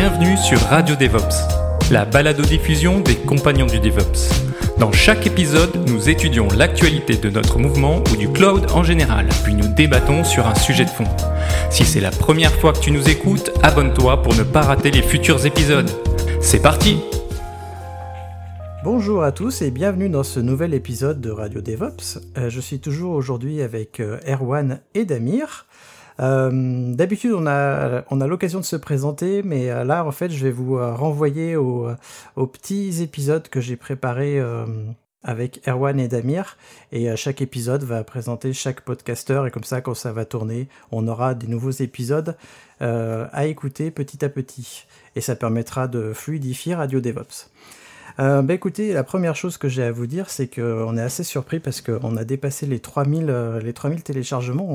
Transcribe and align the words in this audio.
Bienvenue 0.00 0.36
sur 0.36 0.60
Radio 0.60 0.94
DevOps, 0.94 1.90
la 1.90 2.04
balado-diffusion 2.04 3.00
des 3.00 3.16
compagnons 3.16 3.66
du 3.66 3.80
DevOps. 3.80 4.30
Dans 4.78 4.92
chaque 4.92 5.26
épisode, 5.26 5.74
nous 5.88 6.08
étudions 6.08 6.46
l'actualité 6.56 7.16
de 7.16 7.28
notre 7.28 7.58
mouvement 7.58 8.04
ou 8.12 8.16
du 8.16 8.30
cloud 8.30 8.70
en 8.70 8.84
général, 8.84 9.26
puis 9.42 9.54
nous 9.54 9.66
débattons 9.66 10.22
sur 10.22 10.46
un 10.46 10.54
sujet 10.54 10.84
de 10.84 10.90
fond. 10.90 11.08
Si 11.68 11.84
c'est 11.84 11.98
la 11.98 12.12
première 12.12 12.52
fois 12.60 12.74
que 12.74 12.78
tu 12.78 12.92
nous 12.92 13.10
écoutes, 13.10 13.50
abonne-toi 13.64 14.22
pour 14.22 14.36
ne 14.36 14.44
pas 14.44 14.62
rater 14.62 14.92
les 14.92 15.02
futurs 15.02 15.44
épisodes. 15.44 15.90
C'est 16.40 16.62
parti 16.62 17.00
Bonjour 18.84 19.24
à 19.24 19.32
tous 19.32 19.62
et 19.62 19.72
bienvenue 19.72 20.08
dans 20.08 20.22
ce 20.22 20.38
nouvel 20.38 20.74
épisode 20.74 21.20
de 21.20 21.30
Radio 21.30 21.60
DevOps. 21.60 22.20
Euh, 22.36 22.48
je 22.48 22.60
suis 22.60 22.78
toujours 22.78 23.16
aujourd'hui 23.16 23.62
avec 23.62 23.98
euh, 23.98 24.20
Erwan 24.28 24.80
et 24.94 25.04
Damir. 25.04 25.66
Euh, 26.20 26.94
D'habitude, 26.94 27.32
on 27.32 27.46
a, 27.46 28.04
on 28.10 28.20
a 28.20 28.26
l'occasion 28.26 28.60
de 28.60 28.64
se 28.64 28.76
présenter, 28.76 29.42
mais 29.42 29.70
euh, 29.70 29.84
là, 29.84 30.04
en 30.04 30.12
fait, 30.12 30.30
je 30.30 30.42
vais 30.42 30.50
vous 30.50 30.76
euh, 30.76 30.94
renvoyer 30.94 31.56
aux, 31.56 31.88
petits 32.52 33.02
épisodes 33.02 33.48
que 33.48 33.60
j'ai 33.60 33.76
préparés 33.76 34.40
avec 35.22 35.60
Erwan 35.66 35.98
et 36.00 36.08
Damir. 36.08 36.56
Et 36.92 37.14
chaque 37.16 37.42
épisode 37.42 37.82
va 37.82 38.02
présenter 38.04 38.52
chaque 38.52 38.80
podcasteur, 38.82 39.46
et 39.46 39.50
comme 39.50 39.64
ça, 39.64 39.80
quand 39.80 39.94
ça 39.94 40.12
va 40.12 40.24
tourner, 40.24 40.68
on 40.92 41.06
aura 41.08 41.34
des 41.34 41.46
nouveaux 41.46 41.70
épisodes 41.70 42.36
à 42.80 43.46
écouter 43.46 43.90
petit 43.90 44.24
à 44.24 44.28
petit. 44.28 44.86
Et 45.16 45.20
ça 45.20 45.36
permettra 45.36 45.88
de 45.88 46.12
fluidifier 46.12 46.74
Radio 46.74 47.00
DevOps. 47.00 47.50
Euh, 48.20 48.42
bah 48.42 48.54
écoutez, 48.54 48.92
la 48.92 49.04
première 49.04 49.36
chose 49.36 49.58
que 49.58 49.68
j'ai 49.68 49.84
à 49.84 49.92
vous 49.92 50.06
dire, 50.06 50.28
c'est 50.28 50.48
qu'on 50.48 50.96
est 50.96 51.02
assez 51.02 51.22
surpris 51.22 51.60
parce 51.60 51.80
qu'on 51.80 52.16
a 52.16 52.24
dépassé 52.24 52.66
les 52.66 52.80
3000, 52.80 53.26
euh, 53.28 53.60
les 53.60 53.72
3000 53.72 54.02
téléchargements. 54.02 54.68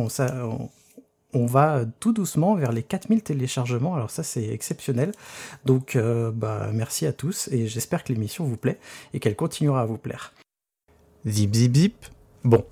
On 1.34 1.46
va 1.46 1.86
tout 2.00 2.14
doucement 2.14 2.56
vers 2.56 2.72
les 2.72 2.84
4000 2.84 3.22
téléchargements. 3.22 3.96
Alors 3.96 4.12
ça, 4.12 4.24
c'est 4.24 4.48
exceptionnel. 4.48 5.12
Donc, 5.66 5.96
euh, 5.96 6.32
bah, 6.32 6.70
merci 6.74 7.06
à 7.06 7.14
tous 7.14 7.50
et 7.52 7.68
j'espère 7.68 8.04
que 8.04 8.14
l'émission 8.14 8.46
vous 8.46 8.58
plaît 8.58 8.80
et 9.14 9.20
qu'elle 9.20 9.36
continuera 9.36 9.82
à 9.82 9.86
vous 9.86 9.98
plaire. 9.98 10.34
Zip, 11.28 11.54
zip, 11.54 11.76
zip. 11.76 12.06
Bon. 12.44 12.66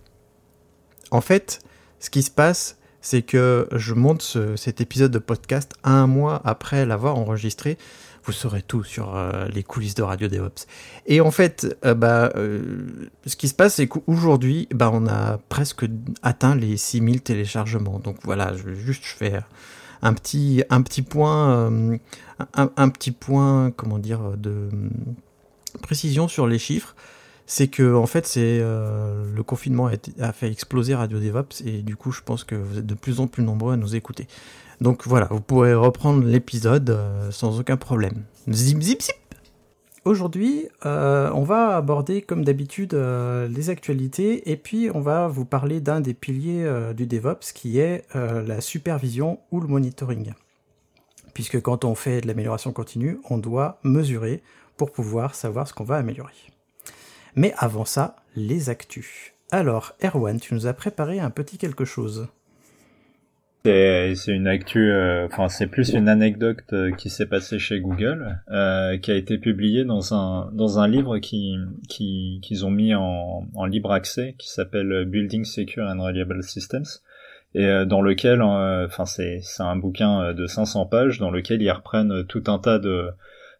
En 1.11 1.21
fait, 1.21 1.61
ce 1.99 2.09
qui 2.09 2.23
se 2.23 2.31
passe, 2.31 2.77
c'est 3.01 3.23
que 3.23 3.67
je 3.71 3.93
monte 3.93 4.21
ce, 4.21 4.55
cet 4.55 4.79
épisode 4.79 5.11
de 5.11 5.19
podcast 5.19 5.73
un 5.83 6.07
mois 6.07 6.41
après 6.45 6.85
l'avoir 6.85 7.17
enregistré 7.17 7.77
vous 8.23 8.31
saurez 8.31 8.61
tout 8.61 8.83
sur 8.83 9.15
euh, 9.15 9.47
les 9.47 9.63
coulisses 9.63 9.95
de 9.95 10.03
Radio 10.03 10.27
DevOps. 10.27 10.67
Et 11.07 11.21
en 11.21 11.31
fait, 11.31 11.75
euh, 11.85 11.93
bah, 11.93 12.31
euh, 12.35 13.09
ce 13.25 13.35
qui 13.35 13.47
se 13.47 13.53
passe, 13.53 13.75
c'est 13.75 13.87
qu'aujourd'hui, 13.87 14.67
bah, 14.73 14.91
on 14.93 15.07
a 15.07 15.39
presque 15.49 15.85
atteint 16.21 16.55
les 16.55 16.77
6000 16.77 17.21
téléchargements. 17.21 17.99
Donc 17.99 18.17
voilà, 18.23 18.53
je, 18.55 18.73
juste 18.73 19.05
fais 19.05 19.39
un 20.01 20.13
petit, 20.13 20.63
un 20.69 20.81
petit 20.81 21.01
point, 21.01 21.71
un, 22.55 22.89
petit 22.89 23.11
point, 23.11 23.71
comment 23.71 23.99
dire, 23.99 24.37
de 24.37 24.69
précision 25.81 26.27
sur 26.27 26.47
les 26.47 26.59
chiffres. 26.59 26.95
C'est 27.45 27.67
que 27.67 27.95
en 27.95 28.05
fait, 28.05 28.25
c'est 28.25 28.59
le 28.59 29.41
confinement 29.43 29.87
a, 29.87 29.93
a 30.21 30.31
fait 30.31 30.49
exploser 30.49 30.95
Radio 30.95 31.19
DevOps 31.19 31.61
et 31.65 31.83
du 31.83 31.95
coup, 31.95 32.11
je 32.11 32.21
pense 32.21 32.43
que 32.43 32.55
vous 32.55 32.79
êtes 32.79 32.85
de 32.85 32.95
plus 32.95 33.19
en 33.19 33.27
plus 33.27 33.43
nombreux 33.43 33.73
à 33.73 33.77
nous 33.77 33.95
écouter. 33.95 34.27
Donc 34.81 35.07
voilà, 35.07 35.27
vous 35.29 35.41
pourrez 35.41 35.75
reprendre 35.75 36.25
l'épisode 36.25 36.89
euh, 36.89 37.29
sans 37.29 37.59
aucun 37.59 37.77
problème. 37.77 38.23
Zip 38.49 38.81
zip 38.81 39.01
zip 39.03 39.15
Aujourd'hui, 40.03 40.67
euh, 40.87 41.29
on 41.35 41.43
va 41.43 41.77
aborder 41.77 42.23
comme 42.23 42.43
d'habitude 42.43 42.95
euh, 42.95 43.47
les 43.47 43.69
actualités 43.69 44.49
et 44.49 44.57
puis 44.57 44.89
on 44.91 44.99
va 44.99 45.27
vous 45.27 45.45
parler 45.45 45.81
d'un 45.81 46.01
des 46.01 46.15
piliers 46.15 46.67
du 46.95 47.05
DevOps 47.05 47.53
qui 47.53 47.77
est 47.77 48.03
la 48.15 48.59
supervision 48.59 49.39
ou 49.51 49.59
le 49.59 49.67
monitoring. 49.67 50.33
Puisque 51.35 51.61
quand 51.61 51.85
on 51.85 51.93
fait 51.93 52.21
de 52.21 52.27
l'amélioration 52.27 52.73
continue, 52.73 53.19
on 53.29 53.37
doit 53.37 53.79
mesurer 53.83 54.41
pour 54.77 54.91
pouvoir 54.91 55.35
savoir 55.35 55.67
ce 55.67 55.73
qu'on 55.75 55.83
va 55.83 55.97
améliorer. 55.97 56.33
Mais 57.35 57.53
avant 57.59 57.85
ça, 57.85 58.15
les 58.35 58.71
actus. 58.71 59.33
Alors, 59.51 59.93
Erwan, 60.03 60.39
tu 60.39 60.55
nous 60.55 60.65
as 60.65 60.73
préparé 60.73 61.19
un 61.19 61.29
petit 61.29 61.59
quelque 61.59 61.85
chose. 61.85 62.27
C'est 63.63 64.15
une 64.27 64.47
actu, 64.47 64.91
enfin 65.25 65.45
euh, 65.45 65.47
c'est 65.49 65.67
plus 65.67 65.93
une 65.93 66.09
anecdote 66.09 66.63
euh, 66.73 66.91
qui 66.91 67.11
s'est 67.11 67.27
passée 67.27 67.59
chez 67.59 67.79
Google, 67.79 68.39
euh, 68.49 68.97
qui 68.97 69.11
a 69.11 69.15
été 69.15 69.37
publiée 69.37 69.85
dans 69.85 70.15
un 70.15 70.49
dans 70.51 70.79
un 70.79 70.87
livre 70.87 71.19
qui 71.19 71.57
qui 71.87 72.39
qu'ils 72.41 72.65
ont 72.65 72.71
mis 72.71 72.95
en, 72.95 73.47
en 73.53 73.65
libre 73.65 73.91
accès, 73.91 74.33
qui 74.39 74.49
s'appelle 74.49 75.05
Building 75.05 75.45
Secure 75.45 75.87
and 75.87 76.01
Reliable 76.01 76.41
Systems, 76.41 76.87
et 77.53 77.65
euh, 77.65 77.85
dans 77.85 78.01
lequel, 78.01 78.41
enfin 78.41 79.05
c'est 79.05 79.41
c'est 79.43 79.63
un 79.63 79.75
bouquin 79.75 80.33
de 80.33 80.47
500 80.47 80.87
pages 80.87 81.19
dans 81.19 81.29
lequel 81.29 81.61
ils 81.61 81.71
reprennent 81.71 82.25
tout 82.25 82.43
un 82.47 82.57
tas 82.57 82.79
de 82.79 83.09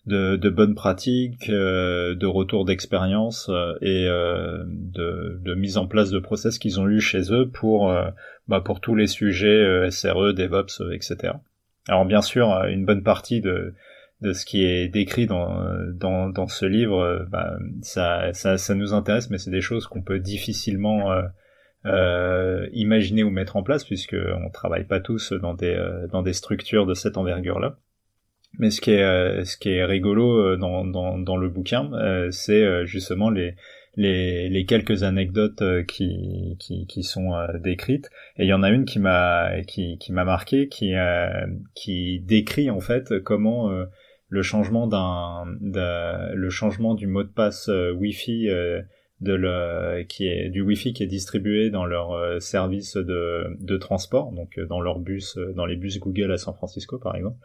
de, 0.06 0.36
de 0.36 0.50
bonnes 0.50 0.76
pratiques, 0.76 1.50
euh, 1.50 2.16
de 2.16 2.26
retours 2.26 2.66
d'expérience 2.66 3.50
euh, 3.50 3.74
et 3.82 4.08
euh, 4.08 4.64
de, 4.66 5.54
mise 5.56 5.78
en 5.78 5.86
place 5.86 6.10
de 6.10 6.20
process 6.20 6.58
qu'ils 6.58 6.80
ont 6.80 6.88
eu 6.88 7.00
chez 7.00 7.32
eux 7.32 7.50
pour, 7.50 7.94
bah, 8.48 8.62
pour 8.62 8.80
tous 8.80 8.96
les 8.96 9.06
sujets 9.06 9.92
SRE, 9.92 10.34
DevOps, 10.34 10.82
etc. 10.92 11.34
Alors 11.88 12.06
bien 12.06 12.22
sûr, 12.22 12.48
une 12.70 12.86
bonne 12.86 13.04
partie 13.04 13.42
de, 13.42 13.76
de 14.22 14.34
ce 14.34 14.46
qui 14.46 14.64
est 14.64 14.88
décrit 14.88 15.28
dans, 15.28 15.62
dans, 15.94 16.30
dans 16.30 16.48
ce 16.48 16.66
livre, 16.66 17.28
bah, 17.30 17.58
ça, 17.82 18.34
ça, 18.34 18.58
ça, 18.58 18.74
nous 18.74 18.94
intéresse, 18.94 19.30
mais 19.30 19.38
c'est 19.38 19.52
des 19.52 19.62
choses 19.62 19.86
qu'on 19.86 20.02
peut 20.02 20.20
difficilement 20.20 21.14
imaginer 21.86 23.24
ou 23.24 23.30
mettre 23.30 23.58
en 23.58 23.64
place, 23.64 23.84
puisque 23.84 24.16
on 24.16 24.50
travaille 24.50 24.86
pas 24.86 25.00
tous 25.00 25.34
dans 25.34 25.54
des, 25.54 25.78
dans 26.12 26.24
des 26.24 26.34
structures 26.34 26.88
de 26.88 26.96
cette 26.96 27.18
envergure-là. 27.18 27.78
Mais 28.60 28.70
ce 28.70 28.82
qui 28.82 28.92
est, 28.92 29.04
euh, 29.04 29.44
ce 29.46 29.58
qui 29.58 29.70
est 29.70 29.86
rigolo 29.86 30.38
euh, 30.38 30.58
dans, 30.58 30.86
dans, 30.86 31.18
dans 31.18 31.38
le 31.38 31.50
bouquin, 31.50 31.92
euh, 31.94 32.30
c'est 32.32 32.86
justement 32.86 33.30
les, 33.30 33.56
les, 33.96 34.50
les, 34.50 34.66
quelques 34.66 35.04
anecdotes 35.04 35.64
qui, 35.88 36.58
qui, 36.60 36.86
qui 36.86 37.04
sont 37.04 37.32
décrites. 37.60 38.10
Et 38.38 38.44
il 38.44 38.48
y 38.48 38.54
en 38.54 38.64
a 38.64 38.70
une 38.70 38.86
qui 38.86 39.00
m'a 39.00 39.62
qui, 39.68 39.98
qui 39.98 40.12
m'a 40.12 40.26
marqué, 40.26 40.68
qui, 40.68 40.94
qui 41.76 42.20
décrit 42.20 42.70
en 42.70 42.80
fait 42.80 43.20
comment 43.24 43.72
le 44.30 44.42
changement 44.42 44.88
d'un 44.88 45.46
le 45.62 46.50
changement 46.50 46.94
du 46.94 47.08
mot 47.08 47.24
de 47.24 47.30
passe 47.30 47.70
Wi-Fi 47.70 48.50
de 49.22 49.34
le, 49.34 50.04
qui 50.04 50.28
est 50.28 50.50
du 50.50 50.62
Wi-Fi 50.62 50.94
qui 50.94 51.04
est 51.04 51.08
distribué 51.08 51.70
dans 51.70 51.86
leur 51.86 52.42
service 52.42 52.98
de, 52.98 53.56
de 53.60 53.78
transport, 53.78 54.32
donc 54.32 54.60
dans 54.60 54.82
leur 54.82 55.00
bus, 55.00 55.38
dans 55.56 55.66
les 55.66 55.76
bus 55.76 56.00
Google 56.00 56.32
à 56.32 56.38
San 56.38 56.54
Francisco 56.54 56.98
par 56.98 57.16
exemple 57.16 57.38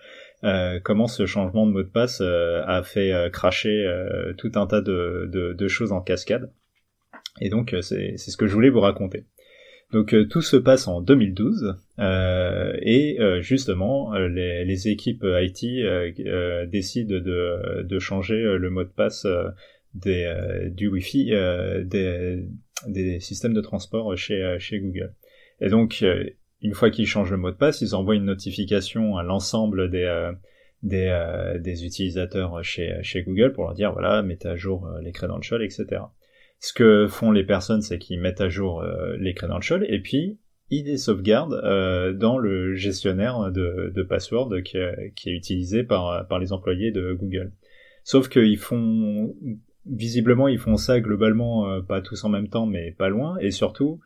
euh, 0.45 0.81
comment 0.83 1.07
ce 1.07 1.25
changement 1.27 1.67
de 1.67 1.73
mot 1.73 1.83
de 1.83 1.89
passe 1.89 2.21
euh, 2.21 2.63
a 2.67 2.83
fait 2.83 3.13
euh, 3.13 3.31
cracher 3.31 3.87
tout 4.37 4.53
un 4.55 4.67
tas 4.67 4.81
de, 4.81 5.29
de, 5.33 5.53
de, 5.53 5.69
choses 5.69 5.93
en 5.93 6.01
cascade. 6.01 6.51
Et 7.41 7.49
donc 7.49 7.75
c'est 7.81 8.17
ce 8.17 8.37
que 8.37 8.47
je 8.47 8.55
voulais 8.55 8.71
vous 8.71 8.81
raconter. 8.81 9.25
Donc 9.93 10.15
tout 10.29 10.43
se 10.43 10.57
passe 10.57 10.89
en 10.89 11.01
2012 11.01 11.77
et 11.99 13.19
justement 13.41 14.15
les, 14.15 14.65
les, 14.65 14.89
équipes 14.89 15.25
IT 15.25 15.65
décident 16.69 17.15
de, 17.15 17.83
de, 17.83 17.99
changer 17.99 18.43
le 18.43 18.71
mot 18.71 18.85
de 18.85 18.89
passe 18.89 19.27
des, 19.97 20.71
du 20.71 20.89
Wi-Fi 20.89 21.31
des, 21.85 22.45
des 22.87 23.21
systèmes 23.21 23.55
de 23.55 23.61
transport 23.61 24.17
chez, 24.17 24.57
chez 24.59 24.79
Google. 24.81 25.15
Et 25.61 25.69
donc 25.69 26.05
une 26.63 26.75
fois 26.75 26.91
qu'ils 26.91 27.07
changent 27.07 27.31
le 27.31 27.37
mot 27.37 27.51
de 27.51 27.57
passe, 27.57 27.81
ils 27.81 27.95
envoient 27.95 28.15
une 28.15 28.25
notification 28.25 29.17
à 29.17 29.23
l'ensemble 29.23 29.91
des, 29.91 30.05
euh, 30.05 30.33
des, 30.83 31.09
euh, 31.11 31.59
des, 31.59 31.85
utilisateurs 31.85 32.63
chez, 32.65 32.99
chez 33.03 33.23
Google 33.23 33.53
pour 33.53 33.65
leur 33.65 33.75
dire 33.75 33.93
voilà, 33.93 34.23
mettez 34.23 34.49
à 34.49 34.57
jour 34.57 34.87
euh, 34.87 35.01
les 35.03 35.13
credentials, 35.13 35.63
etc. 35.63 36.03
Ce 36.59 36.73
que 36.73 37.07
font 37.07 37.31
les 37.31 37.45
personnes, 37.45 37.83
c'est 37.83 37.99
qu'ils 37.99 38.21
mettent 38.21 38.41
à 38.41 38.49
jour 38.49 38.81
euh, 38.81 39.17
les 39.19 39.35
credentials 39.35 39.85
et 39.89 40.01
puis 40.01 40.39
ils 40.71 40.87
les 40.87 40.97
sauvegardent 40.97 41.61
euh, 41.63 42.13
dans 42.13 42.39
le 42.39 42.75
gestionnaire 42.75 43.53
de, 43.53 43.93
de 43.95 44.03
password 44.03 44.63
qui, 44.65 44.79
qui, 45.15 45.31
est 45.31 45.35
utilisé 45.35 45.85
par, 45.85 46.27
par 46.27 46.39
les 46.39 46.53
employés 46.53 46.91
de 46.91 47.13
Google. 47.13 47.53
Sauf 48.03 48.29
qu'ils 48.29 48.59
font 48.59 49.35
visiblement 49.89 50.49
ils 50.49 50.59
font 50.59 50.77
ça 50.77 51.01
globalement 51.01 51.81
pas 51.83 52.01
tous 52.01 52.25
en 52.25 52.29
même 52.29 52.49
temps 52.49 52.67
mais 52.67 52.93
pas 52.93 53.09
loin 53.09 53.37
et 53.41 53.51
surtout 53.51 54.01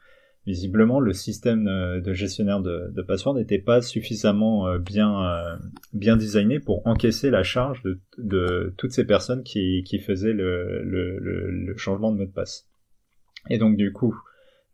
visiblement 0.46 1.00
le 1.00 1.12
système 1.12 1.64
de 1.64 2.12
gestionnaire 2.12 2.60
de, 2.60 2.90
de 2.94 3.02
password 3.02 3.36
n'était 3.36 3.58
pas 3.58 3.80
suffisamment 3.80 4.78
bien 4.78 5.58
bien 5.92 6.16
designé 6.16 6.60
pour 6.60 6.86
encaisser 6.86 7.30
la 7.30 7.42
charge 7.42 7.82
de, 7.82 8.00
de 8.18 8.74
toutes 8.76 8.92
ces 8.92 9.04
personnes 9.04 9.42
qui, 9.42 9.84
faisaient 10.04 10.32
le, 10.32 11.74
changement 11.76 12.12
de 12.12 12.18
mot 12.18 12.24
de 12.24 12.30
passe. 12.30 12.68
Et 13.48 13.58
donc 13.58 13.76
du 13.76 13.92
coup, 13.92 14.14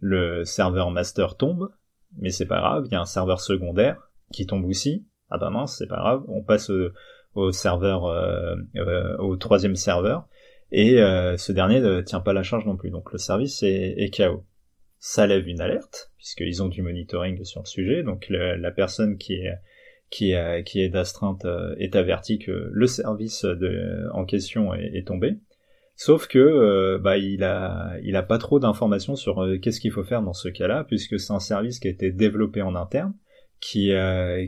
le 0.00 0.44
serveur 0.44 0.90
master 0.90 1.36
tombe, 1.36 1.70
mais 2.18 2.30
c'est 2.30 2.46
pas 2.46 2.58
grave, 2.58 2.84
il 2.86 2.92
y 2.92 2.96
a 2.96 3.00
un 3.00 3.06
serveur 3.06 3.40
secondaire 3.40 4.10
qui 4.32 4.46
tombe 4.46 4.64
aussi. 4.64 5.06
Ah 5.30 5.38
bah 5.38 5.50
mince, 5.50 5.76
c'est 5.78 5.86
pas 5.86 5.96
grave, 5.96 6.24
on 6.28 6.42
passe 6.42 6.70
au, 7.34 7.52
serveur, 7.52 8.04
au 9.18 9.36
troisième 9.36 9.76
serveur, 9.76 10.28
et 10.72 10.96
ce 10.96 11.52
dernier 11.52 11.80
ne 11.80 12.00
tient 12.00 12.20
pas 12.20 12.32
la 12.32 12.42
charge 12.42 12.66
non 12.66 12.76
plus, 12.76 12.90
donc 12.90 13.12
le 13.12 13.18
service 13.18 13.62
est, 13.62 13.94
est 13.98 14.16
KO 14.16 14.44
ça 14.98 15.26
lève 15.26 15.46
une 15.46 15.60
alerte 15.60 16.10
puisqu'ils 16.16 16.62
ont 16.62 16.68
du 16.68 16.82
monitoring 16.82 17.44
sur 17.44 17.60
le 17.60 17.66
sujet. 17.66 18.02
Donc 18.02 18.26
la 18.28 18.70
personne 18.72 19.18
qui 19.18 19.34
est 19.34 19.54
qui 20.10 20.32
est, 20.32 20.64
qui 20.64 20.80
est 20.80 20.88
d'astreinte 20.88 21.44
euh, 21.44 21.74
est 21.78 21.96
avertie 21.96 22.38
que 22.38 22.70
le 22.72 22.86
service 22.86 23.44
de, 23.44 24.08
en 24.12 24.24
question 24.24 24.72
est, 24.74 25.06
tombé. 25.06 25.36
Sauf 25.96 26.28
que 26.28 26.38
euh, 26.38 26.98
bah, 26.98 27.18
il 27.18 27.42
a 27.42 27.96
il 28.02 28.16
a 28.16 28.22
pas 28.22 28.38
trop 28.38 28.60
d'informations 28.60 29.16
sur 29.16 29.42
euh, 29.42 29.58
qu'est-ce 29.58 29.80
qu'il 29.80 29.90
faut 29.90 30.04
faire 30.04 30.22
dans 30.22 30.32
ce 30.32 30.48
cas-là 30.48 30.84
puisque 30.84 31.18
c'est 31.18 31.32
un 31.32 31.40
service 31.40 31.80
qui 31.80 31.88
a 31.88 31.90
été 31.90 32.10
développé 32.12 32.62
en 32.62 32.74
interne 32.74 33.14
qui 33.60 33.92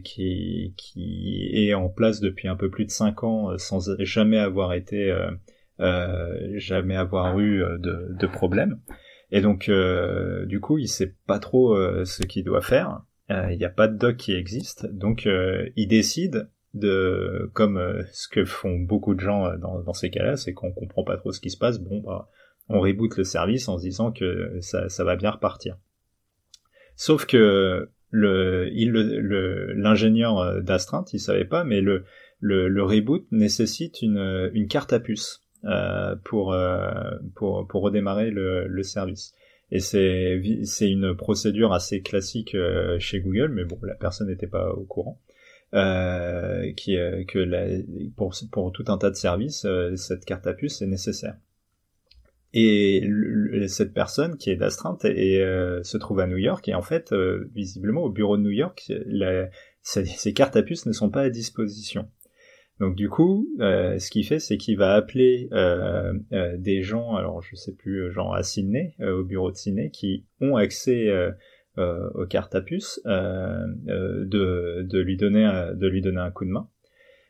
qui 0.04 0.74
qui 0.76 1.50
est 1.54 1.74
en 1.74 1.88
place 1.88 2.20
depuis 2.20 2.46
un 2.46 2.56
peu 2.56 2.68
plus 2.68 2.84
de 2.84 2.90
5 2.90 3.24
ans 3.24 3.56
sans 3.56 3.94
jamais 4.00 4.38
avoir 4.38 4.74
été 4.74 5.10
jamais 5.78 6.96
avoir 6.96 7.38
eu 7.38 7.60
de, 7.78 8.08
de 8.10 8.26
problème. 8.26 8.80
Et 9.30 9.40
donc, 9.40 9.68
euh, 9.68 10.46
du 10.46 10.60
coup, 10.60 10.78
il 10.78 10.88
sait 10.88 11.14
pas 11.26 11.38
trop 11.38 11.76
euh, 11.76 12.04
ce 12.04 12.22
qu'il 12.22 12.44
doit 12.44 12.62
faire. 12.62 13.02
Euh, 13.30 13.52
il 13.52 13.58
n'y 13.58 13.64
a 13.64 13.70
pas 13.70 13.88
de 13.88 13.96
doc 13.96 14.16
qui 14.16 14.32
existe, 14.32 14.86
donc 14.86 15.28
il 15.76 15.86
décide 15.86 16.48
de, 16.74 17.50
comme 17.52 18.02
ce 18.12 18.28
que 18.28 18.44
font 18.44 18.78
beaucoup 18.78 19.14
de 19.14 19.20
gens 19.20 19.54
dans, 19.58 19.80
dans 19.82 19.92
ces 19.92 20.10
cas-là, 20.10 20.36
c'est 20.36 20.54
qu'on 20.54 20.72
comprend 20.72 21.04
pas 21.04 21.16
trop 21.16 21.32
ce 21.32 21.40
qui 21.40 21.50
se 21.50 21.58
passe. 21.58 21.78
Bon, 21.78 22.00
bah, 22.00 22.30
on 22.70 22.80
reboot 22.80 23.16
le 23.18 23.24
service 23.24 23.68
en 23.68 23.76
se 23.76 23.82
disant 23.82 24.12
que 24.12 24.58
ça, 24.60 24.88
ça 24.88 25.04
va 25.04 25.16
bien 25.16 25.30
repartir. 25.30 25.76
Sauf 26.96 27.26
que 27.26 27.90
le, 28.10 28.70
il, 28.72 28.92
l'ingénieur 28.92 30.62
d'astreinte, 30.62 31.12
il 31.12 31.20
savait 31.20 31.44
pas, 31.44 31.64
mais 31.64 31.82
le, 31.82 32.04
le, 32.40 32.68
le 32.68 32.82
reboot 32.82 33.26
nécessite 33.30 34.00
une, 34.00 34.50
une 34.54 34.68
carte 34.68 34.94
à 34.94 35.00
puce. 35.00 35.42
Euh, 35.64 36.14
pour, 36.24 36.52
euh, 36.52 37.10
pour, 37.34 37.66
pour 37.66 37.82
redémarrer 37.82 38.30
le, 38.30 38.82
service. 38.84 39.34
Et 39.72 39.80
c'est 39.80 40.40
une 40.88 41.16
procédure 41.16 41.72
assez 41.72 42.00
classique 42.00 42.54
euh, 42.54 42.98
chez 43.00 43.20
Google, 43.20 43.48
mais 43.48 43.64
bon, 43.64 43.78
la 43.82 43.96
personne 43.96 44.28
n'était 44.28 44.46
pas 44.46 44.72
au 44.72 44.84
courant. 44.84 45.20
Qui 45.72 46.96
que 47.26 48.10
pour 48.16 48.34
pour 48.50 48.72
tout 48.72 48.84
un 48.86 48.96
tas 48.96 49.10
de 49.10 49.16
services, 49.16 49.66
cette 49.96 50.24
carte 50.24 50.46
à 50.46 50.54
puce 50.54 50.80
est 50.80 50.86
nécessaire. 50.86 51.36
Et 52.54 53.06
cette 53.66 53.92
personne 53.92 54.38
qui 54.38 54.48
est 54.48 54.56
d'astreinte 54.56 55.04
et 55.04 55.40
se 55.82 55.96
trouve 55.98 56.20
à 56.20 56.26
New 56.26 56.38
York 56.38 56.66
et 56.68 56.74
en 56.74 56.80
fait 56.80 57.12
visiblement 57.54 58.04
au 58.04 58.08
bureau 58.08 58.38
de 58.38 58.42
New 58.42 58.50
York, 58.50 58.90
ces 59.82 60.32
cartes 60.32 60.56
à 60.56 60.62
puce 60.62 60.86
ne 60.86 60.92
sont 60.92 61.10
pas 61.10 61.22
à 61.22 61.28
disposition. 61.28 62.08
Donc 62.80 62.94
du 62.94 63.08
coup, 63.08 63.48
euh, 63.60 63.98
ce 63.98 64.10
qu'il 64.10 64.24
fait, 64.24 64.38
c'est 64.38 64.56
qu'il 64.56 64.78
va 64.78 64.94
appeler 64.94 65.48
euh, 65.52 66.12
euh, 66.32 66.56
des 66.56 66.82
gens, 66.82 67.16
alors 67.16 67.42
je 67.42 67.56
sais 67.56 67.74
plus, 67.74 68.12
genre 68.12 68.34
à 68.34 68.42
Sydney, 68.42 68.94
au 69.00 69.24
bureau 69.24 69.50
de 69.50 69.56
Sydney, 69.56 69.90
qui 69.90 70.26
ont 70.40 70.56
accès 70.56 71.08
aux 71.76 72.26
cartes 72.26 72.54
à 72.54 72.60
puce, 72.60 73.00
de, 73.04 74.82
de, 74.82 74.98
lui 74.98 75.16
donner, 75.16 75.70
de 75.74 75.86
lui 75.88 76.02
donner 76.02 76.20
un 76.20 76.30
coup 76.30 76.44
de 76.44 76.50
main. 76.50 76.68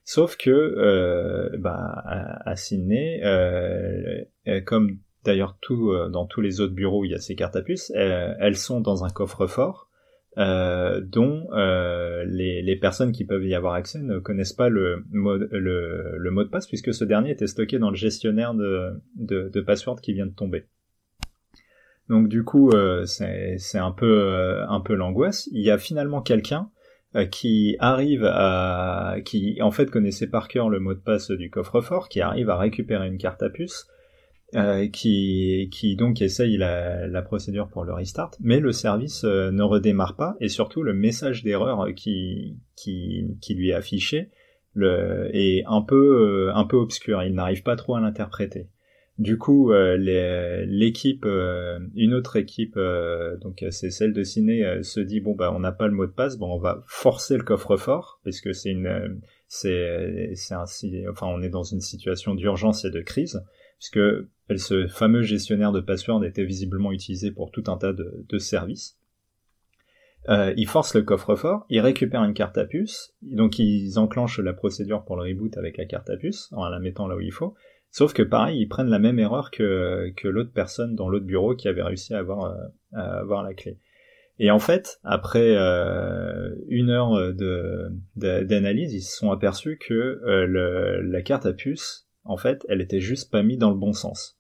Sauf 0.05 0.37
que 0.37 1.57
bah, 1.59 1.77
à, 1.77 2.51
à 2.51 2.57
Sydney, 2.57 3.23
comme 4.67 4.99
d'ailleurs 5.25 5.59
tout 5.61 5.95
dans 6.11 6.27
tous 6.27 6.43
les 6.43 6.61
autres 6.61 6.75
bureaux 6.75 7.01
où 7.01 7.05
il 7.05 7.13
y 7.13 7.15
a 7.15 7.21
ces 7.21 7.37
cartes 7.37 7.57
à 7.57 7.63
puce, 7.63 7.91
elles 7.95 8.57
sont 8.57 8.81
dans 8.81 9.05
un 9.05 9.11
coffre-fort 9.11 9.88
euh, 10.37 11.01
dont 11.01 11.49
euh, 11.53 12.25
les, 12.27 12.77
personnes 12.77 13.13
qui 13.13 13.25
peuvent 13.25 13.45
y 13.45 13.55
avoir 13.55 13.75
accès 13.75 14.01
ne 14.01 14.19
connaissent 14.19 14.53
pas 14.53 14.69
le, 14.69 15.05
mode, 15.11 15.49
le, 15.51 16.17
le, 16.17 16.31
mot 16.31 16.45
de 16.45 16.49
passe 16.49 16.67
puisque 16.67 16.95
ce 16.95 17.05
dernier 17.05 17.31
était 17.31 17.47
stocké 17.47 17.79
dans 17.79 17.91
le 17.91 17.97
gestionnaire 17.97 18.55
de, 18.55 18.93
de, 19.17 19.49
de 19.49 19.61
password 19.61 20.01
qui 20.01 20.13
vient 20.13 20.27
de 20.27 20.35
tomber. 20.35 20.67
Donc 22.09 22.29
du 22.29 22.43
coup, 22.45 22.71
euh, 22.71 23.05
c'est 23.05 23.79
un 23.79 23.93
peu 23.93 24.21
euh, 24.21 24.67
un 24.69 24.81
peu 24.81 24.95
l'angoisse. 24.95 25.49
Il 25.53 25.63
y 25.63 25.71
a 25.71 25.79
finalement 25.79 26.23
quelqu'un 26.23 26.71
euh, 27.17 27.27
qui 27.27 27.77
arrive 27.81 28.25
à 28.25 29.17
qui 29.25 29.61
en 29.61 29.71
fait 29.71 29.91
connaissait 29.91 30.27
par 30.27 30.49
cœur 30.49 30.71
le 30.71 30.81
mot 30.81 30.95
de 30.95 31.01
passe 31.01 31.31
du 31.31 31.51
coffre-fort, 31.51 32.09
qui 32.09 32.21
arrive 32.21 32.49
à 32.51 32.57
récupérer 32.57 33.07
une 33.07 33.19
carte 33.19 33.43
à 33.43 33.51
puce 33.51 33.87
euh, 34.55 34.89
qui, 34.89 35.69
qui 35.71 35.95
donc 35.95 36.23
essaye 36.23 36.57
la, 36.57 37.07
la, 37.07 37.21
procédure 37.21 37.69
pour 37.69 37.85
le 37.85 37.93
restart, 37.93 38.31
mais 38.41 38.61
le 38.61 38.73
service 38.73 39.25
euh, 39.25 39.51
ne 39.51 39.63
redémarre 39.63 40.17
pas. 40.17 40.37
Et 40.41 40.49
surtout 40.49 40.83
le 40.83 40.95
message 40.95 41.43
d'erreur 41.43 41.89
qui, 41.95 42.57
qui, 42.75 43.37
qui 43.43 43.55
lui 43.55 43.69
est 43.69 43.75
affiché 43.75 44.31
le, 44.73 45.29
est 45.35 45.65
un 45.67 45.83
peu, 45.83 46.49
euh, 46.49 46.55
un 46.55 46.65
peu 46.65 46.79
obscur, 46.79 47.23
il 47.25 47.35
n'arrive 47.35 47.63
pas 47.63 47.77
trop 47.77 47.97
à 47.97 48.01
l'interpréter. 48.01 48.69
Du 49.19 49.37
coup, 49.37 49.73
l'équipe, 49.73 51.27
une 51.27 52.15
autre 52.15 52.37
équipe, 52.37 52.79
donc 53.41 53.65
c'est 53.71 53.91
celle 53.91 54.13
de 54.13 54.23
Ciné, 54.23 54.79
se 54.83 55.01
dit 55.01 55.19
bon 55.19 55.35
bah 55.35 55.53
on 55.53 55.59
n'a 55.59 55.73
pas 55.73 55.89
le 55.89 55.93
mot 55.93 56.07
de 56.07 56.13
passe, 56.13 56.39
bon 56.39 56.55
on 56.55 56.59
va 56.61 56.85
forcer 56.87 57.37
le 57.37 57.43
coffre-fort 57.43 58.21
parce 58.23 58.41
que 58.41 58.53
c'est 58.53 58.71
une, 58.71 59.21
c'est, 59.49 60.31
c'est 60.37 60.55
enfin 61.11 61.27
on 61.27 61.43
est 61.43 61.49
dans 61.49 61.65
une 61.65 61.81
situation 61.81 62.37
d'urgence 62.37 62.85
et 62.85 62.91
de 62.91 63.01
crise 63.01 63.43
puisque 63.79 63.99
ce 64.57 64.87
fameux 64.87 65.23
gestionnaire 65.23 65.73
de 65.73 65.81
password 65.81 66.25
était 66.25 66.45
visiblement 66.45 66.93
utilisé 66.93 67.31
pour 67.31 67.51
tout 67.51 67.65
un 67.67 67.77
tas 67.77 67.93
de, 67.93 68.39
services. 68.39 68.97
Euh, 70.29 70.53
ils 70.57 70.67
forcent 70.67 70.95
le 70.95 71.03
coffre-fort, 71.03 71.65
ils 71.71 71.81
récupèrent 71.81 72.25
une 72.25 72.35
carte 72.35 72.59
à 72.59 72.65
puce, 72.65 73.15
donc 73.23 73.59
ils 73.59 73.99
enclenchent 73.99 74.41
la 74.41 74.53
procédure 74.53 75.05
pour 75.05 75.17
le 75.17 75.23
reboot 75.23 75.57
avec 75.57 75.77
la 75.77 75.87
carte 75.87 76.11
à 76.11 76.17
puce, 76.17 76.51
en 76.53 76.69
la 76.69 76.79
mettant 76.81 77.07
là 77.07 77.17
où 77.17 77.21
il 77.21 77.33
faut, 77.33 77.55
sauf 77.91 78.13
que 78.13 78.23
pareil, 78.23 78.61
ils 78.61 78.69
prennent 78.69 78.89
la 78.89 78.99
même 78.99 79.19
erreur 79.19 79.51
que, 79.51 80.13
que 80.17 80.29
l'autre 80.29 80.53
personne 80.53 80.95
dans 80.95 81.09
l'autre 81.09 81.25
bureau 81.25 81.55
qui 81.55 81.69
avait 81.69 81.83
réussi 81.83 82.15
à 82.15 82.19
avoir, 82.19 82.45
euh, 82.45 82.65
à 82.93 83.19
avoir 83.21 83.43
la 83.43 83.55
clé. 83.55 83.79
Et 84.39 84.51
en 84.51 84.59
fait, 84.59 85.01
après 85.03 85.57
euh, 85.57 86.55
une 86.69 86.91
heure 86.91 87.13
d'analyse, 88.17 88.95
ils 88.95 89.03
se 89.03 89.17
sont 89.17 89.33
aperçus 89.33 89.79
que 89.79 89.95
euh, 89.95 91.03
la 91.03 91.23
carte 91.23 91.47
à 91.47 91.53
puce, 91.53 92.07
en 92.25 92.37
fait, 92.37 92.65
elle 92.69 92.81
était 92.81 93.01
juste 93.01 93.33
pas 93.33 93.43
mise 93.43 93.59
dans 93.59 93.71
le 93.71 93.77
bon 93.77 93.93
sens. 93.93 94.38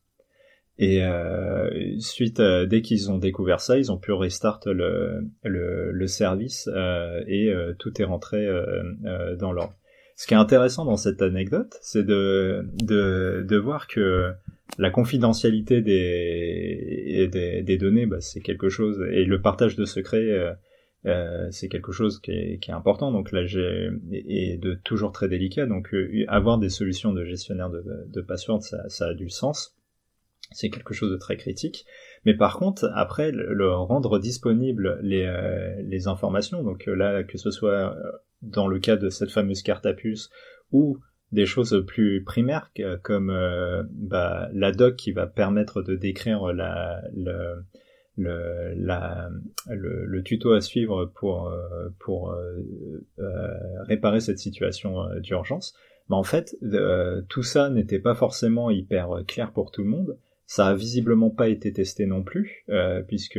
Et 0.78 1.02
euh, 1.02 1.99
suite, 1.99 2.38
euh, 2.38 2.64
dès 2.64 2.82
qu'ils 2.82 3.11
ont 3.11 3.18
découvert 3.18 3.61
ça, 3.61 3.78
ils 3.78 3.90
ont 3.90 3.99
pu 3.99 4.12
restart 4.12 4.61
le, 4.66 5.25
le, 5.42 5.90
le 5.90 6.06
service 6.06 6.70
euh, 6.73 7.20
et 7.26 7.49
euh, 7.49 7.75
tout 7.76 8.00
est 8.00 8.04
rentré 8.04 8.47
euh, 8.47 9.35
dans 9.35 9.52
l'ordre. 9.52 9.75
Ce 10.14 10.26
qui 10.26 10.35
est 10.35 10.38
intéressant 10.38 10.85
dans 10.85 10.97
cette 10.97 11.20
anecdote, 11.20 11.76
c'est 11.82 12.04
de, 12.04 12.64
de, 12.82 13.44
de, 13.47 13.56
voir 13.56 13.88
que 13.88 14.32
la 14.78 14.90
confidentialité 14.90 15.80
des, 15.80 17.28
des, 17.30 17.62
des 17.62 17.76
données, 17.78 18.06
bah, 18.06 18.20
c'est 18.20 18.40
quelque 18.40 18.68
chose, 18.68 19.04
et 19.12 19.25
le 19.25 19.40
partage 19.40 19.76
de 19.76 19.85
secrets, 19.85 20.56
c'est 21.50 21.68
quelque 21.68 21.92
chose 21.92 22.20
qui 22.20 22.32
est, 22.32 22.58
qui 22.58 22.73
est, 22.73 22.75
important. 22.75 23.12
Donc 23.12 23.30
là, 23.30 23.47
j'ai 23.47 23.90
et 24.12 24.56
de 24.56 24.75
toujours 24.75 25.12
très 25.12 25.28
délicat. 25.28 25.66
Donc 25.66 25.94
avoir 26.26 26.58
des 26.58 26.68
solutions 26.68 27.12
de 27.12 27.25
gestionnaire 27.25 27.70
de, 27.70 27.85
de 28.08 28.20
password, 28.20 28.62
ça, 28.62 28.88
ça 28.88 29.06
a 29.06 29.14
du 29.14 29.30
sens 29.30 29.77
c'est 30.50 30.70
quelque 30.70 30.94
chose 30.94 31.10
de 31.10 31.16
très 31.16 31.36
critique. 31.36 31.84
Mais 32.24 32.34
par 32.34 32.56
contre, 32.58 32.90
après, 32.94 33.30
le, 33.32 33.72
rendre 33.72 34.18
disponible 34.18 34.98
les, 35.02 35.24
euh, 35.24 36.10
informations, 36.10 36.62
donc 36.62 36.88
euh, 36.88 36.94
là, 36.94 37.22
que 37.22 37.38
ce 37.38 37.50
soit 37.50 37.96
euh, 37.96 38.12
dans 38.42 38.66
le 38.66 38.78
cas 38.78 38.96
de 38.96 39.10
cette 39.10 39.30
fameuse 39.30 39.62
carte 39.62 39.86
à 39.86 39.92
puce 39.92 40.30
ou 40.72 40.98
des 41.32 41.44
choses 41.44 41.84
plus 41.86 42.24
primaires 42.24 42.72
comme 43.02 43.30
bah, 43.90 44.48
la 44.54 44.72
doc 44.72 44.96
qui 44.96 45.12
va 45.12 45.26
permettre 45.26 45.82
de 45.82 45.94
décrire 45.94 46.54
la, 46.54 47.02
le, 47.14 47.66
le, 48.16 48.72
la, 48.74 49.28
le, 49.68 50.22
tuto 50.22 50.54
à 50.54 50.62
suivre 50.62 51.04
pour, 51.16 51.54
pour 51.98 52.34
réparer 53.80 54.20
cette 54.20 54.38
situation 54.38 55.04
d'urgence. 55.20 55.74
Mais 56.08 56.16
en 56.16 56.22
fait, 56.22 56.56
tout 57.28 57.42
ça 57.42 57.68
n'était 57.68 57.98
pas 57.98 58.14
forcément 58.14 58.70
hyper 58.70 59.10
clair 59.26 59.52
pour 59.52 59.70
tout 59.70 59.82
le 59.82 59.90
monde. 59.90 60.16
Ça 60.50 60.68
a 60.68 60.74
visiblement 60.74 61.28
pas 61.28 61.48
été 61.48 61.74
testé 61.74 62.06
non 62.06 62.22
plus, 62.22 62.64
euh, 62.70 63.02
puisque 63.02 63.38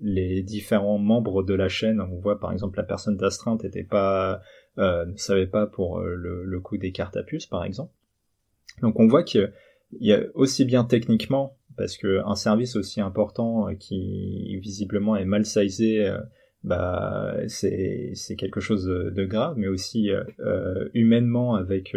les 0.00 0.42
différents 0.42 0.96
membres 0.96 1.42
de 1.42 1.54
la 1.54 1.68
chaîne, 1.68 2.00
on 2.00 2.20
voit 2.20 2.38
par 2.38 2.52
exemple 2.52 2.78
la 2.78 2.84
personne 2.84 3.16
d'astreinte 3.16 3.64
était 3.64 3.82
pas, 3.82 4.40
euh, 4.78 5.06
ne 5.06 5.16
savait 5.16 5.48
pas 5.48 5.66
pour 5.66 5.98
euh, 5.98 6.14
le, 6.14 6.44
le 6.44 6.60
coût 6.60 6.76
des 6.76 6.92
cartes 6.92 7.16
à 7.16 7.24
puce 7.24 7.46
par 7.46 7.64
exemple. 7.64 7.92
Donc 8.80 9.00
on 9.00 9.08
voit 9.08 9.24
qu'il 9.24 9.52
y 9.98 10.12
a 10.12 10.20
aussi 10.34 10.64
bien 10.64 10.84
techniquement 10.84 11.56
parce 11.76 11.96
que 11.96 12.24
un 12.24 12.36
service 12.36 12.76
aussi 12.76 13.00
important 13.00 13.74
qui 13.74 14.56
visiblement 14.58 15.16
est 15.16 15.24
mal 15.24 15.44
sizé 15.44 16.16
bah 16.62 17.34
c'est 17.48 18.12
c'est 18.14 18.36
quelque 18.36 18.60
chose 18.60 18.84
de, 18.84 19.24
grave 19.24 19.54
mais 19.56 19.66
aussi 19.66 20.10
humainement 20.94 21.56
avec 21.56 21.96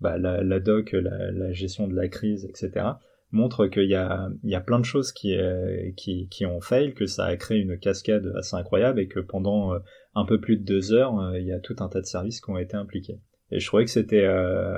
bah, 0.00 0.18
la, 0.18 0.44
la 0.44 0.60
doc 0.60 0.92
la, 0.92 1.32
la, 1.32 1.52
gestion 1.52 1.88
de 1.88 1.96
la 1.96 2.06
crise 2.06 2.44
etc 2.44 2.84
montre 3.32 3.66
qu'il 3.66 3.88
y 3.88 3.94
a, 3.94 4.28
il 4.44 4.50
y 4.50 4.54
a 4.54 4.60
plein 4.60 4.78
de 4.78 4.84
choses 4.84 5.12
qui, 5.12 5.36
euh, 5.36 5.90
qui, 5.96 6.28
qui 6.28 6.46
ont 6.46 6.60
fail, 6.60 6.94
que 6.94 7.06
ça 7.06 7.24
a 7.24 7.36
créé 7.36 7.58
une 7.58 7.78
cascade 7.78 8.32
assez 8.36 8.56
incroyable 8.56 9.00
et 9.00 9.08
que 9.08 9.20
pendant 9.20 9.74
euh, 9.74 9.78
un 10.14 10.24
peu 10.24 10.40
plus 10.40 10.58
de 10.58 10.64
deux 10.64 10.92
heures, 10.92 11.18
euh, 11.18 11.38
il 11.38 11.46
y 11.46 11.52
a 11.52 11.58
tout 11.58 11.76
un 11.80 11.88
tas 11.88 12.00
de 12.00 12.06
services 12.06 12.40
qui 12.40 12.50
ont 12.50 12.58
été 12.58 12.76
impliqués. 12.76 13.20
Et 13.50 13.58
je 13.58 13.66
trouvais 13.66 13.84
que 13.84 13.90
c'était 13.90 14.26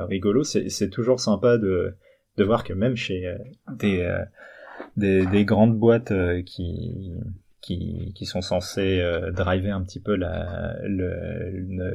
rigolo. 0.08 0.42
C'est 0.42 0.90
toujours 0.90 1.20
sympa 1.20 1.58
de, 1.58 1.94
de 2.37 2.44
voir 2.44 2.64
que 2.64 2.73
même 2.73 2.96
chez 2.96 3.32
des, 3.78 4.12
des, 4.96 5.25
des, 5.26 5.44
grandes 5.44 5.78
boîtes 5.78 6.12
qui, 6.44 7.12
qui, 7.64 8.12
qui 8.14 8.26
sont 8.26 8.42
censés 8.42 9.00
euh, 9.00 9.30
driver 9.30 9.75
un 9.75 9.83
petit 9.83 10.00
peu 10.00 10.18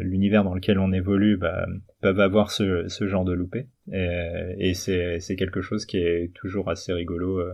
l'univers 0.02 0.44
dans 0.44 0.56
lequel 0.56 0.80
on 0.80 0.92
évolue 0.92 1.38
bah, 1.38 1.68
peuvent 2.02 2.20
avoir 2.20 2.50
ce, 2.50 2.88
ce 2.88 3.08
genre 3.08 3.24
de 3.24 3.34
loupé. 3.34 3.68
Et, 3.92 4.56
et 4.58 4.74
c'est 4.74 5.36
quelque 5.38 5.62
chose 5.62 5.86
qui 5.86 5.98
est 5.98 6.34
toujours 6.34 6.70
assez 6.70 6.92
rigolo 6.92 7.40
euh, 7.40 7.54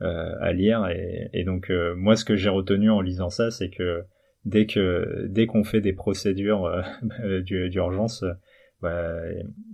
euh 0.00 0.34
à 0.40 0.54
lire. 0.54 0.88
Et, 0.88 1.28
et 1.34 1.44
donc 1.44 1.70
euh, 1.70 1.94
moi 1.96 2.16
ce 2.16 2.24
que 2.24 2.34
j'ai 2.34 2.48
retenu 2.48 2.90
en 2.90 3.02
lisant 3.02 3.28
ça 3.28 3.50
c'est 3.50 3.68
que 3.68 4.04
dès 4.46 4.64
que 4.64 5.26
dès 5.28 5.44
qu'on 5.46 5.64
fait 5.64 5.82
des 5.82 5.92
procédures 5.92 6.64
euh, 6.64 7.42
d'urgence 7.42 8.24
bah, 8.80 9.18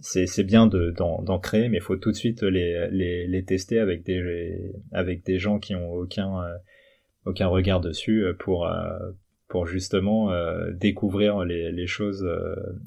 c'est 0.01 0.43
bien 0.43 0.67
d'en 0.67 1.23
de, 1.23 1.41
créer 1.41 1.69
mais 1.69 1.77
il 1.77 1.83
faut 1.83 1.95
tout 1.95 2.11
de 2.11 2.17
suite 2.17 2.43
les, 2.43 2.89
les, 2.91 3.29
les 3.29 3.45
tester 3.45 3.79
avec 3.79 4.03
des 4.03 4.73
avec 4.91 5.25
des 5.25 5.39
gens 5.39 5.61
qui 5.61 5.77
ont 5.77 5.93
aucun 5.93 6.43
aucun 7.27 7.49
regard 7.49 7.81
dessus 7.81 8.25
euh, 8.25 8.35
pour 8.35 8.67
euh, 8.67 8.99
pour 9.49 9.67
justement 9.67 10.33
euh, 10.33 10.71
découvrir 10.73 11.45
les, 11.45 11.87
choses 11.87 12.27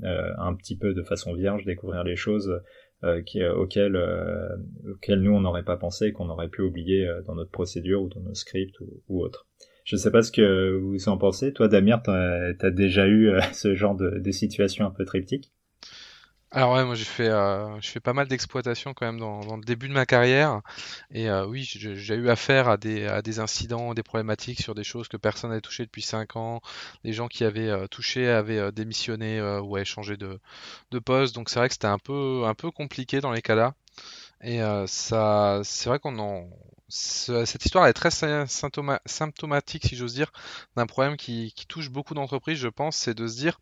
un 0.04 0.54
petit 0.56 0.78
peu 0.78 0.94
de 0.94 1.04
façon 1.04 1.34
vierge, 1.34 1.64
découvrir 1.64 2.04
les 2.04 2.18
choses 2.18 2.62
qui, 3.26 3.42
auxquelles, 3.46 3.94
nous 5.08 5.32
on 5.32 5.40
n'aurait 5.40 5.64
pas 5.64 5.78
pensé, 5.78 6.12
qu'on 6.12 6.28
aurait 6.28 6.50
pu 6.50 6.62
oublier 6.62 7.10
dans 7.26 7.36
notre 7.36 7.50
procédure 7.50 8.02
ou 8.02 8.10
dans 8.10 8.20
nos 8.20 8.34
scripts 8.34 8.78
ou, 8.82 9.02
ou 9.08 9.24
autre. 9.24 9.48
Je 9.86 9.96
sais 9.96 10.12
pas 10.12 10.22
ce 10.22 10.34
que 10.34 10.78
vous 10.78 11.08
en 11.08 11.18
pensez. 11.18 11.54
Toi, 11.54 11.70
Damir, 11.70 12.02
t'as 12.04 12.52
as 12.60 12.72
déjà 12.72 13.08
eu 13.08 13.32
ce 13.54 13.74
genre 13.74 13.96
de, 13.96 14.20
de 14.20 14.32
situation 14.32 14.86
un 14.86 14.92
peu 14.92 15.06
triptyque? 15.06 15.54
Alors 16.52 16.74
ouais, 16.74 16.84
moi 16.84 16.96
j'ai 16.96 17.06
fait, 17.06 17.28
euh, 17.28 17.80
je 17.80 17.90
fais 17.90 18.00
pas 18.00 18.14
mal 18.14 18.28
d'exploitation 18.28 18.96
quand 18.96 19.06
même 19.06 19.20
dans, 19.20 19.42
dans, 19.42 19.56
le 19.56 19.64
début 19.64 19.88
de 19.88 19.94
ma 19.94 20.08
carrière. 20.08 20.62
Et 21.12 21.30
euh, 21.30 21.46
oui, 21.46 21.64
j'ai 21.64 22.16
eu 22.16 22.30
affaire 22.30 22.70
à 22.70 22.78
des, 22.78 23.06
à 23.06 23.22
des 23.22 23.40
incidents, 23.40 23.94
des 23.94 24.02
problématiques 24.02 24.60
sur 24.62 24.74
des 24.74 24.84
choses 24.84 25.08
que 25.08 25.18
personne 25.18 25.52
n'avait 25.52 25.62
touché 25.62 25.86
depuis 25.86 26.02
5 26.02 26.38
ans. 26.38 26.62
Les 27.04 27.14
gens 27.14 27.28
qui 27.28 27.44
avaient 27.44 27.70
euh, 27.70 27.86
touché 27.88 28.28
avaient 28.28 28.58
euh, 28.58 28.72
démissionné 28.72 29.38
euh, 29.40 29.62
ou 29.62 29.76
avaient 29.76 29.86
changé 29.86 30.18
de, 30.18 30.40
de 30.90 31.00
poste. 31.00 31.36
Donc 31.36 31.50
c'est 31.50 31.60
vrai 31.60 31.68
que 31.68 31.76
c'était 31.76 31.88
un 31.88 32.00
peu, 32.00 32.44
un 32.46 32.56
peu 32.56 32.72
compliqué 32.72 33.22
dans 33.22 33.32
les 33.32 33.44
cas-là. 33.44 33.76
Et 34.42 34.62
ça, 34.88 35.62
c'est 35.66 35.90
vrai 35.90 36.00
qu'on 36.00 36.18
en, 36.18 36.48
cette 36.88 37.66
histoire 37.66 37.88
est 37.88 37.94
très 37.94 38.10
symptomatique, 38.10 39.86
si 39.86 39.96
j'ose 39.98 40.14
dire, 40.14 40.32
d'un 40.78 40.88
problème 40.88 41.18
qui, 41.18 41.52
qui 41.56 41.66
touche 41.68 41.90
beaucoup 41.90 42.14
d'entreprises, 42.14 42.58
je 42.58 42.70
pense, 42.70 42.96
c'est 42.96 43.14
de 43.14 43.28
se 43.28 43.36
dire 43.36 43.60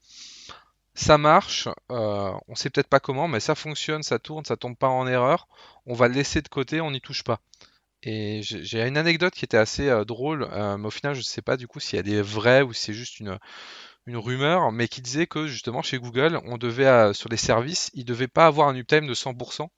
ça 0.97 1.19
marche, 1.19 1.69
euh, 1.91 2.33
on 2.47 2.55
sait 2.55 2.71
peut-être 2.71 2.87
pas 2.87 2.99
comment, 2.99 3.27
mais 3.27 3.39
ça 3.39 3.53
fonctionne, 3.53 4.01
ça 4.01 4.17
tourne, 4.17 4.45
ça 4.45 4.57
tombe 4.57 4.75
pas 4.75 4.87
en 4.87 5.07
erreur, 5.07 5.47
on 5.85 5.93
va 5.93 6.07
le 6.07 6.15
laisser 6.15 6.41
de 6.41 6.47
côté, 6.47 6.81
on 6.81 6.89
n'y 6.91 7.01
touche 7.01 7.23
pas. 7.23 7.39
Et 8.03 8.41
j'ai 8.43 8.85
une 8.87 8.97
anecdote 8.97 9.33
qui 9.33 9.45
était 9.45 9.57
assez 9.57 9.89
euh, 9.89 10.05
drôle, 10.05 10.47
euh, 10.51 10.77
mais 10.77 10.87
au 10.87 10.91
final 10.91 11.13
je 11.13 11.21
sais 11.21 11.41
pas 11.43 11.55
du 11.57 11.67
coup 11.67 11.79
s'il 11.79 11.97
y 11.97 11.99
a 11.99 12.03
des 12.03 12.21
vrais 12.21 12.63
ou 12.63 12.73
si 12.73 12.85
c'est 12.85 12.93
juste 12.93 13.19
une, 13.19 13.37
rumeur, 14.07 14.71
mais 14.71 14.87
qui 14.87 15.01
disait 15.01 15.27
que 15.27 15.47
justement 15.47 15.81
chez 15.83 15.99
Google, 15.99 16.39
on 16.45 16.57
devait 16.57 17.13
sur 17.13 17.29
les 17.29 17.37
services, 17.37 17.91
ils 17.93 18.05
devaient 18.05 18.27
pas 18.27 18.47
avoir 18.47 18.69
un 18.69 18.75
uptime 18.75 19.05
de 19.05 19.13
100% 19.13 19.69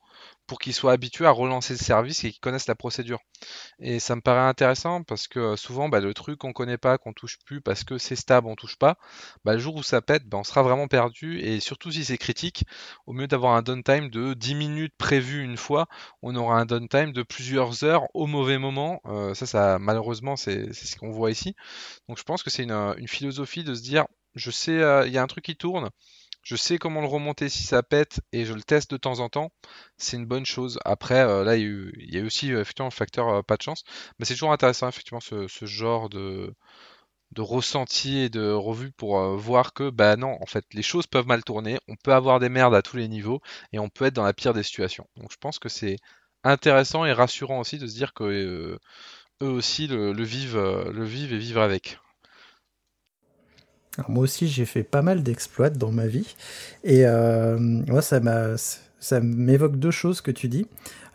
pour 0.50 0.58
qu'ils 0.58 0.74
soient 0.74 0.94
habitués 0.94 1.28
à 1.28 1.32
relancer 1.32 1.74
le 1.74 1.80
service 1.80 2.24
et 2.24 2.32
qu'ils 2.32 2.40
connaissent 2.40 2.68
la 2.68 2.74
procédure. 2.74 3.20
Et 3.80 4.00
ça 4.00 4.16
me 4.16 4.22
paraît 4.22 4.50
intéressant 4.50 5.04
parce 5.04 5.28
que 5.28 5.40
euh, 5.40 5.56
souvent, 5.56 5.90
bah, 5.90 6.00
le 6.00 6.12
truc 6.16 6.40
qu'on 6.40 6.54
connaît 6.54 6.80
pas, 6.80 6.98
qu'on 6.98 7.14
touche 7.14 7.38
plus 7.46 7.62
parce 7.62 7.84
que 7.84 8.00
c'est 8.00 8.16
stable, 8.16 8.48
on 8.48 8.56
touche 8.56 8.76
pas, 8.76 8.98
bah, 9.46 9.54
le 9.54 9.60
jour 9.60 9.76
où 9.76 9.84
ça 9.84 10.02
pète, 10.02 10.28
bah, 10.28 10.40
on 10.40 10.44
sera 10.44 10.64
vraiment 10.64 10.88
perdu. 10.88 11.40
Et 11.40 11.60
surtout 11.60 11.92
si 11.92 12.04
c'est 12.04 12.18
critique, 12.18 12.66
au 13.06 13.14
mieux 13.14 13.28
d'avoir 13.28 13.54
un 13.54 13.62
downtime 13.62 14.10
de 14.10 14.34
10 14.34 14.56
minutes 14.56 14.94
prévu 14.98 15.44
une 15.44 15.56
fois, 15.56 15.88
on 16.24 16.36
aura 16.36 16.60
un 16.60 16.66
downtime 16.66 17.14
de 17.14 17.22
plusieurs 17.22 17.84
heures 17.84 18.08
au 18.16 18.26
mauvais 18.26 18.58
moment. 18.58 19.02
Euh, 19.06 19.36
ça, 19.36 19.46
ça, 19.46 19.78
malheureusement, 19.78 20.36
c'est 20.36 20.74
ce 20.74 20.96
qu'on 20.96 21.12
voit 21.12 21.30
ici. 21.30 21.56
Donc 22.08 22.18
je 22.18 22.24
pense 22.24 22.42
que 22.42 22.50
c'est 22.50 22.64
une, 22.64 22.72
une, 22.98 23.08
philosophie 23.08 23.64
de 23.64 23.76
se 23.76 23.84
dire, 23.84 24.06
je 24.34 24.50
sais, 24.50 24.82
euh, 24.82 25.06
il 25.06 25.14
y 25.14 25.20
a 25.20 25.22
un 25.22 25.28
truc 25.28 25.46
qui 25.46 25.56
tourne 25.56 25.90
je 26.44 26.56
sais 26.56 26.78
comment 26.78 27.02
le 27.02 27.08
remonter 27.08 27.50
si 27.50 27.64
ça 27.64 27.84
pète 27.84 28.22
et 28.32 28.46
je 28.46 28.54
le 28.54 28.62
teste 28.62 28.92
de 28.92 28.98
temps 28.98 29.20
en 29.20 29.30
temps, 29.30 29.52
c'est 29.98 30.18
une 30.18 30.26
bonne 30.26 30.46
chose. 30.46 30.80
Après, 30.86 31.20
euh, 31.20 31.44
là, 31.44 31.58
il 31.58 31.62
y, 32.12 32.18
a 32.18 32.22
eu, 32.22 32.26
aussi 32.26 32.54
euh, 32.54 32.62
effectivement 32.62 32.88
le 32.88 32.94
facteur 32.94 33.28
euh, 33.30 33.42
pas 33.44 33.58
de 33.58 33.62
chance, 33.62 33.84
mais 34.18 34.26
c'est 34.26 34.34
toujours 34.34 34.52
intéressant 34.52 34.88
effectivement 34.88 35.20
ce, 35.20 35.48
genre 35.66 36.10
de, 36.10 36.54
ressenti 37.38 38.20
et 38.20 38.30
de 38.30 38.52
revue 38.52 38.92
pour 38.92 39.20
voir 39.38 39.74
que 39.74 39.90
bah 39.90 40.16
non, 40.18 40.38
en 40.42 40.46
fait, 40.46 40.66
les 40.74 40.82
choses 40.82 41.08
peuvent 41.08 41.28
mal 41.28 41.44
tourner, 41.44 41.80
on 41.88 41.96
peut 41.96 42.14
avoir 42.14 42.40
des 42.40 42.50
merdes 42.50 42.76
à 42.76 42.82
tous 42.82 42.98
les 42.98 43.08
niveaux 43.08 43.42
et 43.72 43.80
on 43.80 43.90
peut 43.90 44.06
être 44.06 44.16
dans 44.16 44.24
la 44.24 44.34
pire 44.34 44.54
des 44.54 44.64
situations. 44.64 45.08
Donc 45.18 45.32
je 45.32 45.38
pense 45.38 45.60
que 45.60 45.70
c'est 45.70 45.98
intéressant 46.44 47.06
et 47.06 47.14
rassurant 47.14 47.60
aussi 47.60 47.78
de 47.78 47.88
se 47.88 47.96
dire 47.96 48.14
que 48.14 48.80
eux 49.42 49.48
aussi 49.48 49.88
le 49.88 50.24
vivent 50.24 50.58
et 50.58 51.38
vivent 51.38 51.60
avec 51.60 52.00
moi 54.08 54.24
aussi, 54.24 54.48
j'ai 54.48 54.66
fait 54.66 54.84
pas 54.84 55.02
mal 55.02 55.24
d'exploits 55.24 55.70
dans 55.70 55.92
ma 55.92 56.08
vie. 56.08 56.36
Et 56.84 57.06
euh, 57.06 57.58
moi, 57.60 58.02
ça 58.02 59.20
m'évoque 59.22 59.78
deux 59.78 59.92
choses 59.92 60.22
que 60.22 60.32
tu 60.32 60.48
dis. 60.48 60.68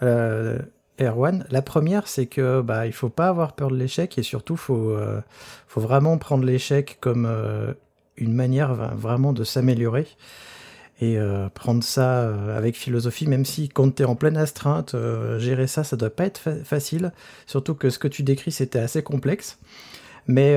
Euh, 0.02 0.58
Erwan, 1.00 1.46
la 1.50 1.62
première, 1.62 2.06
c'est 2.06 2.26
que 2.26 2.60
bah, 2.60 2.86
il 2.86 2.92
faut 2.92 3.08
pas 3.08 3.28
avoir 3.28 3.54
peur 3.54 3.70
de 3.70 3.76
l'échec 3.76 4.16
et 4.18 4.22
surtout, 4.22 4.56
faut, 4.56 4.90
euh, 4.90 5.20
faut 5.66 5.80
vraiment 5.80 6.18
prendre 6.18 6.44
l'échec 6.44 6.98
comme 7.00 7.26
une 8.16 8.32
manière 8.32 8.74
vraiment 8.96 9.32
de 9.32 9.42
s'améliorer 9.42 10.06
et 11.00 11.18
prendre 11.54 11.82
ça 11.82 12.32
avec 12.56 12.76
philosophie, 12.76 13.26
même 13.26 13.44
si 13.44 13.68
quand 13.68 13.96
tu 13.96 14.04
es 14.04 14.06
en 14.06 14.14
pleine 14.14 14.36
astreinte, 14.36 14.94
gérer 15.38 15.66
ça, 15.66 15.82
ça 15.82 15.96
doit 15.96 16.10
pas 16.10 16.26
être 16.26 16.62
facile. 16.64 17.12
Surtout 17.46 17.74
que 17.74 17.90
ce 17.90 17.98
que 17.98 18.06
tu 18.06 18.22
décris, 18.22 18.52
c'était 18.52 18.78
assez 18.78 19.02
complexe. 19.02 19.58
Mais 20.28 20.56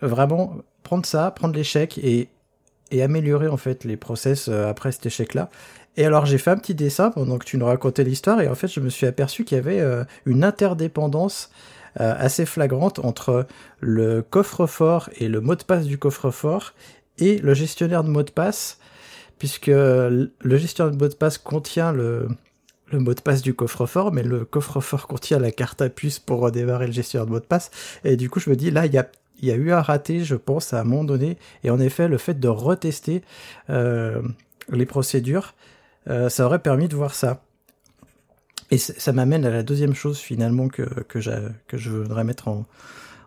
vraiment, 0.00 0.56
prendre 0.90 1.06
ça, 1.06 1.30
prendre 1.30 1.54
l'échec 1.54 1.98
et, 1.98 2.28
améliorer 3.00 3.46
en 3.46 3.56
fait 3.56 3.84
les 3.84 3.96
process 3.96 4.48
euh, 4.48 4.68
après 4.68 4.90
cet 4.90 5.06
échec-là. 5.06 5.48
Et 5.96 6.04
alors 6.04 6.26
j'ai 6.26 6.36
fait 6.36 6.50
un 6.50 6.56
petit 6.56 6.74
dessin 6.74 7.12
pendant 7.12 7.38
que 7.38 7.44
tu 7.44 7.58
nous 7.58 7.66
racontais 7.66 8.02
l'histoire 8.02 8.40
et 8.40 8.48
en 8.48 8.56
fait 8.56 8.66
je 8.66 8.80
me 8.80 8.88
suis 8.88 9.06
aperçu 9.06 9.44
qu'il 9.44 9.56
y 9.56 9.60
avait 9.60 9.78
euh, 9.78 10.02
une 10.26 10.42
interdépendance 10.42 11.52
euh, 12.00 12.12
assez 12.18 12.44
flagrante 12.44 12.98
entre 12.98 13.46
le 13.78 14.20
coffre-fort 14.22 15.10
et 15.16 15.28
le 15.28 15.40
mot 15.40 15.54
de 15.54 15.62
passe 15.62 15.86
du 15.86 15.96
coffre-fort 15.96 16.72
et 17.18 17.38
le 17.38 17.54
gestionnaire 17.54 18.02
de 18.02 18.10
mot 18.10 18.24
de 18.24 18.32
passe 18.32 18.80
puisque 19.38 19.68
le 19.68 20.32
gestionnaire 20.44 20.92
de 20.92 20.98
mot 21.00 21.08
de 21.08 21.14
passe 21.14 21.38
contient 21.38 21.92
le, 21.92 22.26
le 22.90 22.98
mot 22.98 23.14
de 23.14 23.20
passe 23.20 23.42
du 23.42 23.54
coffre-fort, 23.54 24.10
mais 24.10 24.24
le 24.24 24.44
coffre-fort 24.44 25.06
contient 25.06 25.38
la 25.38 25.52
carte 25.52 25.80
à 25.82 25.88
puce 25.88 26.18
pour 26.18 26.40
redémarrer 26.40 26.86
le 26.86 26.92
gestionnaire 26.92 27.26
de 27.26 27.30
mot 27.30 27.38
de 27.38 27.44
passe. 27.44 27.70
Et 28.04 28.16
du 28.16 28.28
coup, 28.28 28.40
je 28.40 28.50
me 28.50 28.56
dis, 28.56 28.70
là, 28.72 28.86
il 28.86 28.92
y 28.92 28.98
a 28.98 29.08
il 29.40 29.48
y 29.48 29.52
a 29.52 29.56
eu 29.56 29.72
un 29.72 29.80
raté, 29.80 30.24
je 30.24 30.36
pense, 30.36 30.72
à 30.72 30.80
un 30.80 30.84
moment 30.84 31.04
donné. 31.04 31.36
Et 31.64 31.70
en 31.70 31.80
effet, 31.80 32.08
le 32.08 32.18
fait 32.18 32.38
de 32.38 32.48
retester 32.48 33.22
euh, 33.68 34.22
les 34.70 34.86
procédures, 34.86 35.54
euh, 36.08 36.28
ça 36.28 36.46
aurait 36.46 36.60
permis 36.60 36.88
de 36.88 36.96
voir 36.96 37.14
ça. 37.14 37.42
Et 38.70 38.78
ça 38.78 39.12
m'amène 39.12 39.44
à 39.44 39.50
la 39.50 39.64
deuxième 39.64 39.94
chose 39.94 40.18
finalement 40.18 40.68
que, 40.68 40.82
que, 40.82 41.20
je 41.20 41.90
voudrais 41.90 42.22
mettre 42.22 42.46
en, 42.46 42.66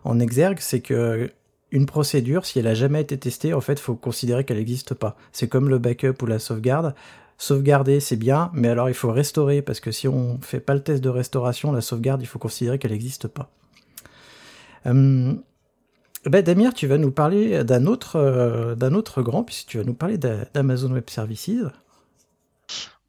en 0.04 0.18
exergue, 0.18 0.58
c'est 0.60 0.80
que 0.80 1.30
une 1.70 1.86
procédure, 1.86 2.46
si 2.46 2.60
elle 2.60 2.68
a 2.68 2.74
jamais 2.74 3.00
été 3.00 3.18
testée, 3.18 3.52
en 3.52 3.60
fait, 3.60 3.80
faut 3.80 3.96
considérer 3.96 4.44
qu'elle 4.44 4.58
n'existe 4.58 4.94
pas. 4.94 5.16
C'est 5.32 5.48
comme 5.48 5.68
le 5.68 5.78
backup 5.78 6.22
ou 6.22 6.26
la 6.26 6.38
sauvegarde. 6.38 6.94
Sauvegarder, 7.36 7.98
c'est 7.98 8.16
bien, 8.16 8.50
mais 8.54 8.68
alors 8.68 8.88
il 8.88 8.94
faut 8.94 9.10
restaurer, 9.10 9.60
parce 9.60 9.80
que 9.80 9.90
si 9.90 10.06
on 10.06 10.38
fait 10.40 10.60
pas 10.60 10.74
le 10.74 10.82
test 10.82 11.02
de 11.02 11.08
restauration, 11.08 11.72
la 11.72 11.80
sauvegarde, 11.80 12.22
il 12.22 12.26
faut 12.26 12.38
considérer 12.38 12.78
qu'elle 12.78 12.92
n'existe 12.92 13.26
pas. 13.26 13.50
Hum, 14.86 15.42
ben, 16.26 16.42
Damir, 16.42 16.74
tu 16.74 16.86
vas 16.86 16.98
nous 16.98 17.10
parler 17.10 17.64
d'un 17.64 17.86
autre, 17.86 18.16
euh, 18.16 18.74
d'un 18.74 18.94
autre 18.94 19.22
grand, 19.22 19.44
puisque 19.44 19.68
tu 19.68 19.78
vas 19.78 19.84
nous 19.84 19.94
parler 19.94 20.18
d'Amazon 20.18 20.92
Web 20.92 21.10
Services. 21.10 21.50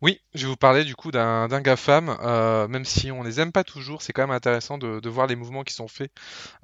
Oui, 0.01 0.21
je 0.33 0.43
vais 0.43 0.49
vous 0.49 0.57
parler 0.57 0.83
du 0.83 0.95
coup 0.95 1.11
d'un 1.11 1.47
GAFAM, 1.61 2.15
euh, 2.21 2.67
même 2.67 2.85
si 2.85 3.11
on 3.11 3.23
les 3.23 3.39
aime 3.39 3.51
pas 3.51 3.63
toujours, 3.63 4.01
c'est 4.01 4.13
quand 4.13 4.23
même 4.23 4.35
intéressant 4.35 4.77
de, 4.77 5.09
voir 5.09 5.25
les 5.25 5.35
mouvements 5.35 5.63
qui 5.63 5.73
sont 5.73 5.87
faits 5.87 6.11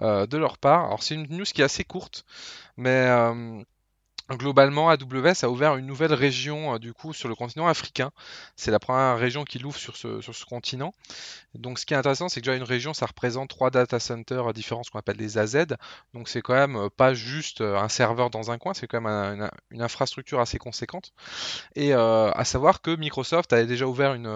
euh, 0.01 0.27
de 0.27 0.37
leur 0.37 0.57
part. 0.57 0.85
Alors 0.85 1.01
c'est 1.01 1.15
une 1.15 1.27
news 1.29 1.45
qui 1.45 1.61
est 1.61 1.65
assez 1.65 1.83
courte, 1.83 2.25
mais 2.77 3.07
globalement, 4.37 4.89
AWS 4.89 5.43
a 5.43 5.49
ouvert 5.49 5.75
une 5.77 5.85
nouvelle 5.85 6.13
région 6.13 6.77
du 6.79 6.93
coup 6.93 7.13
sur 7.13 7.29
le 7.29 7.35
continent 7.35 7.67
africain. 7.67 8.11
C'est 8.55 8.71
la 8.71 8.79
première 8.79 9.17
région 9.17 9.43
qu'il 9.43 9.65
ouvre 9.65 9.77
sur 9.77 9.95
ce, 9.97 10.21
sur 10.21 10.35
ce 10.35 10.45
continent. 10.45 10.93
Donc, 11.55 11.79
ce 11.79 11.85
qui 11.85 11.93
est 11.93 11.97
intéressant, 11.97 12.29
c'est 12.29 12.39
que 12.41 12.45
déjà 12.45 12.55
une 12.55 12.63
région, 12.63 12.93
ça 12.93 13.05
représente 13.05 13.49
trois 13.49 13.69
data 13.69 13.99
centers 13.99 14.53
différents, 14.53 14.83
ce 14.83 14.91
qu'on 14.91 14.99
appelle 14.99 15.17
les 15.17 15.37
AZ. 15.37 15.65
Donc, 16.13 16.29
c'est 16.29 16.41
quand 16.41 16.53
même 16.53 16.89
pas 16.95 17.13
juste 17.13 17.61
un 17.61 17.89
serveur 17.89 18.29
dans 18.29 18.51
un 18.51 18.57
coin, 18.57 18.73
c'est 18.73 18.87
quand 18.87 19.01
même 19.01 19.49
une 19.71 19.81
infrastructure 19.81 20.39
assez 20.39 20.57
conséquente. 20.57 21.13
Et 21.75 21.93
à 21.93 22.43
savoir 22.45 22.81
que 22.81 22.95
Microsoft 22.95 23.53
avait 23.53 23.65
déjà 23.65 23.85
ouvert 23.85 24.13
une 24.13 24.27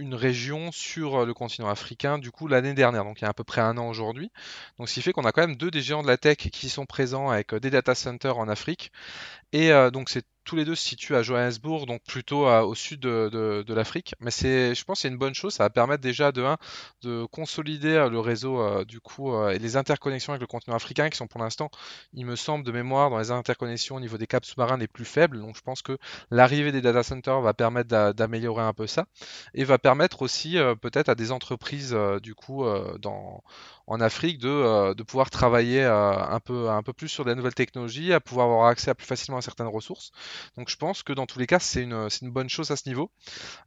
une 0.00 0.14
région 0.14 0.70
sur 0.72 1.26
le 1.26 1.34
continent 1.34 1.68
africain, 1.68 2.18
du 2.18 2.30
coup, 2.30 2.48
l'année 2.48 2.74
dernière, 2.74 3.04
donc 3.04 3.20
il 3.20 3.24
y 3.24 3.26
a 3.26 3.30
à 3.30 3.34
peu 3.34 3.44
près 3.44 3.60
un 3.60 3.76
an 3.78 3.88
aujourd'hui. 3.88 4.30
Donc, 4.78 4.88
ce 4.88 4.94
qui 4.94 5.02
fait 5.02 5.12
qu'on 5.12 5.24
a 5.24 5.32
quand 5.32 5.40
même 5.40 5.56
deux 5.56 5.70
des 5.70 5.82
géants 5.82 6.02
de 6.02 6.08
la 6.08 6.16
tech 6.16 6.36
qui 6.36 6.68
sont 6.68 6.86
présents 6.86 7.30
avec 7.30 7.54
des 7.54 7.70
data 7.70 7.94
centers 7.94 8.38
en 8.38 8.48
Afrique. 8.48 8.92
Et 9.52 9.70
donc, 9.92 10.08
c'est 10.08 10.24
tous 10.48 10.56
les 10.56 10.64
deux 10.64 10.74
se 10.74 10.88
situent 10.88 11.14
à 11.14 11.22
Johannesburg, 11.22 11.86
donc 11.86 12.02
plutôt 12.04 12.48
au 12.48 12.74
sud 12.74 13.00
de, 13.00 13.74
l'Afrique. 13.74 14.14
Mais 14.20 14.30
c'est, 14.30 14.74
je 14.74 14.82
pense, 14.84 15.00
c'est 15.00 15.08
une 15.08 15.18
bonne 15.18 15.34
chose. 15.34 15.52
Ça 15.52 15.64
va 15.64 15.70
permettre 15.70 16.00
déjà 16.00 16.32
de 16.32 16.42
de 17.02 17.26
consolider 17.26 17.94
euh, 17.94 18.08
le 18.08 18.18
réseau 18.18 18.60
euh, 18.60 18.84
du 18.84 19.00
coup 19.00 19.32
euh, 19.32 19.50
et 19.50 19.58
les 19.58 19.76
interconnexions 19.76 20.32
avec 20.32 20.40
le 20.40 20.46
continent 20.46 20.74
africain, 20.74 21.10
qui 21.10 21.16
sont 21.18 21.26
pour 21.26 21.40
l'instant, 21.40 21.70
il 22.14 22.24
me 22.24 22.34
semble 22.34 22.64
de 22.64 22.72
mémoire, 22.72 23.10
dans 23.10 23.18
les 23.18 23.30
interconnexions 23.30 23.96
au 23.96 24.00
niveau 24.00 24.16
des 24.16 24.26
câbles 24.26 24.46
sous-marins 24.46 24.78
les 24.78 24.88
plus 24.88 25.04
faibles. 25.04 25.38
Donc 25.40 25.56
je 25.56 25.60
pense 25.60 25.82
que 25.82 25.98
l'arrivée 26.30 26.72
des 26.72 26.80
data 26.80 27.02
centers 27.02 27.40
va 27.40 27.54
permettre 27.54 28.12
d'améliorer 28.12 28.62
un 28.62 28.72
peu 28.72 28.86
ça 28.86 29.06
et 29.54 29.64
va 29.64 29.78
permettre 29.78 30.22
aussi 30.22 30.56
peut-être 30.80 31.08
à 31.08 31.14
des 31.14 31.30
entreprises 31.32 31.96
du 32.22 32.34
coup 32.34 32.64
en 32.64 34.00
Afrique 34.00 34.38
de, 34.38 34.94
de 34.94 35.02
pouvoir 35.02 35.30
travailler 35.30 35.84
un 35.84 36.40
peu 36.40 36.68
un 36.70 36.82
peu 36.82 36.92
plus 36.92 37.08
sur 37.08 37.24
des 37.24 37.34
nouvelles 37.34 37.54
technologies, 37.54 38.12
à 38.12 38.20
pouvoir 38.20 38.46
avoir 38.46 38.66
accès 38.66 38.90
à 38.90 38.94
plus 38.94 39.06
facilement 39.06 39.38
à 39.38 39.42
certaines 39.42 39.68
ressources. 39.68 40.12
Donc 40.56 40.68
je 40.68 40.76
pense 40.76 41.02
que 41.02 41.12
dans 41.12 41.26
tous 41.26 41.38
les 41.38 41.46
cas, 41.46 41.58
c'est 41.58 41.82
une, 41.82 42.08
bonne 42.30 42.48
chose 42.48 42.70
à 42.70 42.76
ce 42.76 42.88
niveau. 42.88 43.10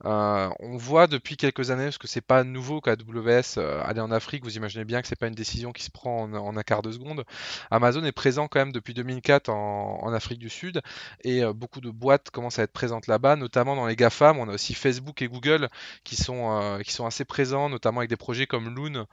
Euh, 0.06 0.50
on 0.60 0.78
voit 0.78 1.08
depuis 1.08 1.38
quelques 1.38 1.72
années, 1.72 1.86
parce 1.86 1.98
que 1.98 2.08
c'est 2.08 2.22
pas 2.22 2.44
nouveau 2.44 2.82
qu'AWS 2.82 3.58
euh, 3.58 3.82
aller 3.84 4.02
en 4.02 4.12
Afrique, 4.12 4.44
vous 4.44 4.58
imaginez 4.58 4.86
bien 4.86 5.02
que 5.02 5.08
c'est 5.08 5.16
pas 5.16 5.28
une 5.28 5.36
décision 5.36 5.72
qui 5.72 5.84
se 5.84 5.92
prend 5.92 6.24
en, 6.24 6.58
un 6.58 6.64
quart 6.64 6.82
de 6.82 6.92
seconde. 6.92 7.26
Amazon 7.70 8.04
est 8.04 8.12
présent 8.12 8.48
quand 8.48 8.60
même 8.60 8.72
depuis 8.72 8.94
2004 8.94 9.50
en, 9.50 10.12
Afrique 10.14 10.40
du 10.40 10.50
Sud, 10.50 10.82
et 11.24 11.44
euh, 11.44 11.54
beaucoup 11.54 11.82
de 11.82 11.90
boîtes 11.90 12.30
commencent 12.32 12.60
à 12.60 12.64
être 12.64 12.74
présentes 12.74 13.08
là-bas, 13.08 13.36
notamment 13.36 13.76
dans 13.76 13.88
les 13.88 13.96
GAFAM. 13.96 14.38
On 14.38 14.50
a 14.50 14.54
aussi 14.54 14.74
Facebook 14.74 15.22
et 15.22 15.28
Google 15.28 15.70
qui 16.04 16.16
sont, 16.16 16.82
sont 16.86 17.06
assez 17.06 17.24
présents, 17.26 17.70
notamment 17.70 18.00
avec 18.00 18.10
des 18.10 18.18
projets 18.18 18.48
comme 18.48 18.76
Loon, 18.76 19.06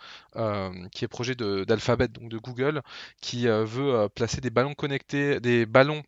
qui 0.90 1.04
est 1.04 1.08
projet 1.08 1.34
d'Alphabet, 1.34 2.08
donc 2.08 2.28
de 2.30 2.38
Google, 2.38 2.82
qui 3.20 3.46
veut 3.46 4.08
placer 4.08 4.40
des 4.40 4.50
ballons 4.50 4.74
connectés, 4.74 5.40
des 5.40 5.66
ballons 5.66 6.02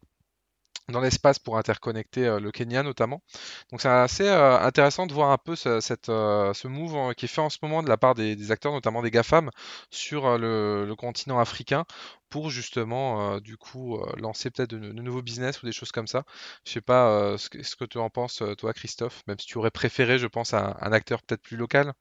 dans 0.88 1.00
l'espace 1.00 1.38
pour 1.38 1.58
interconnecter 1.58 2.26
euh, 2.26 2.40
le 2.40 2.50
Kenya 2.50 2.82
notamment. 2.82 3.22
Donc 3.70 3.80
c'est 3.80 3.88
assez 3.88 4.26
euh, 4.26 4.58
intéressant 4.58 5.06
de 5.06 5.12
voir 5.12 5.30
un 5.30 5.38
peu 5.38 5.56
ce, 5.56 5.80
cette, 5.80 6.08
euh, 6.08 6.52
move 6.64 7.14
qui 7.14 7.26
est 7.26 7.28
fait 7.28 7.40
en 7.40 7.50
ce 7.50 7.58
moment 7.62 7.82
de 7.82 7.88
la 7.88 7.96
part 7.96 8.14
des, 8.14 8.50
acteurs, 8.50 8.72
notamment 8.72 9.02
des 9.02 9.10
GAFAM, 9.10 9.50
sur 9.90 10.38
le, 10.38 10.92
continent 10.98 11.38
africain 11.38 11.84
pour 12.28 12.50
justement 12.50 13.38
du 13.38 13.56
coup 13.56 13.98
lancer 14.16 14.50
peut-être 14.50 14.70
de, 14.70 14.92
nouveaux 14.92 15.22
business 15.22 15.62
ou 15.62 15.66
des 15.66 15.72
choses 15.72 15.92
comme 15.92 16.06
ça. 16.06 16.24
Je 16.64 16.72
sais 16.72 16.80
pas 16.80 17.36
ce, 17.38 17.48
que, 17.48 17.84
tu 17.84 17.98
en 17.98 18.10
penses 18.10 18.42
toi 18.58 18.72
Christophe, 18.72 19.22
même 19.26 19.38
si 19.38 19.46
tu 19.46 19.56
aurais 19.58 19.70
préféré 19.70 20.18
je 20.18 20.26
pense 20.26 20.52
un, 20.52 20.74
acteur 20.92 21.22
peut-être 21.22 21.42
plus 21.42 21.56
local. 21.56 21.92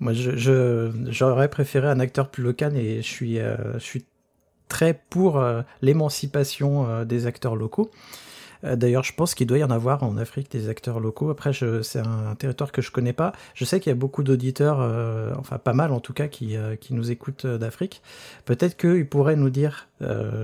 Moi, 0.00 0.12
j'aurais 0.14 1.50
préféré 1.50 1.88
un 1.88 2.00
acteur 2.00 2.30
plus 2.30 2.42
local 2.42 2.76
et 2.76 3.02
je 3.02 3.08
suis, 3.08 3.36
je 3.36 3.78
suis 3.78 4.04
très 4.68 5.00
pour 5.10 5.38
euh, 5.38 5.62
l'émancipation 5.82 6.86
euh, 6.86 7.04
des 7.04 7.26
acteurs 7.26 7.56
locaux. 7.56 7.90
Euh, 8.64 8.76
d'ailleurs, 8.76 9.04
je 9.04 9.12
pense 9.14 9.34
qu'il 9.34 9.46
doit 9.46 9.58
y 9.58 9.64
en 9.64 9.70
avoir 9.70 10.02
en 10.02 10.16
Afrique 10.16 10.50
des 10.50 10.68
acteurs 10.68 11.00
locaux. 11.00 11.30
Après, 11.30 11.52
c'est 11.52 11.98
un, 11.98 12.34
territoire 12.36 12.72
que 12.72 12.82
je 12.82 12.90
connais 12.90 13.12
pas. 13.12 13.32
Je 13.54 13.64
sais 13.64 13.80
qu'il 13.80 13.90
y 13.90 13.92
a 13.92 13.98
beaucoup 13.98 14.22
d'auditeurs, 14.22 14.78
enfin 15.38 15.58
pas 15.58 15.72
mal 15.74 15.92
en 15.92 16.00
tout 16.00 16.12
cas, 16.12 16.28
qui, 16.28 16.56
qui 16.80 16.94
nous 16.94 17.10
écoutent 17.10 17.46
d'Afrique. 17.46 18.02
Peut-être 18.44 18.76
qu'ils 18.76 19.06
pourraient 19.06 19.36
nous 19.36 19.50
dire 19.50 19.87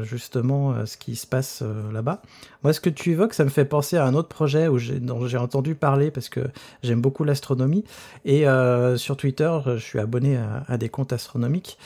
justement 0.03 0.87
ce 0.87 0.97
qui 0.97 1.17
se 1.17 1.27
passe 1.27 1.63
là-bas. 1.93 2.23
Moi, 2.63 2.73
ce 2.73 2.81
que 2.81 2.91
tu 2.91 3.13
évoques, 3.13 3.35
ça 3.35 3.45
me 3.45 3.51
fait 3.51 3.65
penser 3.65 3.97
à 3.97 4.05
un 4.05 4.15
autre 4.15 4.29
projet 4.29 4.69
dont 5.01 5.27
j'ai 5.27 5.39
entendu 5.39 5.75
parler 5.75 6.11
parce 6.11 6.29
que 6.29 6.41
j'aime 6.83 7.01
beaucoup 7.01 7.25
l'astronomie. 7.25 7.85
Et 8.25 8.45
sur 8.97 9.17
Twitter, 9.17 9.59
je 9.67 9.79
suis 9.79 9.99
abonné 10.01 10.37
à, 10.37 10.65
à 10.67 10.77
des 10.77 10.89
comptes 10.89 11.13
astronomiques. 11.13 11.79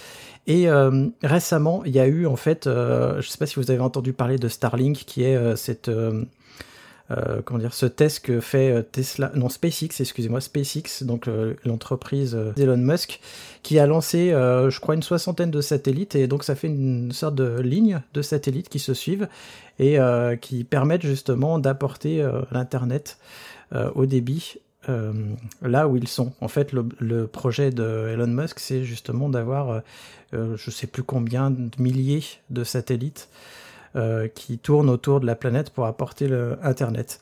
Et 0.49 0.66
euh, 0.66 1.09
récemment, 1.23 1.83
il 1.85 1.95
y 1.95 2.01
a 2.01 2.07
eu 2.07 2.27
en 2.27 2.37
fait, 2.37 2.66
euh, 2.66 3.12
je 3.21 3.29
ne 3.29 3.31
sais 3.31 3.37
pas 3.37 3.45
si 3.45 3.57
vous 3.57 3.71
avez 3.71 3.81
entendu 3.81 4.14
parler 4.14 4.38
de 4.38 4.49
Starlink, 4.49 4.97
qui 4.97 5.23
est 5.23 5.37
euh, 7.11 7.40
comment 7.44 7.59
dire, 7.59 7.75
ce 7.75 7.87
test 7.87 8.21
que 8.21 8.40
fait 8.40 8.83
Tesla, 8.92 9.31
non 9.35 9.49
SpaceX, 9.49 10.01
excusez-moi, 10.01 10.40
SpaceX, 10.40 11.03
donc 11.03 11.29
l'entreprise 11.64 12.37
d'Elon 12.57 12.77
Musk, 12.77 13.21
qui 13.62 13.79
a 13.79 13.87
lancé, 13.87 14.31
je 14.31 14.81
crois, 14.81 14.94
une 14.94 15.03
soixantaine 15.03 15.51
de 15.51 15.61
satellites, 15.61 16.14
et 16.14 16.27
donc 16.27 16.44
ça 16.44 16.55
fait 16.55 16.68
une 16.68 17.12
sorte 17.12 17.35
de 17.35 17.61
ligne 17.61 18.01
de 18.14 18.23
satellites 18.23 18.68
qui 18.68 18.79
se 18.79 18.94
suivent 18.94 19.29
et 19.79 19.99
qui 20.40 20.64
permettent 20.64 21.07
justement 21.07 21.59
d'apporter 21.59 22.27
l'internet 22.51 23.18
au 23.94 24.07
débit 24.07 24.59
euh, 24.88 25.12
là 25.61 25.88
où 25.88 25.97
ils 25.97 26.09
sont. 26.09 26.33
En 26.40 26.49
fait, 26.49 26.73
le, 26.73 27.27
projet 27.27 27.71
de 27.71 28.09
Elon 28.12 28.27
Musk, 28.27 28.59
c'est 28.59 28.85
justement 28.85 29.29
d'avoir, 29.29 29.71
euh, 29.71 29.81
euh, 30.35 30.57
je 30.57 30.71
sais 30.71 30.87
plus 30.87 31.03
combien 31.03 31.51
de 31.51 31.71
milliers 31.79 32.25
de 32.51 32.64
satellites 32.64 33.29
qui 34.35 34.59
tournent 34.59 34.91
autour 34.91 35.21
de 35.21 35.27
la 35.27 35.35
planète 35.35 35.71
pour 35.71 35.87
apporter 35.87 36.29
le 36.29 36.59
Internet. 36.63 37.21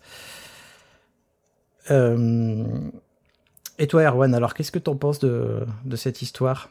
et 1.91 3.87
toi, 3.89 4.03
Erwan, 4.03 4.35
alors 4.35 4.55
qu'est-ce 4.55 4.73
que 4.73 4.79
tu 4.79 4.91
en 4.91 4.97
penses 4.97 5.21
de 5.21 5.67
cette 5.97 6.23
histoire? 6.23 6.69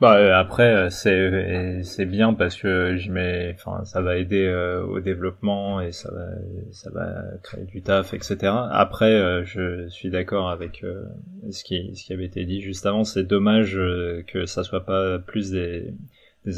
Bah 0.00 0.16
euh, 0.16 0.32
après 0.32 0.90
euh, 0.92 1.80
c'est 1.82 2.06
bien 2.06 2.32
parce 2.32 2.54
que 2.56 2.96
je 2.96 3.10
mets 3.10 3.56
ça 3.82 4.00
va 4.00 4.16
aider 4.16 4.44
euh, 4.44 4.84
au 4.84 5.00
développement 5.00 5.80
et 5.80 5.90
ça 5.90 6.08
va 6.12 6.26
ça 6.70 6.90
va 6.92 7.24
créer 7.42 7.64
du 7.64 7.82
taf 7.82 8.14
etc. 8.14 8.52
Après 8.70 9.44
je 9.44 9.88
suis 9.88 10.10
d'accord 10.10 10.50
avec 10.50 10.84
ce 11.50 11.64
qui 11.64 11.96
ce 11.96 12.04
qui 12.04 12.12
avait 12.12 12.26
été 12.26 12.44
dit 12.44 12.60
juste 12.60 12.86
avant 12.86 13.02
c'est 13.02 13.24
dommage 13.24 13.74
que 14.28 14.46
ça 14.46 14.62
soit 14.62 14.86
pas 14.86 15.18
plus 15.18 15.50
des 15.50 15.92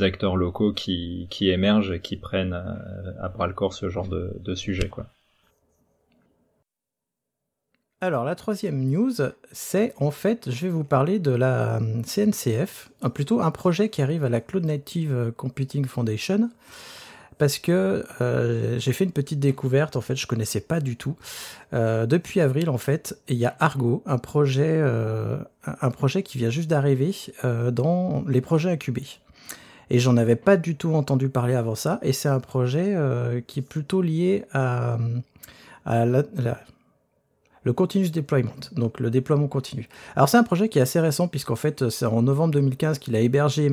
acteurs 0.03 0.37
locaux 0.37 0.73
qui 0.73 1.29
émergent 1.41 1.93
et 1.93 2.01
qui 2.01 2.17
prennent 2.17 2.55
à 3.21 3.29
bras 3.29 3.47
le 3.47 3.55
corps 3.55 3.75
ce 3.75 3.89
genre 3.89 4.09
de 4.09 4.55
sujet. 4.55 4.91
Alors 8.03 8.25
la 8.25 8.35
troisième 8.35 8.83
news, 8.89 9.13
c'est 9.53 9.93
en 9.99 10.11
fait, 10.11 10.51
je 10.51 10.63
vais 10.63 10.71
vous 10.71 10.85
parler 10.85 11.19
de 11.19 11.33
la 11.33 11.77
euh, 11.77 12.03
CNCF, 12.03 12.89
euh, 13.05 13.11
plutôt 13.11 13.43
un 13.43 13.51
projet 13.51 13.91
qui 13.91 14.01
arrive 14.01 14.25
à 14.25 14.31
la 14.31 14.41
Cloud 14.41 14.65
Native 14.65 15.35
Computing 15.37 15.85
Foundation, 15.85 16.49
parce 17.37 17.59
que 17.59 18.07
euh, 18.23 18.79
j'ai 18.79 18.95
fait 18.95 19.05
une 19.05 19.13
petite 19.13 19.39
découverte, 19.39 19.97
en 19.97 20.01
fait 20.01 20.17
je 20.17 20.27
connaissais 20.27 20.63
pas 20.63 20.81
du 20.81 20.97
tout. 20.97 21.15
depuis 21.73 22.41
avril 22.41 22.71
en 22.71 22.79
fait, 22.79 23.19
il 23.29 23.37
y 23.37 23.45
a 23.45 23.55
Argo, 23.61 24.03
un 24.07 24.17
projet, 24.17 24.83
un 25.67 25.91
projet 25.91 26.23
qui 26.23 26.39
vient 26.39 26.51
juste 26.51 26.71
d'arriver 26.71 27.15
dans 27.71 28.25
les 28.27 28.41
projets 28.41 28.71
incubés. 28.71 29.21
Et 29.91 29.99
j'en 29.99 30.17
avais 30.17 30.37
pas 30.37 30.57
du 30.57 30.77
tout 30.77 30.95
entendu 30.95 31.29
parler 31.29 31.55
avant 31.55 31.75
ça, 31.75 31.99
et 32.03 32.13
c'est 32.13 32.29
un 32.29 32.41
projet 32.41 32.97
qui 33.47 33.59
est 33.59 33.63
plutôt 33.63 34.03
lié 34.03 34.45
à, 34.53 34.99
le 37.63 37.73
continuous 37.73 38.11
deployment, 38.11 38.71
donc 38.73 39.01
le 39.01 39.11
déploiement 39.11 39.49
continu. 39.49 39.89
Alors 40.17 40.29
c'est 40.29 40.39
un 40.39 40.43
projet 40.43 40.69
qui 40.69 40.79
est 40.79 40.83
assez 40.83 41.01
récent 41.01 41.29
puisqu'en 41.29 41.57
fait 41.57 41.89
c'est 41.91 42.07
en 42.07 42.23
novembre 42.23 42.55
2015 42.55 42.99
qu'il 42.99 43.15
a 43.17 43.21
hébergé, 43.21 43.71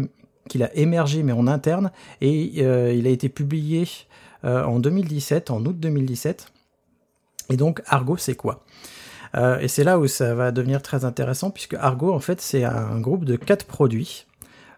qu'il 0.49 0.63
a 0.63 0.75
émergé 0.75 1.23
mais 1.23 1.31
en 1.31 1.47
interne 1.47 1.91
et 2.21 2.53
euh, 2.59 2.93
il 2.93 3.07
a 3.07 3.09
été 3.09 3.29
publié 3.29 3.87
euh, 4.43 4.63
en 4.63 4.79
2017, 4.79 5.51
en 5.51 5.65
août 5.65 5.79
2017. 5.79 6.51
Et 7.49 7.57
donc 7.57 7.81
Argo 7.85 8.17
c'est 8.17 8.35
quoi? 8.35 8.65
Euh, 9.35 9.59
Et 9.59 9.67
c'est 9.67 9.83
là 9.83 9.99
où 9.99 10.07
ça 10.07 10.35
va 10.35 10.51
devenir 10.51 10.81
très 10.81 11.05
intéressant 11.05 11.49
puisque 11.49 11.75
Argo 11.75 12.13
en 12.13 12.19
fait 12.19 12.41
c'est 12.41 12.65
un 12.65 12.99
groupe 12.99 13.23
de 13.23 13.35
quatre 13.35 13.65
produits. 13.65 14.26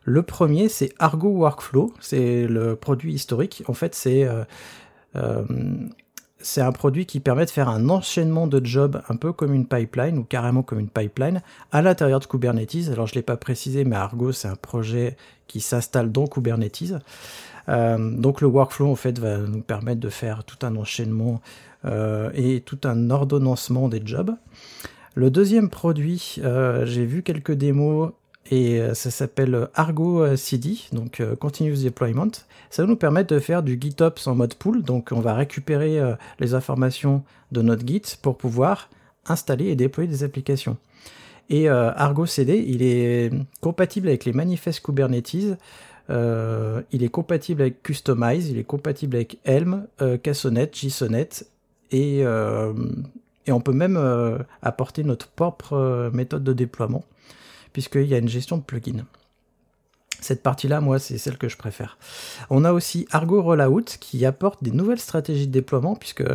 Le 0.10 0.24
premier 0.24 0.70
c'est 0.70 0.92
Argo 0.98 1.30
Workflow, 1.30 1.94
c'est 2.00 2.48
le 2.48 2.76
produit 2.76 3.14
historique. 3.14 3.64
En 3.68 3.74
fait 3.74 3.94
c'est 3.94 4.28
c'est 6.42 6.62
un 6.62 6.72
produit 6.72 7.06
qui 7.06 7.20
permet 7.20 7.46
de 7.46 7.50
faire 7.50 7.70
un 7.70 7.90
enchaînement 7.90 8.48
de 8.48 8.66
jobs 8.66 9.02
un 9.10 9.16
peu 9.16 9.34
comme 9.34 9.54
une 9.54 9.66
pipeline 9.66 10.18
ou 10.18 10.24
carrément 10.24 10.64
comme 10.64 10.80
une 10.80 10.90
pipeline 10.90 11.42
à 11.72 11.82
l'intérieur 11.82 12.20
de 12.20 12.26
Kubernetes. 12.26 12.90
Alors 12.92 13.08
je 13.08 13.14
ne 13.14 13.16
l'ai 13.16 13.24
pas 13.24 13.38
précisé, 13.38 13.84
mais 13.84 13.96
Argo 13.96 14.32
c'est 14.32 14.48
un 14.48 14.56
projet 14.56 15.18
qui 15.48 15.60
s'installe 15.60 16.12
dans 16.12 16.28
Kubernetes. 16.28 16.94
Euh, 17.68 17.98
donc 17.98 18.42
le 18.42 18.48
workflow 18.48 18.90
en 18.90 18.96
fait 18.96 19.20
va 19.20 19.38
nous 19.38 19.62
permettre 19.62 20.00
de 20.00 20.10
faire 20.10 20.44
tout 20.44 20.66
un 20.66 20.76
enchaînement 20.76 21.42
euh, 21.86 22.32
et 22.34 22.62
tout 22.62 22.80
un 22.86 23.10
ordonnancement 23.10 23.90
des 23.90 24.02
jobs. 24.04 24.34
Le 25.16 25.30
deuxième 25.30 25.70
produit, 25.70 26.38
euh, 26.40 26.86
j'ai 26.86 27.06
vu 27.06 27.24
quelques 27.24 27.52
démos 27.52 28.12
et 28.50 28.82
ça 28.94 29.12
s'appelle 29.12 29.68
Argo 29.76 30.36
CD, 30.36 30.78
donc 30.92 31.22
Continuous 31.40 31.84
Deployment. 31.84 32.32
Ça 32.70 32.84
va 32.84 32.88
nous 32.88 32.96
permettre 32.96 33.34
de 33.34 33.40
faire 33.40 33.64
du 33.64 33.78
GitOps 33.80 34.28
en 34.28 34.36
mode 34.36 34.56
pool, 34.56 34.82
donc 34.82 35.10
on 35.12 35.20
va 35.20 35.36
récupérer 35.36 36.00
les 36.40 36.54
informations 36.56 37.24
de 37.52 37.62
notre 37.62 37.86
Git 37.86 38.18
pour 38.22 38.38
pouvoir 38.38 38.90
installer 39.28 39.68
et 39.68 39.76
déployer 39.76 40.10
des 40.10 40.24
applications. 40.24 40.78
Et 41.50 41.70
Argo 41.70 42.26
CD, 42.26 42.64
il 42.68 42.82
est 42.82 43.32
compatible 43.62 44.08
avec 44.08 44.26
les 44.26 44.34
manifestes 44.34 44.84
Kubernetes, 44.84 45.58
euh, 46.10 46.82
il 46.92 47.04
est 47.04 47.10
compatible 47.10 47.62
avec 47.62 47.84
Customize, 47.84 48.50
il 48.50 48.58
est 48.58 48.64
compatible 48.64 49.16
avec 49.16 49.38
Helm, 49.46 49.86
euh, 50.02 50.18
Cassonet, 50.18 50.70
JSONet, 50.74 51.46
et, 51.92 52.22
euh, 52.24 52.74
et 53.46 53.52
on 53.52 53.62
peut 53.62 53.74
même 53.74 53.98
euh, 53.98 54.40
apporter 54.62 55.04
notre 55.04 55.28
propre 55.28 56.10
méthode 56.14 56.44
de 56.44 56.54
déploiement, 56.54 57.04
puisqu'il 57.80 58.08
y 58.08 58.14
a 58.14 58.18
une 58.18 58.28
gestion 58.28 58.58
de 58.58 58.64
plugins. 58.64 59.06
Cette 60.20 60.44
partie-là, 60.44 60.82
moi, 60.82 61.00
c'est 61.00 61.18
celle 61.18 61.38
que 61.38 61.48
je 61.48 61.56
préfère. 61.56 61.98
On 62.50 62.66
a 62.66 62.74
aussi 62.74 63.08
Argo 63.10 63.42
Rollout 63.42 63.86
qui 64.02 64.26
apporte 64.26 64.62
des 64.62 64.72
nouvelles 64.72 65.00
stratégies 65.00 65.48
de 65.48 65.54
déploiement, 65.54 65.96
puisque 65.96 66.26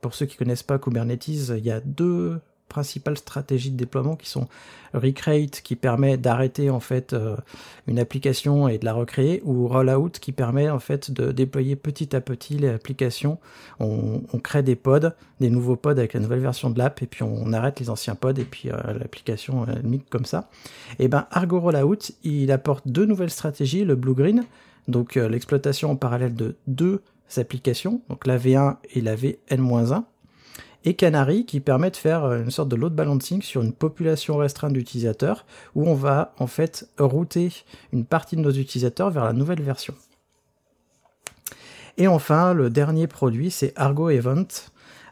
pour 0.00 0.14
ceux 0.14 0.24
qui 0.24 0.38
connaissent 0.38 0.62
pas 0.62 0.78
Kubernetes, 0.78 1.28
il 1.28 1.58
y 1.58 1.70
a 1.70 1.80
deux 1.80 2.40
principales 2.68 3.18
stratégies 3.18 3.70
de 3.70 3.76
déploiement 3.76 4.16
qui 4.16 4.28
sont 4.28 4.48
Recreate 4.94 5.60
qui 5.62 5.76
permet 5.76 6.16
d'arrêter 6.16 6.70
en 6.70 6.80
fait 6.80 7.12
euh, 7.12 7.36
une 7.86 7.98
application 7.98 8.68
et 8.68 8.78
de 8.78 8.84
la 8.84 8.92
recréer 8.92 9.42
ou 9.44 9.68
Rollout 9.68 10.12
qui 10.20 10.32
permet 10.32 10.70
en 10.70 10.78
fait 10.78 11.10
de 11.10 11.32
déployer 11.32 11.76
petit 11.76 12.14
à 12.16 12.20
petit 12.20 12.58
l'application. 12.58 13.38
On, 13.80 14.22
on, 14.32 14.38
crée 14.38 14.62
des 14.62 14.76
pods, 14.76 15.10
des 15.40 15.50
nouveaux 15.50 15.76
pods 15.76 15.90
avec 15.90 16.14
la 16.14 16.20
nouvelle 16.20 16.40
version 16.40 16.70
de 16.70 16.78
l'app 16.78 17.02
et 17.02 17.06
puis 17.06 17.22
on, 17.22 17.52
arrête 17.52 17.80
les 17.80 17.90
anciens 17.90 18.14
pods 18.14 18.38
et 18.38 18.44
puis 18.44 18.70
euh, 18.70 18.76
l'application 18.98 19.64
euh, 19.64 19.74
mixe 19.82 20.06
comme 20.10 20.24
ça. 20.24 20.48
Et 20.98 21.08
ben 21.08 21.26
Argo 21.30 21.60
Rollout 21.60 22.12
il 22.24 22.50
apporte 22.52 22.88
deux 22.88 23.04
nouvelles 23.04 23.30
stratégies, 23.30 23.84
le 23.84 23.94
Blue 23.94 24.14
Green, 24.14 24.44
donc 24.86 25.16
l'exploitation 25.16 25.90
en 25.90 25.96
parallèle 25.96 26.34
de 26.34 26.56
deux 26.66 27.02
applications, 27.36 28.00
donc 28.08 28.26
la 28.26 28.38
V1 28.38 28.76
et 28.94 29.02
la 29.02 29.16
VN-1 29.16 30.04
et 30.84 30.94
Canary 30.94 31.44
qui 31.44 31.60
permet 31.60 31.90
de 31.90 31.96
faire 31.96 32.24
euh, 32.24 32.42
une 32.42 32.50
sorte 32.50 32.68
de 32.68 32.76
load 32.76 32.94
balancing 32.94 33.42
sur 33.42 33.62
une 33.62 33.72
population 33.72 34.36
restreinte 34.36 34.72
d'utilisateurs 34.72 35.44
où 35.74 35.88
on 35.88 35.94
va 35.94 36.34
en 36.38 36.46
fait 36.46 36.88
router 36.98 37.52
une 37.92 38.04
partie 38.04 38.36
de 38.36 38.40
nos 38.40 38.52
utilisateurs 38.52 39.10
vers 39.10 39.24
la 39.24 39.32
nouvelle 39.32 39.62
version. 39.62 39.94
Et 41.96 42.06
enfin, 42.06 42.54
le 42.54 42.70
dernier 42.70 43.08
produit, 43.08 43.50
c'est 43.50 43.72
Argo 43.74 44.08
Event. 44.08 44.46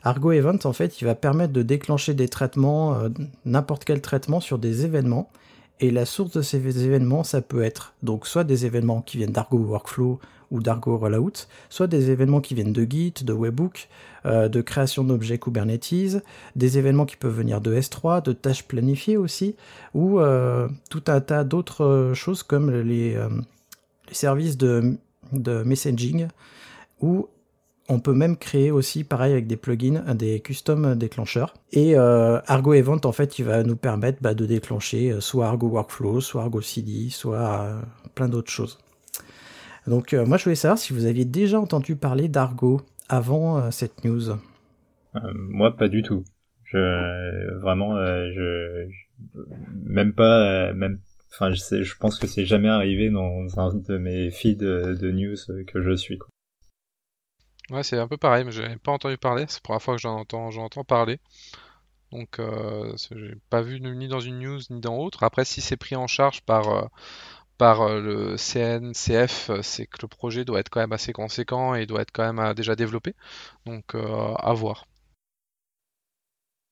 Argo 0.05 0.31
Event, 0.31 0.59
en 0.65 0.73
fait, 0.73 1.01
il 1.01 1.05
va 1.05 1.17
permettre 1.17 1.53
de 1.53 1.63
déclencher 1.63 2.15
des 2.15 2.29
traitements, 2.29 2.95
euh, 2.95 3.09
n'importe 3.45 3.85
quel 3.85 4.01
traitement 4.01 4.39
sur 4.39 4.59
des 4.59 4.85
événements. 4.85 5.29
Et 5.81 5.91
la 5.91 6.07
source 6.07 6.31
de 6.31 6.43
ces 6.43 6.59
événements, 6.85 7.25
ça 7.25 7.43
peut 7.43 7.63
être 7.63 7.95
donc 8.03 8.27
soit 8.27 8.45
des 8.45 8.65
événements 8.67 9.03
qui 9.03 9.19
viennent 9.19 9.33
d'Argo 9.33 9.59
Workflow 9.59 10.21
ou 10.51 10.61
d'Argo 10.61 10.97
Rollout, 10.97 11.47
soit 11.69 11.87
des 11.87 12.11
événements 12.11 12.41
qui 12.41 12.55
viennent 12.55 12.73
de 12.73 12.87
Git, 12.89 13.15
de 13.23 13.33
Webhook, 13.33 13.89
euh, 14.27 14.49
de 14.49 14.61
création 14.61 15.05
d'objets 15.05 15.39
Kubernetes, 15.39 16.23
des 16.57 16.79
événements 16.79 17.07
qui 17.07 17.17
peuvent 17.17 17.37
venir 17.37 17.61
de 17.61 17.75
S3, 17.75 18.23
de 18.25 18.33
tâches 18.33 18.65
planifiées 18.65 19.17
aussi, 19.17 19.55
ou 19.95 20.19
euh, 20.19 20.69
tout 20.91 21.05
un 21.07 21.21
tas 21.21 21.45
d'autres 21.45 22.13
choses 22.15 22.43
comme 22.43 22.71
les, 22.71 23.15
euh, 23.15 23.29
services 24.11 24.57
de, 24.57 24.97
de, 25.33 25.63
messaging, 25.63 26.29
ou 27.01 27.29
on 27.89 28.01
peut 28.01 28.15
même 28.15 28.37
créer 28.37 28.73
aussi, 28.73 29.05
pareil, 29.05 29.33
avec 29.33 29.47
des 29.47 29.57
plugins, 29.57 30.03
des 30.15 30.41
custom 30.41 30.97
déclencheurs. 30.97 31.55
Et 31.71 31.97
Argo 31.97 32.75
Event, 32.75 32.99
en 33.05 33.13
fait, 33.13 33.39
il 33.39 33.45
va 33.45 33.63
nous 33.63 33.77
permettre 33.77 34.19
bah, 34.21 34.35
de 34.35 34.45
déclencher 34.45 35.15
soit 35.21 35.47
Argo 35.47 35.69
Workflow, 35.69 36.21
soit 36.21 36.43
Argo 36.43 36.61
CD, 36.61 37.11
soit 37.11 37.69
plein 38.17 38.29
d'autres 38.29 38.51
choses. 38.51 38.79
Donc 39.87 40.13
euh, 40.13 40.27
moi 40.27 40.37
je 40.37 40.45
voulais 40.45 40.57
savoir 40.57 40.79
si 40.79 40.93
vous 40.93 41.07
aviez 41.07 41.25
déjà 41.25 41.61
entendu 41.61 41.97
parler 41.97 42.29
d'Argo 42.29 42.81
avant 43.09 43.59
euh, 43.59 43.71
cette 43.71 44.05
news. 44.05 44.31
Euh, 44.31 44.37
moi 45.35 45.77
pas 45.77 45.89
du 45.89 46.03
tout. 46.03 46.25
Je 46.65 47.59
vraiment 47.61 47.97
je, 47.97 48.89
même 49.85 50.13
pas 50.13 50.73
même 50.73 50.99
enfin 51.31 51.53
je 51.53 51.61
sais 51.61 51.85
je 51.85 51.97
pense 51.97 52.19
que 52.19 52.27
c'est 52.27 52.45
jamais 52.45 52.69
arrivé 52.69 53.09
dans 53.09 53.61
un 53.61 53.73
de 53.73 53.99
mes 53.99 54.31
feeds 54.31 54.57
de, 54.57 55.11
news 55.13 55.37
que 55.67 55.81
je 55.81 55.95
suis 55.95 56.19
quoi. 56.19 56.29
Ouais, 57.71 57.83
c'est 57.83 57.99
un 57.99 58.07
peu 58.07 58.17
pareil, 58.17 58.45
mais 58.45 58.53
j'avais 58.53 58.77
pas 58.77 58.93
entendu 58.93 59.19
parler. 59.19 59.45
C'est 59.49 59.59
la 59.59 59.63
première 59.63 59.83
fois 59.83 59.97
que 59.97 60.01
j'en 60.01 60.21
entends, 60.21 60.53
j'en 60.53 60.65
entends 60.65 60.85
parler. 60.85 61.19
Donc, 62.13 62.39
euh, 62.39 62.95
j'ai 63.11 63.35
pas 63.51 63.61
vu 63.61 63.81
ni 63.81 64.07
dans 64.07 64.21
une 64.21 64.39
news 64.39 64.61
ni 64.71 64.81
dans 64.81 64.97
autre. 64.99 65.25
Après, 65.25 65.45
si 65.45 65.61
c'est 65.61 65.77
pris 65.77 65.97
en 65.97 66.07
charge 66.07 66.43
par, 66.43 66.89
par 67.59 67.83
euh, 67.83 68.01
le 68.01 68.37
CNCF, 68.37 69.51
euh, 69.51 69.63
c'est 69.63 69.87
que 69.87 69.99
le 70.03 70.09
projet 70.09 70.45
doit 70.45 70.61
être 70.61 70.69
quand 70.69 70.81
même 70.81 70.93
assez 70.93 71.13
conséquent 71.13 71.75
et 71.75 71.87
doit 71.87 72.03
être 72.03 72.13
quand 72.13 72.25
même 72.25 72.39
euh, 72.39 72.55
déjà 72.55 72.77
développé. 72.77 73.15
Donc 73.65 73.95
à 73.95 74.53
voir. 74.53 74.87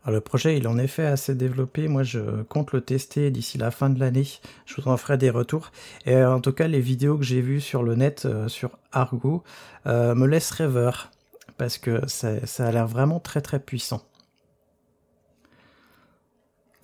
le 0.06 0.20
projet 0.20 0.56
il 0.56 0.64
est 0.64 0.68
en 0.68 0.78
effet 0.78 1.06
assez 1.06 1.34
développé. 1.34 1.88
Moi 1.88 2.02
je 2.02 2.42
compte 2.44 2.72
le 2.72 2.80
tester 2.80 3.30
d'ici 3.30 3.58
la 3.58 3.70
fin 3.70 3.90
de 3.90 3.98
l'année. 3.98 4.26
Je 4.66 4.80
vous 4.80 4.88
en 4.88 4.96
ferai 4.96 5.18
des 5.18 5.30
retours. 5.30 5.70
Et 6.06 6.22
en 6.22 6.40
tout 6.40 6.52
cas 6.52 6.68
les 6.68 6.80
vidéos 6.80 7.18
que 7.18 7.24
j'ai 7.24 7.40
vues 7.40 7.60
sur 7.60 7.82
le 7.82 7.94
net 7.94 8.28
sur 8.48 8.78
Argo 8.92 9.42
me 9.86 10.26
laissent 10.26 10.50
rêveur 10.50 11.10
parce 11.56 11.78
que 11.78 12.06
ça 12.06 12.38
a 12.58 12.72
l'air 12.72 12.86
vraiment 12.86 13.20
très 13.20 13.40
très 13.40 13.58
puissant 13.58 14.02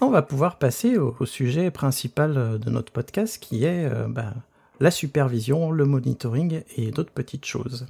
on 0.01 0.11
va 0.11 0.23
pouvoir 0.23 0.59
passer 0.59 0.97
au, 0.99 1.15
sujet 1.27 1.71
principal 1.71 2.37
euh, 2.37 2.59
de 2.59 2.71
notre 2.71 2.93
podcast 2.93 3.39
qui 3.39 3.65
est 3.65 3.85
euh, 3.85 4.07
bah, 4.09 4.35
la 4.81 4.91
supervision, 4.91 5.71
le 5.71 5.85
monitoring 5.85 6.63
et 6.77 6.91
d'autres 6.91 7.13
petites 7.13 7.45
choses. 7.45 7.87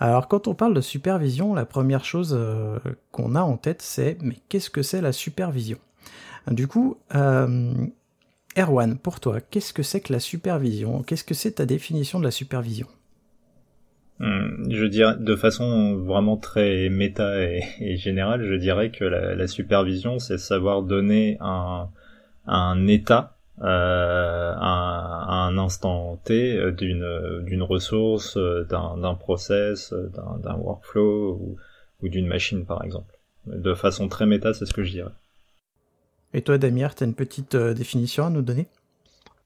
Alors 0.00 0.26
quand 0.26 0.48
on 0.48 0.54
parle 0.54 0.74
de 0.74 0.80
supervision, 0.80 1.54
la 1.54 1.64
première 1.64 2.04
chose 2.04 2.36
euh, 2.36 2.78
qu'on 3.12 3.36
a 3.36 3.42
en 3.42 3.56
tête 3.56 3.82
c'est 3.82 4.18
mais 4.20 4.36
qu'est-ce 4.48 4.70
que 4.70 4.82
c'est 4.82 5.00
la 5.00 5.12
supervision? 5.12 5.78
Du 6.50 6.66
coup, 6.66 6.96
Erwan, 8.56 8.98
pour 8.98 9.20
toi, 9.20 9.40
qu'est-ce 9.40 9.72
que 9.72 9.84
c'est 9.84 10.00
que 10.00 10.12
la 10.12 10.18
supervision? 10.18 11.04
Qu'est-ce 11.04 11.22
que 11.22 11.34
c'est 11.34 11.52
ta 11.52 11.66
définition 11.66 12.18
de 12.18 12.24
la 12.24 12.32
supervision? 12.32 12.88
Je 14.22 14.84
dirais 14.86 15.16
de 15.18 15.34
façon 15.34 15.96
vraiment 15.96 16.36
très 16.36 16.88
méta 16.88 17.42
et, 17.42 17.96
générale, 17.96 18.44
je 18.44 18.54
dirais 18.54 18.90
que 18.90 19.04
la, 19.04 19.46
supervision, 19.46 20.18
c'est 20.18 20.38
savoir 20.38 20.82
donner 20.82 21.36
un, 21.40 21.88
un 22.46 22.86
état 22.86 23.36
euh, 23.60 24.54
à, 24.56 25.46
un 25.46 25.58
instant 25.58 26.18
T 26.24 26.56
euh, 26.56 26.72
d'une 26.72 27.42
d'une 27.44 27.62
ressource, 27.62 28.36
euh, 28.36 28.64
d'un 28.64 29.14
process, 29.14 29.92
d'un 29.92 30.56
workflow 30.56 31.34
ou, 31.34 31.56
ou 32.02 32.08
d'une 32.08 32.26
machine 32.26 32.64
par 32.64 32.82
exemple. 32.82 33.18
De 33.46 33.74
façon 33.74 34.08
très 34.08 34.26
méta, 34.26 34.54
c'est 34.54 34.66
ce 34.66 34.72
que 34.72 34.82
je 34.82 34.92
dirais. 34.92 35.12
Et 36.32 36.42
toi, 36.42 36.58
Damien, 36.58 36.88
tu 36.96 37.04
as 37.04 37.06
une 37.06 37.14
petite 37.14 37.56
définition 37.56 38.26
à 38.26 38.30
nous 38.30 38.42
donner? 38.42 38.68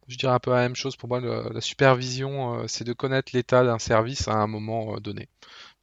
Je 0.09 0.17
dirais 0.17 0.33
un 0.33 0.39
peu 0.39 0.51
la 0.51 0.59
même 0.59 0.77
chose 0.77 0.97
pour 0.97 1.09
moi. 1.09 1.21
la 1.21 1.61
supervision, 1.61 2.61
euh, 2.61 2.65
c'est 2.69 2.85
de 2.85 2.93
connaître 2.93 3.33
l'état 3.35 3.65
d'un 3.65 3.79
service 3.79 4.29
à 4.29 4.35
un 4.35 4.47
moment 4.47 4.95
euh, 4.95 5.01
donné. 5.01 5.29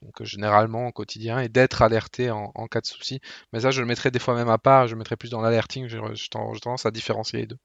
Donc 0.01 0.21
euh, 0.21 0.25
généralement 0.25 0.87
au 0.87 0.91
quotidien 0.91 1.39
et 1.39 1.49
d'être 1.49 1.81
alerté 1.81 2.31
en, 2.31 2.51
cas 2.67 2.81
de 2.81 2.85
souci. 2.85 3.19
Mais 3.51 3.61
ça, 3.61 3.71
je 3.71 3.81
le 3.81 3.87
mettrais 3.87 4.11
des 4.11 4.19
fois 4.19 4.35
même 4.35 4.49
à 4.49 4.57
part. 4.57 4.87
Je 4.87 4.93
le 4.93 4.99
mettrais 4.99 5.17
plus 5.17 5.29
dans 5.29 5.41
l'alerting. 5.41 5.87
J'ai 5.87 5.99
tendance 6.29 6.85
à 6.85 6.91
différencier 6.91 7.41
les 7.41 7.47
deux. 7.47 7.57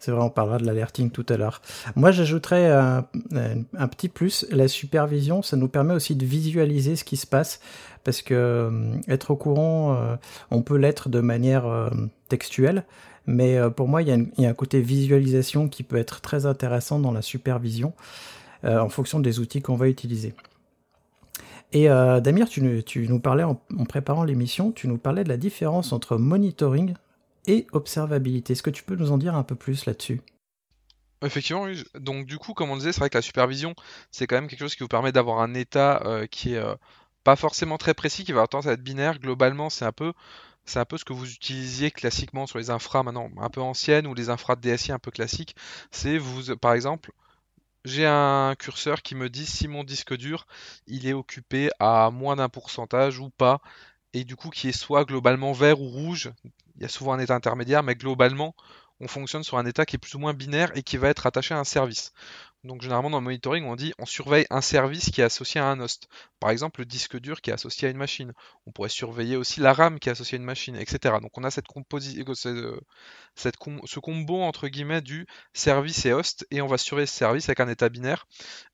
C'est 0.00 0.12
vrai, 0.12 0.22
on 0.22 0.30
parlera 0.30 0.58
de 0.58 0.64
l'alerting 0.64 1.10
tout 1.10 1.26
à 1.28 1.36
l'heure. 1.36 1.60
Moi, 1.96 2.12
j'ajouterais 2.12 2.70
un, 2.70 3.02
petit 3.88 4.08
plus. 4.08 4.46
La 4.50 4.68
supervision, 4.68 5.42
ça 5.42 5.56
nous 5.56 5.66
permet 5.66 5.92
aussi 5.92 6.14
de 6.14 6.24
visualiser 6.24 6.94
ce 6.94 7.02
qui 7.02 7.16
se 7.16 7.26
passe, 7.26 7.58
parce 8.04 8.22
que 8.22 8.70
être 9.08 9.32
au 9.32 9.36
courant, 9.36 10.16
on 10.52 10.62
peut 10.62 10.76
l'être 10.76 11.08
de 11.08 11.18
manière 11.18 11.90
textuelle, 12.28 12.84
mais 13.28 13.58
euh, 13.58 13.68
pour 13.68 13.88
moi, 13.88 14.00
il 14.00 14.08
y, 14.08 14.46
a 14.46 14.48
un 14.48 14.54
côté 14.54 14.80
visualisation 14.80 15.68
qui 15.68 15.82
peut 15.82 15.98
être 15.98 16.22
très 16.22 16.46
intéressant 16.46 16.98
dans 16.98 17.12
la 17.12 17.20
supervision 17.20 17.92
euh, 18.64 18.80
en 18.80 18.88
fonction 18.88 19.20
des 19.20 19.38
outils 19.38 19.60
qu'on 19.60 19.76
va 19.76 19.88
utiliser. 19.88 20.34
Et 21.72 21.90
euh, 21.90 22.20
Damir, 22.20 22.48
tu, 22.48 22.62
nous 22.62 23.20
parlais 23.20 23.44
en, 23.44 23.56
préparant 23.86 24.24
l'émission, 24.24 24.72
tu 24.72 24.88
nous 24.88 24.96
parlais 24.96 25.24
de 25.24 25.28
la 25.28 25.36
différence 25.36 25.92
entre 25.92 26.16
monitoring 26.16 26.94
et 27.46 27.66
observabilité. 27.72 28.54
Est-ce 28.54 28.62
que 28.62 28.70
tu 28.70 28.82
peux 28.82 28.96
nous 28.96 29.12
en 29.12 29.18
dire 29.18 29.34
un 29.34 29.42
peu 29.42 29.54
plus 29.54 29.84
là-dessus? 29.84 30.22
Effectivement, 31.22 31.66
donc 32.00 32.24
du 32.24 32.38
coup, 32.38 32.54
comme 32.54 32.70
on 32.70 32.76
disait, 32.78 32.92
c'est 32.92 33.00
vrai 33.00 33.10
que 33.10 33.18
la 33.18 33.22
supervision, 33.22 33.74
c'est 34.10 34.26
quand 34.26 34.36
même 34.36 34.48
quelque 34.48 34.60
chose 34.60 34.74
qui 34.74 34.84
vous 34.84 34.88
permet 34.88 35.12
d'avoir 35.12 35.40
un 35.40 35.52
état 35.52 36.02
qui 36.30 36.54
est 36.54 36.62
pas 37.24 37.36
forcément 37.36 37.76
très 37.76 37.92
précis, 37.92 38.24
qui 38.24 38.32
va 38.32 38.38
avoir 38.38 38.48
tendance 38.48 38.68
à 38.68 38.72
être 38.72 38.82
binaire. 38.82 39.18
Globalement, 39.18 39.68
c'est 39.68 39.84
un 39.84 39.92
peu 39.92 40.14
c'est 40.68 40.78
un 40.80 40.84
peu 40.84 40.98
ce 40.98 41.04
que 41.04 41.12
vous 41.12 41.30
utilisiez 41.32 41.90
classiquement 41.90 42.46
sur 42.46 42.58
les 42.58 42.70
infras 42.70 43.02
maintenant 43.02 43.30
un 43.38 43.50
peu 43.50 43.60
anciennes 43.60 44.06
ou 44.06 44.14
les 44.14 44.30
infras 44.30 44.56
de 44.56 44.60
DSI 44.62 44.92
un 44.92 44.98
peu 44.98 45.10
classiques. 45.10 45.56
C'est 45.90 46.18
vous, 46.18 46.56
par 46.56 46.74
exemple, 46.74 47.12
j'ai 47.84 48.06
un 48.06 48.54
curseur 48.58 49.02
qui 49.02 49.14
me 49.14 49.30
dit 49.30 49.46
si 49.46 49.68
mon 49.68 49.84
disque 49.84 50.16
dur 50.16 50.46
il 50.86 51.06
est 51.06 51.12
occupé 51.14 51.70
à 51.80 52.10
moins 52.10 52.36
d'un 52.36 52.48
pourcentage 52.48 53.18
ou 53.20 53.30
pas. 53.30 53.60
et 54.14 54.24
du 54.24 54.36
coup 54.36 54.50
qui 54.50 54.68
est 54.68 54.72
soit 54.72 55.04
globalement 55.04 55.52
vert 55.52 55.80
ou 55.80 55.88
rouge. 55.88 56.32
Il 56.76 56.82
y 56.82 56.84
a 56.86 56.88
souvent 56.88 57.12
un 57.14 57.18
état 57.20 57.34
intermédiaire, 57.34 57.82
mais 57.82 57.96
globalement, 57.96 58.54
on 59.00 59.08
fonctionne 59.08 59.44
sur 59.44 59.58
un 59.58 59.66
état 59.66 59.86
qui 59.86 59.96
est 59.96 59.98
plus 59.98 60.14
ou 60.16 60.18
moins 60.20 60.34
binaire 60.34 60.70
et 60.76 60.82
qui 60.82 60.96
va 60.96 61.08
être 61.08 61.26
attaché 61.26 61.54
à 61.54 61.58
un 61.58 61.64
service. 61.64 62.12
Donc 62.64 62.82
généralement 62.82 63.10
dans 63.10 63.20
le 63.20 63.24
monitoring, 63.24 63.64
on 63.66 63.76
dit 63.76 63.92
on 63.98 64.06
surveille 64.06 64.46
un 64.50 64.60
service 64.60 65.10
qui 65.10 65.20
est 65.20 65.24
associé 65.24 65.60
à 65.60 65.66
un 65.66 65.78
host. 65.78 66.08
Par 66.40 66.50
exemple, 66.50 66.80
le 66.80 66.86
disque 66.86 67.16
dur 67.18 67.40
qui 67.40 67.50
est 67.50 67.52
associé 67.52 67.86
à 67.86 67.90
une 67.90 67.96
machine. 67.96 68.32
On 68.66 68.72
pourrait 68.72 68.88
surveiller 68.88 69.36
aussi 69.36 69.60
la 69.60 69.72
RAM 69.72 70.00
qui 70.00 70.08
est 70.08 70.12
associée 70.12 70.36
à 70.36 70.40
une 70.40 70.44
machine, 70.44 70.74
etc. 70.74 71.16
Donc 71.22 71.38
on 71.38 71.44
a 71.44 71.52
cette 71.52 71.68
composition, 71.68 72.24
euh, 72.46 72.80
cette 73.36 73.54
ce 73.84 74.00
combo 74.00 74.40
entre 74.42 74.66
guillemets 74.66 75.02
du 75.02 75.26
service 75.52 76.04
et 76.04 76.12
host, 76.12 76.46
et 76.50 76.60
on 76.60 76.66
va 76.66 76.78
surveiller 76.78 77.06
ce 77.06 77.14
service 77.14 77.48
avec 77.48 77.60
un 77.60 77.68
état 77.68 77.88
binaire. 77.88 78.26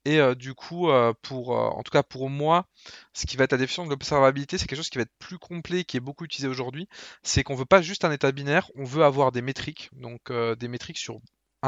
Et 0.06 0.18
euh, 0.18 0.34
du 0.34 0.54
coup, 0.54 0.88
euh, 0.88 1.12
en 1.30 1.82
tout 1.82 1.90
cas 1.90 2.02
pour 2.02 2.30
moi, 2.30 2.66
ce 3.12 3.26
qui 3.26 3.36
va 3.36 3.44
être 3.44 3.52
la 3.52 3.58
définition 3.58 3.84
de 3.84 3.90
l'observabilité, 3.90 4.56
c'est 4.56 4.66
quelque 4.66 4.78
chose 4.78 4.90
qui 4.90 4.98
va 4.98 5.02
être 5.02 5.18
plus 5.18 5.38
complet, 5.38 5.84
qui 5.84 5.98
est 5.98 6.00
beaucoup 6.00 6.24
utilisé 6.24 6.48
aujourd'hui. 6.48 6.88
C'est 7.22 7.42
qu'on 7.42 7.54
veut 7.54 7.66
pas 7.66 7.82
juste 7.82 8.06
un 8.06 8.12
état 8.12 8.32
binaire, 8.32 8.70
on 8.76 8.84
veut 8.84 9.04
avoir 9.04 9.30
des 9.30 9.42
métriques, 9.42 9.90
donc 9.92 10.32
des 10.32 10.68
métriques 10.68 10.98
sur 10.98 11.20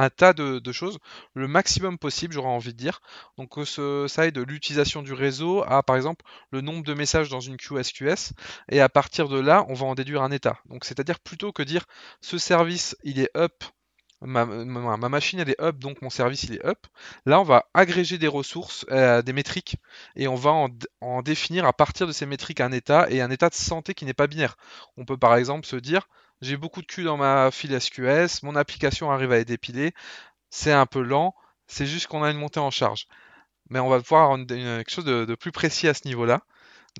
un 0.02 0.10
tas 0.10 0.32
de, 0.32 0.72
choses, 0.72 0.98
le 1.34 1.48
maximum 1.48 1.98
possible, 1.98 2.34
j'aurais 2.34 2.48
envie 2.48 2.72
de 2.72 2.78
dire. 2.78 3.00
Donc 3.38 3.54
ce, 3.64 4.06
ça 4.08 4.26
aide 4.26 4.34
de 4.34 4.42
l'utilisation 4.42 5.02
du 5.02 5.12
réseau 5.12 5.64
à 5.66 5.82
par 5.82 5.96
exemple 5.96 6.24
le 6.50 6.60
nombre 6.60 6.84
de 6.84 6.94
messages 6.94 7.28
dans 7.28 7.40
une 7.40 7.56
queue 7.56 7.82
SQS, 7.82 8.32
et 8.70 8.80
à 8.80 8.88
partir 8.88 9.28
de 9.28 9.38
là, 9.38 9.64
on 9.68 9.74
va 9.74 9.86
en 9.86 9.94
déduire 9.94 10.22
un 10.22 10.30
état. 10.30 10.58
Donc 10.66 10.84
c'est-à-dire 10.84 11.20
plutôt 11.20 11.52
que 11.52 11.62
dire 11.62 11.86
ce 12.20 12.38
service 12.38 12.96
il 13.04 13.20
est 13.20 13.30
up, 13.36 13.64
ma, 14.22 14.46
machine 15.08 15.40
elle 15.40 15.50
est 15.50 15.60
up, 15.60 15.78
donc 15.78 16.02
mon 16.02 16.10
service 16.10 16.44
il 16.44 16.54
est 16.54 16.66
up. 16.66 16.86
Là, 17.24 17.40
on 17.40 17.44
va 17.44 17.66
agréger 17.74 18.18
des 18.18 18.28
ressources, 18.28 18.86
euh, 18.90 19.22
des 19.22 19.32
métriques, 19.32 19.76
et 20.14 20.28
on 20.28 20.34
va 20.34 20.50
en, 21.00 21.22
définir 21.22 21.64
à 21.66 21.72
partir 21.72 22.06
de 22.06 22.12
ces 22.12 22.26
métriques 22.26 22.60
un 22.60 22.72
état 22.72 23.06
et 23.10 23.20
un 23.20 23.30
état 23.30 23.48
de 23.48 23.54
santé 23.54 23.94
qui 23.94 24.04
n'est 24.04 24.14
pas 24.14 24.26
binaire. 24.26 24.56
On 24.96 25.04
peut 25.04 25.16
par 25.16 25.36
exemple 25.36 25.66
se 25.66 25.76
dire 25.76 26.08
j'ai 26.40 26.56
beaucoup 26.56 26.82
de 26.82 26.86
cul 26.86 27.04
dans 27.04 27.16
ma 27.16 27.50
file 27.50 27.80
SQS, 27.80 28.42
mon 28.42 28.56
application 28.56 29.10
arrive 29.10 29.32
à 29.32 29.38
être 29.38 29.48
dépilée, 29.48 29.92
c'est 30.50 30.72
un 30.72 30.86
peu 30.86 31.02
lent, 31.02 31.34
c'est 31.66 31.86
juste 31.86 32.06
qu'on 32.08 32.22
a 32.22 32.30
une 32.30 32.38
montée 32.38 32.60
en 32.60 32.70
charge. 32.70 33.06
Mais 33.70 33.80
on 33.80 33.88
va 33.88 34.00
pouvoir 34.00 34.24
avoir 34.32 34.46
quelque 34.46 34.90
chose 34.90 35.04
de, 35.04 35.34
plus 35.34 35.52
précis 35.52 35.88
à 35.88 35.94
ce 35.94 36.06
niveau-là. 36.06 36.42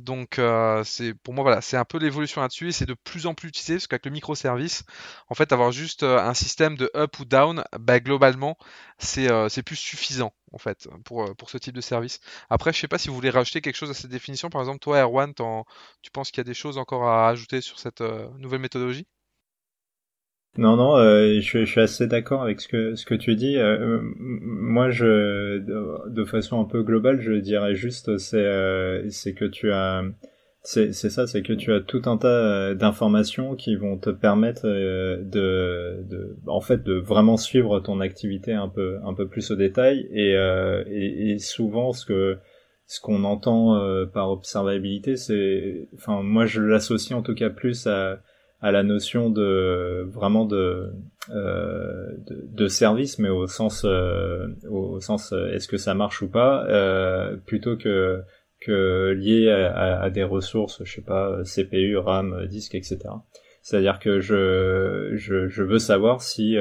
Donc 0.01 0.39
euh, 0.39 0.85
c'est 0.85 1.15
pour 1.15 1.33
moi 1.35 1.43
voilà, 1.43 1.63
c'est 1.63 1.77
un 1.79 1.87
peu 1.87 1.99
l'évolution 1.99 2.43
là-dessus 2.43 2.69
et 2.69 2.73
c'est 2.73 2.87
de 2.87 2.95
plus 2.95 3.27
en 3.27 3.35
plus 3.35 3.49
utilisé 3.49 3.77
parce 3.77 3.87
qu'avec 3.87 4.05
le 4.05 4.11
microservice, 4.11 4.85
en 5.31 5.35
fait 5.35 5.53
avoir 5.53 5.73
juste 5.73 6.03
euh, 6.03 6.19
un 6.19 6.35
système 6.35 6.77
de 6.77 6.91
up 6.95 7.19
ou 7.19 7.25
down, 7.25 7.65
bah, 7.81 8.01
globalement 8.01 8.59
euh, 9.19 9.49
c'est 9.49 9.63
plus 9.63 9.77
suffisant 9.77 10.35
en 10.53 10.59
fait 10.59 10.89
pour, 11.05 11.35
pour 11.37 11.49
ce 11.51 11.57
type 11.59 11.75
de 11.75 11.81
service. 11.81 12.21
Après 12.51 12.75
je 12.75 12.79
sais 12.81 12.89
pas 12.89 12.99
si 12.99 13.09
vous 13.09 13.15
voulez 13.15 13.31
rajouter 13.31 13.63
quelque 13.63 13.77
chose 13.77 13.91
à 13.91 13.95
cette 13.95 14.11
définition, 14.11 14.51
par 14.51 14.61
exemple 14.61 14.81
toi 14.81 15.01
Erwan, 15.01 15.33
tu 16.03 16.11
penses 16.11 16.31
qu'il 16.31 16.39
y 16.39 16.43
a 16.43 16.45
des 16.45 16.55
choses 16.55 16.77
encore 16.77 17.09
à 17.09 17.29
ajouter 17.31 17.63
sur 17.63 17.79
cette 17.79 18.03
nouvelle 18.39 18.61
méthodologie? 18.61 19.07
Non, 20.59 20.77
non, 20.77 20.97
euh, 20.97 21.41
je, 21.41 21.65
suis 21.65 21.81
assez 21.81 22.07
d'accord 22.07 22.43
avec 22.43 22.61
ce 22.61 22.69
que 22.69 22.95
ce 22.95 23.05
que 23.05 23.15
tu 23.15 23.35
dis. 23.35 23.57
Euh, 23.59 24.01
moi, 24.19 24.91
je, 24.91 25.59
de, 25.59 26.25
façon 26.25 26.61
un 26.61 26.65
peu 26.65 26.83
globale, 26.83 27.21
je 27.21 27.33
dirais 27.33 27.75
juste, 27.75 28.17
c'est 28.19 28.37
euh, 28.39 29.09
que 29.37 29.45
tu 29.45 29.71
as, 29.73 30.03
c'est 30.63 30.93
c'est 30.93 31.11
ça, 31.11 31.27
c'est 31.27 31.43
que 31.43 31.53
tu 31.53 31.73
as 31.73 31.81
tout 31.81 32.03
un 32.07 32.17
tas 32.17 32.75
d'informations 32.75 33.55
qui 33.55 33.77
vont 33.77 33.99
te 33.99 34.11
permettre 34.11 34.67
de, 34.67 36.03
de, 36.09 36.37
en 36.47 36.61
fait, 36.61 36.83
de 36.83 36.95
vraiment 36.95 37.37
suivre 37.37 37.81
ton 37.81 38.01
activité 38.01 38.53
un 38.53 38.69
peu 38.69 38.99
un 39.05 39.15
peu 39.15 39.29
plus 39.29 39.51
au 39.51 39.57
détail 39.57 40.09
et 40.13 40.33
et, 40.89 41.33
et 41.33 41.39
souvent 41.39 41.93
ce 41.93 42.07
que 42.07 42.39
ce 42.87 43.01
qu'on 43.01 43.25
entend 43.25 43.79
par 44.13 44.31
observabilité, 44.31 45.17
c'est, 45.17 45.89
enfin, 45.97 46.23
moi, 46.23 46.47
je 46.47 46.63
l'associe 46.63 47.19
en 47.19 47.23
tout 47.23 47.35
cas 47.35 47.51
plus 47.51 47.87
à 47.87 48.21
à 48.61 48.73
la 48.73 48.83
notion 48.83 49.31
de 49.31 50.09
vraiment 50.13 50.45
de 50.45 50.93
euh, 51.31 52.07
de, 52.29 52.69
service, 52.69 53.19
mais 53.19 53.29
au 53.29 53.47
sens 53.47 53.85
euh, 53.85 54.47
au 54.69 55.01
sens 55.01 55.33
euh, 55.33 55.53
est-ce 55.53 55.69
que 55.69 55.77
ça 55.77 55.95
marche 55.95 56.23
ou 56.23 56.29
pas, 56.29 56.67
euh, 56.69 57.37
plutôt 57.37 57.77
que 57.77 58.23
que 58.61 59.13
lié 59.13 59.51
à, 59.51 60.01
à, 60.01 60.11
des 60.11 60.25
ressources, 60.25 60.83
je 60.85 60.95
sais 60.95 61.03
pas, 61.03 61.43
CPU, 61.45 61.99
RAM, 61.99 62.47
disque, 62.47 62.75
etc. 62.75 62.99
C'est-à-dire 63.63 63.99
que 63.99 64.21
je, 64.21 65.11
je, 65.15 65.49
je 65.49 65.63
veux 65.63 65.79
savoir 65.79 66.23
si 66.23 66.57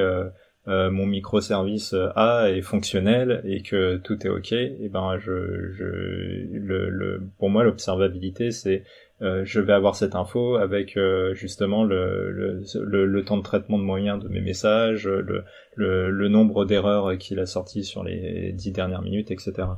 euh, 0.68 0.86
euh, 0.86 0.90
mon 0.90 1.06
microservice 1.06 1.94
A 2.14 2.50
est 2.50 2.62
fonctionnel 2.62 3.42
et 3.44 3.62
que 3.62 3.96
tout 3.96 4.26
est 4.26 4.30
ok. 4.30 4.52
Et 4.52 4.88
ben 4.90 5.18
je, 5.18 5.70
je 5.72 5.84
le, 5.84 6.90
le 6.90 7.22
pour 7.38 7.50
moi 7.50 7.64
l'observabilité 7.64 8.50
c'est 8.50 8.84
euh, 9.22 9.44
je 9.44 9.60
vais 9.60 9.72
avoir 9.72 9.96
cette 9.96 10.14
info 10.14 10.56
avec 10.56 10.96
euh, 10.96 11.32
justement 11.34 11.84
le, 11.84 12.30
le, 12.30 13.06
le, 13.06 13.24
temps 13.24 13.38
de 13.38 13.42
traitement 13.42 13.78
de 13.78 13.82
moyens 13.82 14.22
de 14.22 14.28
mes 14.28 14.42
messages, 14.42 15.08
le, 15.08 15.44
le, 15.74 16.28
nombre 16.28 16.66
d'erreurs 16.66 17.16
qu'il 17.16 17.38
a 17.38 17.46
sorti 17.46 17.82
sur 17.82 18.04
les 18.04 18.52
dix 18.52 18.72
dernières 18.72 19.00
minutes, 19.00 19.30
etc. 19.30 19.68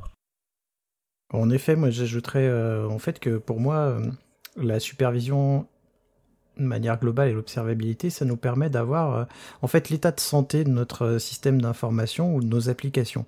En 1.31 1.49
effet, 1.51 1.77
moi 1.77 1.89
j'ajouterais 1.89 2.47
euh, 2.47 2.85
en 2.89 2.99
fait 2.99 3.19
que 3.19 3.37
pour 3.37 3.61
moi, 3.61 3.97
la 4.57 4.81
supervision 4.81 5.67
de 6.59 6.65
manière 6.65 6.99
globale 6.99 7.29
et 7.29 7.33
l'observabilité, 7.33 8.09
ça 8.09 8.25
nous 8.25 8.37
permet 8.37 8.69
d'avoir 8.69 9.27
en 9.61 9.67
fait 9.67 9.89
l'état 9.89 10.11
de 10.11 10.19
santé 10.19 10.63
de 10.63 10.69
notre 10.69 11.17
système 11.17 11.61
d'information 11.61 12.35
ou 12.35 12.41
de 12.41 12.47
nos 12.47 12.69
applications. 12.69 13.25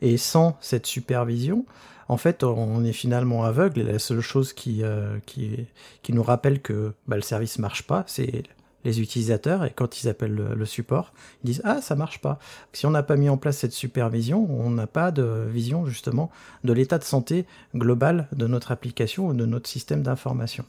Et 0.00 0.16
sans 0.16 0.56
cette 0.60 0.86
supervision, 0.86 1.64
en 2.08 2.16
fait, 2.16 2.42
on 2.42 2.84
est 2.84 2.92
finalement 2.92 3.44
aveugle 3.44 3.80
et 3.80 3.84
la 3.84 3.98
seule 3.98 4.20
chose 4.20 4.52
qui, 4.52 4.82
euh, 4.82 5.18
qui, 5.24 5.66
qui, 6.02 6.12
nous 6.12 6.22
rappelle 6.22 6.60
que 6.60 6.92
bah, 7.06 7.16
le 7.16 7.22
service 7.22 7.58
marche 7.58 7.84
pas, 7.84 8.04
c'est 8.06 8.42
les 8.84 9.00
utilisateurs 9.00 9.64
et 9.64 9.70
quand 9.70 10.02
ils 10.02 10.08
appellent 10.08 10.34
le, 10.34 10.66
support, 10.66 11.12
ils 11.42 11.46
disent 11.46 11.62
ah 11.64 11.80
ça 11.80 11.94
marche 11.94 12.20
pas. 12.20 12.38
Si 12.72 12.84
on 12.84 12.90
n'a 12.90 13.02
pas 13.02 13.16
mis 13.16 13.28
en 13.28 13.36
place 13.36 13.58
cette 13.58 13.72
supervision, 13.72 14.46
on 14.50 14.70
n'a 14.70 14.86
pas 14.86 15.10
de 15.10 15.46
vision 15.48 15.86
justement 15.86 16.30
de 16.64 16.72
l'état 16.72 16.98
de 16.98 17.04
santé 17.04 17.46
global 17.74 18.28
de 18.32 18.46
notre 18.46 18.72
application 18.72 19.28
ou 19.28 19.34
de 19.34 19.46
notre 19.46 19.70
système 19.70 20.02
d'information. 20.02 20.64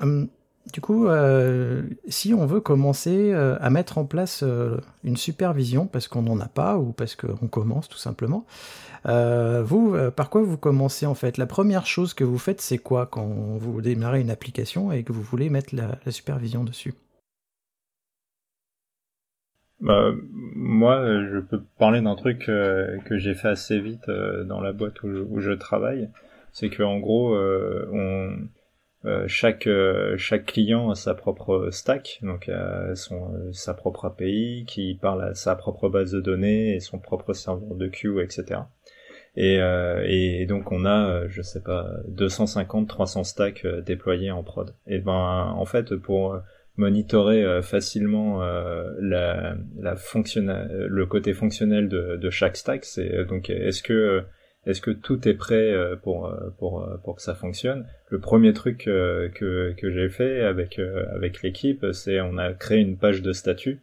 Hum, 0.00 0.28
du 0.72 0.80
coup, 0.80 1.06
euh, 1.06 1.82
si 2.08 2.34
on 2.34 2.46
veut 2.46 2.60
commencer 2.60 3.32
euh, 3.32 3.56
à 3.60 3.70
mettre 3.70 3.98
en 3.98 4.04
place 4.04 4.44
une 5.04 5.16
supervision 5.16 5.86
parce 5.86 6.08
qu'on 6.08 6.22
n'en 6.22 6.40
a 6.40 6.48
pas 6.48 6.78
ou 6.78 6.92
parce 6.92 7.14
qu'on 7.14 7.46
commence 7.48 7.88
tout 7.88 7.98
simplement, 7.98 8.44
euh, 9.06 9.62
vous, 9.62 9.94
euh, 9.94 10.10
par 10.10 10.30
quoi 10.30 10.42
vous 10.42 10.56
commencez 10.56 11.06
en 11.06 11.14
fait? 11.14 11.38
La 11.38 11.46
première 11.46 11.86
chose 11.86 12.14
que 12.14 12.24
vous 12.24 12.38
faites, 12.38 12.60
c'est 12.60 12.78
quoi 12.78 13.06
quand 13.06 13.26
vous 13.26 13.80
démarrez 13.80 14.20
une 14.20 14.30
application 14.30 14.90
et 14.90 15.04
que 15.04 15.12
vous 15.12 15.22
voulez 15.22 15.48
mettre 15.50 15.74
la, 15.74 15.98
supervision 16.10 16.64
dessus? 16.64 16.94
Bah, 19.80 20.10
moi, 20.32 21.04
je 21.30 21.38
peux 21.38 21.62
parler 21.78 22.00
d'un 22.00 22.16
truc 22.16 22.48
euh, 22.48 22.98
que 23.04 23.18
j'ai 23.18 23.34
fait 23.34 23.48
assez 23.48 23.78
vite 23.78 24.10
dans 24.46 24.60
la 24.60 24.72
boîte 24.72 25.02
où 25.02 25.40
je, 25.40 25.52
travaille. 25.52 26.08
C'est 26.52 26.70
que 26.70 26.82
en 26.82 26.98
gros, 26.98 27.36
on, 27.36 28.48
chaque 29.26 29.68
chaque 30.16 30.46
client 30.46 30.90
a 30.90 30.94
sa 30.94 31.14
propre 31.14 31.68
stack, 31.70 32.18
donc 32.22 32.50
son, 32.94 33.52
sa 33.52 33.74
propre 33.74 34.06
API 34.06 34.64
qui 34.66 34.98
parle 35.00 35.22
à 35.22 35.34
sa 35.34 35.54
propre 35.54 35.88
base 35.88 36.12
de 36.12 36.20
données 36.20 36.74
et 36.74 36.80
son 36.80 36.98
propre 36.98 37.32
serveur 37.32 37.74
de 37.74 37.86
queue, 37.88 38.22
etc. 38.22 38.60
Et, 39.36 39.60
euh, 39.60 40.02
et 40.06 40.46
donc 40.46 40.72
on 40.72 40.84
a, 40.84 41.08
euh, 41.08 41.26
je 41.28 41.42
sais 41.42 41.60
pas, 41.60 41.90
250, 42.08 42.88
300 42.88 43.24
stacks 43.24 43.64
euh, 43.64 43.82
déployés 43.82 44.30
en 44.30 44.42
prod. 44.42 44.74
Et 44.86 44.98
ben 44.98 45.52
en 45.56 45.64
fait 45.66 45.94
pour 45.94 46.40
monitorer 46.78 47.62
facilement 47.62 48.40
la, 49.00 49.56
la 49.78 49.94
le 49.94 51.06
côté 51.06 51.32
fonctionnel 51.32 51.88
de, 51.88 52.16
de 52.16 52.30
chaque 52.30 52.56
stack, 52.58 52.84
c'est 52.84 53.24
donc 53.24 53.48
est-ce 53.48 53.82
que 53.82 54.22
est-ce 54.66 54.80
que 54.80 54.90
tout 54.90 55.28
est 55.28 55.34
prêt 55.34 55.72
pour 56.02 56.32
pour 56.58 56.86
pour 57.04 57.16
que 57.16 57.22
ça 57.22 57.34
fonctionne? 57.34 57.86
Le 58.10 58.20
premier 58.20 58.52
truc 58.52 58.84
que 58.84 59.74
que 59.76 59.90
j'ai 59.90 60.08
fait 60.08 60.40
avec 60.40 60.78
avec 60.78 61.42
l'équipe, 61.42 61.86
c'est 61.92 62.20
on 62.20 62.36
a 62.36 62.52
créé 62.52 62.80
une 62.80 62.96
page 62.96 63.22
de 63.22 63.32
statut. 63.32 63.80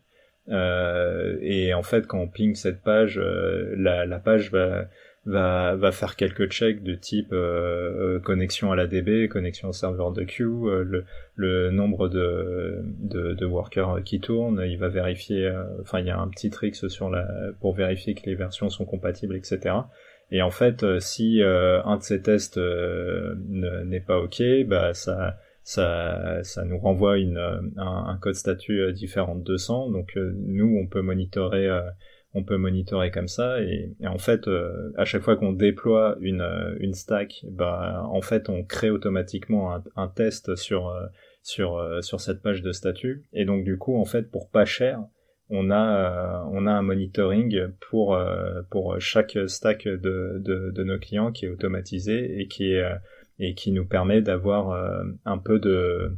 et 0.49 1.73
en 1.73 1.83
fait, 1.83 2.05
quand 2.07 2.19
on 2.19 2.27
ping 2.27 2.55
cette 2.55 2.81
page, 2.81 3.17
la, 3.17 4.05
la 4.05 4.19
page 4.19 4.51
va 4.51 4.87
va, 5.25 5.75
va 5.75 5.91
faire 5.91 6.15
quelques 6.15 6.49
checks 6.51 6.83
de 6.83 6.95
type 6.95 7.31
euh, 7.31 8.17
euh 8.17 8.19
connexion 8.19 8.71
à 8.71 8.75
la 8.75 8.87
DB, 8.87 9.27
connexion 9.29 9.69
au 9.69 9.73
serveur 9.73 10.11
de 10.11 10.23
queue, 10.23 10.43
euh, 10.43 10.83
le, 10.83 11.05
le, 11.35 11.71
nombre 11.71 12.09
de, 12.09 12.81
de, 12.83 13.33
de, 13.33 13.45
workers 13.45 14.03
qui 14.03 14.19
tournent, 14.19 14.61
il 14.65 14.77
va 14.77 14.89
vérifier, 14.89 15.47
euh, 15.47 15.63
enfin 15.81 15.99
il 15.99 16.07
y 16.07 16.09
a 16.09 16.19
un 16.19 16.27
petit 16.27 16.49
trick 16.49 16.75
sur 16.75 17.09
la, 17.09 17.25
pour 17.61 17.73
vérifier 17.73 18.15
que 18.15 18.25
les 18.25 18.35
versions 18.35 18.69
sont 18.69 18.85
compatibles, 18.85 19.35
etc. 19.35 19.75
Et 20.33 20.41
en 20.41 20.49
fait, 20.49 20.83
si 20.99 21.41
un 21.43 21.97
de 21.97 22.01
ces 22.01 22.21
tests 22.21 22.57
n'est 22.57 24.01
pas 24.01 24.17
ok, 24.17 24.41
bah 24.65 24.93
ça 24.93 25.37
ça, 25.65 26.43
ça 26.43 26.65
nous 26.65 26.77
renvoie 26.77 27.19
une, 27.19 27.37
un, 27.37 28.05
un 28.07 28.17
code 28.17 28.33
statut 28.33 28.91
différent 28.93 29.35
de 29.35 29.43
200. 29.43 29.91
Donc 29.91 30.17
nous, 30.17 30.75
on 30.81 30.87
peut 30.87 31.03
monitorer 31.03 31.69
on 32.33 32.43
peut 32.43 32.57
monitorer 32.57 33.11
comme 33.11 33.27
ça 33.27 33.61
et, 33.61 33.95
en 34.07 34.17
fait 34.17 34.49
à 34.97 35.05
chaque 35.05 35.21
fois 35.21 35.35
qu'on 35.35 35.53
déploie 35.53 36.17
une, 36.19 36.43
une 36.79 36.95
stack 36.95 37.45
bah 37.51 38.03
en 38.09 38.21
fait 38.21 38.49
on 38.49 38.63
crée 38.63 38.89
automatiquement 38.89 39.75
un, 39.75 39.83
un 39.95 40.07
test 40.07 40.55
sur 40.55 40.91
sur 41.43 41.79
sur 42.01 42.19
cette 42.19 42.41
page 42.41 42.63
de 42.63 42.71
statut 42.71 43.23
et 43.33 43.45
donc 43.45 43.63
du 43.63 43.77
coup 43.77 43.97
en 43.97 44.05
fait 44.05 44.31
pour 44.31 44.49
pas 44.49 44.65
cher 44.65 45.03
on 45.49 45.71
a 45.71 46.45
on 46.51 46.65
a 46.65 46.71
un 46.71 46.81
monitoring 46.81 47.67
pour 47.89 48.17
pour 48.69 48.99
chaque 48.99 49.37
stack 49.47 49.85
de, 49.85 50.39
de, 50.39 50.71
de 50.71 50.83
nos 50.83 50.97
clients 50.99 51.31
qui 51.31 51.45
est 51.45 51.49
automatisé 51.49 52.39
et 52.39 52.47
qui 52.47 52.73
est 52.73 52.83
et 53.39 53.53
qui 53.53 53.71
nous 53.71 53.85
permet 53.85 54.21
d'avoir 54.21 54.71
euh, 54.71 55.03
un 55.25 55.37
peu 55.37 55.59
de 55.59 56.17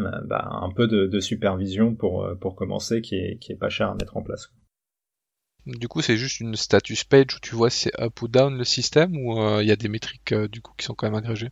euh, 0.00 0.20
bah, 0.24 0.48
un 0.50 0.70
peu 0.70 0.88
de, 0.88 1.20
supervision 1.20 1.94
pour 1.94 2.24
euh, 2.24 2.34
pour 2.34 2.56
commencer 2.56 3.00
qui 3.00 3.16
est 3.16 3.38
qui 3.38 3.52
est 3.52 3.56
pas 3.56 3.68
cher 3.68 3.90
à 3.90 3.94
mettre 3.94 4.16
en 4.16 4.22
place. 4.22 4.50
Du 5.66 5.88
coup, 5.88 6.02
c'est 6.02 6.18
juste 6.18 6.40
une 6.40 6.56
status 6.56 7.04
page 7.04 7.36
où 7.36 7.40
tu 7.40 7.54
vois 7.54 7.70
si 7.70 7.84
c'est 7.84 8.00
up 8.00 8.20
ou 8.20 8.28
down 8.28 8.58
le 8.58 8.64
système 8.64 9.16
ou 9.16 9.38
il 9.60 9.66
y 9.66 9.70
a 9.70 9.76
des 9.76 9.88
métriques 9.88 10.34
du 10.34 10.60
coup 10.60 10.74
qui 10.76 10.84
sont 10.84 10.94
quand 10.94 11.06
même 11.06 11.14
agrégées? 11.14 11.50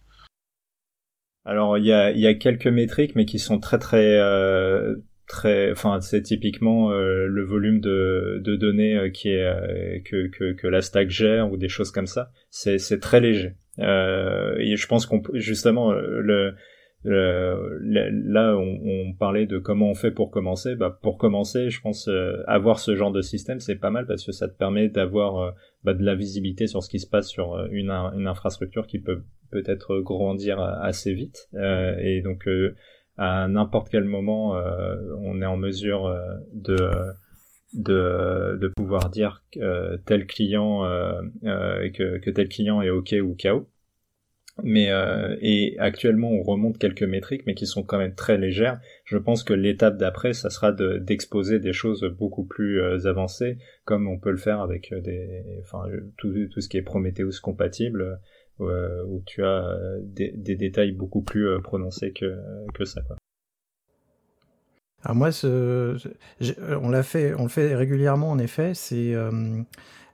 Alors 1.45 1.79
il 1.79 1.87
y 1.87 1.93
a 1.93 2.11
il 2.11 2.21
y 2.21 2.27
a 2.27 2.35
quelques 2.35 2.67
métriques 2.67 3.17
mais 3.17 3.25
qui 3.25 3.39
sont 3.39 3.59
très 3.59 3.79
très 3.79 4.19
enfin 5.73 6.01
c'est 6.01 6.23
typiquement 6.23 6.91
le 6.93 7.45
volume 7.45 7.81
de, 7.81 8.41
données 8.57 9.11
qui 9.13 9.31
est 9.31 10.03
que, 10.05 10.53
que 10.53 10.67
la 10.67 10.83
stack 10.83 11.11
gère 11.11 11.51
ou 11.51 11.57
des 11.57 11.69
choses 11.69 11.91
comme 11.91 12.07
ça. 12.07 12.31
C'est 12.51 13.01
très 13.01 13.21
léger. 13.21 13.55
Euh, 13.79 14.57
et 14.59 14.77
je 14.77 14.87
pense 14.87 15.07
qu'on 15.07 15.23
justement 15.35 15.93
euh, 15.93 16.53
là 17.05 18.57
on, 18.57 19.13
parlait 19.19 19.47
de 19.47 19.59
comment 19.59 19.91
on 19.91 19.95
fait 19.95 20.11
pour 20.11 20.31
commencer. 20.31 20.77
Bah, 20.77 20.99
pour 21.03 21.17
commencer, 21.19 21.71
je 21.71 21.81
pense 21.81 22.09
euh, 22.09 22.43
avoir 22.47 22.79
ce 22.79 22.95
genre 22.95 23.13
de 23.13 23.23
système 23.23 23.61
c'est 23.61 23.77
pas 23.77 23.91
mal 23.91 24.07
parce 24.07 24.25
que 24.25 24.33
ça 24.33 24.49
te 24.49 24.57
permet 24.57 24.89
d'avoir 24.89 25.55
bah, 25.85 25.95
de 25.95 26.05
la 26.05 26.15
visibilité 26.15 26.67
sur 26.67 26.83
ce 26.83 26.91
qui 26.91 26.99
se 26.99 27.07
passe 27.07 27.29
sur 27.29 27.67
une, 27.71 27.91
une 27.91 28.27
infrastructure 28.27 28.87
qui 28.87 28.99
peut 28.99 29.23
peut-être 29.51 30.01
grandir 30.01 30.61
assez 30.61 31.15
vite. 31.15 31.49
et 31.55 32.21
donc 32.23 32.49
à 33.19 33.49
n'importe 33.49 33.89
quel 33.91 34.05
moment, 34.05 34.55
on 35.21 35.43
est 35.43 35.47
en 35.47 35.57
mesure 35.57 36.15
de 36.53 36.91
de, 37.73 38.59
de 38.61 38.69
pouvoir 38.69 39.11
dire 39.11 39.43
que 39.53 39.97
tel 40.05 40.27
client 40.27 40.85
euh, 40.85 41.23
euh, 41.45 41.91
que, 41.91 42.19
que 42.19 42.31
tel 42.31 42.49
client 42.49 42.83
est 42.83 42.91
OK 42.91 43.15
ou 43.23 43.37
KO. 43.41 43.69
Mais 44.63 44.91
euh, 44.91 45.35
et 45.41 45.77
actuellement 45.79 46.31
on 46.31 46.43
remonte 46.43 46.77
quelques 46.77 47.03
métriques, 47.03 47.45
mais 47.47 47.55
qui 47.55 47.67
sont 47.67 47.83
quand 47.83 47.97
même 47.97 48.15
très 48.15 48.37
légères. 48.37 48.81
Je 49.07 49.17
pense 49.17 49.45
que 49.45 49.55
l'étape 49.55 49.97
d'après, 49.97 50.35
ça 50.35 50.51
sera 50.51 50.73
d'exposer 50.73 51.59
des 51.59 51.73
choses 51.73 52.05
beaucoup 52.19 52.45
plus 52.45 52.83
euh, 52.83 53.07
avancées, 53.07 53.57
comme 53.87 54.07
on 54.09 54.19
peut 54.19 54.31
le 54.31 54.37
faire 54.37 54.61
avec 54.61 54.93
des, 54.93 55.43
enfin 55.63 55.85
tout, 56.19 56.35
tout 56.53 56.61
ce 56.61 56.69
qui 56.69 56.77
est 56.77 56.83
Prometheus 56.83 57.41
compatible, 57.43 58.03
euh, 58.03 58.15
où 58.61 59.23
tu 59.27 59.45
as 59.45 59.77
des, 60.03 60.31
des, 60.31 60.55
détails 60.55 60.93
beaucoup 60.93 61.23
plus 61.23 61.61
prononcés 61.63 62.13
que 62.13 62.39
que 62.75 62.85
ça. 62.85 63.03
Quoi. 63.03 63.17
Alors 65.05 65.17
moi, 65.17 65.31
on 66.81 66.89
l'a 66.89 67.03
fait, 67.03 67.35
on 67.35 67.43
le 67.45 67.49
fait 67.49 67.75
régulièrement 67.75 68.31
en 68.31 68.39
effet. 68.39 68.73
C'est 68.75 69.15
euh, 69.15 69.61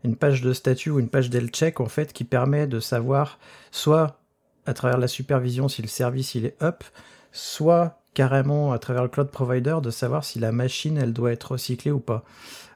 une 0.04 0.16
page 0.16 0.40
de 0.40 0.52
statut 0.52 0.90
ou 0.90 0.98
une 0.98 1.08
page 1.08 1.30
d'Elcheck 1.30 1.80
en 1.80 1.88
fait 1.88 2.12
qui 2.12 2.24
permet 2.24 2.66
de 2.66 2.80
savoir 2.80 3.38
soit 3.70 4.18
à 4.66 4.74
travers 4.74 4.98
la 4.98 5.08
supervision 5.08 5.68
si 5.68 5.82
le 5.82 5.88
service 5.88 6.34
il 6.34 6.46
est 6.46 6.62
up, 6.62 6.84
soit 7.32 8.00
carrément 8.14 8.72
à 8.72 8.78
travers 8.78 9.02
le 9.02 9.08
cloud 9.08 9.30
provider 9.30 9.76
de 9.82 9.90
savoir 9.90 10.24
si 10.24 10.38
la 10.38 10.52
machine 10.52 10.98
elle 10.98 11.12
doit 11.12 11.32
être 11.32 11.52
recyclée 11.52 11.90
ou 11.90 12.00
pas. 12.00 12.24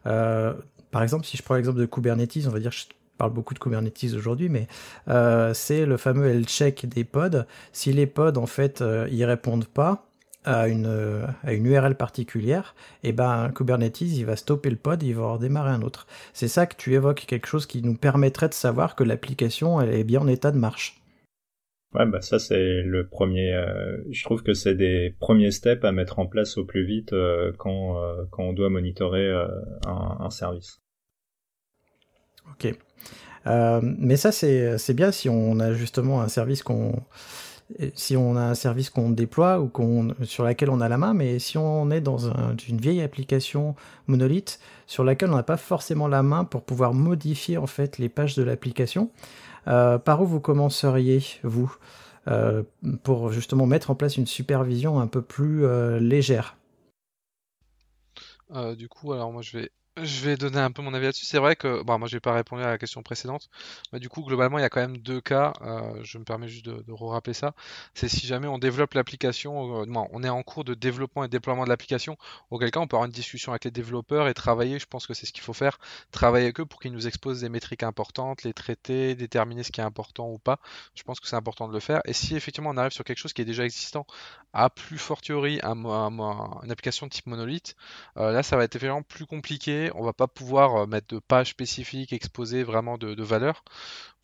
Euh, 0.07 0.53
par 0.91 1.03
exemple, 1.03 1.25
si 1.25 1.39
je 1.39 1.43
prends 1.43 1.55
l'exemple 1.55 1.79
de 1.79 1.87
Kubernetes, 1.87 2.47
on 2.47 2.51
va 2.51 2.61
dire 2.61 2.73
parle 3.23 3.33
beaucoup 3.33 3.55
de 3.55 3.59
Kubernetes 3.59 4.15
aujourd'hui, 4.17 4.49
mais 4.49 4.67
euh, 5.09 5.55
c'est 5.55 5.87
le 5.87 5.97
fameux 5.97 6.29
L-check 6.29 6.87
des 6.87 7.05
pods. 7.05 7.45
Si 7.73 7.93
les 7.93 8.07
pods 8.07 8.37
en 8.37 8.47
fait 8.47 8.83
ils 9.11 9.25
répondent 9.25 9.67
pas, 9.67 10.07
à 10.45 10.67
une, 10.67 11.25
à 11.45 11.53
une 11.53 11.67
URL 11.67 11.95
particulière, 11.95 12.75
et 13.05 13.11
eh 13.11 13.13
ben 13.13 13.53
Kubernetes 13.55 14.01
il 14.01 14.27
va 14.27 14.35
stopper 14.35 14.71
le 14.71 14.77
pod, 14.77 15.01
il 15.03 15.15
va 15.15 15.35
redémarrer 15.35 15.71
un 15.71 15.83
autre. 15.83 16.09
C'est 16.33 16.49
ça 16.49 16.67
que 16.67 16.75
tu 16.77 16.95
évoques, 16.95 17.25
quelque 17.29 17.47
chose 17.47 17.67
qui 17.67 17.81
nous 17.81 17.95
permettrait 17.95 18.49
de 18.49 18.55
savoir 18.55 18.97
que 18.97 19.05
l'application 19.05 19.81
elle 19.81 19.95
est 19.95 20.05
bien 20.05 20.21
en 20.21 20.27
état 20.27 20.51
de 20.51 20.59
marche. 20.59 21.03
Ouais, 21.95 22.07
bah 22.07 22.23
ça 22.23 22.39
c'est 22.39 22.83
le 22.83 23.07
premier. 23.07 23.53
Euh, 23.53 23.99
je 24.11 24.25
trouve 24.25 24.43
que 24.43 24.55
c'est 24.55 24.75
des 24.75 25.15
premiers 25.21 25.51
steps 25.51 25.85
à 25.85 25.93
mettre 25.93 26.19
en 26.19 26.27
place 26.27 26.57
au 26.57 26.65
plus 26.65 26.85
vite 26.85 27.13
euh, 27.13 27.53
quand, 27.59 28.03
euh, 28.03 28.25
quand 28.31 28.45
on 28.45 28.53
doit 28.55 28.71
monitorer 28.71 29.31
un, 29.87 30.31
service. 30.31 30.82
Ok. 32.51 32.75
mais 33.83 34.17
ça 34.17 34.33
c'est 34.33 34.95
bien 34.95 35.13
si 35.13 35.29
on 35.29 35.61
a 35.61 35.73
justement 35.73 36.21
un 36.21 36.29
service 36.29 36.63
qu'on 36.63 37.03
si 37.95 38.17
on 38.17 38.37
a 38.37 38.41
un 38.41 38.55
service 38.55 38.91
qu'on 38.91 39.11
déploie 39.11 39.61
ou 39.61 39.69
qu'on 39.69 40.15
sur 40.25 40.45
laquelle 40.45 40.71
on 40.71 40.81
a 40.81 40.89
la 40.89 40.99
main, 40.99 41.15
mais 41.15 41.39
si 41.39 41.59
on 41.59 41.91
est 41.91 42.01
dans 42.01 42.19
une 42.69 42.79
vieille 42.79 43.03
application 43.03 43.75
monolithe 44.07 44.61
sur 44.87 45.05
laquelle 45.05 45.31
on 45.31 45.37
n'a 45.37 45.43
pas 45.43 45.57
forcément 45.57 46.09
la 46.09 46.23
main 46.23 46.45
pour 46.45 46.63
pouvoir 46.63 46.95
modifier 46.95 47.57
en 47.59 47.67
fait 47.67 47.99
les 47.99 48.09
pages 48.09 48.35
de 48.35 48.43
l'application, 48.43 49.11
euh, 49.69 49.99
par 49.99 50.23
où 50.23 50.27
vous 50.27 50.41
commenceriez 50.41 51.23
vous 51.43 51.75
euh, 52.29 52.63
pour 53.03 53.33
justement 53.33 53.67
mettre 53.67 53.91
en 53.91 53.95
place 53.95 54.17
une 54.17 54.27
supervision 54.27 55.01
un 55.01 55.07
peu 55.07 55.23
plus 55.23 55.65
euh, 55.65 55.99
légère? 55.99 56.57
Du 58.77 58.87
coup, 58.87 59.15
alors 59.15 59.33
moi 59.33 59.41
je 59.41 59.57
vais 59.57 59.71
je 59.99 60.25
vais 60.25 60.37
donner 60.37 60.59
un 60.59 60.71
peu 60.71 60.81
mon 60.81 60.95
avis 60.95 61.05
là-dessus. 61.05 61.27
C'est 61.27 61.39
vrai 61.39 61.55
que, 61.55 61.83
bon, 61.83 61.99
moi 61.99 62.09
j'ai 62.09 62.21
pas 62.21 62.33
répondu 62.33 62.63
à 62.63 62.69
la 62.69 62.79
question 62.79 63.03
précédente, 63.03 63.51
mais 63.93 64.01
du 64.01 64.09
coup 64.09 64.23
globalement 64.23 64.59
il 64.59 64.63
y 64.63 64.65
a 64.65 64.71
quand 64.71 64.81
même 64.81 64.97
deux 64.99 65.21
cas. 65.21 65.53
Euh, 65.61 66.03
je 66.03 66.17
me 66.17 66.25
permets 66.25 66.49
juste 66.49 66.65
de, 66.65 66.83
de 66.83 66.93
rappeler 66.93 67.35
ça. 67.35 67.55
C'est 67.95 68.09
si 68.09 68.27
jamais 68.27 68.49
on 68.49 68.59
développe 68.59 68.95
l'application, 68.95 69.83
euh, 69.83 69.87
on 70.13 70.23
est 70.23 70.29
en 70.31 70.43
cours 70.43 70.65
de 70.65 70.73
développement 70.75 71.25
et 71.25 71.29
déploiement 71.29 71.65
de 71.65 71.69
l'application, 71.69 72.17
auquel 72.51 72.71
cas 72.71 72.81
on 72.81 72.87
peut 72.87 72.97
avoir 72.97 73.07
une 73.07 73.13
discussion 73.13 73.53
avec 73.53 73.65
les 73.65 73.71
développeurs 73.71 74.29
et 74.29 74.35
travailler. 74.35 74.79
Je 74.79 74.87
pense 74.87 75.07
que 75.07 75.13
c'est 75.13 75.27
ce 75.27 75.33
qu'il 75.33 75.43
faut 75.43 75.53
faire, 75.53 75.79
travailler 76.11 76.47
avec 76.47 76.61
eux 76.61 76.67
pour 76.67 76.81
qu'ils 76.81 76.93
nous 76.93 77.07
exposent 77.07 77.43
des 77.43 77.51
métriques 77.51 77.83
importantes, 77.83 78.45
les 78.45 78.55
traiter, 78.55 79.15
déterminer 79.15 79.63
ce 79.63 79.73
qui 79.73 79.81
est 79.81 79.85
important 79.85 80.31
ou 80.31 80.39
pas. 80.39 80.59
Je 80.95 81.03
pense 81.03 81.21
que 81.21 81.27
c'est 81.29 81.37
important 81.37 81.69
de 81.69 81.75
le 81.75 81.81
faire. 81.81 82.01
Et 82.07 82.15
si 82.15 82.35
effectivement 82.35 82.71
on 82.71 82.77
arrive 82.79 82.93
sur 82.93 83.05
quelque 83.05 83.19
chose 83.19 83.35
qui 83.35 83.43
est 83.43 83.45
déjà 83.45 83.65
existant, 83.65 84.07
à 84.55 84.71
plus 84.71 84.99
fortiori 84.99 85.61
un, 85.63 85.77
une 86.63 86.71
application 86.71 87.07
de 87.07 87.13
type 87.13 87.27
monolithe, 87.27 87.77
euh, 88.17 88.33
là 88.33 88.43
ça 88.43 88.57
va 88.57 88.65
être 88.65 88.77
effectivement 88.77 89.03
plus 89.03 89.27
compliqué 89.27 89.82
on 89.95 90.03
va 90.05 90.13
pas 90.13 90.29
pouvoir 90.29 90.77
euh, 90.77 90.87
mettre 90.87 91.09
de 91.15 91.19
pages 91.19 91.51
spécifiques, 91.51 92.13
exposer 92.13 92.63
vraiment 92.63 92.99
de, 92.99 93.15
de 93.15 93.23
valeurs. 93.23 93.65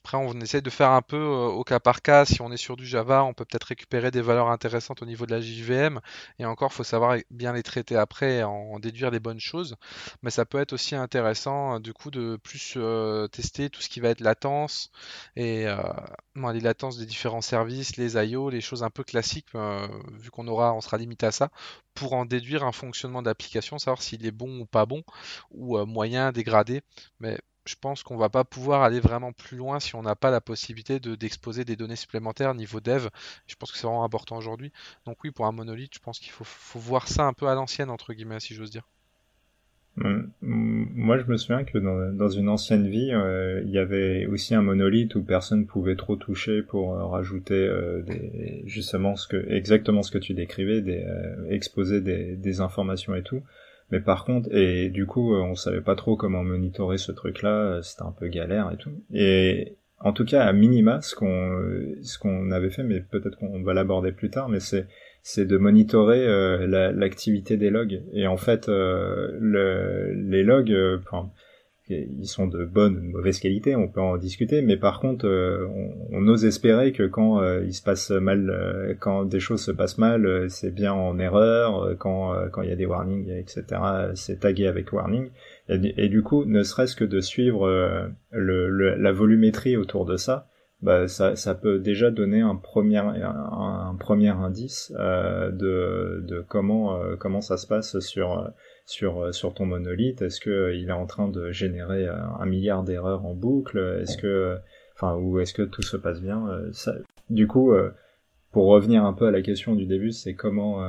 Après, 0.08 0.16
on 0.16 0.40
essaie 0.40 0.62
de 0.62 0.70
faire 0.70 0.92
un 0.92 1.02
peu 1.02 1.18
euh, 1.18 1.48
au 1.48 1.64
cas 1.64 1.80
par 1.80 2.00
cas. 2.00 2.24
Si 2.24 2.40
on 2.40 2.50
est 2.50 2.56
sur 2.56 2.76
du 2.76 2.86
Java, 2.86 3.24
on 3.24 3.34
peut 3.34 3.44
peut-être 3.44 3.64
récupérer 3.64 4.10
des 4.10 4.22
valeurs 4.22 4.48
intéressantes 4.48 5.02
au 5.02 5.04
niveau 5.04 5.26
de 5.26 5.32
la 5.32 5.42
JVM. 5.42 6.00
Et 6.38 6.46
encore, 6.46 6.72
faut 6.72 6.82
savoir 6.82 7.18
bien 7.30 7.52
les 7.52 7.62
traiter 7.62 7.94
après 7.94 8.36
et 8.36 8.42
en 8.42 8.78
déduire 8.78 9.10
les 9.10 9.20
bonnes 9.20 9.38
choses. 9.38 9.76
Mais 10.22 10.30
ça 10.30 10.46
peut 10.46 10.60
être 10.60 10.72
aussi 10.72 10.94
intéressant, 10.94 11.74
euh, 11.74 11.78
du 11.78 11.92
coup, 11.92 12.10
de 12.10 12.38
plus 12.42 12.72
euh, 12.78 13.28
tester 13.28 13.68
tout 13.68 13.82
ce 13.82 13.90
qui 13.90 14.00
va 14.00 14.08
être 14.08 14.20
latence 14.22 14.90
et 15.36 15.66
les 16.54 16.60
latences 16.60 16.96
des 16.96 17.04
différents 17.04 17.42
services, 17.42 17.98
les 17.98 18.16
I/O, 18.16 18.48
les 18.48 18.62
choses 18.62 18.82
un 18.82 18.90
peu 18.90 19.04
classiques, 19.04 19.48
vu 19.54 20.30
qu'on 20.30 20.48
aura, 20.48 20.72
on 20.72 20.80
sera 20.80 20.96
limité 20.96 21.26
à 21.26 21.32
ça, 21.32 21.50
pour 21.94 22.14
en 22.14 22.24
déduire 22.24 22.64
un 22.64 22.72
fonctionnement 22.72 23.22
d'application, 23.22 23.78
savoir 23.78 24.00
s'il 24.02 24.24
est 24.24 24.30
bon 24.30 24.60
ou 24.60 24.66
pas 24.66 24.86
bon, 24.86 25.02
ou 25.50 25.84
moyen, 25.84 26.32
dégradé. 26.32 26.82
Je 27.68 27.76
pense 27.78 28.02
qu'on 28.02 28.16
va 28.16 28.30
pas 28.30 28.44
pouvoir 28.44 28.82
aller 28.82 28.98
vraiment 28.98 29.32
plus 29.32 29.58
loin 29.58 29.78
si 29.78 29.94
on 29.94 30.02
n'a 30.02 30.16
pas 30.16 30.30
la 30.30 30.40
possibilité 30.40 31.00
de, 31.00 31.14
d'exposer 31.14 31.64
des 31.64 31.76
données 31.76 31.96
supplémentaires 31.96 32.54
niveau 32.54 32.80
dev. 32.80 33.08
Je 33.46 33.54
pense 33.56 33.70
que 33.70 33.78
c'est 33.78 33.86
vraiment 33.86 34.04
important 34.04 34.36
aujourd'hui. 34.38 34.72
Donc 35.04 35.22
oui, 35.22 35.30
pour 35.30 35.46
un 35.46 35.52
monolithe, 35.52 35.94
je 35.94 36.00
pense 36.00 36.18
qu'il 36.18 36.32
faut, 36.32 36.78
voir 36.78 37.08
ça 37.08 37.24
un 37.24 37.34
peu 37.34 37.46
à 37.46 37.54
l'ancienne, 37.54 37.90
entre 37.90 38.14
guillemets, 38.14 38.40
si 38.40 38.54
j'ose 38.54 38.70
dire. 38.70 38.88
Hum, 40.02 40.30
moi, 40.40 41.18
je 41.18 41.24
me 41.24 41.36
souviens 41.36 41.64
que 41.64 41.76
dans, 41.78 42.28
une 42.28 42.48
ancienne 42.48 42.88
vie, 42.88 43.10
euh, 43.12 43.60
il 43.64 43.70
y 43.70 43.78
avait 43.78 44.26
aussi 44.26 44.54
un 44.54 44.62
monolithe 44.62 45.14
où 45.16 45.22
personne 45.22 45.66
pouvait 45.66 45.96
trop 45.96 46.16
toucher 46.16 46.62
pour 46.62 46.94
euh, 46.94 47.04
rajouter 47.04 47.54
euh, 47.54 48.02
justement 48.64 49.16
ce 49.16 49.26
que, 49.26 49.50
exactement 49.50 50.02
ce 50.02 50.10
que 50.10 50.18
tu 50.18 50.34
décrivais, 50.34 50.80
des, 50.80 51.04
exposer 51.50 52.00
des, 52.00 52.60
informations 52.60 53.14
et 53.14 53.22
tout. 53.22 53.42
Mais 53.90 54.00
par 54.00 54.24
contre, 54.24 54.54
et 54.54 54.90
du 54.90 55.06
coup, 55.06 55.34
euh, 55.34 55.40
on 55.40 55.54
savait 55.54 55.80
pas 55.80 55.96
trop 55.96 56.16
comment 56.16 56.44
monitorer 56.44 56.98
ce 56.98 57.12
truc-là, 57.12 57.50
euh, 57.50 57.82
c'était 57.82 58.02
un 58.02 58.12
peu 58.12 58.28
galère 58.28 58.70
et 58.72 58.76
tout. 58.76 58.90
Et 59.12 59.76
en 60.00 60.12
tout 60.12 60.24
cas, 60.24 60.44
à 60.44 60.52
minima, 60.52 61.00
ce 61.00 61.14
qu'on 61.14 61.62
ce 62.02 62.18
qu'on 62.18 62.50
avait 62.50 62.70
fait, 62.70 62.82
mais 62.82 63.00
peut-être 63.00 63.38
qu'on 63.38 63.62
va 63.62 63.74
l'aborder 63.74 64.12
plus 64.12 64.30
tard, 64.30 64.48
mais 64.48 64.60
c'est 64.60 64.86
c'est 65.22 65.46
de 65.46 65.56
monitorer 65.56 66.26
euh, 66.26 66.92
l'activité 66.92 67.56
des 67.56 67.70
logs. 67.70 68.02
Et 68.12 68.26
en 68.26 68.36
fait, 68.36 68.68
le, 68.68 70.12
les 70.14 70.42
logs, 70.42 70.74
enfin, 71.00 71.30
ils 71.90 72.26
sont 72.26 72.46
de 72.46 72.64
bonne 72.64 72.96
ou 72.96 73.00
de 73.00 73.06
mauvaise 73.06 73.40
qualité, 73.40 73.74
on 73.74 73.88
peut 73.88 74.00
en 74.00 74.16
discuter, 74.16 74.60
mais 74.62 74.76
par 74.76 75.00
contre, 75.00 75.26
euh, 75.26 75.66
on, 76.10 76.26
ose 76.28 76.44
espérer 76.44 76.92
que 76.92 77.04
quand 77.04 77.40
euh, 77.40 77.64
il 77.64 77.72
se 77.72 77.82
passe 77.82 78.10
mal, 78.10 78.50
euh, 78.50 78.94
quand 78.98 79.24
des 79.24 79.40
choses 79.40 79.62
se 79.62 79.70
passent 79.70 79.98
mal, 79.98 80.50
c'est 80.50 80.74
bien 80.74 80.92
en 80.92 81.18
erreur, 81.18 81.96
quand 81.98 82.34
quand 82.52 82.62
il 82.62 82.68
y 82.68 82.72
a 82.72 82.76
des 82.76 82.86
warnings, 82.86 83.30
etc., 83.30 83.64
c'est 84.14 84.40
tagué 84.40 84.66
avec 84.66 84.92
warning, 84.92 85.30
Et, 85.68 86.08
du 86.08 86.22
coup, 86.22 86.44
ne 86.44 86.62
serait-ce 86.62 86.96
que 86.96 87.04
de 87.04 87.20
suivre 87.20 87.68
la 88.32 89.12
volumétrie 89.12 89.76
autour 89.76 90.04
de 90.04 90.16
ça, 90.16 90.48
bah, 90.82 91.08
ça, 91.08 91.54
peut 91.54 91.78
déjà 91.78 92.10
donner 92.10 92.40
un 92.40 92.54
premier, 92.54 92.98
indice 94.28 94.92
de, 94.92 96.22
de 96.26 96.44
comment, 96.46 97.00
comment 97.18 97.40
ça 97.40 97.56
se 97.56 97.66
passe 97.66 97.98
sur, 98.00 98.50
sur, 98.88 99.32
sur 99.34 99.54
ton 99.54 99.66
monolithe. 99.66 100.22
Est-ce 100.22 100.40
que 100.40 100.74
il 100.74 100.88
est 100.88 100.92
en 100.92 101.06
train 101.06 101.28
de 101.28 101.50
générer 101.52 102.08
un 102.08 102.46
milliard 102.46 102.82
d'erreurs 102.82 103.24
en 103.24 103.34
boucle? 103.34 103.78
Est-ce 104.02 104.16
que, 104.16 104.56
enfin, 104.94 105.14
ou 105.16 105.38
est-ce 105.38 105.54
que 105.54 105.62
tout 105.62 105.82
se 105.82 105.96
passe 105.96 106.20
bien? 106.20 106.48
Ça, 106.72 106.94
Du 107.30 107.46
coup, 107.46 107.72
pour 108.50 108.66
revenir 108.66 109.04
un 109.04 109.12
peu 109.12 109.26
à 109.26 109.30
la 109.30 109.42
question 109.42 109.74
du 109.74 109.86
début, 109.86 110.12
c'est 110.12 110.34
comment, 110.34 110.82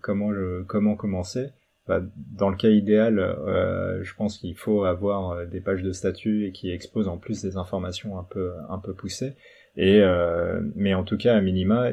comment, 0.00 0.30
le, 0.30 0.64
comment 0.66 0.96
commencer? 0.96 1.50
Bah, 1.88 2.00
dans 2.38 2.48
le 2.48 2.56
cas 2.56 2.68
idéal, 2.68 3.18
euh, 3.18 4.04
je 4.04 4.14
pense 4.14 4.38
qu'il 4.38 4.54
faut 4.54 4.84
avoir 4.84 5.30
euh, 5.32 5.46
des 5.46 5.60
pages 5.60 5.82
de 5.82 5.90
statut 5.90 6.46
et 6.46 6.52
qui 6.52 6.70
exposent 6.70 7.08
en 7.08 7.18
plus 7.18 7.42
des 7.42 7.56
informations 7.56 8.18
un 8.20 8.22
peu 8.22 8.52
un 8.68 8.78
peu 8.78 8.94
poussées. 8.94 9.34
Et 9.76 10.00
euh, 10.00 10.60
mais 10.76 10.94
en 10.94 11.02
tout 11.02 11.16
cas, 11.16 11.36
à 11.36 11.40
minima, 11.40 11.88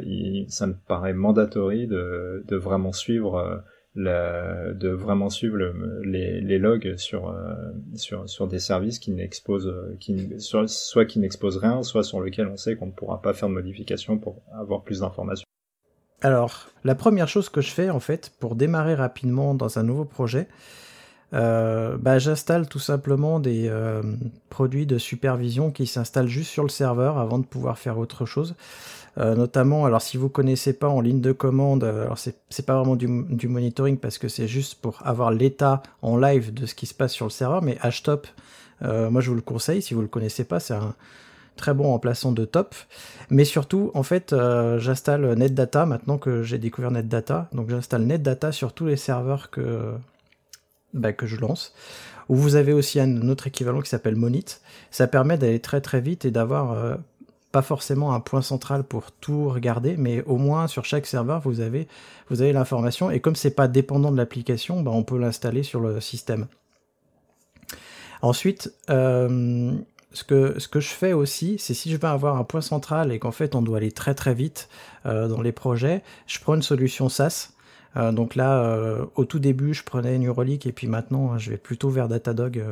ça 0.47 0.67
me 0.67 0.75
paraît 0.87 1.13
mandatory 1.13 1.87
de, 1.87 2.43
de 2.47 2.55
vraiment 2.55 2.91
suivre 2.91 3.35
euh, 3.37 3.57
de 3.95 4.89
vraiment 4.89 5.29
suivre 5.29 5.57
les, 6.03 6.59
logs 6.59 6.95
sur, 6.97 7.35
sur 7.95 8.47
des 8.47 8.59
services 8.59 8.99
qui 8.99 9.11
n'exposent 9.11 9.73
qui 9.99 10.29
soit, 10.37 11.05
qui 11.05 11.19
n'exposent 11.19 11.57
rien, 11.57 11.83
soit 11.83 12.03
sur 12.03 12.21
lesquels 12.21 12.47
on 12.47 12.57
sait 12.57 12.75
qu'on 12.75 12.87
ne 12.87 12.91
pourra 12.91 13.21
pas 13.21 13.33
faire 13.33 13.49
de 13.49 13.53
modification 13.53 14.17
pour 14.17 14.41
avoir 14.53 14.83
plus 14.83 14.99
d'informations. 14.99 15.45
Alors, 16.21 16.67
la 16.83 16.95
première 16.95 17.27
chose 17.29 17.49
que 17.49 17.61
je 17.61 17.71
fais 17.71 17.89
en 17.89 17.99
fait 17.99 18.31
pour 18.39 18.55
démarrer 18.55 18.93
rapidement 18.93 19.53
dans 19.55 19.79
un 19.79 19.83
nouveau 19.83 20.05
projet, 20.05 20.47
euh, 21.33 21.97
bah, 21.97 22.19
j'installe 22.19 22.67
tout 22.67 22.79
simplement 22.79 23.39
des 23.39 23.67
euh, 23.69 24.01
produits 24.49 24.85
de 24.85 24.97
supervision 24.97 25.71
qui 25.71 25.85
s'installent 25.87 26.27
juste 26.27 26.49
sur 26.49 26.63
le 26.63 26.69
serveur 26.69 27.19
avant 27.19 27.37
de 27.37 27.45
pouvoir 27.45 27.77
faire 27.77 27.97
autre 27.97 28.25
chose. 28.25 28.55
Euh, 29.17 29.35
notamment, 29.35 29.85
alors 29.85 30.01
si 30.01 30.17
vous 30.17 30.29
connaissez 30.29 30.73
pas 30.73 30.87
en 30.87 31.01
ligne 31.01 31.21
de 31.21 31.31
commande, 31.31 31.83
alors 31.83 32.17
c'est 32.17 32.65
pas 32.65 32.75
vraiment 32.75 32.95
du, 32.95 33.07
monitoring 33.47 33.97
parce 33.97 34.17
que 34.17 34.27
c'est 34.27 34.47
juste 34.47 34.75
pour 34.75 34.99
avoir 35.03 35.31
l'état 35.31 35.81
en 36.01 36.17
live 36.17 36.53
de 36.53 36.65
ce 36.65 36.75
qui 36.75 36.85
se 36.85 36.93
passe 36.93 37.13
sur 37.13 37.25
le 37.25 37.31
serveur, 37.31 37.61
mais 37.61 37.77
HTOP, 37.83 38.27
moi 38.81 39.21
je 39.21 39.29
vous 39.29 39.35
le 39.35 39.41
conseille 39.41 39.81
si 39.81 39.93
vous 39.93 40.01
le 40.01 40.07
connaissez 40.07 40.43
pas, 40.43 40.59
c'est 40.59 40.75
un 40.75 40.95
très 41.59 41.73
bon 41.73 41.83
remplaçant 41.83 42.31
de 42.31 42.45
top. 42.45 42.73
Mais 43.29 43.45
surtout, 43.45 43.91
en 43.93 44.03
fait, 44.03 44.33
euh, 44.33 44.79
j'installe 44.79 45.35
NetData 45.35 45.85
maintenant 45.85 46.17
que 46.17 46.41
j'ai 46.41 46.57
découvert 46.57 46.89
NetData. 46.89 47.49
Donc 47.53 47.69
j'installe 47.69 48.03
NetData 48.03 48.51
sur 48.51 48.73
tous 48.73 48.87
les 48.87 48.97
serveurs 48.97 49.51
que, 49.51 49.93
bah, 50.93 51.13
que 51.13 51.27
je 51.27 51.35
lance. 51.35 51.73
Où 52.29 52.35
vous 52.35 52.55
avez 52.55 52.73
aussi 52.73 52.99
un 52.99 53.27
autre 53.29 53.47
équivalent 53.47 53.81
qui 53.81 53.89
s'appelle 53.89 54.15
Monit. 54.15 54.45
Ça 54.89 55.07
permet 55.07 55.37
d'aller 55.37 55.59
très 55.59 55.81
très 55.81 55.99
vite 55.99 56.25
et 56.25 56.31
d'avoir 56.31 56.71
euh, 56.71 56.95
pas 57.51 57.61
forcément 57.61 58.13
un 58.13 58.19
point 58.19 58.41
central 58.41 58.83
pour 58.83 59.11
tout 59.11 59.49
regarder, 59.49 59.95
mais 59.97 60.23
au 60.23 60.37
moins 60.37 60.67
sur 60.67 60.85
chaque 60.85 61.07
serveur 61.07 61.41
vous 61.41 61.61
avez 61.61 61.87
vous 62.29 62.41
avez 62.41 62.53
l'information 62.53 63.09
et 63.09 63.19
comme 63.19 63.35
c'est 63.35 63.55
pas 63.55 63.67
dépendant 63.67 64.11
de 64.11 64.17
l'application, 64.17 64.81
bah, 64.81 64.91
on 64.91 65.03
peut 65.03 65.17
l'installer 65.17 65.63
sur 65.63 65.79
le 65.79 65.99
système. 65.99 66.47
Ensuite, 68.21 68.73
euh, 68.89 69.71
ce 70.11 70.23
que, 70.23 70.79
je 70.79 70.87
fais 70.89 71.13
aussi, 71.13 71.57
c'est 71.59 71.73
si 71.73 71.89
je 71.89 71.97
veux 71.97 72.05
avoir 72.05 72.35
un 72.35 72.43
point 72.43 72.61
central 72.61 73.11
et 73.11 73.19
qu'en 73.19 73.31
fait 73.31 73.55
on 73.55 73.61
doit 73.61 73.77
aller 73.77 73.91
très 73.91 74.13
très 74.13 74.33
vite 74.33 74.69
euh, 75.05 75.27
dans 75.27 75.41
les 75.41 75.51
projets, 75.51 76.03
je 76.27 76.39
prends 76.39 76.55
une 76.55 76.61
solution 76.61 77.09
SaaS. 77.09 77.51
Euh, 77.97 78.11
donc 78.11 78.35
là, 78.35 78.63
euh, 78.63 79.05
au 79.15 79.25
tout 79.25 79.39
début, 79.39 79.73
je 79.73 79.83
prenais 79.83 80.17
Neuralink 80.17 80.65
et 80.65 80.71
puis 80.71 80.87
maintenant, 80.87 81.37
je 81.37 81.51
vais 81.51 81.57
plutôt 81.57 81.89
vers 81.89 82.07
Datadog 82.07 82.63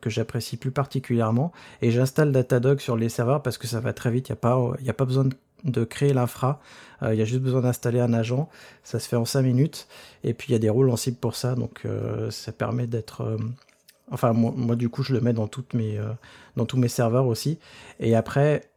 que 0.00 0.10
j'apprécie 0.10 0.56
plus 0.56 0.70
particulièrement. 0.70 1.52
Et 1.80 1.90
j'installe 1.90 2.32
Datadog 2.32 2.80
sur 2.80 2.96
les 2.96 3.08
serveurs 3.08 3.42
parce 3.42 3.58
que 3.58 3.66
ça 3.66 3.80
va 3.80 3.92
très 3.92 4.10
vite. 4.10 4.28
Il 4.28 4.32
n'y 4.32 4.34
a, 4.34 4.40
pas, 4.40 4.72
a 4.86 4.92
pas 4.92 5.04
besoin 5.04 5.28
de, 5.64 5.84
créer 5.84 6.12
l'infra. 6.12 6.60
Il 7.02 7.14
y 7.14 7.22
a 7.22 7.24
juste 7.24 7.42
besoin 7.42 7.62
d'installer 7.62 8.00
un 8.00 8.12
agent. 8.12 8.48
Ça 8.84 9.00
se 9.00 9.08
fait 9.08 9.16
en 9.16 9.24
5 9.24 9.42
minutes. 9.42 9.88
Et 10.22 10.34
puis 10.34 10.50
il 10.50 10.52
y 10.52 10.56
a 10.56 10.60
des 10.60 10.70
rôles 10.70 10.90
en 10.90 10.96
cible 10.96 11.16
pour 11.16 11.34
ça. 11.34 11.54
Donc 11.54 11.86
ça 12.30 12.52
permet 12.52 12.86
d'être 12.86 13.38
Enfin, 14.12 14.34
moi, 14.34 14.76
du 14.76 14.90
coup, 14.90 15.02
je 15.02 15.14
le 15.14 15.22
mets 15.22 15.32
dans, 15.32 15.48
toutes 15.48 15.72
mes, 15.72 15.96
euh, 15.96 16.12
dans 16.56 16.66
tous 16.66 16.76
mes 16.76 16.88
serveurs 16.88 17.26
aussi. 17.26 17.58
Et 17.98 18.14
après, 18.14 18.68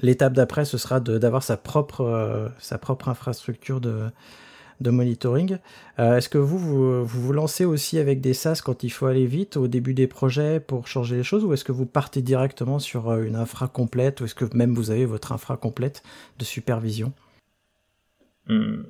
l'étape 0.00 0.32
d'après, 0.32 0.64
ce 0.64 0.78
sera 0.78 0.98
d'avoir 0.98 1.44
sa, 1.44 1.60
euh, 2.00 2.48
sa 2.58 2.78
propre 2.78 3.08
infrastructure 3.08 3.80
de, 3.80 4.10
de 4.82 4.90
monitoring. 4.90 5.58
Euh, 5.98 6.16
est-ce 6.16 6.28
que 6.28 6.38
vous, 6.38 7.04
vous, 7.04 7.32
lancez 7.32 7.64
aussi 7.64 7.98
avec 7.98 8.20
des 8.20 8.34
SaaS 8.34 8.60
quand 8.64 8.82
il 8.82 8.90
faut 8.90 9.06
aller 9.06 9.26
vite 9.26 9.56
au 9.56 9.68
début 9.68 9.94
des 9.94 10.06
projets 10.06 10.60
pour 10.60 10.86
changer 10.86 11.16
les 11.16 11.22
choses 11.22 11.44
ou 11.44 11.52
est-ce 11.52 11.64
que 11.64 11.72
vous 11.72 11.86
partez 11.86 12.22
directement 12.22 12.78
sur 12.78 13.12
une 13.14 13.36
infra 13.36 13.68
complète 13.68 14.20
ou 14.20 14.24
est-ce 14.24 14.34
que 14.34 14.44
même 14.56 14.74
vous 14.74 14.90
avez 14.90 15.06
votre 15.06 15.32
infra 15.32 15.56
complète 15.56 16.02
de 16.38 16.44
supervision? 16.44 17.12
Hmm. 18.48 18.82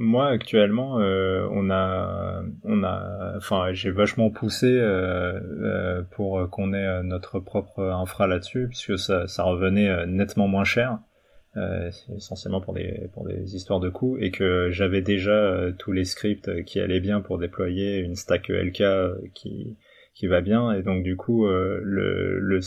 Moi 0.00 0.28
actuellement, 0.28 0.98
euh, 0.98 1.46
on 1.52 1.68
a, 1.68 2.42
on 2.64 2.82
a, 2.84 3.34
enfin, 3.36 3.74
j'ai 3.74 3.90
vachement 3.90 4.30
poussé 4.30 4.66
euh, 4.66 5.38
euh, 5.62 6.02
pour 6.12 6.48
qu'on 6.48 6.72
ait 6.72 7.02
notre 7.02 7.38
propre 7.38 7.82
infra 7.82 8.26
là-dessus, 8.26 8.66
puisque 8.68 8.98
ça, 8.98 9.28
ça 9.28 9.42
revenait 9.42 10.06
nettement 10.06 10.48
moins 10.48 10.64
cher, 10.64 11.00
essentiellement 12.16 12.60
pour 12.60 12.74
des, 12.74 13.08
pour 13.12 13.26
des 13.26 13.56
histoires 13.56 13.80
de 13.80 13.88
coûts, 13.88 14.16
et 14.18 14.30
que 14.30 14.68
j'avais 14.70 15.02
déjà 15.02 15.70
tous 15.78 15.92
les 15.92 16.04
scripts 16.04 16.64
qui 16.64 16.80
allaient 16.80 17.00
bien 17.00 17.20
pour 17.20 17.38
déployer 17.38 17.98
une 17.98 18.14
stack 18.14 18.50
ELK 18.50 18.82
qui 19.34 19.76
qui 20.14 20.26
va 20.26 20.40
bien, 20.40 20.72
et 20.72 20.82
donc 20.82 21.02
du 21.02 21.16
coup, 21.16 21.46
le 21.46 22.60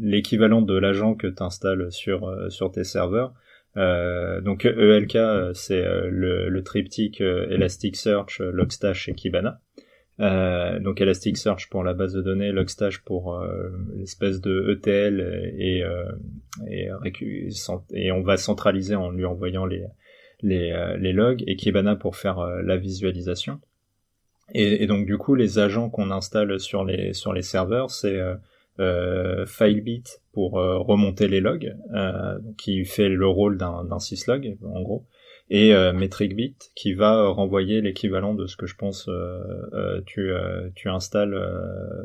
l'équivalent 0.00 0.62
de 0.62 0.78
l'agent 0.78 1.14
que 1.14 1.26
tu 1.26 1.42
installes 1.42 1.90
sur 1.90 2.32
sur 2.50 2.70
tes 2.70 2.84
serveurs 2.84 3.34
euh, 3.76 4.40
donc 4.40 4.64
ELK, 4.64 5.16
c'est 5.54 5.84
euh, 5.84 6.08
le, 6.10 6.48
le, 6.48 6.62
triptyque 6.64 7.20
euh, 7.20 7.48
Elasticsearch, 7.50 8.40
Logstash 8.40 9.08
et 9.08 9.14
Kibana. 9.14 9.60
Euh, 10.20 10.78
donc 10.78 11.00
Elasticsearch 11.00 11.68
pour 11.70 11.82
la 11.82 11.94
base 11.94 12.12
de 12.12 12.20
données, 12.20 12.52
Logstash 12.52 13.02
pour 13.02 13.42
l'espèce 13.96 14.40
de 14.40 14.76
ETL 14.76 15.20
et, 15.58 15.82
et, 16.68 18.12
on 18.12 18.20
va 18.22 18.36
centraliser 18.36 18.94
en 18.94 19.10
lui 19.10 19.24
envoyant 19.24 19.64
les, 19.64 19.86
les, 20.42 20.94
les 20.98 21.12
logs 21.12 21.42
et 21.46 21.56
Kibana 21.56 21.96
pour 21.96 22.16
faire 22.16 22.44
la 22.62 22.76
visualisation. 22.76 23.60
Et, 24.52 24.86
donc 24.86 25.06
du 25.06 25.16
coup 25.16 25.34
les 25.34 25.58
agents 25.58 25.88
qu'on 25.88 26.10
installe 26.10 26.60
sur 26.60 26.84
les 26.84 27.14
sur 27.14 27.32
les 27.32 27.42
serveurs 27.42 27.90
c'est 27.90 28.20
euh, 28.80 29.44
FileBit 29.44 30.04
pour 30.32 30.58
euh, 30.58 30.78
remonter 30.78 31.28
les 31.28 31.40
logs, 31.40 31.76
euh, 31.92 32.38
qui 32.56 32.86
fait 32.86 33.10
le 33.10 33.26
rôle 33.26 33.58
d'un 33.58 33.98
syslog 33.98 34.56
en 34.64 34.80
gros, 34.80 35.04
et 35.50 35.74
euh, 35.74 35.92
MetricBit 35.92 36.56
qui 36.74 36.94
va 36.94 37.28
renvoyer 37.28 37.80
l'équivalent 37.80 38.34
de 38.34 38.46
ce 38.46 38.56
que 38.56 38.66
je 38.66 38.76
pense 38.76 39.10
tu, 40.06 40.32
tu 40.74 40.88
installes, 40.88 41.36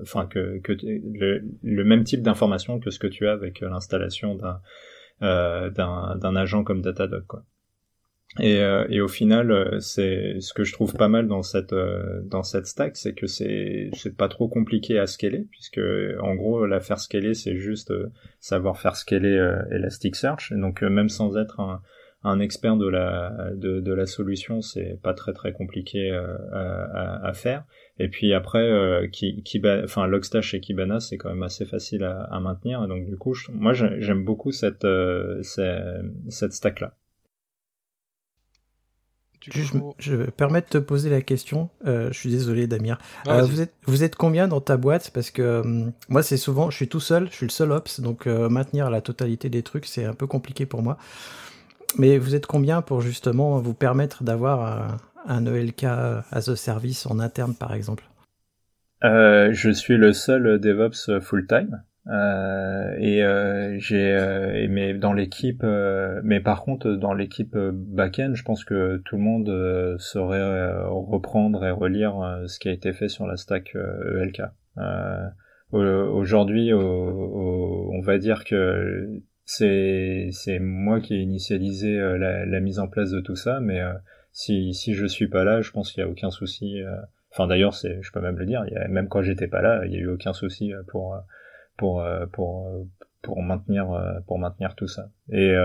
enfin 0.02 0.26
que, 0.26 0.60
que 0.60 0.74
le, 0.74 1.84
même 1.84 2.04
type 2.04 2.22
d'information 2.22 2.80
que 2.80 2.90
ce 2.90 3.00
que 3.00 3.08
tu 3.08 3.28
as 3.28 3.34
avec 3.34 3.62
l'installation 3.62 4.36
d'un 4.36 4.60
d'un 5.22 6.36
agent 6.36 6.64
comme 6.64 6.82
Datadog 6.82 7.26
quoi. 7.26 7.46
Et, 8.42 8.60
euh, 8.60 8.86
et, 8.90 9.00
au 9.00 9.08
final, 9.08 9.52
euh, 9.52 9.80
c'est 9.80 10.42
ce 10.42 10.54
que 10.54 10.66
je 10.66 10.74
trouve 10.74 10.94
pas 10.94 11.08
mal 11.08 11.28
dans 11.28 11.42
cette 11.42 11.72
euh, 11.72 12.22
dans 12.26 12.44
cette 12.44 12.66
stack, 12.66 12.98
c'est 12.98 13.14
que 13.14 13.28
c'est 13.28 13.90
c'est 13.94 14.18
pas 14.18 14.28
trop 14.28 14.50
compliqué 14.50 15.00
à 15.00 15.08
scaler, 15.08 15.48
puisque 15.52 15.80
en 16.20 16.36
gros 16.36 16.66
la 16.66 16.82
faire 16.82 17.00
scaler, 17.00 17.34
c'est 17.34 17.56
juste 17.56 17.94
savoir 18.42 18.78
faire 18.78 18.98
scaler 18.98 19.38
Elasticsearch. 19.72 20.52
donc 20.52 20.82
même 20.82 21.08
sans 21.08 21.38
être 21.38 21.62
un, 21.62 21.82
un 22.26 22.40
expert 22.40 22.76
de 22.76 22.88
la 22.88 23.52
de, 23.56 23.80
de 23.80 23.94
la 23.94 24.06
solution, 24.06 24.62
c'est 24.62 25.00
pas 25.02 25.14
très 25.14 25.34
très 25.34 25.54
compliqué 25.54 26.12
à, 26.12 27.20
à, 27.24 27.34
faire. 27.34 27.64
Et 28.00 28.10
puis 28.10 28.34
après, 28.34 29.10
qui, 29.12 29.42
qui 29.44 29.62
enfin 29.84 30.08
Logstash 30.08 30.54
et 30.54 30.60
Kibana, 30.60 31.00
c'est 31.00 31.18
quand 31.18 31.30
même 31.30 31.44
assez 31.44 31.66
facile 31.66 32.04
à, 32.04 32.24
à 32.24 32.40
maintenir. 32.40 32.88
donc 32.88 33.06
du 33.06 33.16
coup, 33.18 33.34
moi 33.54 33.74
j'aime 33.74 34.26
beaucoup 34.26 34.52
cette 34.52 34.88
cette 35.44 36.54
stack 36.54 36.80
là. 36.82 36.94
Je, 39.52 40.18
me 40.18 40.32
permets 40.32 40.62
de 40.62 40.66
te 40.66 40.78
poser 40.78 41.10
la 41.10 41.22
question. 41.22 41.70
Euh, 41.86 42.12
je 42.12 42.18
suis 42.18 42.30
désolé, 42.30 42.68
Damir. 42.68 42.98
Euh, 43.28 43.44
vous, 43.44 43.62
êtes, 43.62 43.74
vous 43.86 44.04
êtes 44.04 44.16
combien 44.16 44.48
dans 44.48 44.62
ta 44.62 44.78
boîte? 44.78 45.12
Parce 45.14 45.30
que 45.30 45.42
euh, 45.42 45.90
moi, 46.10 46.24
c'est 46.24 46.38
souvent, 46.38 46.70
je 46.70 46.78
suis 46.78 46.88
tout 46.88 47.00
seul, 47.00 47.30
je 47.30 47.36
suis 47.36 47.46
le 47.46 47.52
seul 47.52 47.72
ops, 47.72 48.00
donc 48.00 48.26
maintenir 48.26 48.90
la 48.90 49.02
totalité 49.02 49.50
des 49.50 49.64
trucs, 49.64 49.86
c'est 49.86 50.06
un 50.06 50.14
peu 50.14 50.28
compliqué 50.28 50.66
pour 50.66 50.82
moi. 50.82 50.98
Mais 51.98 52.18
vous 52.18 52.36
êtes 52.36 52.46
combien 52.46 52.82
pour 52.82 53.02
justement 53.02 53.60
vous 53.60 53.74
permettre 53.74 54.24
d'avoir 54.24 55.00
un, 55.28 55.46
ELK 55.46 55.84
as 55.84 56.50
a 56.50 56.56
service 56.56 57.06
en 57.06 57.20
interne, 57.20 57.56
par 57.56 57.74
exemple? 57.74 58.04
Je 59.02 59.70
suis 59.72 59.98
le 59.98 60.14
seul 60.14 60.60
DevOps 60.60 61.20
full-time. 61.22 61.84
Euh, 62.08 62.96
et 63.00 63.24
euh, 63.24 63.80
j'ai 63.80 64.12
euh, 64.12 64.68
mais 64.70 64.94
dans 64.94 65.12
l'équipe 65.12 65.66
mais 66.24 66.40
par 66.40 66.62
contre 66.62 66.92
dans 66.92 67.16
l'équipe 67.16 67.58
back-end 67.58 68.34
je 68.36 68.44
pense 68.44 68.64
que 68.64 68.98
tout 69.06 69.16
le 69.18 69.24
monde 69.24 69.98
saurait 69.98 70.84
reprendre 70.86 71.66
et 71.66 71.72
relire 71.72 72.44
ce 72.46 72.60
qui 72.60 72.70
a 72.70 72.72
été 72.72 72.94
fait 72.94 73.10
sur 73.10 73.26
la 73.26 73.38
stack 73.38 73.76
ELK 73.76 74.44
aujourd'hui 75.72 76.72
on 76.74 78.02
va 78.02 78.18
dire 78.20 78.44
que 78.44 79.22
c'est 79.46 80.30
c'est 80.32 80.60
moi 80.60 81.00
qui 81.00 81.16
ai 81.16 81.20
initialisé 81.20 81.98
la, 81.98 82.46
la, 82.46 82.60
mise 82.60 82.80
en 82.80 82.88
place 82.88 83.12
de 83.12 83.22
tout 83.22 83.36
ça 83.36 83.60
mais 83.60 83.80
si 84.32 84.74
si 84.74 84.94
je 84.94 85.06
suis 85.06 85.28
pas 85.28 85.44
là 85.44 85.62
je 85.62 85.72
pense 85.72 85.92
qu'il 85.92 86.02
y 86.02 86.04
a 86.04 86.10
aucun 86.10 86.32
souci 86.32 86.82
enfin 87.32 87.48
d'ailleurs 87.48 87.76
c'est 87.76 88.02
je 88.02 88.12
peux 88.12 88.22
même 88.22 88.38
le 88.38 88.46
dire 88.46 88.66
y 88.72 88.76
a, 88.76 88.88
même 88.88 89.08
quand 89.08 89.22
j'étais 89.22 89.48
pas 89.48 89.62
là 89.62 89.86
il 89.86 89.94
y 89.94 89.98
a 89.98 90.00
eu 90.00 90.08
aucun 90.08 90.34
souci 90.34 90.74
pour 90.88 91.16
pour 91.78 92.02
euh, 92.02 92.26
pour 92.28 92.68
euh, 92.68 92.84
pour 93.22 93.42
maintenir 93.42 93.92
euh, 93.92 94.20
pour 94.28 94.40
maintenir 94.40 94.76
tout 94.76 94.88
ça. 94.88 95.10
Et 95.30 95.56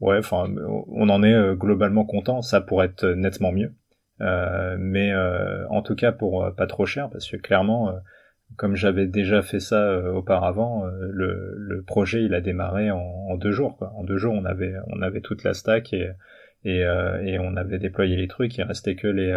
ouais, 0.00 0.18
enfin, 0.18 0.46
on 0.88 1.08
en 1.08 1.22
est 1.22 1.56
globalement 1.56 2.04
content. 2.04 2.42
Ça 2.42 2.60
pourrait 2.60 2.86
être 2.86 3.06
nettement 3.06 3.52
mieux, 3.52 3.74
mais 4.18 5.12
en 5.68 5.82
tout 5.82 5.94
cas 5.94 6.12
pour 6.12 6.50
pas 6.56 6.66
trop 6.66 6.86
cher, 6.86 7.10
parce 7.10 7.28
que 7.28 7.36
clairement 7.36 7.92
comme 8.56 8.76
j'avais 8.76 9.06
déjà 9.06 9.42
fait 9.42 9.60
ça 9.60 10.12
auparavant, 10.12 10.84
le, 10.86 11.54
le, 11.56 11.82
projet 11.82 12.24
il 12.24 12.34
a 12.34 12.40
démarré 12.40 12.90
en, 12.90 12.98
en, 12.98 13.36
deux 13.36 13.52
jours. 13.52 13.76
Quoi. 13.76 13.92
En 13.96 14.04
deux 14.04 14.16
jours, 14.16 14.34
on 14.34 14.44
avait 14.44 14.74
on 14.88 15.00
avait 15.02 15.20
toute 15.20 15.44
la 15.44 15.54
stack 15.54 15.92
et 15.92 16.10
et, 16.64 16.80
et 16.80 17.38
on 17.38 17.56
avait 17.56 17.78
déployé 17.78 18.16
les 18.16 18.28
trucs. 18.28 18.58
Il 18.58 18.64
restait 18.64 18.96
que 18.96 19.06
les 19.06 19.34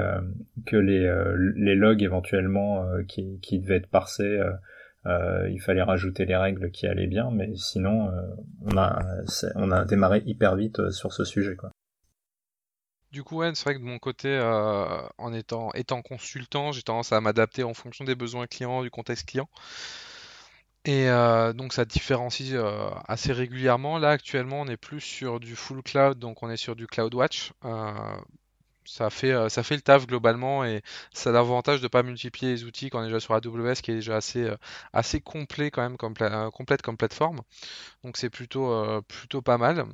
que 0.66 0.78
les 0.78 1.10
les 1.56 1.76
logs 1.76 2.04
éventuellement 2.04 2.86
qui 3.08 3.40
qui 3.42 3.60
devaient 3.60 3.78
être 3.78 3.90
parsés 3.90 4.40
euh, 5.06 5.50
il 5.52 5.60
fallait 5.60 5.84
rajouter 5.84 6.26
les 6.26 6.36
règles 6.36 6.72
qui 6.72 6.88
allaient 6.88 7.08
bien, 7.08 7.30
mais 7.32 7.52
sinon, 7.56 8.10
euh, 8.10 8.22
on, 8.62 8.78
a, 8.78 9.02
on 9.56 9.72
a 9.72 9.84
démarré 9.84 10.24
hyper 10.26 10.56
vite 10.56 10.80
euh, 10.80 10.92
sur 10.92 11.12
ce 11.12 11.26
sujet. 11.26 11.56
Quoi. 11.56 11.72
Du 13.14 13.24
coup, 13.24 13.42
c'est 13.44 13.64
vrai 13.64 13.76
que 13.76 13.80
de 13.80 13.86
mon 13.86 13.98
côté, 14.00 14.38
en 15.18 15.34
étant, 15.34 15.72
étant 15.74 16.02
consultant, 16.02 16.72
j'ai 16.74 16.82
tendance 16.82 17.14
à 17.14 17.22
m'adapter 17.22 17.64
en 17.64 17.74
fonction 17.74 18.04
des 18.04 18.16
besoins 18.16 18.48
clients, 18.48 18.84
du 18.84 18.92
contexte 18.92 19.28
client. 19.30 19.48
Et 20.86 21.08
donc 21.56 21.72
ça 21.74 21.86
différencie 21.86 22.56
assez 23.08 23.32
régulièrement. 23.32 23.98
Là 24.00 24.10
actuellement 24.10 24.62
on 24.62 24.68
est 24.68 24.78
plus 24.78 25.00
sur 25.02 25.40
du 25.40 25.56
full 25.56 25.82
cloud, 25.82 26.20
donc 26.20 26.44
on 26.44 26.50
est 26.50 26.58
sur 26.58 26.76
du 26.76 26.88
CloudWatch 26.88 27.54
ça 28.86 29.10
fait, 29.10 29.32
euh, 29.32 29.50
ça 29.50 29.64
fait 29.64 29.76
le 29.76 29.82
taf 29.82 30.08
globalement 30.08 30.66
et 30.66 30.82
ça 31.14 31.30
a 31.30 31.34
l'avantage 31.34 31.80
de 31.80 31.86
ne 31.86 31.90
pas 31.90 32.04
multiplier 32.04 32.52
les 32.54 32.64
outils 32.66 32.90
quand 32.90 33.00
on 33.00 33.04
est 33.04 33.08
déjà 33.08 33.20
sur 33.20 33.34
AWS 33.34 33.76
qui 33.82 33.92
est 33.92 33.96
déjà 33.96 34.18
assez, 34.18 34.44
euh, 34.44 34.56
assez 34.94 35.22
complet 35.22 35.72
quand 35.72 35.82
même, 35.82 35.98
comme 35.98 36.14
euh, 36.22 36.52
complète 36.52 36.82
comme 36.82 36.98
plateforme. 36.98 37.42
Donc 38.04 38.18
c'est 38.18 38.30
plutôt, 38.30 39.02
plutôt 39.04 39.42
pas 39.42 39.58
mal. 39.58 39.86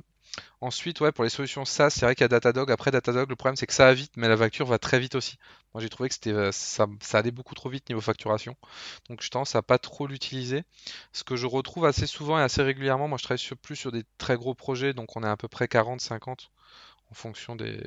Ensuite, 0.60 1.00
ouais, 1.00 1.12
pour 1.12 1.24
les 1.24 1.30
solutions 1.30 1.64
SaaS, 1.64 1.90
c'est 1.90 2.04
vrai 2.06 2.14
qu'il 2.14 2.22
y 2.22 2.26
a 2.26 2.28
Datadog. 2.28 2.70
Après, 2.70 2.90
Datadog, 2.90 3.28
le 3.28 3.36
problème 3.36 3.56
c'est 3.56 3.66
que 3.66 3.72
ça 3.72 3.86
va 3.86 3.94
vite, 3.94 4.12
mais 4.16 4.28
la 4.28 4.36
facture 4.36 4.66
va 4.66 4.78
très 4.78 4.98
vite 4.98 5.14
aussi. 5.14 5.36
Moi, 5.74 5.82
j'ai 5.82 5.88
trouvé 5.88 6.08
que 6.08 6.14
c'était, 6.14 6.52
ça, 6.52 6.86
ça, 7.00 7.18
allait 7.18 7.30
beaucoup 7.30 7.54
trop 7.54 7.68
vite 7.68 7.88
niveau 7.88 8.00
facturation. 8.00 8.56
Donc, 9.08 9.22
je 9.22 9.30
tendance 9.30 9.54
à 9.54 9.62
pas 9.62 9.78
trop 9.78 10.06
l'utiliser. 10.06 10.64
Ce 11.12 11.24
que 11.24 11.36
je 11.36 11.46
retrouve 11.46 11.86
assez 11.86 12.06
souvent 12.06 12.38
et 12.38 12.42
assez 12.42 12.62
régulièrement, 12.62 13.08
moi, 13.08 13.18
je 13.18 13.24
travaille 13.24 13.38
sur, 13.38 13.56
plus 13.56 13.76
sur 13.76 13.92
des 13.92 14.04
très 14.18 14.36
gros 14.36 14.54
projets, 14.54 14.92
donc 14.92 15.16
on 15.16 15.22
est 15.22 15.28
à 15.28 15.36
peu 15.36 15.48
près 15.48 15.68
40, 15.68 16.00
50 16.00 16.50
en 17.10 17.14
fonction 17.14 17.56
des, 17.56 17.80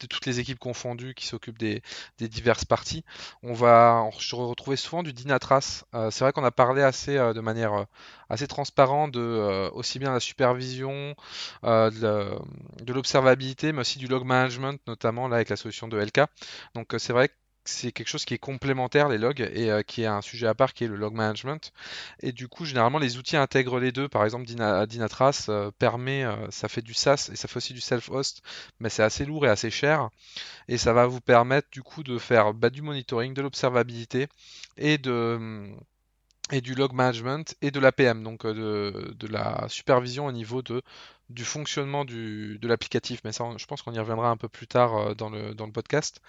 de 0.00 0.06
toutes 0.06 0.26
les 0.26 0.40
équipes 0.40 0.58
confondues 0.58 1.14
qui 1.14 1.26
s'occupent 1.26 1.58
des, 1.58 1.82
diverses 2.18 2.64
parties. 2.64 3.04
On 3.42 3.52
va 3.52 4.08
retrouver 4.32 4.76
souvent 4.76 5.02
du 5.02 5.12
Dynatrace. 5.12 5.84
Euh, 5.94 6.10
c'est 6.10 6.24
vrai 6.24 6.32
qu'on 6.32 6.44
a 6.44 6.50
parlé 6.50 6.82
assez 6.82 7.16
euh, 7.16 7.32
de 7.32 7.40
manière 7.40 7.72
euh, 7.74 7.84
assez 8.28 8.46
transparente 8.46 9.12
de 9.12 9.70
aussi 9.72 9.98
bien 9.98 10.12
la 10.12 10.20
supervision, 10.20 11.14
de 11.62 12.92
l'observabilité, 12.92 13.72
mais 13.72 13.80
aussi 13.80 13.98
du 13.98 14.08
log 14.08 14.24
management, 14.24 14.80
notamment 14.86 15.28
là 15.28 15.36
avec 15.36 15.48
la 15.48 15.56
solution 15.56 15.88
de 15.88 15.98
LK. 15.98 16.22
Donc 16.74 16.94
c'est 16.98 17.12
vrai 17.12 17.28
que 17.28 17.34
c'est 17.68 17.92
quelque 17.92 18.08
chose 18.08 18.24
qui 18.24 18.34
est 18.34 18.38
complémentaire, 18.38 19.08
les 19.08 19.18
logs, 19.18 19.40
et 19.40 19.70
euh, 19.70 19.82
qui 19.82 20.02
est 20.02 20.06
un 20.06 20.22
sujet 20.22 20.46
à 20.46 20.54
part 20.54 20.74
qui 20.74 20.84
est 20.84 20.88
le 20.88 20.96
log 20.96 21.14
management. 21.14 21.72
Et 22.20 22.32
du 22.32 22.48
coup, 22.48 22.64
généralement, 22.64 22.98
les 22.98 23.18
outils 23.18 23.36
intègrent 23.36 23.80
les 23.80 23.92
deux. 23.92 24.08
Par 24.08 24.24
exemple, 24.24 24.46
Dynatrace 24.46 25.48
euh, 25.48 25.70
permet, 25.78 26.24
euh, 26.24 26.50
ça 26.50 26.68
fait 26.68 26.82
du 26.82 26.94
SaaS 26.94 27.30
et 27.32 27.36
ça 27.36 27.48
fait 27.48 27.58
aussi 27.58 27.74
du 27.74 27.80
self-host, 27.80 28.42
mais 28.80 28.88
c'est 28.88 29.02
assez 29.02 29.24
lourd 29.24 29.46
et 29.46 29.50
assez 29.50 29.70
cher. 29.70 30.10
Et 30.68 30.78
ça 30.78 30.92
va 30.92 31.06
vous 31.06 31.20
permettre 31.20 31.68
du 31.70 31.82
coup 31.82 32.02
de 32.02 32.18
faire 32.18 32.54
bah, 32.54 32.70
du 32.70 32.82
monitoring, 32.82 33.34
de 33.34 33.42
l'observabilité 33.42 34.28
et 34.76 34.98
de 34.98 35.70
et 36.52 36.60
du 36.60 36.74
log 36.74 36.92
management 36.92 37.56
et 37.60 37.72
de 37.72 37.80
l'APM, 37.80 38.22
donc 38.22 38.46
de, 38.46 39.14
de, 39.18 39.26
la 39.26 39.66
supervision 39.68 40.26
au 40.26 40.32
niveau 40.32 40.62
de 40.62 40.82
du 41.28 41.44
fonctionnement 41.44 42.04
de 42.04 42.68
l'applicatif, 42.68 43.20
mais 43.24 43.32
ça, 43.32 43.44
je 43.56 43.66
pense 43.66 43.82
qu'on 43.82 43.92
y 43.92 43.98
reviendra 43.98 44.30
un 44.30 44.36
peu 44.36 44.48
plus 44.48 44.66
tard 44.66 44.96
euh, 44.96 45.14
dans 45.14 45.28
le, 45.28 45.54
dans 45.54 45.66
le 45.66 45.72
podcast. 45.72 46.20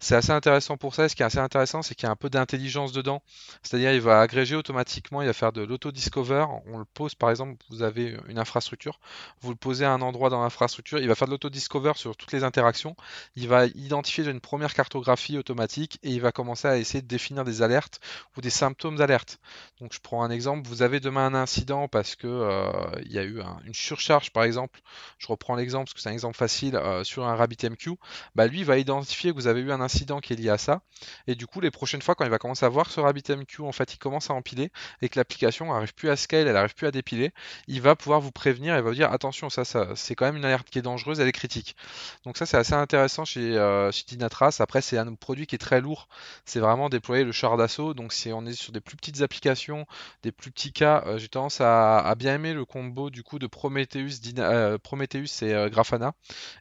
C'est 0.00 0.16
assez 0.16 0.32
intéressant 0.32 0.76
pour 0.76 0.94
ça. 0.94 1.08
ce 1.08 1.16
qui 1.16 1.22
est 1.22 1.24
assez 1.24 1.38
intéressant, 1.38 1.80
c'est 1.80 1.94
qu'il 1.94 2.06
y 2.06 2.08
a 2.08 2.12
un 2.12 2.16
peu 2.16 2.28
d'intelligence 2.28 2.92
dedans. 2.92 3.22
C'est-à-dire, 3.62 3.92
il 3.92 4.02
va 4.02 4.20
agréger 4.20 4.54
automatiquement, 4.54 5.22
il 5.22 5.26
va 5.26 5.32
faire 5.32 5.52
de 5.52 5.62
l'auto-discover. 5.62 6.44
On 6.66 6.78
le 6.78 6.84
pose, 6.84 7.14
par 7.14 7.30
exemple, 7.30 7.56
vous 7.70 7.82
avez 7.82 8.18
une 8.28 8.38
infrastructure, 8.38 9.00
vous 9.40 9.50
le 9.50 9.56
posez 9.56 9.86
à 9.86 9.92
un 9.92 10.02
endroit 10.02 10.28
dans 10.28 10.42
l'infrastructure, 10.42 10.98
il 10.98 11.08
va 11.08 11.14
faire 11.14 11.26
de 11.26 11.32
l'auto-discover 11.32 11.92
sur 11.96 12.16
toutes 12.16 12.32
les 12.32 12.44
interactions. 12.44 12.96
Il 13.36 13.48
va 13.48 13.66
identifier 13.66 14.24
une 14.28 14.40
première 14.40 14.74
cartographie 14.74 15.38
automatique 15.38 15.98
et 16.02 16.10
il 16.10 16.20
va 16.20 16.32
commencer 16.32 16.68
à 16.68 16.76
essayer 16.76 17.00
de 17.00 17.08
définir 17.08 17.44
des 17.44 17.62
alertes 17.62 18.00
ou 18.36 18.42
des 18.42 18.50
symptômes 18.50 18.96
d'alerte. 18.96 19.40
Donc, 19.80 19.94
je 19.94 20.00
prends 20.00 20.22
un 20.22 20.30
exemple. 20.30 20.68
Vous 20.68 20.82
avez 20.82 21.00
demain 21.00 21.26
un 21.26 21.34
incident 21.34 21.88
parce 21.88 22.14
que 22.14 22.26
euh, 22.26 22.70
il 23.06 23.12
y 23.12 23.18
a 23.18 23.24
eu 23.24 23.40
une 23.64 23.74
surcharge 23.74 24.33
par 24.34 24.44
exemple, 24.44 24.80
je 25.18 25.28
reprends 25.28 25.54
l'exemple 25.54 25.84
parce 25.84 25.94
que 25.94 26.00
c'est 26.00 26.10
un 26.10 26.12
exemple 26.12 26.36
facile 26.36 26.76
euh, 26.76 27.04
sur 27.04 27.24
un 27.24 27.36
RabbitMQ, 27.36 27.92
bah 28.34 28.46
lui 28.46 28.64
va 28.64 28.76
identifier 28.78 29.30
que 29.30 29.36
vous 29.36 29.46
avez 29.46 29.60
eu 29.60 29.72
un 29.72 29.80
incident 29.80 30.20
qui 30.20 30.32
est 30.32 30.36
lié 30.36 30.50
à 30.50 30.58
ça, 30.58 30.82
et 31.26 31.36
du 31.36 31.46
coup 31.46 31.60
les 31.60 31.70
prochaines 31.70 32.02
fois 32.02 32.14
quand 32.14 32.24
il 32.24 32.30
va 32.30 32.38
commencer 32.38 32.66
à 32.66 32.68
voir 32.68 32.90
ce 32.90 33.00
RabbitMQ, 33.00 33.62
en 33.62 33.72
fait 33.72 33.94
il 33.94 33.98
commence 33.98 34.30
à 34.30 34.34
empiler 34.34 34.70
et 35.00 35.08
que 35.08 35.18
l'application 35.18 35.72
n'arrive 35.72 35.94
plus 35.94 36.10
à 36.10 36.16
scale, 36.16 36.48
elle 36.48 36.54
n'arrive 36.54 36.74
plus 36.74 36.88
à 36.88 36.90
dépiler, 36.90 37.32
il 37.68 37.80
va 37.80 37.94
pouvoir 37.96 38.20
vous 38.20 38.32
prévenir 38.32 38.74
et 38.74 38.82
va 38.82 38.88
vous 38.90 38.94
dire 38.94 39.12
attention 39.12 39.48
ça, 39.50 39.64
c'est 39.94 40.14
quand 40.16 40.26
même 40.26 40.36
une 40.36 40.44
alerte 40.44 40.68
qui 40.68 40.80
est 40.80 40.82
dangereuse, 40.82 41.20
elle 41.20 41.28
est 41.28 41.32
critique. 41.32 41.76
Donc 42.24 42.36
ça 42.36 42.44
c'est 42.44 42.56
assez 42.56 42.74
intéressant 42.74 43.24
chez, 43.24 43.56
euh, 43.56 43.90
Dynatrace. 44.08 44.60
Après 44.60 44.82
c'est 44.82 44.98
un 44.98 45.14
produit 45.14 45.46
qui 45.46 45.54
est 45.54 45.58
très 45.58 45.80
lourd, 45.80 46.08
c'est 46.44 46.60
vraiment 46.60 46.88
déployer 46.88 47.22
le 47.22 47.32
char 47.32 47.56
d'assaut, 47.56 47.94
donc 47.94 48.12
si 48.12 48.32
on 48.32 48.44
est 48.46 48.52
sur 48.52 48.72
des 48.72 48.80
plus 48.80 48.96
petites 48.96 49.22
applications, 49.22 49.86
des 50.24 50.32
plus 50.32 50.50
petits 50.50 50.72
cas, 50.72 51.04
euh, 51.06 51.18
j'ai 51.18 51.28
tendance 51.28 51.60
à, 51.60 52.14
bien 52.18 52.34
aimer 52.34 52.54
le 52.54 52.64
combo 52.64 53.10
du 53.10 53.22
coup 53.22 53.38
de 53.38 53.46
Prometheus 53.46 54.20
euh, 54.38 54.78
Prometheus 54.78 55.42
et 55.42 55.54
euh, 55.54 55.68
Grafana 55.68 56.14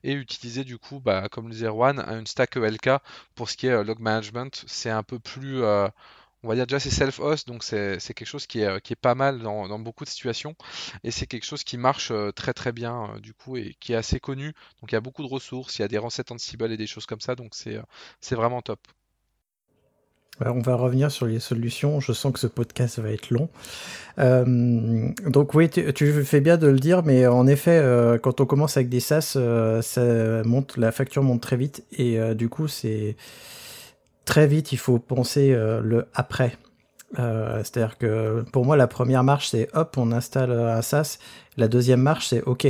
et 0.03 0.13
utiliser 0.13 0.63
du 0.63 0.77
coup, 0.77 0.99
bah, 0.99 1.29
comme 1.29 1.47
le 1.47 1.53
disait 1.53 1.67
Erwan, 1.67 1.99
une 1.99 2.27
stack 2.27 2.57
ELK 2.57 2.89
pour 3.35 3.49
ce 3.49 3.57
qui 3.57 3.67
est 3.67 3.71
euh, 3.71 3.83
log 3.83 3.99
management. 3.99 4.63
C'est 4.67 4.89
un 4.89 5.03
peu 5.03 5.19
plus 5.19 5.63
on 6.45 6.49
va 6.49 6.55
dire 6.55 6.67
déjà 6.67 6.79
c'est 6.79 6.89
self-host, 6.89 7.47
donc 7.47 7.63
c'est 7.63 7.99
quelque 7.99 8.25
chose 8.25 8.47
qui 8.47 8.61
est, 8.61 8.81
qui 8.81 8.91
est 8.93 8.97
pas 8.97 9.15
mal 9.15 9.39
dans, 9.39 9.79
beaucoup 9.79 10.03
de 10.03 10.09
situations, 10.09 10.55
et 11.05 11.11
c'est 11.11 11.25
quelque 11.25 11.45
chose 11.45 11.63
qui 11.63 11.77
marche 11.77 12.11
très 12.35 12.53
très 12.53 12.73
bien 12.73 13.17
du 13.21 13.33
coup, 13.33 13.55
et 13.55 13.77
qui 13.79 13.93
est 13.93 13.95
assez 13.95 14.19
connu, 14.19 14.47
donc 14.81 14.91
il 14.91 14.95
y 14.95 14.97
a 14.97 15.01
beaucoup 15.01 15.23
de 15.23 15.29
ressources, 15.29 15.79
il 15.79 15.83
y 15.83 15.85
a 15.85 15.87
des 15.87 15.97
recettes 15.97 16.31
Ansible 16.31 16.71
et 16.71 16.77
des 16.77 16.87
choses 16.87 17.05
comme 17.05 17.21
ça, 17.21 17.35
donc 17.35 17.53
c'est 17.55 18.35
vraiment 18.35 18.61
top. 18.61 18.81
On 20.41 20.61
va 20.61 20.75
revenir 20.75 21.11
sur 21.11 21.27
les 21.27 21.39
solutions. 21.39 21.99
Je 21.99 22.11
sens 22.11 22.33
que 22.33 22.39
ce 22.39 22.47
podcast 22.47 22.97
va 22.99 23.11
être 23.11 23.29
long. 23.29 23.49
Euh, 24.19 25.09
donc 25.27 25.53
oui, 25.53 25.69
tu, 25.69 26.23
fais 26.23 26.41
bien 26.41 26.57
de 26.57 26.67
le 26.67 26.79
dire, 26.79 27.03
mais 27.03 27.27
en 27.27 27.45
effet, 27.45 27.77
euh, 27.77 28.17
quand 28.17 28.41
on 28.41 28.45
commence 28.45 28.75
avec 28.75 28.89
des 28.89 28.99
SaaS, 28.99 29.33
euh, 29.35 29.81
ça 29.83 30.43
monte, 30.43 30.77
la 30.77 30.91
facture 30.91 31.21
monte 31.21 31.41
très 31.41 31.55
vite 31.55 31.83
et 31.91 32.17
du 32.33 32.49
coup, 32.49 32.67
c'est 32.67 33.15
très 34.25 34.47
vite. 34.47 34.71
Il 34.71 34.77
faut 34.77 34.97
penser 34.97 35.51
le 35.53 36.07
après. 36.15 36.57
C'est-à-dire 37.15 37.99
que 37.99 38.43
pour 38.51 38.65
moi, 38.65 38.75
la 38.75 38.87
première 38.87 39.23
marche, 39.23 39.49
c'est 39.49 39.69
hop, 39.75 39.95
on 39.97 40.11
installe 40.11 40.51
un 40.51 40.81
SaaS. 40.81 41.19
La 41.57 41.67
deuxième 41.67 42.01
marche, 42.01 42.29
c'est 42.29 42.41
OK. 42.41 42.67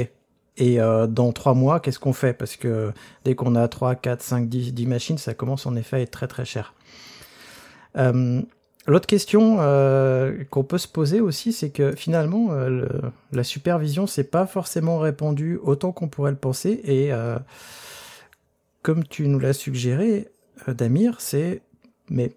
Et 0.57 0.77
dans 1.07 1.31
trois 1.31 1.53
mois, 1.53 1.79
qu'est-ce 1.79 1.99
qu'on 1.99 2.13
fait? 2.13 2.33
Parce 2.33 2.57
que 2.57 2.91
dès 3.23 3.35
qu'on 3.35 3.55
a 3.55 3.67
3, 3.69 3.95
4, 3.95 4.21
5, 4.21 4.49
10, 4.49 4.73
10 4.73 4.85
machines, 4.85 5.17
ça 5.17 5.33
commence 5.33 5.65
en 5.65 5.77
effet 5.77 5.95
à 5.95 5.99
être 6.01 6.11
très 6.11 6.27
très 6.27 6.45
cher. 6.45 6.73
Euh, 7.97 8.41
l'autre 8.87 9.07
question 9.07 9.57
euh, 9.59 10.43
qu'on 10.49 10.63
peut 10.63 10.77
se 10.77 10.87
poser 10.87 11.21
aussi, 11.21 11.53
c'est 11.53 11.69
que 11.69 11.95
finalement, 11.95 12.51
euh, 12.51 12.87
la 13.31 13.43
supervision, 13.43 14.07
c'est 14.07 14.23
pas 14.23 14.45
forcément 14.45 14.99
répandu 14.99 15.59
autant 15.61 15.91
qu'on 15.91 16.07
pourrait 16.07 16.31
le 16.31 16.37
penser. 16.37 16.81
Et 16.85 17.11
comme 18.81 19.05
tu 19.05 19.27
nous 19.27 19.39
l'as 19.39 19.53
suggéré, 19.53 20.27
Damir, 20.67 21.19
c'est 21.19 21.61
mais 22.09 22.33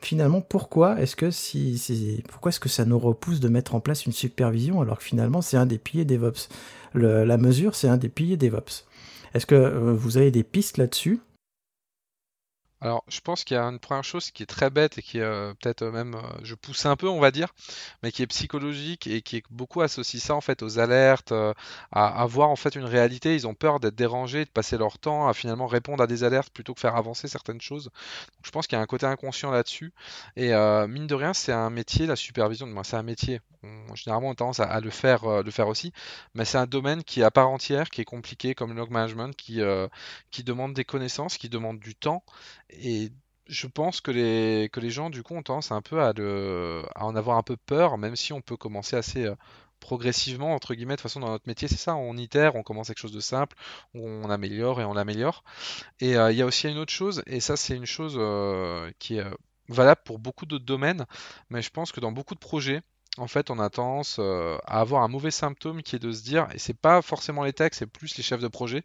finalement 0.00 0.40
pourquoi 0.40 1.00
est-ce 1.00 1.16
que 1.16 1.30
si, 1.30 2.22
pourquoi 2.28 2.50
est-ce 2.50 2.60
que 2.60 2.68
ça 2.68 2.84
nous 2.84 2.98
repousse 2.98 3.40
de 3.40 3.48
mettre 3.48 3.74
en 3.74 3.80
place 3.80 4.06
une 4.06 4.12
supervision 4.12 4.80
alors 4.80 4.98
que 4.98 5.04
finalement 5.04 5.42
c'est 5.42 5.56
un 5.56 5.66
des 5.66 5.78
piliers 5.78 6.04
DevOps. 6.04 6.48
la 6.94 7.36
mesure, 7.36 7.74
c'est 7.74 7.88
un 7.88 7.96
des 7.96 8.08
piliers 8.08 8.36
DevOps. 8.36 8.84
Est-ce 9.34 9.46
que 9.46 9.92
vous 9.92 10.16
avez 10.16 10.30
des 10.30 10.42
pistes 10.42 10.76
là-dessus? 10.76 11.20
Alors, 12.82 13.04
je 13.08 13.20
pense 13.20 13.44
qu'il 13.44 13.56
y 13.56 13.60
a 13.60 13.64
une 13.64 13.78
première 13.78 14.04
chose 14.04 14.30
qui 14.30 14.42
est 14.42 14.46
très 14.46 14.70
bête 14.70 14.96
et 14.96 15.02
qui 15.02 15.18
est 15.18 15.22
euh, 15.22 15.52
peut-être 15.60 15.84
même, 15.84 16.14
euh, 16.14 16.20
je 16.42 16.54
pousse 16.54 16.86
un 16.86 16.96
peu, 16.96 17.08
on 17.08 17.20
va 17.20 17.30
dire, 17.30 17.52
mais 18.02 18.10
qui 18.10 18.22
est 18.22 18.26
psychologique 18.26 19.06
et 19.06 19.20
qui 19.20 19.36
est 19.36 19.42
beaucoup 19.50 19.82
associé 19.82 20.18
ça 20.18 20.34
en 20.34 20.40
fait 20.40 20.62
aux 20.62 20.78
alertes, 20.78 21.32
euh, 21.32 21.52
à, 21.92 22.24
voir 22.24 22.48
en 22.48 22.56
fait 22.56 22.76
une 22.76 22.86
réalité. 22.86 23.34
Ils 23.34 23.46
ont 23.46 23.54
peur 23.54 23.80
d'être 23.80 23.96
dérangés, 23.96 24.46
de 24.46 24.50
passer 24.50 24.78
leur 24.78 24.98
temps 24.98 25.28
à 25.28 25.34
finalement 25.34 25.66
répondre 25.66 26.02
à 26.02 26.06
des 26.06 26.24
alertes 26.24 26.50
plutôt 26.54 26.72
que 26.72 26.80
faire 26.80 26.96
avancer 26.96 27.28
certaines 27.28 27.60
choses. 27.60 27.90
Je 28.42 28.50
pense 28.50 28.66
qu'il 28.66 28.76
y 28.76 28.78
a 28.78 28.82
un 28.82 28.86
côté 28.86 29.04
inconscient 29.04 29.50
là-dessus. 29.50 29.92
Et 30.36 30.52
mine 30.88 31.06
de 31.06 31.14
rien, 31.14 31.34
c'est 31.34 31.52
un 31.52 31.70
métier, 31.70 32.06
la 32.06 32.16
supervision. 32.16 32.66
Moi, 32.66 32.84
c'est 32.84 32.96
un 32.96 33.02
métier. 33.02 33.40
généralement, 33.94 34.28
on 34.28 34.32
a 34.32 34.34
tendance 34.34 34.60
à, 34.60 34.80
le 34.80 34.90
faire, 34.90 35.24
aussi, 35.66 35.92
mais 36.34 36.44
c'est 36.44 36.58
un 36.58 36.66
domaine 36.66 37.04
qui 37.04 37.20
est 37.20 37.24
à 37.24 37.30
part 37.30 37.50
entière, 37.50 37.90
qui 37.90 38.00
est 38.00 38.04
compliqué 38.04 38.54
comme 38.54 38.74
log 38.74 38.90
management, 38.90 39.36
qui 39.36 39.60
qui 40.30 40.44
demande 40.44 40.72
des 40.74 40.84
connaissances, 40.84 41.36
qui 41.36 41.48
demande 41.48 41.78
du 41.78 41.94
temps 41.94 42.22
et 42.72 43.12
je 43.46 43.66
pense 43.66 44.00
que 44.00 44.10
les, 44.10 44.68
que 44.72 44.80
les 44.80 44.90
gens, 44.90 45.10
du 45.10 45.22
coup, 45.22 45.34
ont 45.34 45.42
tendance 45.42 45.72
un 45.72 45.82
peu 45.82 46.00
à, 46.00 46.10
à 46.10 47.04
en 47.04 47.16
avoir 47.16 47.36
un 47.36 47.42
peu 47.42 47.56
peur, 47.56 47.98
même 47.98 48.16
si 48.16 48.32
on 48.32 48.40
peut 48.40 48.56
commencer 48.56 48.96
assez 48.96 49.24
euh, 49.24 49.34
progressivement, 49.80 50.54
entre 50.54 50.74
guillemets. 50.74 50.94
De 50.94 51.00
toute 51.00 51.10
façon, 51.10 51.20
dans 51.20 51.30
notre 51.30 51.48
métier, 51.48 51.66
c'est 51.68 51.76
ça, 51.76 51.96
on 51.96 52.16
itère, 52.16 52.54
on 52.54 52.62
commence 52.62 52.88
quelque 52.88 53.00
chose 53.00 53.12
de 53.12 53.20
simple, 53.20 53.56
on 53.94 54.30
améliore 54.30 54.80
et 54.80 54.84
on 54.84 54.94
l'améliore. 54.94 55.42
Et 56.00 56.16
euh, 56.16 56.30
il 56.32 56.38
y 56.38 56.42
a 56.42 56.46
aussi 56.46 56.68
une 56.68 56.78
autre 56.78 56.92
chose, 56.92 57.22
et 57.26 57.40
ça, 57.40 57.56
c'est 57.56 57.74
une 57.74 57.86
chose 57.86 58.14
euh, 58.18 58.90
qui 58.98 59.18
est 59.18 59.24
valable 59.68 60.00
pour 60.04 60.18
beaucoup 60.18 60.46
d'autres 60.46 60.64
domaines, 60.64 61.06
mais 61.48 61.62
je 61.62 61.70
pense 61.70 61.92
que 61.92 62.00
dans 62.00 62.12
beaucoup 62.12 62.34
de 62.34 62.40
projets, 62.40 62.82
en 63.18 63.26
fait, 63.26 63.50
on 63.50 63.58
a 63.58 63.68
tendance 63.70 64.20
à 64.20 64.80
avoir 64.80 65.02
un 65.02 65.08
mauvais 65.08 65.32
symptôme 65.32 65.82
qui 65.82 65.96
est 65.96 66.00
de 66.00 66.12
se 66.12 66.22
dire, 66.22 66.48
et 66.54 66.58
c'est 66.58 66.74
pas 66.74 67.02
forcément 67.02 67.42
les 67.42 67.52
techs, 67.52 67.74
c'est 67.74 67.86
plus 67.86 68.16
les 68.16 68.22
chefs 68.22 68.40
de 68.40 68.48
projet, 68.48 68.84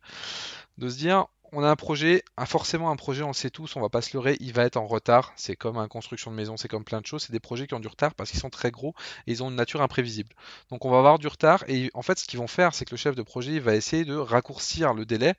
de 0.77 0.89
se 0.89 0.97
dire 0.97 1.27
on 1.51 1.63
a 1.63 1.69
un 1.69 1.75
projet, 1.75 2.23
forcément 2.45 2.91
un 2.91 2.95
projet, 2.95 3.23
on 3.23 3.27
le 3.27 3.33
sait 3.33 3.49
tous, 3.49 3.75
on 3.75 3.81
va 3.81 3.89
pas 3.89 4.01
se 4.01 4.15
leurrer, 4.15 4.37
il 4.39 4.53
va 4.53 4.63
être 4.63 4.77
en 4.77 4.87
retard. 4.87 5.33
C'est 5.35 5.55
comme 5.55 5.77
une 5.77 5.87
construction 5.87 6.31
de 6.31 6.35
maison, 6.35 6.57
c'est 6.57 6.67
comme 6.67 6.83
plein 6.83 7.01
de 7.01 7.05
choses. 7.05 7.23
C'est 7.23 7.31
des 7.31 7.39
projets 7.39 7.67
qui 7.67 7.73
ont 7.73 7.79
du 7.79 7.87
retard 7.87 8.13
parce 8.15 8.31
qu'ils 8.31 8.39
sont 8.39 8.49
très 8.49 8.71
gros 8.71 8.93
et 9.27 9.31
ils 9.31 9.43
ont 9.43 9.49
une 9.49 9.55
nature 9.55 9.81
imprévisible. 9.81 10.33
Donc 10.69 10.85
on 10.85 10.91
va 10.91 10.97
avoir 10.97 11.19
du 11.19 11.27
retard 11.27 11.63
et 11.67 11.91
en 11.93 12.01
fait 12.01 12.19
ce 12.19 12.25
qu'ils 12.25 12.39
vont 12.39 12.47
faire, 12.47 12.73
c'est 12.73 12.85
que 12.85 12.91
le 12.91 12.97
chef 12.97 13.15
de 13.15 13.21
projet 13.21 13.59
va 13.59 13.75
essayer 13.75 14.05
de 14.05 14.15
raccourcir 14.15 14.93
le 14.93 15.05
délai 15.05 15.33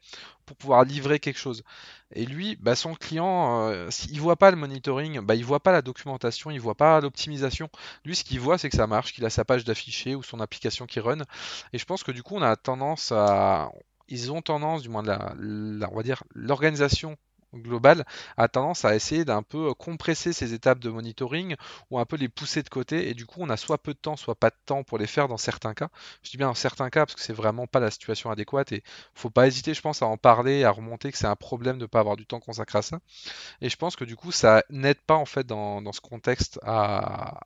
pour 0.47 0.57
pouvoir 0.57 0.85
livrer 0.85 1.19
quelque 1.19 1.39
chose. 1.39 1.65
Et 2.15 2.25
lui, 2.25 2.57
bah, 2.61 2.77
son 2.77 2.95
client, 2.95 3.69
euh, 3.69 3.91
s'il 3.91 4.21
voit 4.21 4.37
pas 4.37 4.53
le 4.53 4.57
monitoring, 4.57 5.21
bah, 5.21 5.35
il 5.35 5.45
voit 5.45 5.61
pas 5.61 5.73
la 5.73 5.83
documentation, 5.83 6.51
il 6.51 6.61
voit 6.61 6.77
pas 6.77 7.01
l'optimisation. 7.01 7.69
Lui, 8.05 8.15
ce 8.15 8.23
qu'il 8.23 8.39
voit, 8.39 8.57
c'est 8.57 8.71
que 8.71 8.77
ça 8.77 8.87
marche, 8.87 9.13
qu'il 9.13 9.25
a 9.25 9.31
sa 9.31 9.45
page 9.45 9.65
d'affiché 9.65 10.15
ou 10.15 10.23
son 10.23 10.39
application 10.41 10.87
qui 10.87 11.01
run. 11.01 11.23
Et 11.73 11.79
je 11.79 11.85
pense 11.85 12.05
que 12.05 12.13
du 12.13 12.23
coup, 12.23 12.37
on 12.37 12.43
a 12.43 12.55
tendance 12.55 13.11
à, 13.11 13.73
ils 14.09 14.33
ont 14.33 14.43
tendance, 14.43 14.83
du 14.83 14.89
moins 14.89 15.03
la, 15.03 15.35
on 15.91 15.97
va 15.97 16.03
dire 16.03 16.23
l'organisation 16.35 17.17
globale 17.55 18.05
a 18.37 18.49
tendance 18.49 18.85
à 18.85 18.95
essayer 18.95 19.25
d'un 19.25 19.43
peu 19.43 19.71
euh, 19.71 19.75
compresser 19.75 20.33
ces 20.33 20.53
étapes 20.53 20.79
de 20.79 20.91
monitoring 20.91 21.57
ou 21.91 21.99
un 21.99 22.05
peu 22.05 22.17
les 22.17 22.29
pousser 22.29 22.63
de 22.63 22.69
côté. 22.69 23.09
Et 23.09 23.15
du 23.15 23.27
coup 23.27 23.41
on 23.41 23.49
a 23.49 23.57
soit 23.57 23.79
peu 23.79 23.93
de 23.95 23.99
temps 23.99 24.17
soit 24.17 24.35
pas 24.35 24.51
de 24.51 24.57
temps 24.67 24.83
pour 24.83 24.99
les 24.99 25.07
faire 25.07 25.29
dans 25.29 25.37
certains 25.37 25.75
cas. 25.75 25.89
Je 26.23 26.31
dis 26.31 26.37
bien 26.37 26.49
dans 26.49 26.55
certains 26.55 26.91
cas 26.91 27.07
parce 27.07 27.15
que 27.15 27.21
c'est 27.21 27.33
vraiment 27.33 27.67
pas 27.67 27.81
la 27.81 27.91
situation 27.91 28.31
adéquate 28.31 28.73
et 28.73 28.83
faut 29.15 29.31
pas 29.31 29.47
hésiter 29.47 29.75
je 29.75 29.81
pense 29.81 30.03
à 30.03 30.07
en 30.07 30.17
parler 30.17 30.65
à 30.65 30.71
remonter 30.71 31.11
que 31.13 31.19
c'est 31.19 31.27
un 31.27 31.37
problème 31.37 31.77
de 31.79 31.83
ne 31.83 31.87
pas 31.87 32.01
avoir 32.01 32.17
du 32.17 32.27
temps 32.27 32.41
consacré 32.41 32.79
à 32.79 32.83
ça. 32.83 32.99
Et 33.61 33.69
je 33.69 33.77
pense 33.77 33.97
que 33.97 34.05
du 34.05 34.17
coup 34.17 34.33
ça 34.33 34.65
n'aide 34.71 35.01
pas 35.01 35.17
en 35.17 35.27
fait 35.27 35.47
dans, 35.47 35.93
ce 35.93 36.01
contexte 36.01 36.59
à 36.65 37.41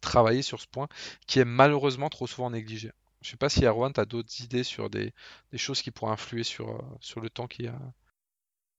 travailler 0.00 0.42
sur 0.42 0.60
ce 0.60 0.66
point 0.66 0.88
qui 1.26 1.40
est 1.40 1.44
malheureusement 1.44 2.08
trop 2.08 2.26
souvent 2.26 2.50
négligé 2.50 2.92
je 3.22 3.30
sais 3.30 3.36
pas 3.36 3.48
si 3.48 3.64
Erwan, 3.64 3.92
tu 3.92 4.00
as 4.00 4.04
d'autres 4.04 4.42
idées 4.42 4.64
sur 4.64 4.90
des, 4.90 5.12
choses 5.56 5.82
qui 5.82 5.90
pourraient 5.90 6.12
influer 6.12 6.42
sur, 6.44 6.70
euh, 6.70 6.82
sur 7.00 7.20
le 7.20 7.30
temps 7.30 7.46
qu'il 7.46 7.66
y 7.66 7.68
a. 7.68 7.78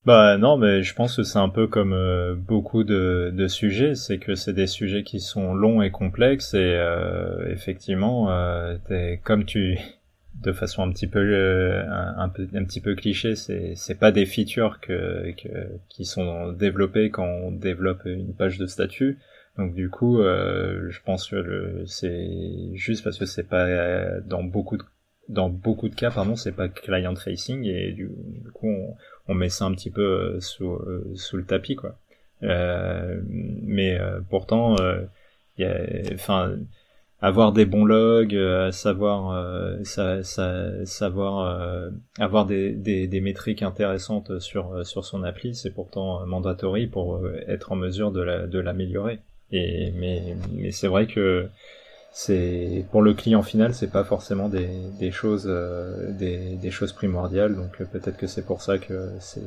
Bah 0.03 0.37
non, 0.39 0.57
mais 0.57 0.81
je 0.81 0.95
pense 0.95 1.17
que 1.17 1.21
c'est 1.23 1.37
un 1.37 1.49
peu 1.49 1.67
comme 1.67 1.93
euh, 1.93 2.33
beaucoup 2.33 2.83
de, 2.83 3.31
de 3.35 3.47
sujets, 3.47 3.93
c'est 3.93 4.17
que 4.17 4.33
c'est 4.33 4.53
des 4.53 4.65
sujets 4.65 5.03
qui 5.03 5.19
sont 5.19 5.53
longs 5.53 5.83
et 5.83 5.91
complexes 5.91 6.55
et 6.55 6.57
euh, 6.57 7.47
effectivement, 7.51 8.31
euh, 8.31 8.77
comme 9.23 9.45
tu, 9.45 9.77
de 10.41 10.51
façon 10.53 10.81
un 10.81 10.91
petit 10.91 11.05
peu 11.05 11.19
un, 11.87 12.17
un 12.17 12.29
petit 12.65 12.81
peu 12.81 12.95
cliché, 12.95 13.35
c'est 13.35 13.75
c'est 13.75 13.99
pas 13.99 14.11
des 14.11 14.25
features 14.25 14.79
que, 14.81 15.33
que 15.33 15.67
qui 15.87 16.05
sont 16.05 16.51
développées 16.51 17.11
quand 17.11 17.27
on 17.27 17.51
développe 17.51 18.01
une 18.05 18.33
page 18.33 18.57
de 18.57 18.65
statut, 18.65 19.19
donc 19.57 19.73
du 19.73 19.89
coup, 19.89 20.19
euh, 20.19 20.89
je 20.89 21.01
pense 21.01 21.29
que 21.29 21.83
c'est 21.85 22.71
juste 22.73 23.03
parce 23.03 23.17
que 23.17 23.25
c'est 23.25 23.47
pas 23.47 23.65
euh, 23.65 24.21
dans 24.25 24.43
beaucoup 24.43 24.77
de 24.77 24.83
dans 25.29 25.49
beaucoup 25.49 25.87
de 25.87 25.95
cas, 25.95 26.11
pardon, 26.11 26.35
c'est 26.35 26.51
pas 26.51 26.67
client 26.67 27.15
facing 27.15 27.65
et 27.65 27.91
du, 27.91 28.09
coup 28.53 28.67
on, 28.67 28.95
on, 29.27 29.33
met 29.33 29.49
ça 29.49 29.65
un 29.65 29.71
petit 29.73 29.91
peu 29.91 30.01
euh, 30.01 30.39
sous 30.41 30.77
sous 31.15 31.37
le 31.37 31.45
tapis 31.45 31.75
quoi. 31.75 31.97
mais 32.41 33.99
pourtant, 34.29 34.75
il 35.57 35.63
y 35.63 35.65
a, 35.65 36.13
enfin 36.13 36.57
avoir 37.21 37.53
des 37.53 37.65
bons 37.65 37.85
logs, 37.85 38.37
savoir, 38.71 39.77
savoir 40.85 41.91
avoir 42.19 42.45
des, 42.45 42.73
des, 42.73 43.07
des, 43.07 43.21
métriques 43.21 43.63
intéressantes 43.63 44.39
sur, 44.39 44.85
sur 44.85 45.05
son 45.05 45.23
appli, 45.23 45.55
c'est 45.55 45.71
pourtant 45.71 46.25
mandatory 46.25 46.87
pour 46.87 47.21
être 47.47 47.71
en 47.71 47.75
mesure 47.75 48.11
de 48.11 48.59
l'améliorer. 48.59 49.19
Mais 49.51 50.71
c'est 50.71 50.87
vrai 50.87 51.07
que 51.07 51.49
c'est 52.13 52.85
pour 52.91 53.01
le 53.01 53.13
client 53.13 53.41
final, 53.41 53.73
c'est 53.73 53.89
pas 53.89 54.03
forcément 54.03 54.49
des, 54.49 55.11
choses 55.11 55.45
euh, 55.47 56.11
des, 56.11 56.71
choses 56.71 56.91
primordiales. 56.91 57.55
Donc 57.55 57.79
euh, 57.79 57.85
peut-être 57.85 58.17
que 58.17 58.27
c'est 58.27 58.45
pour 58.45 58.61
ça 58.61 58.77
que 58.77 59.09
c'est 59.19 59.41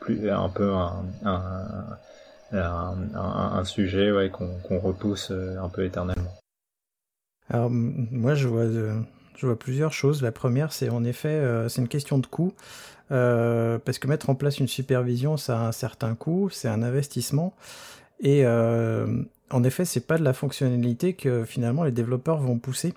plus 0.00 0.30
un 0.30 0.50
peu 0.50 0.70
un 2.52 3.64
sujet 3.64 4.12
ouais, 4.12 4.30
qu'on 4.30 4.78
repousse 4.78 5.30
euh, 5.30 5.56
un 5.58 5.70
peu 5.70 5.84
éternellement. 5.84 6.30
Alors 7.48 7.70
moi 7.70 8.34
je 8.34 8.46
vois 8.46 8.66
je 9.36 9.46
vois 9.46 9.58
plusieurs 9.58 9.94
choses. 9.94 10.20
La 10.22 10.30
première 10.30 10.72
c'est 10.72 10.90
en 10.90 11.04
effet 11.04 11.42
c'est 11.68 11.80
une 11.80 11.88
question 11.88 12.18
de 12.18 12.26
coût. 12.26 12.52
Parce 13.08 13.98
que 13.98 14.06
mettre 14.06 14.28
en 14.28 14.34
place 14.34 14.58
une 14.60 14.68
supervision, 14.68 15.38
ça 15.38 15.58
a 15.58 15.62
un 15.68 15.72
certain 15.72 16.14
coût, 16.14 16.50
c'est 16.50 16.68
un 16.68 16.82
investissement. 16.82 17.54
Et 18.20 18.44
en 19.50 19.64
effet, 19.64 19.84
c'est 19.84 20.06
pas 20.06 20.18
de 20.18 20.24
la 20.24 20.32
fonctionnalité 20.32 21.14
que 21.14 21.44
finalement 21.44 21.84
les 21.84 21.92
développeurs 21.92 22.38
vont 22.38 22.58
pousser. 22.58 22.94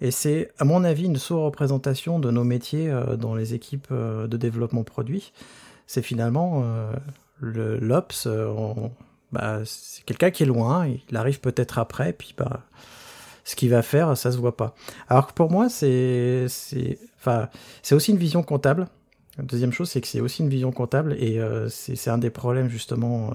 Et 0.00 0.10
c'est, 0.10 0.52
à 0.58 0.64
mon 0.64 0.84
avis, 0.84 1.06
une 1.06 1.16
sous-représentation 1.16 2.18
de 2.18 2.30
nos 2.30 2.44
métiers 2.44 2.90
euh, 2.90 3.16
dans 3.16 3.34
les 3.34 3.54
équipes 3.54 3.88
euh, 3.90 4.26
de 4.26 4.36
développement 4.36 4.84
produit. 4.84 5.32
C'est 5.86 6.02
finalement 6.02 6.62
euh, 6.64 6.92
l'ops, 7.40 8.28
bah, 9.32 9.60
c'est 9.64 10.04
quelqu'un 10.04 10.30
qui 10.30 10.42
est 10.42 10.46
loin, 10.46 10.86
il 10.86 11.16
arrive 11.16 11.40
peut-être 11.40 11.78
après, 11.78 12.12
puis 12.12 12.34
bah, 12.36 12.64
ce 13.44 13.56
qu'il 13.56 13.70
va 13.70 13.82
faire, 13.82 14.16
ça 14.16 14.32
se 14.32 14.36
voit 14.36 14.56
pas. 14.56 14.74
Alors 15.08 15.28
que 15.28 15.32
pour 15.32 15.50
moi, 15.50 15.68
c'est 15.68 16.46
aussi 17.92 18.10
une 18.10 18.18
vision 18.18 18.42
comptable. 18.42 18.88
La 19.38 19.44
deuxième 19.44 19.72
chose, 19.72 19.90
c'est 19.90 20.00
que 20.00 20.08
c'est 20.08 20.20
aussi 20.20 20.42
une 20.42 20.48
vision 20.48 20.72
comptable 20.72 21.12
et 21.20 21.40
c'est 21.68 22.10
un 22.10 22.18
des 22.18 22.30
problèmes 22.30 22.68
justement 22.68 23.30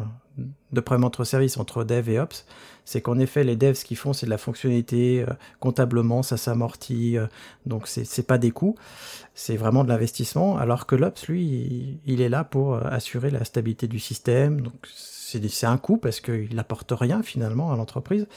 de 0.71 0.79
problème 0.79 1.03
entre 1.03 1.23
services, 1.23 1.57
entre 1.57 1.83
dev 1.83 2.09
et 2.09 2.19
ops, 2.19 2.45
c'est 2.85 3.01
qu'en 3.01 3.19
effet, 3.19 3.43
les 3.43 3.55
devs, 3.55 3.75
ce 3.75 3.85
qu'ils 3.85 3.97
font, 3.97 4.13
c'est 4.13 4.25
de 4.25 4.31
la 4.31 4.37
fonctionnalité, 4.37 5.25
euh, 5.27 5.33
comptablement, 5.59 6.23
ça 6.23 6.37
s'amortit, 6.37 7.17
euh, 7.17 7.27
donc 7.65 7.87
c'est 7.87 8.25
pas 8.25 8.37
des 8.37 8.51
coûts, 8.51 8.75
c'est 9.33 9.57
vraiment 9.57 9.83
de 9.83 9.89
l'investissement, 9.89 10.57
alors 10.57 10.85
que 10.85 10.95
l'ops, 10.95 11.27
lui, 11.27 11.99
il, 12.05 12.21
est 12.21 12.29
là 12.29 12.43
pour 12.43 12.75
euh, 12.75 12.81
assurer 12.85 13.29
la 13.29 13.43
stabilité 13.45 13.87
du 13.87 13.99
système, 13.99 14.61
donc 14.61 14.73
c'est 14.85 15.65
un 15.65 15.77
coût 15.77 15.97
parce 15.97 16.19
qu'il 16.19 16.55
n'apporte 16.55 16.91
rien 16.91 17.23
finalement 17.23 17.71
à 17.71 17.77
l'entreprise. 17.77 18.27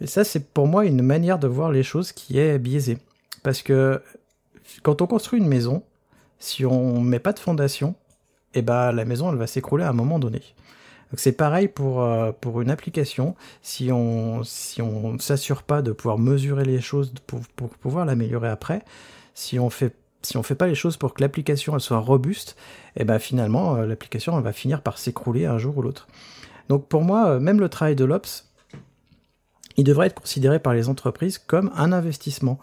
Et 0.00 0.06
ça, 0.06 0.24
c'est 0.24 0.52
pour 0.52 0.66
moi 0.66 0.86
une 0.86 1.02
manière 1.02 1.38
de 1.38 1.48
voir 1.48 1.72
les 1.72 1.82
choses 1.82 2.12
qui 2.12 2.38
est 2.38 2.58
biaisée. 2.58 2.98
Parce 3.42 3.62
que 3.62 4.00
quand 4.82 5.02
on 5.02 5.06
construit 5.06 5.40
une 5.40 5.48
maison, 5.48 5.82
si 6.38 6.64
on 6.64 7.00
met 7.00 7.18
pas 7.18 7.32
de 7.32 7.38
fondation, 7.38 7.94
eh 8.54 8.62
ben, 8.62 8.92
la 8.92 9.04
maison, 9.04 9.30
elle 9.30 9.38
va 9.38 9.46
s'écrouler 9.46 9.84
à 9.84 9.90
un 9.90 9.94
moment 9.94 10.18
donné. 10.18 10.42
Donc 11.10 11.18
c'est 11.18 11.32
pareil 11.32 11.68
pour, 11.68 12.02
euh, 12.02 12.32
pour 12.40 12.60
une 12.60 12.70
application. 12.70 13.34
Si 13.62 13.90
on 13.92 14.42
si 14.44 14.80
on 14.80 15.18
s'assure 15.18 15.62
pas 15.62 15.82
de 15.82 15.92
pouvoir 15.92 16.18
mesurer 16.18 16.64
les 16.64 16.80
choses 16.80 17.12
pour, 17.26 17.40
pouvoir 17.70 18.04
l'améliorer 18.06 18.48
après, 18.48 18.82
si 19.34 19.58
on 19.58 19.70
fait 19.70 19.94
si 20.22 20.36
on 20.36 20.42
fait 20.42 20.54
pas 20.54 20.66
les 20.66 20.74
choses 20.74 20.96
pour 20.98 21.14
que 21.14 21.22
l'application 21.22 21.78
soit 21.78 21.98
robuste, 21.98 22.56
eh 22.96 23.04
ben 23.04 23.18
finalement 23.18 23.76
euh, 23.76 23.86
l'application 23.86 24.38
va 24.40 24.52
finir 24.52 24.82
par 24.82 24.98
s'écrouler 24.98 25.46
un 25.46 25.58
jour 25.58 25.78
ou 25.78 25.82
l'autre. 25.82 26.06
Donc 26.68 26.86
pour 26.88 27.02
moi, 27.02 27.30
euh, 27.30 27.40
même 27.40 27.58
le 27.58 27.68
travail 27.68 27.96
de 27.96 28.04
l'ops, 28.04 28.46
il 29.76 29.84
devrait 29.84 30.08
être 30.08 30.20
considéré 30.20 30.58
par 30.60 30.74
les 30.74 30.88
entreprises 30.88 31.38
comme 31.38 31.70
un 31.74 31.92
investissement. 31.92 32.60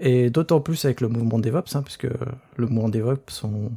Et 0.00 0.28
d'autant 0.30 0.60
plus 0.60 0.84
avec 0.84 1.00
le 1.00 1.08
mouvement 1.08 1.38
DevOps, 1.38 1.76
hein, 1.76 1.82
parce 1.82 1.96
que 1.96 2.08
le 2.56 2.66
mouvement 2.66 2.88
DevOps, 2.88 3.44
on, 3.44 3.70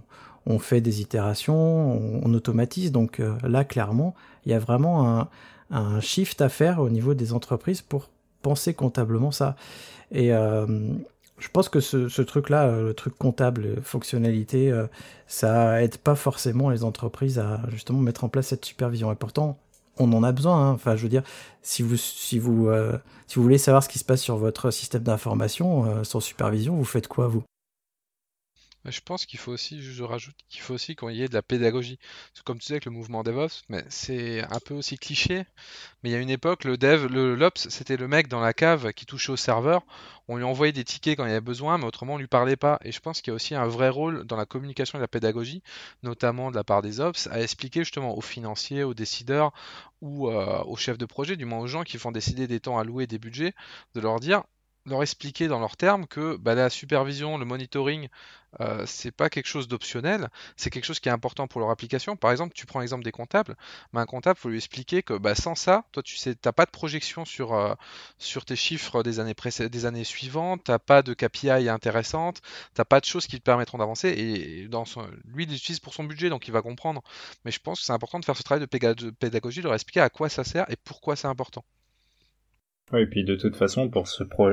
on 0.48 0.60
fait 0.60 0.82
des 0.82 1.02
itérations, 1.02 2.24
on, 2.26 2.34
automatise. 2.34 2.92
Donc 2.92 3.20
euh, 3.20 3.36
là, 3.44 3.64
clairement, 3.64 4.16
il 4.46 4.52
y 4.52 4.56
a 4.56 4.60
vraiment 4.60 5.20
un, 5.20 5.30
un, 5.72 6.00
shift 6.00 6.42
à 6.42 6.50
faire 6.50 6.80
au 6.80 6.90
niveau 6.90 7.14
des 7.14 7.34
entreprises 7.34 7.82
pour 7.82 8.10
penser 8.42 8.74
comptablement 8.74 9.32
ça. 9.32 9.56
Et 10.12 10.34
euh, 10.34 10.66
je 11.38 11.50
pense 11.50 11.70
que 11.70 11.82
ce, 11.82 12.22
truc-là, 12.22 12.72
le 12.72 12.94
truc 12.94 13.16
comptable, 13.18 13.82
fonctionnalité, 13.84 14.74
ça 15.28 15.84
aide 15.84 15.98
pas 15.98 16.16
forcément 16.16 16.72
les 16.72 16.84
entreprises 16.84 17.38
à 17.38 17.62
justement 17.70 18.00
mettre 18.00 18.24
en 18.24 18.30
place 18.30 18.48
cette 18.48 18.66
supervision. 18.66 19.12
Et 19.12 19.16
pourtant, 19.16 19.60
on 20.00 20.12
en 20.14 20.24
a 20.24 20.32
besoin. 20.32 20.70
Hein. 20.70 20.72
Enfin, 20.72 20.96
je 20.96 21.04
veux 21.04 21.10
dire, 21.10 21.22
si 21.62 21.84
vous, 21.84 21.98
si 21.98 22.40
vous, 22.40 22.72
si 23.28 23.36
vous 23.36 23.44
voulez 23.44 23.60
savoir 23.60 23.84
ce 23.84 23.90
qui 23.90 24.00
se 24.00 24.06
passe 24.06 24.22
sur 24.22 24.38
votre 24.38 24.72
système 24.72 25.04
d'information 25.04 26.04
sans 26.04 26.22
supervision, 26.22 26.76
vous 26.76 26.86
faites 26.86 27.08
quoi 27.08 27.28
vous? 27.28 27.44
Je 28.92 29.02
pense 29.02 29.26
qu'il 29.26 29.40
faut 29.40 29.52
aussi, 29.52 29.82
je 29.82 30.04
rajoute 30.04 30.36
qu'il 30.50 30.62
faut 30.62 30.74
aussi 30.74 30.96
qu'il 30.96 31.12
y 31.12 31.24
ait 31.24 31.28
de 31.28 31.34
la 31.34 31.42
pédagogie. 31.42 32.00
comme 32.46 32.58
tu 32.58 32.64
disais 32.64 32.76
avec 32.76 32.86
le 32.86 32.92
mouvement 32.92 33.24
DevOps, 33.24 33.64
mais 33.70 33.84
c'est 33.90 34.44
un 34.44 34.60
peu 34.60 34.74
aussi 34.74 34.98
cliché. 34.98 35.46
Mais 36.04 36.10
il 36.10 36.14
y 36.14 36.16
a 36.16 36.20
une 36.20 36.30
époque, 36.30 36.64
le 36.64 36.78
dev, 36.78 37.08
le 37.08 37.36
l'ops, 37.36 37.68
c'était 37.70 37.98
le 37.98 38.08
mec 38.08 38.28
dans 38.28 38.40
la 38.40 38.54
cave 38.54 38.94
qui 38.94 39.06
touchait 39.06 39.32
au 39.32 39.38
serveur. 39.38 39.86
On 40.28 40.38
lui 40.38 40.44
envoyait 40.44 40.74
des 40.74 40.84
tickets 40.84 41.18
quand 41.18 41.26
il 41.26 41.30
y 41.30 41.32
avait 41.32 41.42
besoin, 41.42 41.78
mais 41.78 41.86
autrement 41.86 42.16
on 42.16 42.18
lui 42.18 42.28
parlait 42.28 42.56
pas. 42.56 42.80
Et 42.84 42.92
je 42.92 43.00
pense 43.00 43.22
qu'il 43.22 43.32
y 43.32 43.34
a 43.34 43.36
aussi 43.36 43.56
un 43.56 43.68
vrai 43.68 43.90
rôle 43.90 44.26
dans 44.26 44.38
la 44.38 44.46
communication 44.46 44.98
et 45.00 45.02
la 45.02 45.08
pédagogie, 45.08 45.64
notamment 46.04 46.52
de 46.52 46.56
la 46.56 46.64
part 46.64 46.82
des 46.82 47.00
ops, 47.00 47.28
à 47.28 47.42
expliquer 47.42 47.82
justement 47.82 48.18
aux 48.18 48.22
financiers, 48.22 48.84
aux 48.84 48.94
décideurs 48.94 49.52
ou 50.02 50.30
euh, 50.30 50.64
aux 50.64 50.78
chefs 50.78 50.98
de 50.98 51.06
projet, 51.06 51.36
du 51.38 51.46
moins 51.46 51.60
aux 51.60 51.68
gens 51.68 51.84
qui 51.84 51.98
font 51.98 52.12
décider 52.12 52.48
des 52.48 52.60
temps 52.60 52.78
alloués, 52.80 53.08
des 53.08 53.20
budgets, 53.20 53.54
de 53.96 54.02
leur 54.02 54.20
dire 54.20 54.44
leur 54.88 55.04
expliquer 55.04 55.48
dans 55.48 55.60
leurs 55.60 55.78
termes 55.78 56.08
que 56.08 56.38
bah, 56.38 56.56
la 56.56 56.70
supervision, 56.70 57.38
le 57.38 57.46
monitoring, 57.46 58.08
euh, 58.62 58.86
c'est 58.86 59.12
pas 59.12 59.30
quelque 59.30 59.48
chose 59.48 59.68
d'optionnel, 59.68 60.30
c'est 60.56 60.70
quelque 60.70 60.86
chose 60.86 61.00
qui 61.00 61.10
est 61.10 61.12
important 61.12 61.48
pour 61.48 61.60
leur 61.62 61.70
application. 61.70 62.16
Par 62.16 62.32
exemple, 62.32 62.54
tu 62.56 62.66
prends 62.66 62.80
l'exemple 62.80 63.04
des 63.04 63.12
comptables, 63.12 63.56
un 63.94 64.06
comptable, 64.06 64.40
faut 64.40 64.50
lui 64.50 64.58
expliquer 64.58 65.04
que 65.04 65.14
bah, 65.18 65.36
sans 65.36 65.56
ça, 65.56 65.84
toi, 65.92 66.02
tu 66.04 66.16
sais, 66.16 66.36
t'as 66.36 66.54
pas 66.54 66.66
de 66.66 66.72
projection 66.72 67.26
sur, 67.26 67.54
euh, 67.54 67.76
tes 68.46 68.56
chiffres 68.56 69.04
des 69.04 69.20
années, 69.20 69.36
des 69.70 69.86
années 69.86 70.04
suivantes, 70.04 70.62
t'as 70.64 70.80
pas 70.80 71.02
de 71.02 71.14
KPI 71.14 71.70
intéressante, 71.70 72.42
t'as 72.74 72.86
pas 72.86 73.00
de 73.00 73.06
choses 73.06 73.28
qui 73.28 73.38
te 73.38 73.44
permettront 73.44 73.78
d'avancer. 73.80 74.10
Et 74.10 74.68
dans 74.68 74.86
son, 74.86 75.06
lui, 75.26 75.44
il 75.44 75.50
l'utilise 75.52 75.80
pour 75.80 75.94
son 75.94 76.04
budget, 76.06 76.30
donc 76.30 76.48
il 76.48 76.52
va 76.52 76.62
comprendre. 76.62 77.02
Mais 77.46 77.52
je 77.52 77.60
pense 77.60 77.80
que 77.80 77.86
c'est 77.86 77.94
important 77.94 78.20
de 78.20 78.26
faire 78.26 78.38
ce 78.38 78.44
travail 78.44 78.62
de 78.66 79.10
pédagogie, 79.12 79.60
de 79.60 79.66
leur 79.66 79.74
expliquer 79.74 80.02
à 80.02 80.10
quoi 80.10 80.30
ça 80.30 80.44
sert 80.44 80.70
et 80.72 80.76
pourquoi 80.78 81.16
c'est 81.16 81.28
important. 81.28 81.66
Oui, 82.94 83.02
et 83.02 83.06
puis 83.06 83.26
de 83.26 83.36
toute 83.36 83.58
façon, 83.58 83.90
pour 83.90 84.08
se 84.08 84.24
pro 84.24 84.52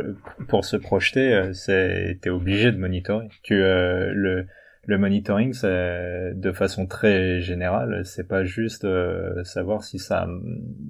pour 0.48 0.64
se 0.64 0.76
projeter, 0.76 1.32
euh, 1.32 1.52
c'est 1.52 2.18
t'es 2.20 2.30
obligé 2.30 2.72
de 2.72 2.78
monitorer. 2.78 3.28
Tu 3.42 3.54
euh, 3.54 4.12
le 4.12 4.46
le 4.86 4.98
monitoring, 4.98 5.54
de 5.62 6.52
façon 6.52 6.86
très 6.86 7.40
générale, 7.40 8.04
c'est 8.04 8.28
pas 8.28 8.44
juste 8.44 8.84
euh, 8.84 9.42
savoir 9.44 9.82
si 9.82 9.98
ça 9.98 10.28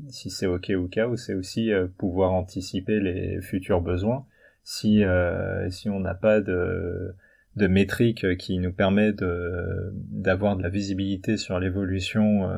si 0.08 0.30
c'est 0.30 0.46
ok 0.46 0.72
ou 0.76 0.88
cas, 0.88 1.06
ou 1.06 1.16
c'est 1.16 1.34
aussi 1.34 1.70
pouvoir 1.98 2.32
anticiper 2.32 2.98
les 2.98 3.40
futurs 3.40 3.82
besoins. 3.82 4.26
Si 4.64 5.04
si 5.68 5.88
on 5.90 6.00
n'a 6.00 6.14
pas 6.14 6.40
de 6.40 7.14
de 7.56 7.66
métriques 7.68 8.36
qui 8.36 8.58
nous 8.58 8.72
permet 8.72 9.12
d'avoir 9.12 10.56
de 10.56 10.62
la 10.62 10.70
visibilité 10.70 11.36
sur 11.36 11.60
l'évolution 11.60 12.48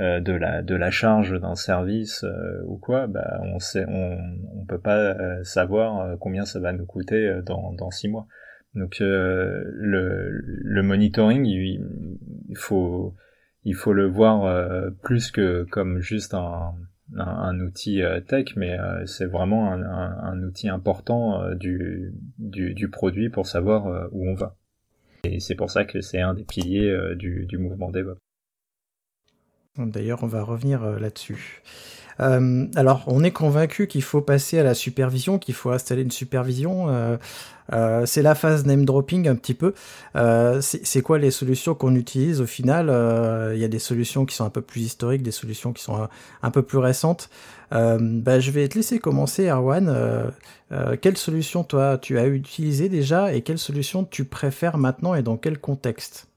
euh, 0.00 0.18
de 0.18 0.32
la 0.32 0.60
de 0.60 0.74
la 0.74 0.90
charge 0.90 1.40
d'un 1.40 1.54
service 1.54 2.24
euh, 2.24 2.60
ou 2.66 2.78
quoi, 2.78 3.06
bah 3.06 3.40
on 3.44 3.60
sait 3.60 3.84
on 3.86 4.18
on 4.56 4.64
peut 4.64 4.80
pas 4.80 4.98
euh, 4.98 5.44
savoir 5.44 6.18
combien 6.18 6.44
ça 6.44 6.58
va 6.58 6.72
nous 6.72 6.84
coûter 6.84 7.40
dans 7.46 7.72
dans 7.72 7.92
six 7.92 8.08
mois. 8.08 8.26
Donc 8.74 8.96
le 8.98 10.40
le 10.42 10.82
monitoring, 10.82 11.44
il, 11.46 11.78
faut 12.56 13.14
il 13.62 13.76
faut 13.76 13.92
le 13.92 14.06
voir 14.06 14.90
plus 15.04 15.30
que 15.30 15.62
comme 15.70 16.00
juste 16.00 16.34
un 16.34 16.74
un, 17.16 17.60
outil 17.60 18.02
tech, 18.26 18.56
mais 18.56 18.76
c'est 19.06 19.26
vraiment 19.26 19.70
un, 19.70 19.80
un, 19.82 20.42
outil 20.42 20.68
important 20.68 21.54
du, 21.54 22.12
du, 22.38 22.74
du 22.74 22.88
produit 22.88 23.28
pour 23.28 23.46
savoir 23.46 24.08
où 24.10 24.28
on 24.28 24.34
va. 24.34 24.56
Et 25.22 25.38
c'est 25.38 25.54
pour 25.54 25.70
ça 25.70 25.84
que 25.84 26.00
c'est 26.00 26.20
un 26.20 26.34
des 26.34 26.44
piliers 26.44 27.14
du, 27.14 27.46
du 27.46 27.58
mouvement 27.58 27.90
DevOps. 27.92 28.23
D'ailleurs, 29.76 30.20
on 30.22 30.28
va 30.28 30.42
revenir 30.42 30.84
euh, 30.84 31.00
là-dessus. 31.00 31.62
Euh, 32.20 32.66
alors, 32.76 33.02
on 33.08 33.24
est 33.24 33.32
convaincu 33.32 33.88
qu'il 33.88 34.04
faut 34.04 34.20
passer 34.20 34.60
à 34.60 34.62
la 34.62 34.74
supervision, 34.74 35.40
qu'il 35.40 35.54
faut 35.54 35.70
installer 35.70 36.02
une 36.02 36.12
supervision. 36.12 36.86
Euh, 37.72 38.06
c'est 38.06 38.22
la 38.22 38.36
phase 38.36 38.66
name 38.66 38.84
dropping 38.84 39.26
un 39.26 39.34
petit 39.34 39.54
peu. 39.54 39.74
c'est 40.60 41.02
quoi 41.02 41.18
les 41.18 41.32
solutions 41.32 41.74
qu'on 41.74 41.96
utilise 41.96 42.40
au 42.40 42.46
final? 42.46 42.86
Il 43.52 43.58
y 43.58 43.64
a 43.64 43.68
des 43.68 43.80
solutions 43.80 44.26
qui 44.26 44.36
sont 44.36 44.44
un 44.44 44.50
peu 44.50 44.62
plus 44.62 44.82
historiques, 44.82 45.24
des 45.24 45.32
solutions 45.32 45.72
qui 45.72 45.82
sont 45.82 46.08
un, 46.42 46.50
peu 46.52 46.62
plus 46.62 46.78
récentes. 46.78 47.28
Bah, 47.72 48.38
je 48.38 48.50
vais 48.52 48.68
te 48.68 48.76
laisser 48.76 49.00
commencer, 49.00 49.48
Arwan. 49.48 50.32
quelle 51.00 51.16
solution 51.16 51.64
toi 51.64 51.98
tu 51.98 52.16
as 52.18 52.26
utilisé 52.28 52.88
déjà 52.88 53.34
et 53.34 53.40
quelle 53.40 53.58
solution 53.58 54.04
tu 54.04 54.24
préfères 54.24 54.78
maintenant 54.78 55.16
et 55.16 55.22
dans 55.22 55.36
quel 55.36 55.58
contexte? 55.58 56.28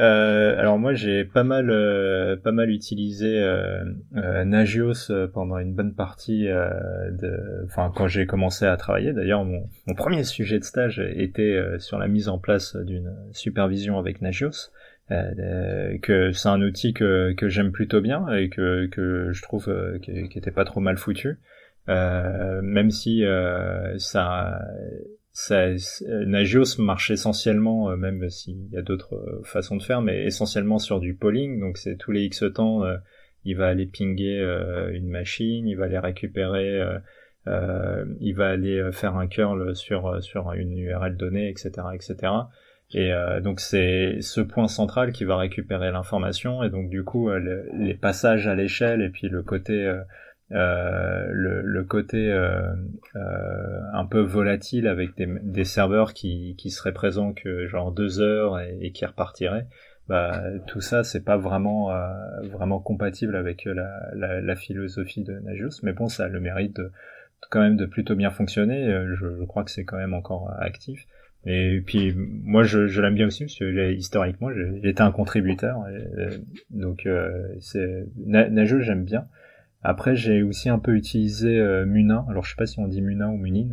Euh, 0.00 0.58
alors 0.58 0.76
moi 0.76 0.92
j'ai 0.94 1.24
pas 1.24 1.44
mal 1.44 1.70
euh, 1.70 2.36
pas 2.36 2.50
mal 2.50 2.68
utilisé 2.70 3.40
euh, 3.40 3.84
euh 4.16 4.44
Nagios 4.44 5.12
pendant 5.32 5.56
une 5.58 5.72
bonne 5.72 5.94
partie 5.94 6.46
de 6.46 7.64
enfin 7.66 7.92
quand 7.94 8.08
j'ai 8.08 8.26
commencé 8.26 8.66
à 8.66 8.76
travailler. 8.76 9.12
D'ailleurs 9.12 9.44
mon, 9.44 9.68
mon, 9.86 9.94
premier 9.94 10.24
sujet 10.24 10.58
de 10.58 10.64
stage 10.64 10.98
était 10.98 11.60
sur 11.78 11.98
la 11.98 12.08
mise 12.08 12.28
en 12.28 12.38
place 12.38 12.76
d'une 12.76 13.14
supervision 13.32 13.98
avec 13.98 14.20
Nagios 14.20 14.72
que 15.08 16.32
c'est 16.32 16.48
un 16.48 16.62
outil 16.62 16.92
que, 16.92 17.32
que 17.34 17.48
j'aime 17.48 17.70
plutôt 17.70 18.00
bien 18.00 18.26
et 18.32 18.48
que, 18.48 18.86
que 18.86 19.30
je 19.32 19.42
trouve 19.42 19.72
qui, 20.02 20.28
qui 20.28 20.38
était 20.38 20.50
pas 20.50 20.64
trop 20.64 20.80
mal 20.80 20.96
foutu. 20.96 21.38
Même 21.86 22.90
si 22.90 23.22
ça 23.98 24.60
ça, 25.34 25.66
Nagios 26.26 26.78
marche 26.78 27.10
essentiellement, 27.10 27.90
euh, 27.90 27.96
même 27.96 28.30
s'il 28.30 28.68
y 28.70 28.76
a 28.76 28.82
d'autres 28.82 29.16
euh, 29.16 29.42
façons 29.42 29.76
de 29.76 29.82
faire, 29.82 30.00
mais 30.00 30.22
essentiellement 30.24 30.78
sur 30.78 31.00
du 31.00 31.16
polling. 31.16 31.58
Donc 31.58 31.76
c'est 31.76 31.96
tous 31.96 32.12
les 32.12 32.22
X 32.22 32.44
temps, 32.54 32.84
euh, 32.84 32.96
il 33.44 33.56
va 33.56 33.66
aller 33.66 33.86
pinguer 33.86 34.38
une 34.94 35.08
machine, 35.08 35.66
il 35.66 35.74
va 35.74 35.84
aller 35.86 35.98
récupérer, 35.98 36.80
il 37.46 38.34
va 38.34 38.48
aller 38.48 38.88
faire 38.92 39.16
un 39.16 39.26
curl 39.26 39.76
sur 39.76 40.22
sur 40.22 40.52
une 40.52 40.78
URL 40.78 41.14
donnée, 41.18 41.50
etc., 41.50 41.72
etc. 41.92 42.32
Et 42.94 43.12
donc 43.42 43.60
c'est 43.60 44.22
ce 44.22 44.40
point 44.40 44.66
central 44.66 45.12
qui 45.12 45.24
va 45.24 45.36
récupérer 45.36 45.90
l'information 45.90 46.62
et 46.62 46.70
donc 46.70 46.88
du 46.88 47.04
coup 47.04 47.28
les 47.28 47.92
passages 47.92 48.46
à 48.46 48.54
l'échelle 48.54 49.02
et 49.02 49.10
puis 49.10 49.28
le 49.28 49.42
côté 49.42 49.94
euh, 50.52 51.26
le, 51.30 51.62
le, 51.62 51.84
côté 51.84 52.30
euh, 52.30 52.74
euh, 53.16 53.80
un 53.92 54.04
peu 54.04 54.20
volatile 54.20 54.86
avec 54.86 55.16
des, 55.16 55.26
des, 55.42 55.64
serveurs 55.64 56.12
qui, 56.12 56.54
qui 56.58 56.70
seraient 56.70 56.92
présents 56.92 57.32
que 57.32 57.66
genre 57.66 57.92
deux 57.92 58.20
heures 58.20 58.60
et, 58.60 58.92
qui 58.92 59.06
repartiraient, 59.06 59.66
bah, 60.06 60.42
tout 60.66 60.82
ça 60.82 61.02
c'est 61.02 61.24
pas 61.24 61.38
vraiment 61.38 61.92
euh, 61.92 62.08
vraiment 62.52 62.78
compatible 62.78 63.36
avec 63.36 63.64
la, 63.64 64.10
la, 64.14 64.42
la, 64.42 64.56
philosophie 64.56 65.24
de 65.24 65.32
Nagios, 65.40 65.80
mais 65.82 65.94
bon 65.94 66.08
ça 66.08 66.24
a 66.24 66.28
le 66.28 66.40
mérite 66.40 66.76
de, 66.76 66.92
quand 67.50 67.60
même 67.60 67.76
de 67.76 67.86
plutôt 67.86 68.14
bien 68.14 68.30
fonctionner. 68.30 68.86
Je, 69.14 69.38
je 69.38 69.44
crois 69.44 69.64
que 69.64 69.70
c'est 69.70 69.84
quand 69.84 69.96
même 69.96 70.14
encore 70.14 70.52
actif. 70.58 71.06
Et 71.46 71.82
puis 71.84 72.14
moi 72.16 72.64
je, 72.64 72.86
je 72.86 73.00
l'aime 73.00 73.14
bien 73.14 73.26
aussi 73.28 73.44
parce 73.44 73.58
que 73.58 73.92
historiquement 73.92 74.50
été 74.82 75.02
un 75.02 75.10
contributeur, 75.10 75.84
donc 76.68 77.08
c'est 77.60 78.06
Nagios 78.26 78.80
j'aime 78.80 79.04
bien. 79.04 79.26
Après, 79.84 80.16
j'ai 80.16 80.42
aussi 80.42 80.70
un 80.70 80.78
peu 80.78 80.96
utilisé 80.96 81.58
euh, 81.58 81.84
Munin. 81.84 82.24
Alors, 82.30 82.44
je 82.44 82.50
sais 82.50 82.56
pas 82.56 82.66
si 82.66 82.80
on 82.80 82.88
dit 82.88 83.02
Munin 83.02 83.28
ou 83.28 83.36
Munin, 83.36 83.68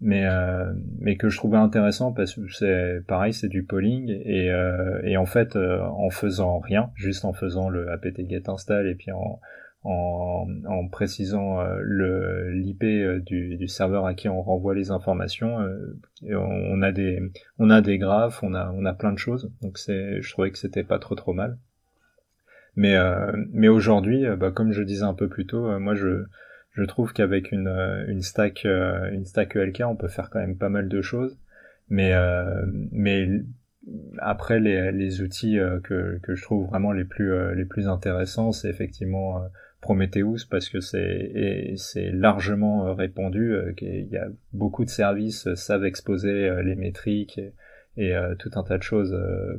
mais 0.00 0.24
euh, 0.24 0.72
mais 1.00 1.16
que 1.16 1.28
je 1.28 1.36
trouvais 1.36 1.58
intéressant 1.58 2.12
parce 2.12 2.34
que 2.34 2.42
c'est 2.52 3.00
pareil, 3.08 3.32
c'est 3.32 3.48
du 3.48 3.64
polling 3.64 4.08
et 4.24 4.52
euh, 4.52 5.00
et 5.02 5.16
en 5.16 5.26
fait, 5.26 5.56
euh, 5.56 5.80
en 5.82 6.10
faisant 6.10 6.60
rien, 6.60 6.90
juste 6.94 7.24
en 7.24 7.32
faisant 7.32 7.68
le 7.68 7.90
apt 7.90 8.20
get 8.28 8.48
install 8.48 8.86
et 8.86 8.94
puis 8.94 9.10
en 9.10 9.40
en, 9.84 10.46
en 10.66 10.88
précisant 10.88 11.60
euh, 11.60 11.78
le 11.80 12.52
l'IP 12.52 12.84
du, 13.24 13.56
du 13.56 13.68
serveur 13.68 14.06
à 14.06 14.14
qui 14.14 14.28
on 14.28 14.42
renvoie 14.42 14.74
les 14.74 14.90
informations, 14.92 15.58
on 16.22 16.82
a 16.82 16.92
des 16.92 17.20
on 17.58 17.70
a 17.70 17.80
des 17.80 17.98
graphes, 17.98 18.42
on 18.44 18.54
a 18.54 18.70
on 18.72 18.84
a 18.84 18.94
plein 18.94 19.12
de 19.12 19.18
choses. 19.18 19.50
Donc 19.62 19.78
c'est, 19.78 20.22
je 20.22 20.30
trouvais 20.32 20.52
que 20.52 20.58
c'était 20.58 20.84
pas 20.84 21.00
trop 21.00 21.16
trop 21.16 21.32
mal. 21.32 21.58
Mais 22.78 22.94
euh, 22.94 23.32
mais 23.50 23.66
aujourd'hui, 23.66 24.24
euh, 24.24 24.36
bah, 24.36 24.52
comme 24.52 24.70
je 24.70 24.84
disais 24.84 25.02
un 25.02 25.12
peu 25.12 25.28
plus 25.28 25.46
tôt, 25.46 25.66
euh, 25.66 25.80
moi 25.80 25.96
je 25.96 26.22
je 26.70 26.84
trouve 26.84 27.12
qu'avec 27.12 27.50
une 27.50 27.66
une 28.06 28.22
stack 28.22 28.64
une 28.64 29.24
stack 29.24 29.56
ELK, 29.56 29.82
on 29.84 29.96
peut 29.96 30.06
faire 30.06 30.30
quand 30.30 30.38
même 30.38 30.56
pas 30.56 30.68
mal 30.68 30.88
de 30.88 31.02
choses. 31.02 31.36
Mais 31.88 32.12
mais 32.92 33.28
après 34.18 34.60
les, 34.60 34.92
les 34.92 35.22
outils 35.22 35.58
que, 35.82 36.20
que 36.22 36.34
je 36.36 36.42
trouve 36.42 36.68
vraiment 36.68 36.92
les 36.92 37.04
plus 37.04 37.32
les 37.54 37.64
plus 37.64 37.88
intéressants 37.88 38.52
c'est 38.52 38.68
effectivement 38.68 39.42
Prometheus 39.80 40.46
parce 40.48 40.68
que 40.68 40.80
c'est 40.80 41.72
c'est 41.76 42.10
largement 42.12 42.94
répandu 42.94 43.56
qu'il 43.76 44.06
y 44.06 44.18
a 44.18 44.28
beaucoup 44.52 44.84
de 44.84 44.90
services 44.90 45.52
savent 45.54 45.86
exposer 45.86 46.62
les 46.62 46.76
métriques 46.76 47.40
et 47.98 48.14
tout 48.38 48.50
un 48.54 48.62
tas 48.62 48.78
de 48.78 48.82
choses 48.82 49.16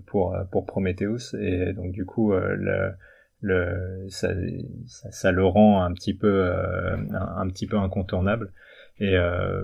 pour 0.07 0.35
pour 0.51 0.65
Prometheus 0.65 1.35
et 1.39 1.73
donc 1.73 1.91
du 1.91 2.05
coup 2.05 2.31
le 2.33 2.91
le, 3.41 4.05
ça, 4.09 4.29
ça, 4.87 5.31
le 5.31 5.45
rend 5.45 5.81
un 5.81 5.93
petit 5.93 6.13
peu, 6.13 6.27
euh, 6.27 6.97
un, 7.13 7.47
petit 7.47 7.67
peu 7.67 7.77
incontournable. 7.77 8.51
Et 9.01 9.15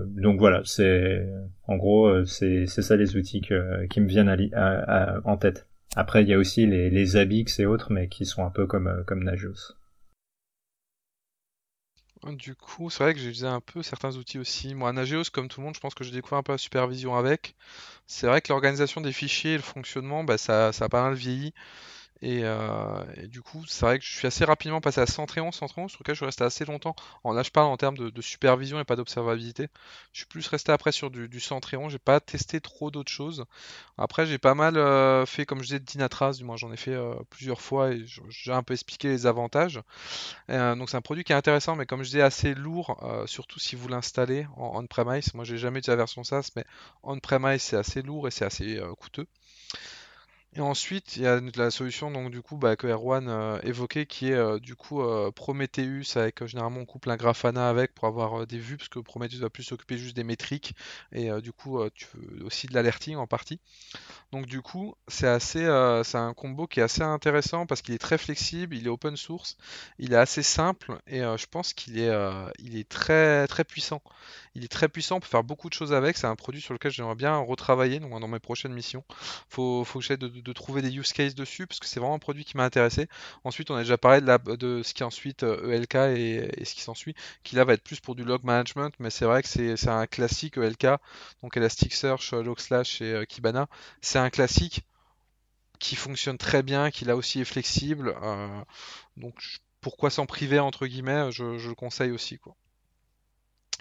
donc 0.06 0.38
voilà, 0.38 0.62
c'est 0.64 1.28
en 1.66 1.76
gros 1.76 2.24
c'est 2.24 2.64
c'est 2.64 2.80
ça 2.80 2.96
les 2.96 3.16
outils 3.16 3.42
qui 3.42 4.00
me 4.00 4.06
viennent 4.06 4.34
en 5.24 5.36
tête. 5.36 5.66
Après 5.94 6.22
il 6.22 6.28
y 6.28 6.32
a 6.32 6.38
aussi 6.38 6.66
les 6.66 6.88
les 6.88 7.16
Abix 7.18 7.60
et 7.60 7.66
autres, 7.66 7.92
mais 7.92 8.08
qui 8.08 8.24
sont 8.24 8.46
un 8.46 8.50
peu 8.50 8.66
comme 8.66 9.04
comme 9.06 9.24
Nagios. 9.24 9.74
Du 12.32 12.54
coup, 12.56 12.90
c'est 12.90 13.04
vrai 13.04 13.14
que 13.14 13.20
j'ai 13.20 13.26
utilisé 13.26 13.46
un 13.46 13.60
peu 13.60 13.82
certains 13.82 14.16
outils 14.16 14.38
aussi. 14.38 14.74
Moi, 14.74 14.92
Nagios, 14.92 15.24
comme 15.32 15.48
tout 15.48 15.60
le 15.60 15.66
monde, 15.66 15.74
je 15.76 15.80
pense 15.80 15.94
que 15.94 16.02
j'ai 16.02 16.10
découvert 16.10 16.38
un 16.38 16.42
peu 16.42 16.52
la 16.52 16.58
supervision 16.58 17.14
avec. 17.16 17.54
C'est 18.06 18.26
vrai 18.26 18.40
que 18.42 18.48
l'organisation 18.52 19.00
des 19.00 19.12
fichiers 19.12 19.52
et 19.54 19.56
le 19.56 19.62
fonctionnement, 19.62 20.24
bah, 20.24 20.38
ça, 20.38 20.72
ça 20.72 20.86
a 20.86 20.88
pas 20.88 21.02
mal 21.02 21.14
vieilli. 21.14 21.54
Euh, 22.22 23.04
et, 23.16 23.26
du 23.26 23.42
coup, 23.42 23.64
c'est 23.66 23.84
vrai 23.84 23.98
que 23.98 24.04
je 24.04 24.16
suis 24.16 24.26
assez 24.26 24.44
rapidement 24.44 24.80
passé 24.80 25.00
à 25.00 25.06
Centréon, 25.06 25.52
Centréon, 25.52 25.88
sur 25.88 26.00
lequel 26.00 26.14
je 26.14 26.18
suis 26.18 26.26
resté 26.26 26.44
assez 26.44 26.64
longtemps. 26.64 26.96
Là, 27.24 27.42
je 27.42 27.50
parle 27.50 27.66
en 27.68 27.76
termes 27.76 27.96
de, 27.96 28.22
supervision 28.22 28.80
et 28.80 28.84
pas 28.84 28.96
d'observabilité. 28.96 29.68
Je 30.12 30.20
suis 30.20 30.26
plus 30.26 30.46
resté 30.48 30.72
après 30.72 30.92
sur 30.92 31.10
du, 31.10 31.28
du 31.28 31.40
Centréon. 31.40 31.88
J'ai 31.88 31.98
pas 31.98 32.20
testé 32.20 32.60
trop 32.60 32.90
d'autres 32.90 33.12
choses. 33.12 33.44
Après, 33.98 34.26
j'ai 34.26 34.38
pas 34.38 34.54
mal 34.54 34.76
euh, 34.76 35.26
fait, 35.26 35.46
comme 35.46 35.58
je 35.58 35.64
disais, 35.64 35.80
Dynatras. 35.80 36.34
Du 36.34 36.44
moins, 36.44 36.56
j'en 36.56 36.72
ai 36.72 36.76
fait 36.76 36.94
euh, 36.94 37.14
plusieurs 37.30 37.60
fois 37.60 37.92
et 37.92 38.04
j'ai 38.28 38.52
un 38.52 38.62
peu 38.62 38.74
expliqué 38.74 39.08
les 39.08 39.26
avantages. 39.26 39.80
donc, 40.48 40.90
c'est 40.90 40.96
un 40.96 41.02
produit 41.02 41.24
qui 41.24 41.32
est 41.32 41.36
intéressant, 41.36 41.76
mais 41.76 41.86
comme 41.86 42.02
je 42.02 42.08
disais, 42.08 42.22
assez 42.22 42.54
lourd, 42.54 42.98
surtout 43.26 43.60
si 43.60 43.76
vous 43.76 43.88
l'installez 43.88 44.46
en 44.56 44.82
on-premise. 44.82 45.34
Moi, 45.34 45.44
j'ai 45.44 45.58
jamais 45.58 45.78
utilisé 45.78 45.92
la 45.92 45.96
version 45.96 46.24
SaaS, 46.24 46.50
mais 46.56 46.64
on-premise, 47.02 47.62
c'est 47.62 47.76
assez 47.76 48.02
lourd 48.02 48.28
et 48.28 48.30
c'est 48.30 48.44
assez 48.44 48.80
coûteux. 48.98 49.26
Et 50.56 50.60
ensuite, 50.60 51.16
il 51.16 51.22
y 51.22 51.26
a 51.26 51.38
la 51.56 51.70
solution 51.70 52.10
donc 52.10 52.30
du 52.30 52.40
coup 52.40 52.56
bah, 52.56 52.76
que 52.76 52.86
Erwan 52.86 53.28
euh, 53.28 53.60
évoquait 53.62 54.06
qui 54.06 54.30
est 54.30 54.34
euh, 54.34 54.58
du 54.58 54.74
coup 54.74 55.02
euh, 55.02 55.30
Prometheus 55.30 56.16
avec 56.16 56.46
généralement 56.46 56.80
on 56.80 56.86
couple 56.86 57.10
un 57.10 57.16
Grafana 57.16 57.68
avec 57.68 57.94
pour 57.94 58.08
avoir 58.08 58.46
des 58.46 58.58
vues 58.58 58.78
parce 58.78 58.88
que 58.88 58.98
Prometheus 58.98 59.40
va 59.40 59.50
plus 59.50 59.64
s'occuper 59.64 59.98
juste 59.98 60.16
des 60.16 60.24
métriques 60.24 60.74
et 61.12 61.30
du 61.42 61.52
coup 61.52 61.78
tu 61.94 62.06
veux 62.14 62.46
aussi 62.46 62.68
de 62.68 62.74
l'alerting 62.74 63.16
en 63.16 63.26
partie. 63.26 63.60
Donc 64.32 64.46
du 64.46 64.62
coup 64.62 64.94
c'est 65.08 65.28
assez 65.28 65.66
c'est 66.04 66.18
un 66.18 66.32
combo 66.32 66.66
qui 66.66 66.80
est 66.80 66.82
assez 66.82 67.02
intéressant 67.02 67.66
parce 67.66 67.82
qu'il 67.82 67.94
est 67.94 67.98
très 67.98 68.16
flexible, 68.16 68.74
il 68.74 68.86
est 68.86 68.90
open 68.90 69.16
source, 69.16 69.58
il 69.98 70.14
est 70.14 70.16
assez 70.16 70.42
simple 70.42 70.98
et 71.06 71.20
je 71.20 71.46
pense 71.46 71.74
qu'il 71.74 71.98
est 71.98 72.12
il 72.58 72.78
est 72.78 72.88
très 72.88 73.46
très 73.46 73.64
puissant. 73.64 74.00
Il 74.56 74.64
est 74.64 74.68
très 74.68 74.88
puissant, 74.88 75.16
on 75.16 75.20
peut 75.20 75.26
faire 75.26 75.44
beaucoup 75.44 75.68
de 75.68 75.74
choses 75.74 75.92
avec. 75.92 76.16
C'est 76.16 76.26
un 76.26 76.34
produit 76.34 76.62
sur 76.62 76.72
lequel 76.72 76.90
j'aimerais 76.90 77.14
bien 77.14 77.36
retravailler 77.36 78.00
donc, 78.00 78.18
dans 78.18 78.26
mes 78.26 78.38
prochaines 78.38 78.72
missions. 78.72 79.04
Faut, 79.50 79.84
faut 79.84 79.98
que 79.98 80.04
j'aie 80.06 80.16
de, 80.16 80.28
de, 80.28 80.45
trouver 80.52 80.82
des 80.82 80.94
use 80.96 81.12
cases 81.12 81.34
dessus 81.34 81.66
parce 81.66 81.80
que 81.80 81.86
c'est 81.86 82.00
vraiment 82.00 82.14
un 82.14 82.18
produit 82.18 82.44
qui 82.44 82.56
m'a 82.56 82.64
intéressé. 82.64 83.08
Ensuite, 83.44 83.70
on 83.70 83.76
a 83.76 83.80
déjà 83.80 83.98
parlé 83.98 84.20
de, 84.20 84.26
la, 84.26 84.38
de 84.38 84.82
ce 84.82 84.94
qui 84.94 85.02
est 85.02 85.06
ensuite 85.06 85.42
ELK 85.42 85.94
euh, 85.94 86.14
e 86.14 86.60
et, 86.60 86.64
ce 86.64 86.74
qui 86.74 86.82
s'ensuit, 86.82 87.14
qui 87.42 87.56
là 87.56 87.64
va 87.64 87.74
être 87.74 87.82
plus 87.82 88.00
pour 88.00 88.14
du 88.14 88.24
log 88.24 88.44
management, 88.44 88.92
mais 88.98 89.10
c'est 89.10 89.24
vrai 89.24 89.42
que 89.42 89.48
c'est 89.48 89.88
un 89.88 90.06
classique 90.06 90.56
ELK, 90.58 90.86
donc 91.42 91.56
Elasticsearch, 91.56 92.32
Logslash 92.32 93.00
et 93.00 93.12
euh, 93.12 93.24
Kibana. 93.24 93.68
C'est 94.00 94.18
un 94.18 94.30
classique 94.30 94.82
qui 95.78 95.96
fonctionne 95.96 96.38
très 96.38 96.62
bien, 96.62 96.90
qui 96.90 97.04
là 97.04 97.16
aussi 97.16 97.40
est 97.40 97.44
flexible. 97.44 98.14
Euh, 98.22 98.62
donc 99.16 99.34
pourquoi 99.80 100.10
s'en 100.10 100.26
priver 100.26 100.58
entre 100.58 100.86
guillemets, 100.86 101.30
je, 101.32 101.58
je 101.58 101.68
le 101.68 101.74
conseille 101.74 102.10
aussi 102.10 102.38
quoi. 102.38 102.56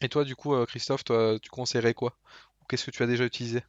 Et 0.01 0.09
toi, 0.09 0.25
du 0.25 0.35
coup, 0.35 0.53
Christophe, 0.65 1.05
toi, 1.05 1.39
tu 1.41 1.49
conseillerais 1.49 1.93
quoi? 1.93 2.17
Ou 2.61 2.65
qu'est-ce 2.67 2.85
que 2.85 2.91
tu 2.91 3.01
as 3.01 3.07
déjà 3.07 3.23
utilisé? 3.23 3.63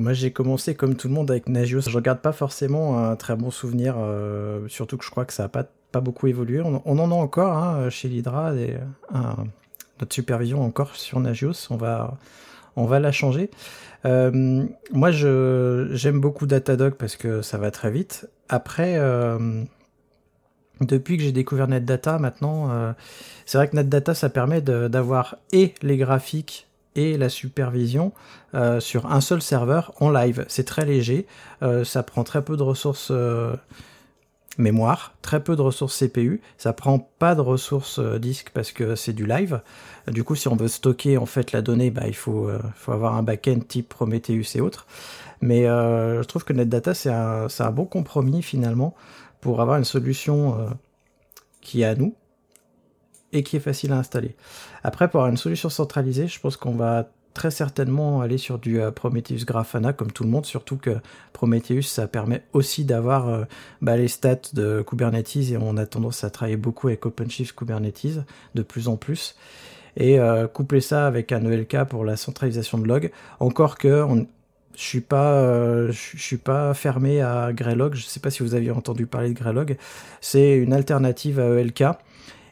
Moi, 0.00 0.14
j'ai 0.14 0.32
commencé 0.32 0.74
comme 0.74 0.96
tout 0.96 1.08
le 1.08 1.14
monde 1.14 1.30
avec 1.30 1.48
Nagios. 1.48 1.82
Je 1.82 1.94
regarde 1.94 2.20
pas 2.20 2.32
forcément 2.32 2.98
un 2.98 3.16
très 3.16 3.36
bon 3.36 3.50
souvenir, 3.50 3.96
euh, 3.98 4.66
surtout 4.68 4.96
que 4.96 5.04
je 5.04 5.10
crois 5.10 5.26
que 5.26 5.32
ça 5.32 5.44
n'a 5.44 5.48
pas, 5.50 5.64
pas 5.92 6.00
beaucoup 6.00 6.26
évolué. 6.26 6.60
On, 6.62 6.98
en 6.98 7.10
a 7.10 7.14
encore 7.14 7.56
hein, 7.56 7.90
chez 7.90 8.08
l'Hydra, 8.08 8.52
notre 9.12 10.14
supervision 10.14 10.64
encore 10.64 10.96
sur 10.96 11.20
Nagios. 11.20 11.68
On 11.68 11.76
va, 11.76 12.16
on 12.76 12.86
va 12.86 12.98
la 12.98 13.12
changer. 13.12 13.50
Euh, 14.06 14.64
moi, 14.90 15.10
j'aime 15.10 16.20
beaucoup 16.20 16.46
Datadog 16.46 16.94
parce 16.94 17.16
que 17.16 17.42
ça 17.42 17.58
va 17.58 17.70
très 17.70 17.90
vite. 17.90 18.26
Après, 18.48 18.98
depuis 20.80 21.18
que 21.18 21.22
j'ai 21.22 21.32
découvert 21.32 21.68
NetData, 21.68 22.18
maintenant, 22.18 22.70
euh, 22.70 22.92
c'est 23.44 23.58
vrai 23.58 23.68
que 23.68 23.76
NetData, 23.76 24.14
ça 24.14 24.30
permet 24.30 24.62
d'avoir 24.62 25.36
et 25.52 25.74
les 25.82 25.96
graphiques 25.96 26.69
et 26.96 27.16
la 27.16 27.28
supervision 27.28 28.12
euh, 28.54 28.80
sur 28.80 29.06
un 29.06 29.20
seul 29.20 29.42
serveur 29.42 29.92
en 30.00 30.10
live. 30.10 30.44
C'est 30.48 30.64
très 30.64 30.84
léger, 30.84 31.26
euh, 31.62 31.84
ça 31.84 32.02
prend 32.02 32.24
très 32.24 32.42
peu 32.42 32.56
de 32.56 32.62
ressources 32.62 33.12
mémoire, 34.58 35.14
très 35.22 35.42
peu 35.42 35.56
de 35.56 35.62
ressources 35.62 35.96
CPU, 35.98 36.42
ça 36.58 36.72
prend 36.72 36.98
pas 37.18 37.34
de 37.34 37.40
ressources 37.40 38.00
disque 38.00 38.50
parce 38.52 38.72
que 38.72 38.94
c'est 38.94 39.12
du 39.12 39.24
live. 39.24 39.62
Du 40.08 40.24
coup, 40.24 40.34
si 40.34 40.48
on 40.48 40.56
veut 40.56 40.68
stocker 40.68 41.16
en 41.16 41.24
fait 41.24 41.52
la 41.52 41.62
donnée, 41.62 41.90
bah, 41.90 42.02
il 42.06 42.16
faut, 42.16 42.50
faut 42.74 42.92
avoir 42.92 43.14
un 43.14 43.22
backend 43.22 43.66
type 43.66 43.88
Prometheus 43.88 44.56
et 44.56 44.60
autres. 44.60 44.86
Mais 45.40 45.62
je 45.62 46.22
trouve 46.24 46.44
que 46.44 46.52
NetData, 46.52 46.92
c'est 46.92 47.10
un, 47.10 47.46
un 47.46 47.70
bon 47.70 47.86
compromis 47.86 48.42
finalement 48.42 48.94
pour 49.40 49.60
avoir 49.60 49.78
une 49.78 49.84
solution 49.84 50.58
euh, 50.58 50.68
qui 51.60 51.82
est 51.82 51.86
à 51.86 51.94
nous 51.94 52.14
et 53.32 53.42
qui 53.42 53.56
est 53.56 53.60
facile 53.60 53.92
à 53.92 53.98
installer. 53.98 54.34
Après, 54.82 55.08
pour 55.08 55.20
avoir 55.20 55.30
une 55.30 55.36
solution 55.36 55.68
centralisée, 55.68 56.28
je 56.28 56.40
pense 56.40 56.56
qu'on 56.56 56.74
va 56.74 57.10
très 57.34 57.50
certainement 57.50 58.22
aller 58.22 58.38
sur 58.38 58.58
du 58.58 58.80
euh, 58.80 58.90
Prometheus 58.90 59.44
Grafana 59.44 59.92
comme 59.92 60.10
tout 60.10 60.24
le 60.24 60.30
monde, 60.30 60.46
surtout 60.46 60.76
que 60.76 60.96
Prometheus 61.32 61.82
ça 61.82 62.08
permet 62.08 62.42
aussi 62.52 62.84
d'avoir 62.84 63.28
euh, 63.28 63.44
bah, 63.82 63.96
les 63.96 64.08
stats 64.08 64.50
de 64.52 64.82
Kubernetes 64.82 65.36
et 65.36 65.56
on 65.56 65.76
a 65.76 65.86
tendance 65.86 66.24
à 66.24 66.30
travailler 66.30 66.56
beaucoup 66.56 66.88
avec 66.88 67.06
OpenShift 67.06 67.54
Kubernetes 67.56 68.24
de 68.54 68.62
plus 68.62 68.88
en 68.88 68.96
plus 68.96 69.36
et 69.96 70.18
coupler 70.54 70.80
ça 70.80 71.08
avec 71.08 71.32
un 71.32 71.44
ELK 71.44 71.82
pour 71.88 72.04
la 72.04 72.16
centralisation 72.16 72.78
de 72.78 72.86
log. 72.86 73.10
Encore 73.40 73.76
que 73.76 74.02
on, 74.04 74.28
je 74.80 74.86
suis 74.86 75.00
pas, 75.00 75.32
euh, 75.32 75.92
je, 75.92 76.16
suis 76.16 76.38
pas 76.38 76.72
fermé 76.74 77.20
à 77.20 77.52
Greylog. 77.52 77.94
Je 77.94 78.04
sais 78.04 78.20
pas 78.20 78.30
si 78.30 78.42
vous 78.42 78.54
aviez 78.54 78.70
entendu 78.70 79.06
parler 79.06 79.28
de 79.28 79.38
Greylog. 79.38 79.76
C'est 80.22 80.56
une 80.56 80.72
alternative 80.72 81.38
à 81.38 81.60
ELK. 81.60 81.84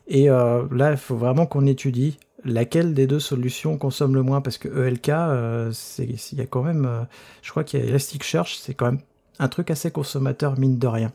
Et 0.09 0.31
euh, 0.31 0.65
là, 0.73 0.91
il 0.91 0.97
faut 0.97 1.17
vraiment 1.17 1.47
qu'on 1.47 1.67
étudie 1.67 2.19
laquelle 2.45 2.95
des 2.95 3.07
deux 3.07 3.21
solutions 3.21 3.77
consomme 3.79 4.15
le 4.15 4.23
moins 4.23 4.41
parce 4.41 4.59
que 4.59 4.69
ELK, 4.69 5.09
euh, 5.11 5.73
il 5.99 6.39
y 6.39 6.41
a 6.41 6.47
quand 6.47 6.63
même, 6.63 7.07
je 7.43 7.51
crois 7.51 7.63
qu'il 7.65 7.81
y 7.81 7.83
a 7.83 7.87
Elasticsearch, 7.87 8.57
c'est 8.57 8.75
quand 8.75 8.87
même 8.87 9.01
un 9.39 9.49
truc 9.49 9.71
assez 9.71 9.91
consommateur 9.91 10.59
mine 10.59 10.79
de 10.79 10.87
rien. 10.87 11.13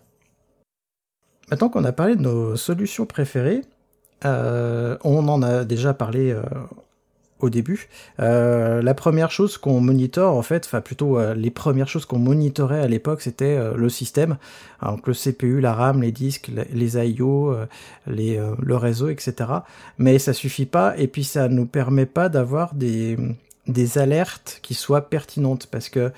Maintenant 1.49 1.69
qu'on 1.69 1.83
a 1.85 1.91
parlé 1.91 2.15
de 2.15 2.21
nos 2.21 2.55
solutions 2.55 3.05
préférées, 3.05 3.61
on 4.23 5.27
en 5.27 5.41
a 5.41 5.65
déjà 5.65 5.93
parlé 5.93 6.35
au 7.43 7.49
début. 7.49 7.89
Euh, 8.19 8.81
la 8.81 8.93
première 8.93 9.29
chose 9.29 9.57
qu'on 9.57 9.81
monitore, 9.81 10.35
en 10.35 10.41
fait, 10.41 10.65
enfin 10.65 10.81
plutôt 10.81 11.19
euh, 11.19 11.33
les 11.35 11.51
premières 11.51 11.87
choses 11.87 12.05
qu'on 12.05 12.19
monitorait 12.19 12.79
à 12.79 12.87
l'époque, 12.87 13.21
c'était 13.21 13.57
euh, 13.57 13.75
le 13.75 13.89
système, 13.89 14.37
donc 14.81 15.05
le 15.07 15.13
CPU, 15.13 15.59
la 15.59 15.73
RAM, 15.73 16.01
les 16.01 16.11
disques, 16.11 16.49
les 16.71 16.97
IO, 16.97 17.55
le 18.07 18.75
réseau, 18.75 19.09
etc. 19.09 19.35
Mais 19.97 20.19
ça 20.19 20.33
suffit 20.33 20.65
pas, 20.65 20.97
et 20.97 21.07
puis 21.07 21.23
ça 21.23 21.47
nous 21.47 21.65
permet 21.65 22.05
pas 22.05 22.29
d'avoir 22.29 22.73
des, 22.73 23.17
alertes 23.95 24.59
qui 24.61 24.73
soient 24.73 25.09
pertinentes, 25.09 25.67
parce 25.67 25.89
que 25.89 26.11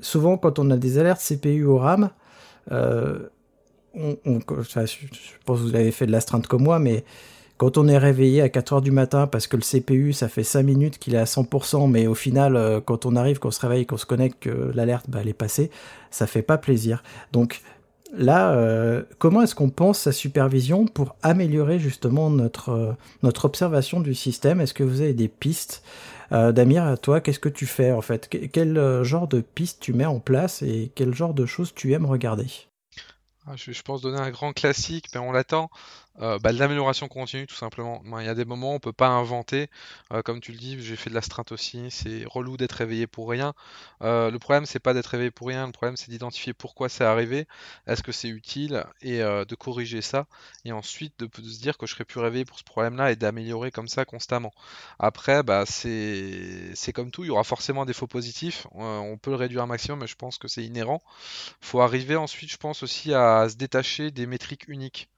souvent 0.00 0.38
quand 0.38 0.58
on 0.58 0.70
a 0.70 0.76
des 0.76 0.98
alertes 0.98 1.20
CPU 1.20 1.64
ou 1.64 1.78
RAM, 1.78 2.10
je 2.70 3.28
pense 5.44 5.60
que 5.60 5.64
vous 5.64 5.74
avez 5.74 5.92
fait 5.92 6.06
de 6.06 6.12
l'astreinte 6.12 6.46
comme 6.46 6.62
moi, 6.62 6.78
mais 6.78 7.04
quand 7.56 7.78
on 7.78 7.88
est 7.88 7.98
réveillé 7.98 8.42
à 8.42 8.48
4 8.48 8.74
heures 8.74 8.82
du 8.82 8.90
matin 8.90 9.26
parce 9.26 9.46
que 9.46 9.56
le 9.56 9.62
CPU, 9.62 10.12
ça 10.12 10.28
fait 10.28 10.44
5 10.44 10.62
minutes 10.62 10.98
qu'il 10.98 11.14
est 11.14 11.18
à 11.18 11.24
100%, 11.24 11.90
mais 11.90 12.06
au 12.06 12.14
final, 12.14 12.56
euh, 12.56 12.80
quand 12.80 13.06
on 13.06 13.16
arrive, 13.16 13.38
qu'on 13.38 13.50
se 13.50 13.60
réveille, 13.60 13.86
qu'on 13.86 13.96
se 13.96 14.06
connecte, 14.06 14.42
que 14.42 14.72
l'alerte, 14.74 15.06
bah, 15.08 15.20
elle 15.22 15.28
est 15.28 15.34
passée, 15.34 15.70
ça 16.10 16.26
fait 16.26 16.42
pas 16.42 16.58
plaisir. 16.58 17.02
Donc 17.32 17.62
là, 18.12 18.50
euh, 18.50 19.02
comment 19.18 19.42
est-ce 19.42 19.54
qu'on 19.54 19.70
pense 19.70 20.00
sa 20.00 20.12
supervision 20.12 20.86
pour 20.86 21.16
améliorer 21.22 21.78
justement 21.78 22.28
notre, 22.28 22.70
euh, 22.70 22.92
notre 23.22 23.46
observation 23.46 24.00
du 24.00 24.14
système? 24.14 24.60
Est-ce 24.60 24.74
que 24.74 24.84
vous 24.84 25.00
avez 25.00 25.14
des 25.14 25.28
pistes? 25.28 25.82
Damir, 26.32 26.98
toi, 27.00 27.20
qu'est-ce 27.20 27.38
que 27.38 27.48
tu 27.48 27.66
fais 27.66 27.92
en 27.92 28.02
fait? 28.02 28.28
Quel 28.52 29.04
genre 29.04 29.28
de 29.28 29.40
pistes 29.40 29.78
tu 29.80 29.92
mets 29.92 30.06
en 30.06 30.18
place 30.18 30.60
et 30.60 30.90
quel 30.96 31.14
genre 31.14 31.34
de 31.34 31.46
choses 31.46 31.72
tu 31.72 31.92
aimes 31.92 32.04
regarder? 32.04 32.48
Ah, 33.46 33.54
je 33.54 33.80
pense 33.82 34.00
donner 34.00 34.18
un 34.18 34.32
grand 34.32 34.52
classique, 34.52 35.06
mais 35.14 35.20
on 35.20 35.30
l'attend. 35.30 35.70
Euh, 36.20 36.38
bah, 36.38 36.52
l'amélioration 36.52 37.08
continue 37.08 37.46
tout 37.46 37.54
simplement. 37.54 38.02
Il 38.20 38.26
y 38.26 38.28
a 38.28 38.34
des 38.34 38.44
moments 38.44 38.72
où 38.72 38.74
on 38.76 38.78
peut 38.80 38.92
pas 38.92 39.08
inventer, 39.08 39.68
euh, 40.12 40.22
comme 40.22 40.40
tu 40.40 40.52
le 40.52 40.58
dis, 40.58 40.82
j'ai 40.82 40.96
fait 40.96 41.10
de 41.10 41.14
l'astreinte 41.14 41.52
aussi, 41.52 41.90
c'est 41.90 42.24
relou 42.26 42.56
d'être 42.56 42.72
réveillé 42.72 43.06
pour 43.06 43.28
rien. 43.28 43.52
Euh, 44.02 44.30
le 44.30 44.38
problème 44.38 44.66
c'est 44.66 44.78
pas 44.78 44.94
d'être 44.94 45.06
réveillé 45.06 45.30
pour 45.30 45.48
rien, 45.48 45.66
le 45.66 45.72
problème 45.72 45.96
c'est 45.96 46.10
d'identifier 46.10 46.54
pourquoi 46.54 46.88
c'est 46.88 47.04
arrivé, 47.04 47.46
est-ce 47.86 48.02
que 48.02 48.12
c'est 48.12 48.28
utile 48.28 48.84
et 49.02 49.18
de 49.18 49.54
corriger 49.54 50.02
ça, 50.02 50.26
et 50.64 50.72
ensuite 50.72 51.18
de, 51.18 51.28
se 51.36 51.60
dire 51.60 51.76
que 51.78 51.86
je 51.86 51.92
serais 51.94 52.04
plus 52.04 52.20
réveillé 52.20 52.44
pour 52.44 52.58
ce 52.58 52.64
problème-là 52.64 53.12
et 53.12 53.16
d'améliorer 53.16 53.70
comme 53.70 53.88
ça 53.88 54.04
constamment. 54.04 54.52
Après, 54.98 55.42
bah, 55.42 55.64
c'est 55.66 56.92
comme 56.94 57.10
tout, 57.10 57.24
il 57.24 57.28
y 57.28 57.30
aura 57.30 57.44
forcément 57.44 57.84
des 57.84 57.92
faux 57.92 58.06
positifs, 58.06 58.66
on 58.72 59.18
peut 59.18 59.30
le 59.30 59.36
réduire 59.36 59.62
un 59.62 59.66
maximum, 59.66 60.00
mais 60.00 60.06
je 60.06 60.16
pense 60.16 60.38
que 60.38 60.48
c'est 60.48 60.64
inhérent. 60.64 61.02
Faut 61.60 61.80
arriver 61.80 62.16
ensuite, 62.16 62.50
je 62.50 62.56
pense 62.56 62.82
aussi 62.82 63.14
à 63.14 63.48
se 63.48 63.56
détacher 63.56 64.10
des 64.10 64.26
métriques 64.26 64.68
uniques. 64.68 65.08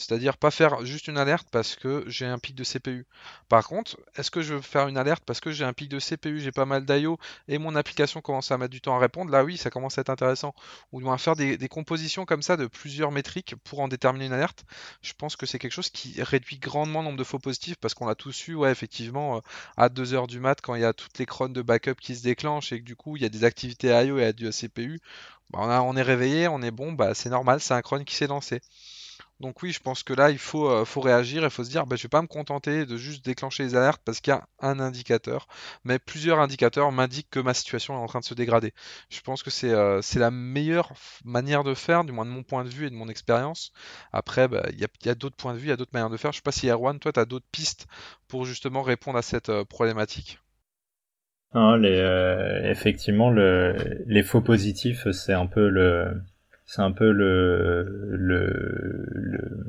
C'est-à-dire 0.00 0.38
pas 0.38 0.50
faire 0.50 0.84
juste 0.86 1.08
une 1.08 1.18
alerte 1.18 1.48
parce 1.50 1.76
que 1.76 2.04
j'ai 2.06 2.24
un 2.24 2.38
pic 2.38 2.54
de 2.54 2.64
CPU. 2.64 3.06
Par 3.50 3.68
contre, 3.68 3.98
est-ce 4.16 4.30
que 4.30 4.40
je 4.40 4.54
veux 4.54 4.62
faire 4.62 4.88
une 4.88 4.96
alerte 4.96 5.22
parce 5.26 5.40
que 5.40 5.50
j'ai 5.50 5.64
un 5.64 5.74
pic 5.74 5.90
de 5.90 6.00
CPU, 6.00 6.40
j'ai 6.40 6.52
pas 6.52 6.64
mal 6.64 6.86
d'IO 6.86 7.18
et 7.48 7.58
mon 7.58 7.76
application 7.76 8.22
commence 8.22 8.50
à 8.50 8.56
mettre 8.56 8.70
du 8.70 8.80
temps 8.80 8.96
à 8.96 8.98
répondre? 8.98 9.30
Là 9.30 9.44
oui, 9.44 9.58
ça 9.58 9.68
commence 9.68 9.98
à 9.98 10.00
être 10.00 10.08
intéressant. 10.08 10.54
Ou 10.92 11.00
bien 11.00 11.18
faire 11.18 11.36
des, 11.36 11.58
compositions 11.68 12.24
comme 12.24 12.40
ça 12.40 12.56
de 12.56 12.66
plusieurs 12.66 13.12
métriques 13.12 13.54
pour 13.62 13.80
en 13.80 13.88
déterminer 13.88 14.26
une 14.26 14.32
alerte. 14.32 14.64
Je 15.02 15.12
pense 15.12 15.36
que 15.36 15.44
c'est 15.44 15.58
quelque 15.58 15.72
chose 15.72 15.90
qui 15.90 16.22
réduit 16.22 16.58
grandement 16.58 17.00
le 17.00 17.06
nombre 17.06 17.18
de 17.18 17.24
faux 17.24 17.38
positifs 17.38 17.76
parce 17.76 17.92
qu'on 17.92 18.08
a 18.08 18.14
tous 18.14 18.48
eu, 18.48 18.54
ouais, 18.54 18.72
effectivement, 18.72 19.36
euh, 19.36 19.40
à 19.76 19.90
2h 19.90 20.26
du 20.28 20.40
mat 20.40 20.60
quand 20.62 20.74
il 20.76 20.80
y 20.80 20.84
a 20.84 20.94
toutes 20.94 21.18
les 21.18 21.26
crônes 21.26 21.52
de 21.52 21.62
backup 21.62 21.96
qui 22.00 22.16
se 22.16 22.22
déclenchent 22.22 22.72
et 22.72 22.80
que 22.80 22.84
du 22.84 22.96
coup 22.96 23.16
il 23.16 23.22
y 23.22 23.26
a 23.26 23.28
des 23.28 23.44
activités 23.44 23.88
IO 23.88 24.18
et 24.18 24.24
à 24.24 24.32
du 24.32 24.48
CPU. 24.50 25.00
Bah, 25.50 25.82
on, 25.82 25.96
est 25.96 26.02
réveillé, 26.02 26.46
on 26.48 26.62
est 26.62 26.70
bon, 26.70 26.92
bah 26.92 27.12
c'est 27.14 27.28
normal, 27.28 27.60
c'est 27.60 27.74
un 27.74 27.82
cron 27.82 28.04
qui 28.04 28.14
s'est 28.14 28.28
lancé. 28.28 28.60
Donc 29.40 29.62
oui, 29.62 29.72
je 29.72 29.80
pense 29.80 30.02
que 30.02 30.12
là, 30.12 30.30
il 30.30 30.38
faut, 30.38 30.68
euh, 30.68 30.84
faut 30.84 31.00
réagir, 31.00 31.42
il 31.42 31.50
faut 31.50 31.64
se 31.64 31.70
dire, 31.70 31.86
bah, 31.86 31.96
je 31.96 32.02
vais 32.02 32.10
pas 32.10 32.20
me 32.20 32.26
contenter 32.26 32.84
de 32.84 32.96
juste 32.98 33.24
déclencher 33.24 33.62
les 33.62 33.74
alertes 33.74 34.02
parce 34.04 34.20
qu'il 34.20 34.32
y 34.32 34.36
a 34.36 34.46
un 34.60 34.78
indicateur, 34.80 35.48
mais 35.82 35.98
plusieurs 35.98 36.40
indicateurs 36.40 36.92
m'indiquent 36.92 37.30
que 37.30 37.40
ma 37.40 37.54
situation 37.54 37.94
est 37.94 38.02
en 38.02 38.06
train 38.06 38.20
de 38.20 38.24
se 38.24 38.34
dégrader. 38.34 38.74
Je 39.08 39.20
pense 39.22 39.42
que 39.42 39.50
c'est 39.50 39.72
euh, 39.72 40.02
la 40.16 40.30
meilleure 40.30 40.92
manière 41.24 41.64
de 41.64 41.72
faire, 41.72 42.04
du 42.04 42.12
moins 42.12 42.26
de 42.26 42.30
mon 42.30 42.42
point 42.42 42.64
de 42.64 42.68
vue 42.68 42.86
et 42.86 42.90
de 42.90 42.94
mon 42.94 43.08
expérience. 43.08 43.72
Après, 44.12 44.46
bah, 44.46 44.66
il 44.72 44.78
y 44.78 45.08
a, 45.08 45.14
d'autres 45.14 45.36
points 45.36 45.54
de 45.54 45.58
vue, 45.58 45.68
il 45.68 45.70
y 45.70 45.72
a 45.72 45.76
d'autres 45.76 45.94
manières 45.94 46.10
de 46.10 46.18
faire. 46.18 46.32
Je 46.32 46.36
sais 46.36 46.42
pas 46.42 46.52
si 46.52 46.68
Erwan, 46.68 46.98
toi, 46.98 47.12
tu 47.12 47.20
as 47.20 47.24
d'autres 47.24 47.48
pistes 47.50 47.86
pour 48.28 48.44
justement 48.44 48.82
répondre 48.82 49.16
à 49.16 49.22
cette 49.22 49.48
euh, 49.48 49.64
problématique. 49.64 50.38
les, 51.54 52.60
effectivement, 52.64 53.30
le, 53.30 54.04
les 54.06 54.22
faux 54.22 54.42
positifs, 54.42 55.10
c'est 55.12 55.32
un 55.32 55.46
peu 55.46 55.70
le 55.70 56.22
c'est 56.70 56.82
un 56.82 56.92
peu 56.92 57.10
le, 57.10 57.82
le, 58.12 59.04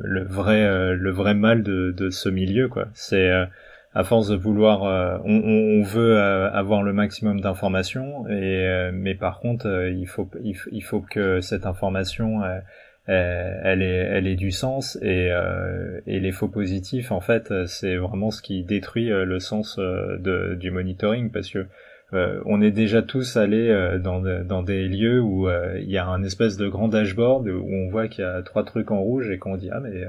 le, 0.04 0.24
vrai 0.24 0.62
euh, 0.62 0.94
le 0.94 1.10
vrai 1.10 1.34
mal 1.34 1.64
de, 1.64 1.90
de 1.98 2.12
ce 2.12 2.30
milieu 2.30 2.68
quoi. 2.68 2.90
C'est 2.94 3.28
euh, 3.32 3.48
à 3.96 4.04
force 4.04 4.28
de 4.28 4.36
vouloir 4.36 4.84
euh, 4.84 5.18
on, 5.26 5.80
on, 5.80 5.82
veut 5.82 6.20
avoir 6.20 6.84
le 6.84 6.94
maximum 6.94 7.42
d'informations 7.42 8.28
et 8.30 8.92
mais 8.94 9.16
par 9.16 9.40
contre 9.40 9.90
il 9.92 10.06
faut 10.06 10.30
il, 10.44 10.84
faut 10.84 11.02
que 11.02 11.42
cette 11.42 11.66
information 11.66 12.42
elle, 13.08 13.82
ait, 13.82 14.10
elle 14.12 14.28
ait 14.28 14.36
du 14.36 14.52
sens 14.52 15.00
et, 15.02 15.32
et 16.06 16.20
les 16.20 16.32
faux 16.32 16.50
positifs 16.50 17.12
en 17.12 17.20
fait 17.20 17.52
c'est 17.66 17.98
vraiment 17.98 18.30
ce 18.30 18.44
qui 18.44 18.64
détruit 18.64 19.08
le 19.08 19.40
sens 19.40 19.80
de, 19.80 20.54
du 20.54 20.70
monitoring 20.70 21.32
parce 21.32 21.50
que 21.50 21.66
euh, 22.14 22.42
on 22.46 22.62
est 22.62 22.72
déjà 22.72 23.02
tous 23.02 23.38
allés 23.38 23.70
euh, 23.70 23.98
dans, 23.98 24.22
dans, 24.22 24.64
des 24.64 24.88
lieux 24.90 25.22
où 25.22 25.48
euh, 25.48 25.80
il 25.80 25.90
y 25.90 25.98
a 25.98 26.06
un 26.06 26.24
espèce 26.24 26.58
de 26.58 26.68
grand 26.68 26.90
dashboard 26.90 27.48
où 27.48 27.66
on 27.72 27.90
voit 27.90 28.10
qu'il 28.10 28.26
y 28.26 28.28
a 28.28 28.42
trois 28.42 28.66
trucs 28.66 28.92
en 28.92 29.02
rouge 29.02 29.30
et 29.30 29.38
qu'on 29.38 29.56
dit 29.56 29.70
ah 29.72 29.80
mais 29.80 30.04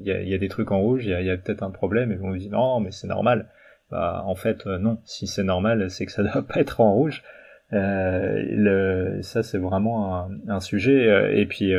il 0.00 0.06
y 0.06 0.12
a, 0.12 0.22
y, 0.22 0.34
a, 0.34 0.38
des 0.38 0.48
trucs 0.48 0.70
en 0.70 0.78
rouge, 0.78 1.04
il 1.04 1.10
y 1.10 1.30
a, 1.30 1.36
peut-être 1.36 1.64
un 1.64 1.70
problème 1.70 2.12
et 2.12 2.18
on 2.22 2.32
dit 2.32 2.48
non 2.48 2.78
mais 2.78 2.92
c'est 2.92 3.08
normal. 3.08 3.48
Bah 3.90 4.22
en 4.24 4.36
fait 4.36 4.66
non, 4.66 4.98
si 5.04 5.26
c'est 5.26 5.42
normal 5.42 5.90
c'est 5.90 6.06
que 6.06 6.12
ça 6.12 6.22
doit 6.32 6.42
pas 6.42 6.60
être 6.60 6.80
en 6.80 6.94
rouge. 6.94 7.24
le, 7.72 9.18
ça 9.22 9.42
c'est 9.42 9.58
vraiment 9.58 10.16
un, 10.16 10.28
un 10.46 10.60
sujet 10.60 11.40
et 11.40 11.46
puis 11.46 11.72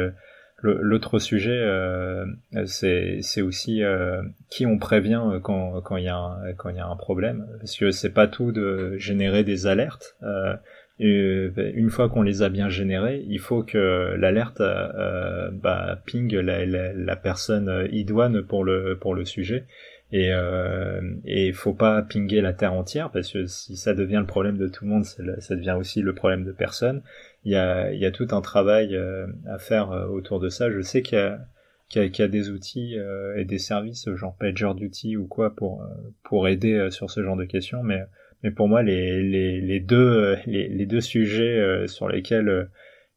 L'autre 0.61 1.19
sujet, 1.19 1.57
euh, 1.57 2.25
c'est 2.65 3.41
aussi 3.41 3.83
euh, 3.83 4.21
qui 4.49 4.65
on 4.65 4.77
prévient 4.77 5.21
euh, 5.25 5.39
quand 5.39 5.81
quand 5.81 5.97
il 5.97 6.05
y 6.05 6.09
a 6.09 6.17
un, 6.17 6.53
quand 6.57 6.69
il 6.69 6.75
y 6.75 6.79
a 6.79 6.87
un 6.87 6.95
problème, 6.95 7.47
parce 7.59 7.77
que 7.77 7.91
c'est 7.91 8.13
pas 8.13 8.27
tout 8.27 8.51
de 8.51 8.97
générer 8.97 9.43
des 9.43 9.67
alertes. 9.67 10.17
Euh, 10.23 10.55
et 11.01 11.49
une 11.75 11.89
fois 11.89 12.09
qu'on 12.09 12.23
les 12.23 12.41
a 12.41 12.49
bien 12.49 12.67
générées, 12.67 13.23
il 13.25 13.39
faut 13.39 13.63
que 13.63 14.15
l'alerte 14.17 14.59
euh, 14.59 15.49
bah, 15.49 16.01
ping 16.05 16.35
la, 16.35 16.65
la, 16.65 16.91
la, 16.91 17.15
personne 17.15 17.87
idoine 17.89 18.41
pour 18.41 18.65
le 18.65 18.97
pour 18.99 19.15
le 19.15 19.23
sujet. 19.23 19.65
Et 20.11 20.33
euh, 20.33 21.01
et 21.23 21.51
faut 21.51 21.73
pas 21.73 22.01
pinguer 22.01 22.41
la 22.41 22.53
terre 22.53 22.73
entière 22.73 23.11
parce 23.11 23.31
que 23.31 23.45
si 23.45 23.77
ça 23.77 23.93
devient 23.93 24.17
le 24.17 24.25
problème 24.25 24.57
de 24.57 24.67
tout 24.67 24.85
le 24.85 24.89
monde, 24.89 25.05
ça 25.05 25.55
devient 25.55 25.75
aussi 25.77 26.01
le 26.01 26.15
problème 26.15 26.43
de 26.43 26.51
personne 26.51 27.03
il 27.45 27.51
y 27.51 27.55
a, 27.55 27.91
y 27.93 28.05
a 28.05 28.11
tout 28.11 28.27
un 28.31 28.41
travail 28.41 28.95
euh, 28.95 29.27
à 29.47 29.57
faire 29.59 29.91
euh, 29.91 30.07
autour 30.07 30.39
de 30.39 30.49
ça. 30.49 30.69
Je 30.69 30.81
sais 30.81 31.01
qu'il 31.01 31.17
y 31.17 31.21
a, 31.21 31.39
qu'il 31.87 32.19
y, 32.19 32.21
a, 32.21 32.27
des 32.27 32.49
outils 32.49 32.97
euh, 32.97 33.37
et 33.37 33.45
des 33.45 33.59
services 33.59 34.09
genre 34.15 34.35
PagerDuty 34.37 35.17
ou 35.17 35.27
quoi 35.27 35.55
pour 35.55 35.83
pour 36.23 36.47
aider 36.47 36.89
sur 36.91 37.09
ce 37.09 37.23
genre 37.23 37.37
de 37.37 37.45
questions, 37.45 37.83
mais 37.83 38.03
mais 38.43 38.51
pour 38.51 38.67
moi 38.67 38.83
les 38.83 39.21
les, 39.23 39.61
les 39.61 39.79
deux 39.79 40.35
les, 40.45 40.67
les 40.67 40.85
deux 40.85 41.01
sujets 41.01 41.87
sur 41.87 42.09
lesquels 42.09 42.69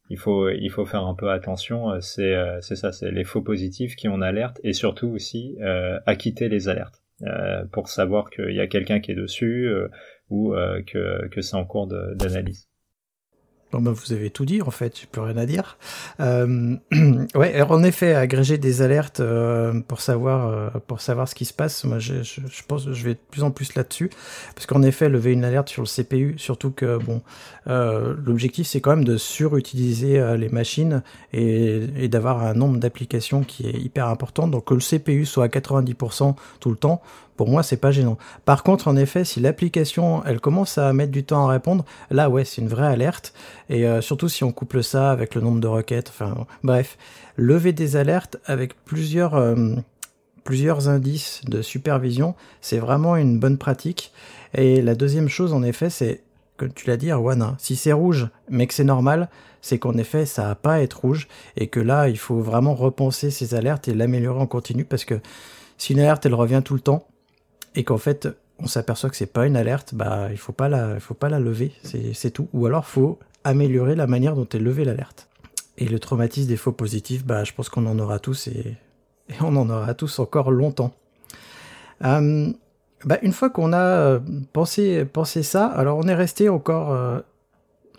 il 0.09 0.17
faut 0.17 0.49
il 0.49 0.69
faut 0.69 0.85
faire 0.85 1.05
un 1.05 1.15
peu 1.15 1.29
attention, 1.31 1.99
c'est 2.01 2.35
c'est 2.61 2.75
ça, 2.75 2.91
c'est 2.91 3.11
les 3.11 3.23
faux 3.23 3.41
positifs 3.41 3.95
qui 3.95 4.07
on 4.07 4.21
alerte 4.21 4.59
et 4.63 4.73
surtout 4.73 5.07
aussi 5.07 5.57
acquitter 6.05 6.49
les 6.49 6.69
alertes 6.69 7.01
pour 7.71 7.89
savoir 7.89 8.29
qu'il 8.29 8.53
y 8.53 8.59
a 8.59 8.67
quelqu'un 8.67 8.99
qui 8.99 9.11
est 9.11 9.15
dessus 9.15 9.71
ou 10.29 10.53
que 10.87 11.27
que 11.29 11.41
c'est 11.41 11.55
en 11.55 11.65
cours 11.65 11.87
d'analyse. 11.87 12.67
Bon, 13.73 13.81
ben, 13.81 13.91
vous 13.91 14.13
avez 14.13 14.29
tout 14.29 14.45
dit, 14.45 14.61
en 14.61 14.69
fait, 14.69 14.99
j'ai 14.99 15.07
plus 15.07 15.19
rien 15.19 15.35
à 15.35 15.47
dire. 15.47 15.79
Euh, 16.19 16.75
ouais, 17.35 17.55
alors, 17.55 17.71
en 17.71 17.81
effet, 17.81 18.13
agréger 18.13 18.59
des 18.59 18.83
alertes 18.83 19.19
euh, 19.19 19.81
pour 19.87 19.99
savoir 19.99 20.47
euh, 20.47 20.69
pour 20.85 21.01
savoir 21.01 21.27
ce 21.27 21.33
qui 21.33 21.45
se 21.45 21.53
passe, 21.53 21.83
moi, 21.83 21.97
je, 21.97 22.21
je, 22.21 22.41
pense 22.67 22.85
que 22.85 22.93
je 22.93 23.03
vais 23.03 23.15
de 23.15 23.19
plus 23.31 23.41
en 23.41 23.49
plus 23.49 23.73
là-dessus, 23.73 24.11
parce 24.53 24.67
qu'en 24.67 24.83
effet, 24.83 25.09
lever 25.09 25.31
une 25.33 25.43
alerte 25.43 25.69
sur 25.69 25.81
le 25.81 25.87
CPU, 25.87 26.35
surtout 26.37 26.69
que 26.69 26.97
bon, 26.97 27.23
l'objectif 27.65 28.67
c'est 28.67 28.79
quand 28.79 28.91
même 28.91 29.05
de 29.05 29.17
surutiliser 29.17 30.37
les 30.37 30.49
machines 30.49 31.01
et 31.31 32.07
d'avoir 32.07 32.43
un 32.43 32.53
nombre 32.53 32.77
d'applications 32.77 33.43
qui 33.43 33.67
est 33.67 33.79
hyper 33.79 34.07
important. 34.07 34.47
Donc 34.47 34.65
que 34.65 34.73
le 34.75 34.81
CPU 34.81 35.25
soit 35.25 35.45
à 35.45 35.47
90% 35.47 36.35
tout 36.59 36.69
le 36.69 36.75
temps, 36.75 37.01
pour 37.35 37.49
moi, 37.49 37.63
c'est 37.63 37.77
pas 37.77 37.91
gênant. 37.91 38.17
Par 38.45 38.63
contre, 38.63 38.87
en 38.87 38.95
effet, 38.95 39.23
si 39.25 39.39
l'application, 39.39 40.23
elle 40.25 40.39
commence 40.39 40.77
à 40.77 40.93
mettre 40.93 41.11
du 41.11 41.23
temps 41.23 41.47
à 41.47 41.51
répondre, 41.51 41.85
là, 42.11 42.29
ouais, 42.29 42.45
c'est 42.45 42.61
une 42.61 42.67
vraie 42.67 42.87
alerte. 42.87 43.33
Et 43.69 43.87
euh, 43.87 44.01
surtout 44.01 44.29
si 44.29 44.43
on 44.43 44.51
couple 44.51 44.83
ça 44.83 45.11
avec 45.11 45.35
le 45.35 45.41
nombre 45.41 45.59
de 45.59 45.67
requêtes. 45.67 46.09
Enfin, 46.09 46.45
bref, 46.63 46.97
lever 47.37 47.73
des 47.73 47.95
alertes 47.95 48.37
avec 48.45 48.75
plusieurs, 48.85 49.35
euh, 49.35 49.75
plusieurs 50.43 50.89
indices 50.89 51.41
de 51.45 51.61
supervision, 51.61 52.35
c'est 52.61 52.79
vraiment 52.79 53.15
une 53.15 53.39
bonne 53.39 53.57
pratique. 53.57 54.11
Et 54.53 54.81
la 54.81 54.95
deuxième 54.95 55.29
chose, 55.29 55.53
en 55.53 55.63
effet, 55.63 55.89
c'est, 55.89 56.21
comme 56.57 56.73
tu 56.73 56.87
l'as 56.87 56.97
dit, 56.97 57.09
Arwan, 57.09 57.41
hein, 57.41 57.55
si 57.57 57.75
c'est 57.75 57.93
rouge, 57.93 58.29
mais 58.49 58.67
que 58.67 58.73
c'est 58.73 58.83
normal, 58.83 59.29
c'est 59.61 59.79
qu'en 59.79 59.97
effet, 59.97 60.25
ça 60.25 60.51
a 60.51 60.55
pas 60.55 60.73
à 60.73 60.79
être 60.81 60.99
rouge 60.99 61.27
et 61.55 61.67
que 61.67 61.79
là, 61.79 62.09
il 62.09 62.17
faut 62.17 62.41
vraiment 62.41 62.75
repenser 62.75 63.31
ces 63.31 63.55
alertes 63.55 63.87
et 63.87 63.93
l'améliorer 63.93 64.39
en 64.39 64.45
continu 64.45 64.83
parce 64.83 65.05
que 65.05 65.19
si 65.77 65.93
une 65.93 65.99
alerte, 65.99 66.25
elle 66.25 66.35
revient 66.35 66.61
tout 66.63 66.75
le 66.75 66.81
temps, 66.81 67.07
et 67.75 67.83
qu'en 67.83 67.97
fait 67.97 68.27
on 68.59 68.67
s'aperçoit 68.67 69.09
que 69.09 69.15
c'est 69.15 69.25
pas 69.25 69.45
une 69.45 69.57
alerte, 69.57 69.93
bah 69.93 70.27
il 70.31 70.37
faut 70.37 70.53
pas 70.53 70.69
la, 70.69 70.99
faut 70.99 71.13
pas 71.13 71.29
la 71.29 71.39
lever, 71.39 71.71
c'est 72.13 72.31
tout. 72.31 72.47
Ou 72.53 72.65
alors 72.65 72.85
faut 72.85 73.19
améliorer 73.43 73.95
la 73.95 74.07
manière 74.07 74.35
dont 74.35 74.47
est 74.47 74.59
levée 74.59 74.85
l'alerte. 74.85 75.27
Et 75.77 75.85
le 75.85 75.99
traumatisme 75.99 76.47
des 76.47 76.55
faux 76.55 76.71
positifs, 76.71 77.25
bah 77.25 77.43
je 77.43 77.53
pense 77.53 77.69
qu'on 77.69 77.85
en 77.87 77.97
aura 77.99 78.19
tous 78.19 78.47
et, 78.47 78.77
on 79.41 79.55
en 79.55 79.69
aura 79.69 79.93
tous 79.93 80.19
encore 80.19 80.51
longtemps. 80.51 80.93
Euh, 82.03 82.51
bah, 83.05 83.17
une 83.21 83.33
fois 83.33 83.49
qu'on 83.49 83.73
a 83.73 83.77
euh, 83.77 84.19
pensé, 84.53 85.05
pensé 85.05 85.43
ça, 85.43 85.65
alors 85.65 85.97
on 85.97 86.07
est 86.07 86.15
resté 86.15 86.49
encore 86.49 86.91
euh, 86.91 87.19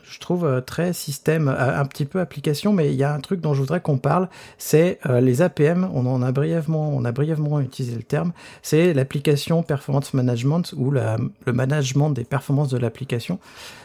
je 0.09 0.19
trouve 0.19 0.45
euh, 0.45 0.61
très 0.61 0.93
système, 0.93 1.49
euh, 1.49 1.81
un 1.81 1.85
petit 1.87 2.05
peu 2.05 2.21
application, 2.21 2.73
mais 2.73 2.91
il 2.91 2.97
y 2.97 3.05
a 3.05 3.13
un 3.13 3.21
truc 3.21 3.41
dont 3.41 3.55
je 3.55 3.61
voudrais 3.61 3.81
qu'on 3.81 3.99
parle, 3.99 4.29
c'est 4.59 4.99
euh, 5.07 5.21
les 5.21 5.43
APM. 5.43 5.89
On 5.95 6.07
en 6.07 6.23
a 6.23 6.33
brièvement, 6.33 6.91
on 6.95 7.05
a 7.05 7.13
brièvement 7.13 7.61
utilisé 7.61 7.97
le 7.97 8.03
terme. 8.03 8.33
C'est 8.63 8.93
l'application 8.93 9.63
performance 9.63 10.15
management 10.15 10.75
ou 10.77 10.91
le 10.91 11.53
management 11.53 12.11
des 12.11 12.25
performances 12.25 12.71
de 12.71 12.79
l'application. 12.79 13.39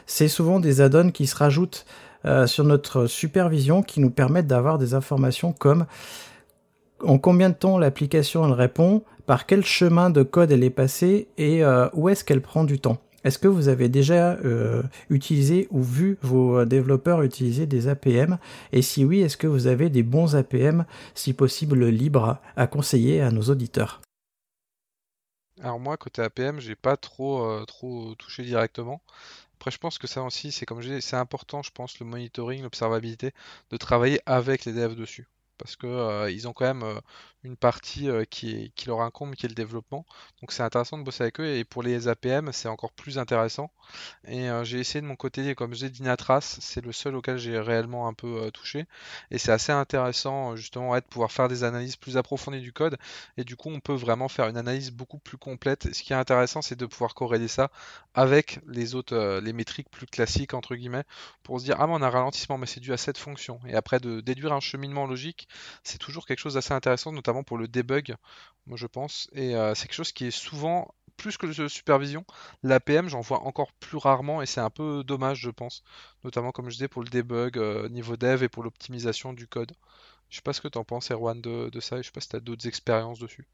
C'est 0.05 0.27
souvent 0.27 0.59
des 0.59 0.81
add-ons 0.81 1.11
qui 1.11 1.27
se 1.27 1.35
rajoutent 1.35 1.85
sur 2.47 2.65
notre 2.65 3.07
supervision, 3.07 3.81
qui 3.81 4.01
nous 4.01 4.09
permettent 4.09 4.47
d'avoir 4.47 4.77
des 4.77 4.93
informations 4.93 5.53
comme 5.53 5.85
en 7.01 7.17
combien 7.17 7.49
de 7.49 7.55
temps 7.55 7.77
l'application 7.77 8.45
elle 8.45 8.53
répond, 8.53 9.03
par 9.25 9.45
quel 9.45 9.63
chemin 9.63 10.09
de 10.09 10.23
code 10.23 10.51
elle 10.51 10.63
est 10.63 10.69
passée 10.69 11.29
et 11.37 11.63
où 11.93 12.09
est-ce 12.09 12.23
qu'elle 12.25 12.41
prend 12.41 12.65
du 12.65 12.79
temps. 12.79 12.97
Est-ce 13.23 13.39
que 13.39 13.47
vous 13.47 13.67
avez 13.67 13.89
déjà 13.89 14.33
euh, 14.33 14.83
utilisé 15.09 15.67
ou 15.71 15.81
vu 15.81 16.17
vos 16.21 16.65
développeurs 16.65 17.21
utiliser 17.21 17.65
des 17.65 17.87
APM 17.87 18.37
Et 18.71 18.81
si 18.81 19.03
oui, 19.05 19.21
est-ce 19.21 19.37
que 19.37 19.47
vous 19.47 19.67
avez 19.67 19.89
des 19.89 20.03
bons 20.03 20.35
APM, 20.35 20.85
si 21.15 21.33
possible 21.33 21.85
libres, 21.87 22.37
à 22.55 22.67
conseiller 22.67 23.21
à 23.21 23.31
nos 23.31 23.43
auditeurs? 23.43 24.01
Alors 25.61 25.79
moi, 25.79 25.97
côté 25.97 26.21
APM, 26.21 26.59
j'ai 26.59 26.75
pas 26.75 26.95
trop, 26.95 27.45
euh, 27.45 27.65
trop 27.65 28.15
touché 28.15 28.43
directement. 28.43 29.01
Après, 29.55 29.71
je 29.71 29.77
pense 29.77 29.97
que 29.97 30.07
ça 30.07 30.23
aussi, 30.23 30.53
c'est 30.53 30.65
comme 30.65 30.81
je 30.81 30.99
c'est 31.01 31.17
important, 31.17 31.61
je 31.63 31.71
pense, 31.71 31.99
le 31.99 32.05
monitoring, 32.05 32.63
l'observabilité, 32.63 33.33
de 33.71 33.77
travailler 33.77 34.21
avec 34.25 34.63
les 34.63 34.71
devs 34.71 34.95
dessus. 34.95 35.27
Parce 35.59 35.75
que 35.75 36.29
ils 36.31 36.47
ont 36.47 36.53
quand 36.53 36.73
même 36.73 36.99
une 37.43 37.55
partie 37.55 38.09
qui, 38.29 38.71
qui 38.75 38.87
leur 38.87 39.01
incombe, 39.01 39.35
qui 39.35 39.45
est 39.45 39.49
le 39.49 39.55
développement. 39.55 40.05
Donc 40.41 40.51
c'est 40.51 40.63
intéressant 40.63 40.97
de 40.97 41.03
bosser 41.03 41.23
avec 41.23 41.39
eux 41.39 41.47
et 41.47 41.63
pour 41.63 41.83
les 41.83 42.07
APM, 42.07 42.51
c'est 42.51 42.67
encore 42.67 42.91
plus 42.91 43.17
intéressant. 43.17 43.71
Et 44.27 44.47
j'ai 44.63 44.79
essayé 44.79 45.01
de 45.01 45.05
mon 45.07 45.15
côté, 45.15 45.55
comme 45.55 45.73
j'ai 45.73 45.89
Dynatrace, 45.89 46.57
c'est 46.61 46.83
le 46.83 46.91
seul 46.91 47.15
auquel 47.15 47.37
j'ai 47.37 47.59
réellement 47.59 48.07
un 48.07 48.13
peu 48.13 48.51
touché. 48.51 48.85
Et 49.31 49.37
c'est 49.37 49.51
assez 49.51 49.71
intéressant 49.71 50.55
justement 50.55 50.95
de 50.95 51.01
pouvoir 51.01 51.31
faire 51.31 51.47
des 51.47 51.63
analyses 51.63 51.95
plus 51.95 52.17
approfondies 52.17 52.61
du 52.61 52.73
code. 52.73 52.97
Et 53.37 53.43
du 53.43 53.55
coup, 53.55 53.69
on 53.69 53.79
peut 53.79 53.93
vraiment 53.93 54.27
faire 54.27 54.47
une 54.47 54.57
analyse 54.57 54.91
beaucoup 54.91 55.19
plus 55.19 55.37
complète. 55.37 55.93
Ce 55.93 56.03
qui 56.03 56.13
est 56.13 56.15
intéressant, 56.17 56.61
c'est 56.61 56.77
de 56.77 56.85
pouvoir 56.85 57.13
corréler 57.13 57.47
ça 57.47 57.71
avec 58.13 58.59
les 58.67 58.95
autres, 58.95 59.39
les 59.39 59.53
métriques 59.53 59.89
plus 59.89 60.07
classiques 60.07 60.53
entre 60.53 60.75
guillemets, 60.75 61.03
pour 61.43 61.59
se 61.59 61.65
dire 61.65 61.75
ah 61.79 61.87
mais 61.87 61.93
on 61.93 62.01
a 62.01 62.07
un 62.07 62.09
ralentissement, 62.09 62.57
mais 62.57 62.65
c'est 62.67 62.79
dû 62.79 62.93
à 62.93 62.97
cette 62.97 63.17
fonction. 63.17 63.59
Et 63.67 63.75
après 63.75 63.99
de 63.99 64.21
déduire 64.21 64.53
un 64.53 64.59
cheminement 64.59 65.05
logique, 65.05 65.47
c'est 65.83 65.97
toujours 65.97 66.25
quelque 66.25 66.39
chose 66.39 66.55
d'assez 66.55 66.73
intéressant, 66.73 67.11
notamment 67.11 67.43
pour 67.43 67.57
le 67.57 67.67
debug, 67.67 68.15
moi 68.67 68.77
je 68.77 68.87
pense. 68.87 69.29
Et 69.33 69.55
euh, 69.55 69.75
c'est 69.75 69.87
quelque 69.87 69.95
chose 69.95 70.11
qui 70.11 70.25
est 70.25 70.31
souvent 70.31 70.93
plus 71.17 71.37
que 71.37 71.45
le 71.47 71.69
supervision. 71.69 72.25
L'APM, 72.63 73.09
j'en 73.09 73.21
vois 73.21 73.41
encore 73.43 73.73
plus 73.73 73.97
rarement 73.97 74.41
et 74.41 74.45
c'est 74.45 74.61
un 74.61 74.69
peu 74.69 75.03
dommage, 75.03 75.39
je 75.41 75.49
pense. 75.49 75.83
Notamment, 76.23 76.51
comme 76.51 76.65
je 76.69 76.75
disais, 76.75 76.87
pour 76.87 77.03
le 77.03 77.09
debug 77.09 77.57
euh, 77.57 77.89
niveau 77.89 78.17
dev 78.17 78.43
et 78.43 78.49
pour 78.49 78.63
l'optimisation 78.63 79.33
du 79.33 79.47
code. 79.47 79.73
Je 80.29 80.37
sais 80.37 80.41
pas 80.41 80.53
ce 80.53 80.61
que 80.61 80.67
tu 80.67 80.77
en 80.77 80.83
penses, 80.83 81.11
Erwan, 81.11 81.41
de, 81.41 81.79
ça, 81.79 81.97
et 81.97 82.03
je 82.03 82.07
sais 82.07 82.11
pas 82.11 82.21
si 82.21 82.29
tu 82.29 82.35
as 82.35 82.39
d'autres 82.39 82.67
expériences 82.67 83.19
dessus. 83.19 83.45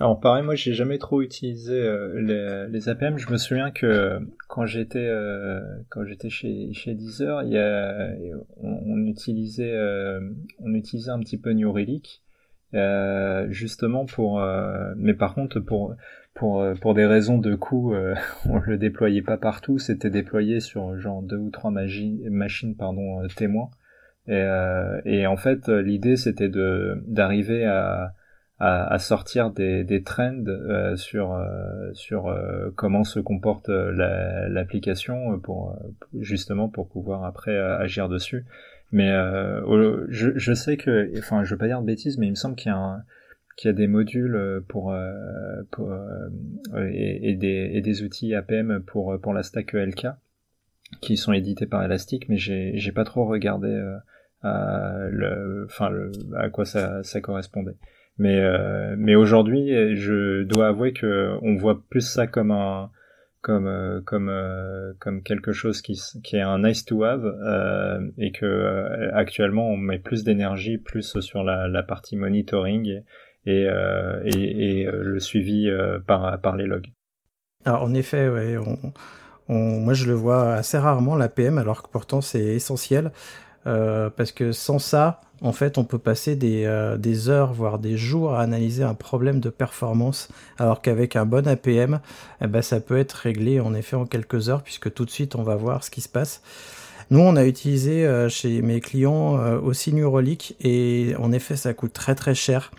Alors 0.00 0.18
pareil, 0.18 0.42
moi 0.42 0.54
j'ai 0.54 0.72
jamais 0.72 0.96
trop 0.96 1.20
utilisé 1.20 1.74
euh, 1.74 2.66
les, 2.70 2.88
APM. 2.88 3.18
Je 3.18 3.30
me 3.30 3.36
souviens 3.36 3.70
que 3.70 4.18
quand 4.48 4.64
j'étais 4.64 5.06
euh, 5.06 5.60
quand 5.90 6.06
j'étais 6.06 6.30
chez 6.30 6.72
chez 6.72 6.94
Deezer, 6.94 7.42
il 7.42 7.50
y 7.50 7.58
a, 7.58 8.08
on, 8.62 8.96
utilisait 9.04 9.74
euh, 9.74 10.18
on 10.60 10.72
utilisait 10.72 11.10
un 11.10 11.20
petit 11.20 11.36
peu 11.36 11.52
New 11.52 11.70
Relic 11.70 12.22
justement 13.50 14.06
pour 14.06 14.42
mais 14.96 15.12
par 15.12 15.34
contre 15.34 15.60
pour 15.60 15.94
pour 16.32 16.64
pour 16.80 16.94
des 16.94 17.04
raisons 17.04 17.36
de 17.36 17.54
coût, 17.54 17.94
on 18.48 18.58
le 18.58 18.78
déployait 18.78 19.20
pas 19.20 19.36
partout. 19.36 19.78
C'était 19.78 20.08
déployé 20.08 20.60
sur 20.60 20.98
genre 20.98 21.22
deux 21.22 21.36
ou 21.36 21.50
trois 21.50 21.70
machines 21.70 22.74
pardon 22.74 23.28
témoins. 23.36 23.68
Et, 24.28 24.46
et 25.04 25.26
en 25.26 25.36
fait 25.36 25.68
l'idée 25.68 26.16
c'était 26.16 26.48
de 26.48 27.04
d'arriver 27.06 27.66
à 27.66 28.14
à, 28.60 28.98
sortir 28.98 29.50
des, 29.50 29.84
des 29.84 30.02
trends 30.02 30.44
euh, 30.46 30.94
sur 30.94 31.32
euh, 31.32 31.90
sur 31.94 32.28
euh, 32.28 32.70
comment 32.76 33.04
se 33.04 33.18
comporte 33.18 33.68
l'application 33.68 35.38
pour 35.40 35.78
justement 36.18 36.68
pour 36.68 36.88
pouvoir 36.88 37.24
après 37.24 37.56
agir 37.56 38.08
dessus. 38.08 38.44
Mais 38.92 39.10
je, 40.08 40.30
je 40.36 40.52
sais 40.52 40.76
que, 40.76 41.10
enfin, 41.18 41.44
je 41.44 41.54
veux 41.54 41.58
pas 41.58 41.68
dire 41.68 41.80
de 41.80 41.86
bêtises, 41.86 42.18
mais 42.18 42.26
il 42.26 42.30
me 42.30 42.36
semble 42.36 42.56
qu'il 42.56 42.70
y 42.70 42.74
a 42.74 42.78
un, 42.78 43.02
qu'il 43.56 43.68
y 43.68 43.70
a 43.70 43.74
des 43.74 43.86
modules 43.86 44.62
pour, 44.68 44.94
pour 45.70 45.94
et, 46.76 47.30
et, 47.30 47.36
des, 47.36 47.70
et 47.72 47.80
des 47.80 48.02
outils 48.02 48.34
APM 48.34 48.82
pour 48.82 49.18
pour 49.20 49.32
la 49.32 49.42
stack 49.42 49.74
ELK 49.74 50.08
qui 51.00 51.16
sont 51.16 51.32
édités 51.32 51.66
par 51.66 51.84
Elastic, 51.84 52.28
mais 52.28 52.36
j'ai 52.36 52.72
j'ai 52.74 52.92
pas 52.92 53.04
trop 53.04 53.26
regardé 53.26 53.80
euh, 54.44 55.08
le, 55.10 55.66
enfin 55.66 55.90
le, 55.90 56.12
à 56.36 56.48
quoi 56.48 56.64
ça, 56.64 57.02
ça 57.02 57.20
correspondait. 57.20 57.76
Mais 58.20 58.38
euh, 58.38 58.96
mais 58.98 59.14
aujourd'hui, 59.14 59.96
je 59.96 60.42
dois 60.42 60.68
avouer 60.68 60.92
que 60.92 61.38
on 61.40 61.56
voit 61.56 61.82
plus 61.88 62.02
ça 62.02 62.26
comme 62.26 62.50
un 62.50 62.90
comme 63.40 63.66
euh, 63.66 64.02
comme 64.02 64.28
euh, 64.28 64.92
comme 64.98 65.22
quelque 65.22 65.52
chose 65.52 65.80
qui 65.80 65.98
qui 66.22 66.36
est 66.36 66.42
un 66.42 66.58
nice 66.58 66.84
to 66.84 67.02
have 67.02 67.24
et 68.18 68.30
que 68.30 69.10
actuellement 69.14 69.70
on 69.70 69.78
met 69.78 69.98
plus 69.98 70.22
d'énergie 70.22 70.76
plus 70.76 71.18
sur 71.20 71.42
la, 71.44 71.66
la 71.66 71.82
partie 71.82 72.16
monitoring 72.16 73.02
et 73.46 73.66
et, 74.26 74.80
et, 74.80 74.84
le 74.84 75.18
suivi 75.18 75.70
par 76.06 76.38
par 76.42 76.56
les 76.56 76.66
logs. 76.66 76.92
Alors 77.64 77.84
en 77.84 77.94
effet, 77.94 78.28
ouais, 78.28 78.58
on, 79.48 79.54
moi 79.80 79.94
je 79.94 80.04
le 80.04 80.12
vois 80.12 80.52
assez 80.52 80.76
rarement 80.76 81.16
l'APM 81.16 81.56
alors 81.56 81.82
que 81.82 81.88
pourtant 81.88 82.20
c'est 82.20 82.44
essentiel 82.44 83.12
parce 83.64 84.32
que 84.32 84.52
sans 84.52 84.78
ça 84.78 85.20
en 85.42 85.52
fait, 85.52 85.78
on 85.78 85.84
peut 85.84 85.98
passer 85.98 86.38
euh, 86.42 86.96
des, 86.98 87.28
heures, 87.28 87.52
voire 87.52 87.78
des 87.78 87.96
jours 87.96 88.34
à 88.34 88.42
analyser 88.42 88.82
un 88.82 88.94
problème 88.94 89.40
de 89.40 89.48
performance, 89.48 90.28
alors 90.58 90.82
qu'avec 90.82 91.16
un 91.16 91.24
bon 91.24 91.46
APM, 91.48 92.00
eh 92.42 92.46
ben, 92.46 92.60
ça 92.60 92.80
peut 92.80 92.98
être 92.98 93.12
réglé 93.12 93.58
en 93.58 93.72
effet 93.74 93.96
en 93.96 94.04
quelques 94.04 94.50
heures, 94.50 94.62
puisque 94.62 94.92
tout 94.92 95.04
de 95.04 95.10
suite 95.10 95.36
on 95.36 95.42
va 95.42 95.56
voir 95.56 95.82
ce 95.82 95.90
qui 95.90 96.02
se 96.02 96.08
passe. 96.08 96.42
Nous, 97.10 97.20
on 97.20 97.36
a 97.36 97.44
utilisé 97.44 98.06
euh, 98.06 98.28
chez 98.28 98.60
mes 98.62 98.80
clients 98.80 99.38
euh, 99.38 99.58
aussi 99.58 99.94
Neurolic, 99.94 100.56
et 100.60 101.14
en 101.18 101.32
effet, 101.32 101.56
ça 101.56 101.72
coûte 101.72 101.94
très 101.94 102.14
très 102.14 102.34
cher. 102.34 102.70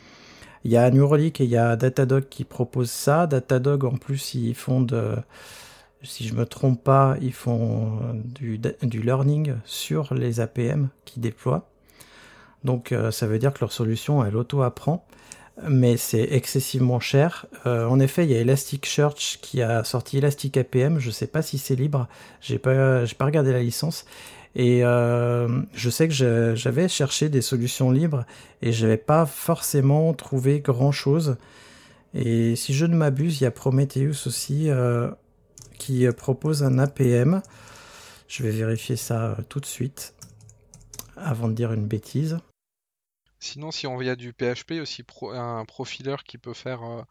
Il 0.64 0.72
y 0.72 0.78
a 0.78 0.90
Neurolic 0.92 1.42
et 1.42 1.46
il 1.46 1.50
y 1.50 1.58
a 1.58 1.76
Datadog 1.76 2.26
qui 2.30 2.44
proposent 2.44 2.92
ça. 2.92 3.26
Datadog, 3.26 3.84
en 3.84 3.98
plus, 3.98 4.36
ils 4.36 4.54
font 4.54 4.80
de 4.80 5.16
si 6.04 6.28
je 6.28 6.34
me 6.34 6.46
trompe 6.46 6.84
pas, 6.84 7.16
ils 7.22 7.34
font 7.34 8.00
du, 8.14 8.60
du 8.60 9.02
learning 9.02 9.54
sur 9.66 10.14
les 10.14 10.40
APM 10.40 10.90
qu'ils 11.06 11.22
déploient. 11.22 11.68
Donc 12.64 12.92
euh, 12.92 13.12
ça 13.12 13.28
veut 13.28 13.40
dire 13.40 13.54
que 13.54 13.60
leur 13.62 13.72
solution, 13.72 14.24
elle 14.24 14.36
auto-apprend, 14.36 15.06
mais 15.68 15.98
c'est 15.98 16.28
excessivement 16.32 17.00
cher. 17.00 17.46
Euh, 17.66 17.86
en 17.88 18.00
effet, 18.00 18.26
il 18.26 18.32
y 18.32 18.36
a 18.36 18.40
Elasticsearch 18.40 19.40
qui 19.42 19.62
a 19.62 19.84
sorti 19.84 20.18
Elastic 20.18 20.58
APM, 20.58 21.00
je 21.00 21.08
ne 21.08 21.14
sais 21.14 21.28
pas 21.28 21.42
si 21.42 21.58
c'est 21.58 21.76
libre, 21.76 22.08
j'ai 22.40 22.60
pas, 22.60 23.04
pas 23.18 23.26
regardé 23.26 23.52
la 23.52 23.62
licence. 23.62 24.06
Et 24.54 24.84
euh, 24.84 25.62
je 25.74 25.90
sais 25.90 26.10
que 26.10 26.56
j'avais 26.56 26.90
cherché 26.90 27.30
des 27.30 27.42
solutions 27.42 27.90
libres 27.90 28.26
et 28.62 28.74
je 28.74 28.86
n'avais 28.86 28.98
pas 28.98 29.26
forcément 29.26 30.14
trouvé 30.14 30.60
grand 30.60 30.92
chose. 30.92 31.38
Et 32.14 32.58
si 32.58 32.74
je 32.74 32.86
ne 32.86 32.96
m'abuse, 32.96 33.40
il 33.40 33.46
y 33.46 33.48
a 33.48 33.52
Prometheus 33.52 34.28
aussi 34.28 34.70
qui 35.82 36.08
propose 36.16 36.62
un 36.62 36.78
APM. 36.78 37.42
Je 38.28 38.44
vais 38.44 38.52
vérifier 38.52 38.96
ça 38.96 39.36
tout 39.50 39.60
de 39.60 39.66
suite 39.66 40.14
avant 41.16 41.48
de 41.48 41.54
dire 41.54 41.74
une 41.74 41.88
bêtise. 41.88 42.38
Sinon, 43.40 43.72
si 43.72 43.88
on 43.88 44.00
a 44.00 44.16
du 44.16 44.32
PHP, 44.32 44.74
aussi 44.80 45.04
un 45.34 45.66
profileur 45.66 46.24
qui 46.24 46.38
peut 46.38 46.54
faire 46.54 46.84
euh, 46.84 47.02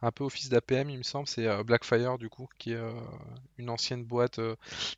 un 0.00 0.10
peu 0.10 0.24
office 0.24 0.48
d'APM, 0.48 0.88
il 0.88 0.96
me 0.96 1.02
semble, 1.02 1.28
c'est 1.28 1.46
euh, 1.46 1.62
Blackfire, 1.64 2.16
du 2.16 2.30
coup, 2.30 2.48
qui 2.56 2.72
est 2.72 2.76
euh, 2.76 2.94
une 3.58 3.68
ancienne 3.68 4.04
boîte 4.04 4.40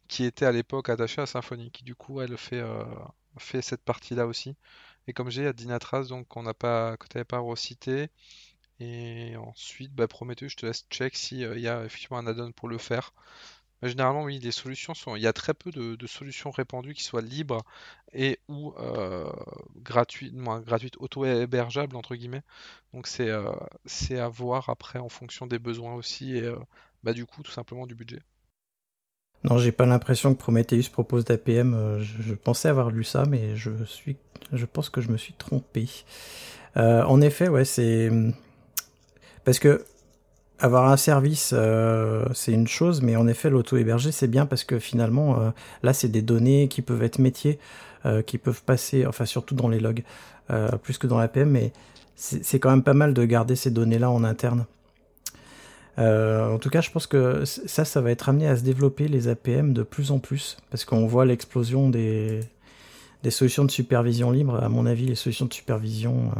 qui 0.06 0.24
était 0.24 0.46
à 0.46 0.52
l'époque 0.52 0.88
attachée 0.88 1.20
à 1.20 1.26
Symfony, 1.26 1.72
qui 1.72 1.82
du 1.82 1.96
coup, 1.96 2.20
elle 2.20 2.36
fait, 2.38 2.62
fait 3.38 3.60
cette 3.60 3.82
partie-là 3.82 4.28
aussi. 4.28 4.54
Et 5.08 5.12
comme 5.12 5.30
j'ai, 5.30 5.48
a 5.48 5.52
Dynatrace, 5.52 6.06
donc 6.06 6.28
qu'on 6.28 6.44
n'a 6.44 6.54
pas, 6.54 6.96
que 6.96 7.08
tu 7.08 7.16
n'avais 7.16 7.24
pas 7.24 7.40
recité. 7.40 8.08
Et 8.80 9.36
ensuite, 9.36 9.94
bah, 9.94 10.06
Prometheus, 10.08 10.50
je 10.50 10.56
te 10.56 10.66
laisse 10.66 10.86
check 10.90 11.16
s'il 11.16 11.38
y 11.38 11.68
a 11.68 11.84
effectivement 11.84 12.18
un 12.18 12.26
add-on 12.26 12.52
pour 12.52 12.68
le 12.68 12.78
faire. 12.78 13.12
Généralement, 13.82 14.24
oui, 14.24 14.38
les 14.38 14.52
solutions 14.52 14.94
sont. 14.94 15.16
Il 15.16 15.22
y 15.22 15.26
a 15.26 15.32
très 15.32 15.52
peu 15.52 15.70
de, 15.70 16.06
solutions 16.06 16.50
répandues 16.50 16.94
qui 16.94 17.02
soient 17.02 17.20
libres 17.20 17.62
et 18.12 18.38
ou 18.48 18.72
euh, 18.78 19.30
gratuites, 19.76 20.34
gratuites 20.34 20.96
auto-hébergeables 20.98 21.94
entre 21.94 22.14
guillemets. 22.14 22.42
Donc 22.94 23.06
c'est 23.06 23.28
euh, 23.28 23.52
à 24.10 24.28
voir 24.28 24.70
après 24.70 24.98
en 24.98 25.10
fonction 25.10 25.46
des 25.46 25.58
besoins 25.58 25.94
aussi 25.94 26.36
et 26.36 26.44
euh, 26.44 26.56
bah, 27.02 27.12
du 27.12 27.26
coup 27.26 27.42
tout 27.42 27.52
simplement 27.52 27.86
du 27.86 27.94
budget. 27.94 28.22
Non, 29.44 29.58
j'ai 29.58 29.72
pas 29.72 29.84
l'impression 29.84 30.34
que 30.34 30.38
Prometheus 30.38 30.88
propose 30.90 31.26
d'APM. 31.26 32.00
Je, 32.00 32.34
pensais 32.34 32.68
avoir 32.68 32.90
lu 32.90 33.04
ça, 33.04 33.26
mais 33.26 33.54
je 33.56 33.84
suis, 33.84 34.16
je 34.52 34.64
pense 34.64 34.88
que 34.88 35.02
je 35.02 35.10
me 35.10 35.18
suis 35.18 35.34
trompé. 35.34 35.86
en 36.74 37.20
effet, 37.20 37.48
ouais, 37.48 37.66
c'est 37.66 38.10
parce 39.46 39.60
que 39.60 39.84
avoir 40.58 40.90
un 40.90 40.96
service, 40.96 41.54
euh, 41.56 42.24
c'est 42.34 42.52
une 42.52 42.66
chose, 42.66 43.00
mais 43.00 43.14
en 43.14 43.28
effet, 43.28 43.48
l'auto-hébergé, 43.48 44.10
c'est 44.10 44.26
bien 44.26 44.44
parce 44.44 44.64
que 44.64 44.78
finalement, 44.80 45.40
euh, 45.40 45.50
là, 45.82 45.92
c'est 45.92 46.08
des 46.08 46.20
données 46.20 46.66
qui 46.68 46.82
peuvent 46.82 47.02
être 47.02 47.20
métiers, 47.20 47.58
euh, 48.06 48.22
qui 48.22 48.38
peuvent 48.38 48.62
passer, 48.62 49.06
enfin, 49.06 49.24
surtout 49.24 49.54
dans 49.54 49.68
les 49.68 49.80
logs, 49.80 50.02
plus 50.82 50.96
que 50.96 51.08
dans 51.08 51.18
l'APM, 51.18 51.50
mais 51.50 51.72
c'est 52.14 52.60
quand 52.60 52.70
même 52.70 52.84
pas 52.84 52.94
mal 52.94 53.14
de 53.14 53.24
garder 53.24 53.56
ces 53.56 53.70
données-là 53.70 54.10
en 54.10 54.22
interne. 54.22 54.64
en 55.98 56.58
tout 56.58 56.70
cas, 56.70 56.80
je 56.80 56.90
pense 56.90 57.06
que 57.08 57.44
ça, 57.44 57.84
ça 57.84 58.00
va 58.00 58.12
être 58.12 58.28
amené 58.28 58.48
à 58.48 58.56
se 58.56 58.62
développer, 58.62 59.08
les 59.08 59.26
APM, 59.26 59.72
de 59.72 59.82
plus 59.82 60.12
en 60.12 60.20
plus, 60.20 60.56
parce 60.70 60.84
qu'on 60.84 61.06
voit 61.06 61.24
l'explosion 61.24 61.90
des, 61.90 62.40
des 63.24 63.30
solutions 63.32 63.64
de 63.64 63.72
supervision 63.72 64.30
libre. 64.30 64.62
À 64.62 64.68
mon 64.68 64.86
avis, 64.86 65.06
les 65.06 65.16
solutions 65.16 65.46
de 65.46 65.52
supervision 65.52 66.30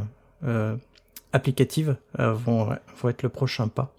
applicatives 1.37 1.97
vont, 2.19 2.69
vont 3.01 3.09
être 3.09 3.23
le 3.23 3.29
prochain 3.29 3.69
pas. 3.69 3.93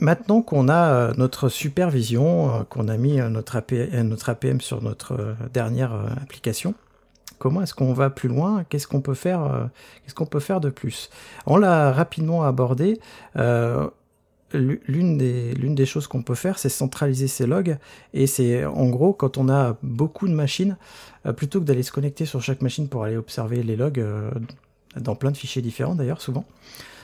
Maintenant 0.00 0.42
qu'on 0.42 0.68
a 0.68 0.92
euh, 0.92 1.14
notre 1.16 1.48
supervision, 1.48 2.54
euh, 2.54 2.64
qu'on 2.64 2.88
a 2.88 2.98
mis 2.98 3.18
euh, 3.18 3.30
notre, 3.30 3.56
APM 3.56 4.60
sur 4.60 4.82
notre 4.82 5.36
dernière 5.54 5.94
application, 6.20 6.74
comment 7.38 7.62
est-ce 7.62 7.74
qu'on 7.74 7.94
va 7.94 8.10
plus 8.10 8.28
loin? 8.28 8.64
Qu'est-ce 8.68 8.86
qu'on 8.86 9.00
peut 9.00 9.14
faire 9.14 9.70
peut 10.30 10.40
faire 10.40 10.60
de 10.60 10.68
plus? 10.68 11.08
On 11.46 11.56
l'a 11.56 11.92
rapidement 11.92 12.44
abordé. 12.44 13.00
l'une 14.52 15.16
des, 15.18 15.86
choses 15.86 16.06
qu'on 16.06 16.22
peut 16.22 16.34
faire, 16.34 16.58
c'est 16.58 16.68
centraliser 16.68 17.28
ces 17.28 17.46
logs. 17.46 17.78
Et 18.12 18.26
c'est 18.26 18.66
en 18.66 18.88
gros, 18.88 19.14
quand 19.14 19.38
on 19.38 19.48
a 19.48 19.78
beaucoup 19.82 20.28
de 20.28 20.34
machines, 20.34 20.76
euh, 21.26 21.32
plutôt 21.32 21.60
que 21.60 21.64
d'aller 21.64 21.82
se 21.82 21.92
connecter 21.92 22.24
sur 22.26 22.42
chaque 22.42 22.62
machine 22.62 22.88
pour 22.88 23.04
aller 23.04 23.16
observer 23.16 23.62
les 23.62 23.76
logs, 23.76 24.00
euh, 24.00 24.30
dans 25.00 25.14
plein 25.14 25.30
de 25.30 25.36
fichiers 25.36 25.62
différents 25.62 25.94
d'ailleurs, 25.94 26.20
souvent, 26.20 26.44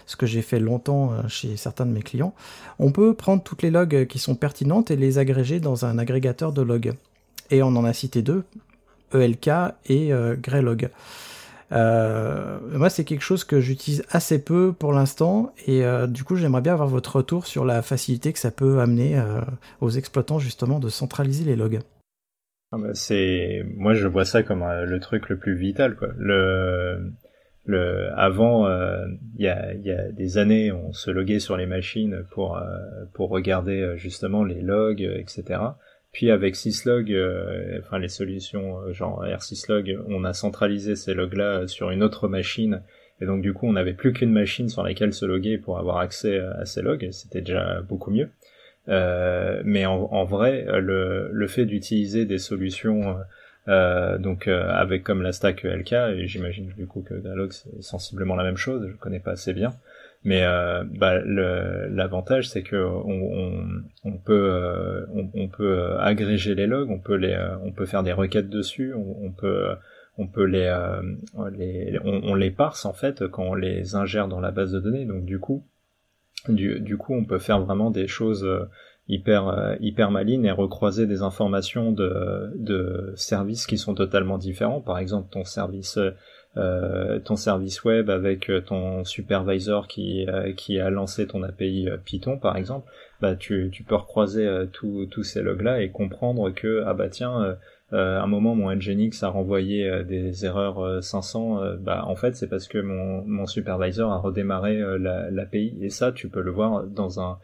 ce 0.06 0.16
que 0.16 0.26
j'ai 0.26 0.42
fait 0.42 0.60
longtemps 0.60 1.12
euh, 1.12 1.28
chez 1.28 1.56
certains 1.56 1.86
de 1.86 1.92
mes 1.92 2.02
clients, 2.02 2.34
on 2.78 2.92
peut 2.92 3.14
prendre 3.14 3.42
toutes 3.42 3.62
les 3.62 3.70
logs 3.70 4.06
qui 4.06 4.18
sont 4.18 4.34
pertinentes 4.34 4.90
et 4.90 4.96
les 4.96 5.18
agréger 5.18 5.60
dans 5.60 5.84
un 5.84 5.98
agrégateur 5.98 6.52
de 6.52 6.62
logs. 6.62 6.92
Et 7.50 7.62
on 7.62 7.68
en 7.68 7.84
a 7.84 7.92
cité 7.92 8.22
deux, 8.22 8.44
ELK 9.12 9.50
et 9.86 10.10
Greylog. 10.38 10.88
Euh, 11.72 12.58
moi, 12.70 12.90
c'est 12.90 13.04
quelque 13.04 13.22
chose 13.22 13.44
que 13.44 13.60
j'utilise 13.60 14.04
assez 14.10 14.42
peu 14.42 14.72
pour 14.72 14.92
l'instant, 14.92 15.54
et 15.66 15.84
euh, 15.84 16.06
du 16.06 16.22
coup, 16.22 16.36
j'aimerais 16.36 16.60
bien 16.60 16.74
avoir 16.74 16.88
votre 16.88 17.16
retour 17.16 17.46
sur 17.46 17.64
la 17.64 17.82
facilité 17.82 18.32
que 18.32 18.38
ça 18.38 18.50
peut 18.50 18.80
amener 18.80 19.18
euh, 19.18 19.40
aux 19.80 19.90
exploitants 19.90 20.38
justement 20.38 20.80
de 20.80 20.88
centraliser 20.88 21.44
les 21.44 21.56
logs. 21.56 21.80
Ah 22.72 22.78
c'est, 22.94 23.64
moi, 23.76 23.94
je 23.94 24.06
vois 24.06 24.24
ça 24.24 24.42
comme 24.42 24.64
le 24.64 25.00
truc 25.00 25.28
le 25.28 25.38
plus 25.38 25.54
vital, 25.54 25.96
quoi. 25.96 26.08
Le, 27.64 28.10
avant, 28.16 28.68
il 29.36 29.44
y, 29.44 29.48
a, 29.48 29.72
y, 29.74 29.92
a, 29.92 30.10
des 30.10 30.38
années, 30.38 30.72
on 30.72 30.92
se 30.92 31.10
loguait 31.10 31.38
sur 31.38 31.56
les 31.56 31.66
machines 31.66 32.24
pour 32.30 32.60
pour 33.12 33.30
regarder 33.30 33.94
justement 33.96 34.44
les 34.44 34.60
logs, 34.60 35.02
etc. 35.02 35.60
Puis 36.12 36.30
avec 36.30 36.56
syslog, 36.56 37.10
euh, 37.10 37.78
enfin 37.80 37.98
les 37.98 38.08
solutions 38.08 38.80
euh, 38.80 38.92
genre 38.92 39.24
R-syslog, 39.24 39.98
on 40.08 40.24
a 40.24 40.34
centralisé 40.34 40.94
ces 40.94 41.14
logs-là 41.14 41.60
euh, 41.60 41.66
sur 41.66 41.90
une 41.90 42.02
autre 42.02 42.28
machine. 42.28 42.82
Et 43.20 43.26
donc 43.26 43.40
du 43.40 43.54
coup, 43.54 43.66
on 43.66 43.72
n'avait 43.72 43.94
plus 43.94 44.12
qu'une 44.12 44.32
machine 44.32 44.68
sur 44.68 44.82
laquelle 44.82 45.14
se 45.14 45.24
loguer 45.24 45.56
pour 45.56 45.78
avoir 45.78 45.98
accès 45.98 46.38
à 46.38 46.66
ces 46.66 46.82
logs. 46.82 47.08
C'était 47.12 47.40
déjà 47.40 47.80
beaucoup 47.80 48.10
mieux. 48.10 48.28
Euh, 48.88 49.62
mais 49.64 49.86
en, 49.86 50.08
en, 50.12 50.24
vrai, 50.24 50.66
le, 50.80 51.30
le 51.32 51.46
fait 51.46 51.64
d'utiliser 51.64 52.26
des 52.26 52.38
solutions 52.38 53.16
euh, 53.68 54.18
donc 54.18 54.48
avec 54.48 55.04
comme 55.04 55.22
la 55.22 55.32
stack 55.32 55.64
LK, 55.64 55.92
et 55.92 56.26
j'imagine 56.26 56.68
du 56.76 56.86
coup 56.86 57.02
que 57.02 57.14
Dialog 57.14 57.52
c'est 57.52 57.82
sensiblement 57.82 58.34
la 58.34 58.44
même 58.44 58.56
chose, 58.56 58.88
je 58.90 58.96
connais 58.96 59.20
pas 59.20 59.32
assez 59.32 59.52
bien, 59.52 59.72
mais 60.24 60.44
euh, 60.44 60.84
bah, 60.84 61.18
l'avantage, 61.24 62.48
c'est 62.48 62.62
que 62.62 62.76
on, 62.76 63.82
on, 64.04 64.18
peut, 64.18 64.50
euh, 64.52 65.04
on, 65.34 65.48
peut 65.48 65.78
euh, 65.80 65.98
agréger 65.98 66.54
les 66.54 66.66
logs, 66.66 66.90
on 66.90 67.00
peut 67.00 67.16
les, 67.16 67.36
on 67.64 67.72
peut 67.72 67.86
faire 67.86 68.04
des 68.04 68.12
requêtes 68.12 68.48
dessus, 68.48 68.94
on, 68.94 69.32
peut, 69.32 69.74
on 70.18 70.28
peut 70.28 70.44
les, 70.44 70.72
les 71.52 71.98
on, 72.04 72.34
les 72.34 72.50
parse 72.52 72.84
en 72.84 72.92
fait 72.92 73.26
quand 73.26 73.42
on 73.42 73.54
les 73.54 73.96
ingère 73.96 74.28
dans 74.28 74.40
la 74.40 74.52
base 74.52 74.70
de 74.70 74.78
données. 74.78 75.06
Donc 75.06 75.24
du 75.24 75.40
coup, 75.40 75.66
du, 76.48 76.78
du 76.78 76.96
coup, 76.96 77.14
on 77.14 77.24
peut 77.24 77.40
faire 77.40 77.60
vraiment 77.60 77.90
des 77.90 78.06
choses 78.06 78.46
hyper 79.08 79.76
hyper 79.80 80.10
malines 80.10 80.46
et 80.46 80.52
recroiser 80.52 81.06
des 81.06 81.22
informations 81.22 81.92
de, 81.92 82.52
de 82.54 83.12
services 83.16 83.66
qui 83.66 83.76
sont 83.76 83.94
totalement 83.94 84.38
différents. 84.38 84.80
Par 84.80 84.98
exemple, 84.98 85.28
ton 85.30 85.44
service 85.44 85.98
euh, 86.58 87.18
ton 87.18 87.36
service 87.36 87.82
web 87.82 88.10
avec 88.10 88.50
euh, 88.50 88.60
ton 88.60 89.04
supervisor 89.04 89.88
qui, 89.88 90.28
euh, 90.28 90.52
qui 90.52 90.78
a 90.78 90.90
lancé 90.90 91.26
ton 91.26 91.42
API 91.42 91.88
Python 92.04 92.36
par 92.36 92.58
exemple, 92.58 92.90
bah 93.22 93.36
tu, 93.36 93.70
tu 93.72 93.84
peux 93.84 93.94
recroiser 93.94 94.46
tous 94.72 95.22
ces 95.22 95.40
logs 95.40 95.62
là 95.62 95.80
et 95.80 95.90
comprendre 95.90 96.50
que 96.50 96.82
ah 96.86 96.92
bah 96.92 97.08
tiens 97.08 97.56
à 97.92 98.22
un 98.22 98.26
moment 98.26 98.54
mon 98.54 98.74
Nginx 98.74 99.22
a 99.22 99.28
renvoyé 99.28 100.02
des 100.04 100.44
erreurs 100.44 101.02
500 101.02 101.76
bah 101.78 102.04
en 102.04 102.16
fait 102.16 102.34
c'est 102.34 102.48
parce 102.48 102.66
que 102.66 102.78
mon, 102.78 103.24
mon 103.24 103.46
supervisor 103.46 104.12
a 104.12 104.18
redémarré 104.18 104.82
l'API 104.98 105.78
et 105.80 105.88
ça 105.88 106.10
tu 106.10 106.28
peux 106.28 106.42
le 106.42 106.50
voir 106.50 106.84
dans 106.84 107.20
un 107.20 107.38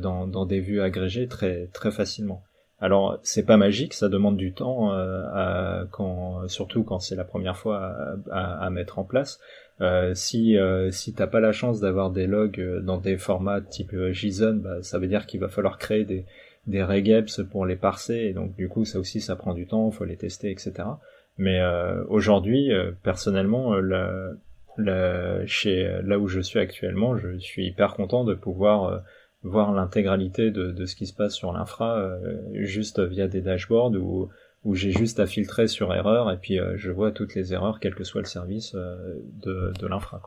dans, 0.00 0.26
dans 0.26 0.46
des 0.46 0.60
vues 0.60 0.80
agrégées 0.80 1.26
très 1.26 1.66
très 1.72 1.90
facilement. 1.90 2.42
Alors 2.80 3.18
c'est 3.22 3.44
pas 3.44 3.58
magique, 3.58 3.92
ça 3.92 4.08
demande 4.08 4.38
du 4.38 4.52
temps, 4.52 4.92
euh, 4.94 5.84
quand, 5.90 6.48
surtout 6.48 6.82
quand 6.82 6.98
c'est 6.98 7.14
la 7.14 7.24
première 7.24 7.58
fois 7.58 7.94
à, 8.30 8.70
mettre 8.70 8.98
en 8.98 9.04
place. 9.04 9.38
Euh, 9.82 10.14
si 10.14 10.58
euh, 10.58 10.90
si 10.90 11.14
t'as 11.14 11.26
pas 11.26 11.40
la 11.40 11.52
chance 11.52 11.80
d'avoir 11.80 12.10
des 12.10 12.26
logs 12.26 12.60
euh, 12.60 12.80
dans 12.80 12.98
des 12.98 13.16
formats 13.16 13.60
type 13.62 13.94
JSON, 14.10 14.56
bah, 14.56 14.82
ça 14.82 14.98
veut 14.98 15.06
dire 15.06 15.26
qu'il 15.26 15.40
va 15.40 15.48
falloir 15.48 15.78
créer 15.78 16.04
des 16.04 16.24
des 16.66 16.82
regeps 16.82 17.42
pour 17.50 17.64
les 17.66 17.76
parser, 17.76 18.16
et 18.16 18.32
donc 18.32 18.54
du 18.56 18.68
coup 18.68 18.84
ça 18.84 18.98
aussi 18.98 19.20
ça 19.20 19.36
prend 19.36 19.54
du 19.54 19.66
temps, 19.66 19.90
faut 19.90 20.04
les 20.04 20.16
tester, 20.16 20.50
etc. 20.50 20.72
Mais 21.38 21.58
aujourd'hui, 22.08 22.70
personnellement, 23.02 23.74
chez 25.46 26.00
là 26.04 26.18
où 26.18 26.28
je 26.28 26.40
suis 26.40 26.58
actuellement, 26.58 27.16
je 27.16 27.38
suis 27.38 27.66
hyper 27.66 27.94
content 27.94 28.24
de 28.24 28.34
pouvoir 28.34 29.02
voir 29.42 29.72
l'intégralité 29.72 30.50
de, 30.50 30.70
de, 30.70 30.86
ce 30.86 30.94
qui 30.94 31.06
se 31.06 31.14
passe 31.14 31.34
sur 31.34 31.52
l'infra 31.52 31.98
euh, 31.98 32.38
juste 32.52 33.00
via 33.00 33.26
des 33.26 33.40
dashboards 33.40 33.94
où, 33.94 34.28
où 34.64 34.74
j'ai 34.74 34.92
juste 34.92 35.20
à 35.20 35.26
filtrer 35.26 35.66
sur 35.66 35.94
erreur 35.94 36.30
et 36.30 36.36
puis 36.36 36.58
euh, 36.58 36.76
je 36.76 36.90
vois 36.90 37.10
toutes 37.12 37.34
les 37.34 37.52
erreurs 37.54 37.80
quel 37.80 37.94
que 37.94 38.04
soit 38.04 38.20
le 38.20 38.26
service 38.26 38.74
euh, 38.74 39.18
de, 39.42 39.72
de 39.78 39.86
l'infra. 39.86 40.20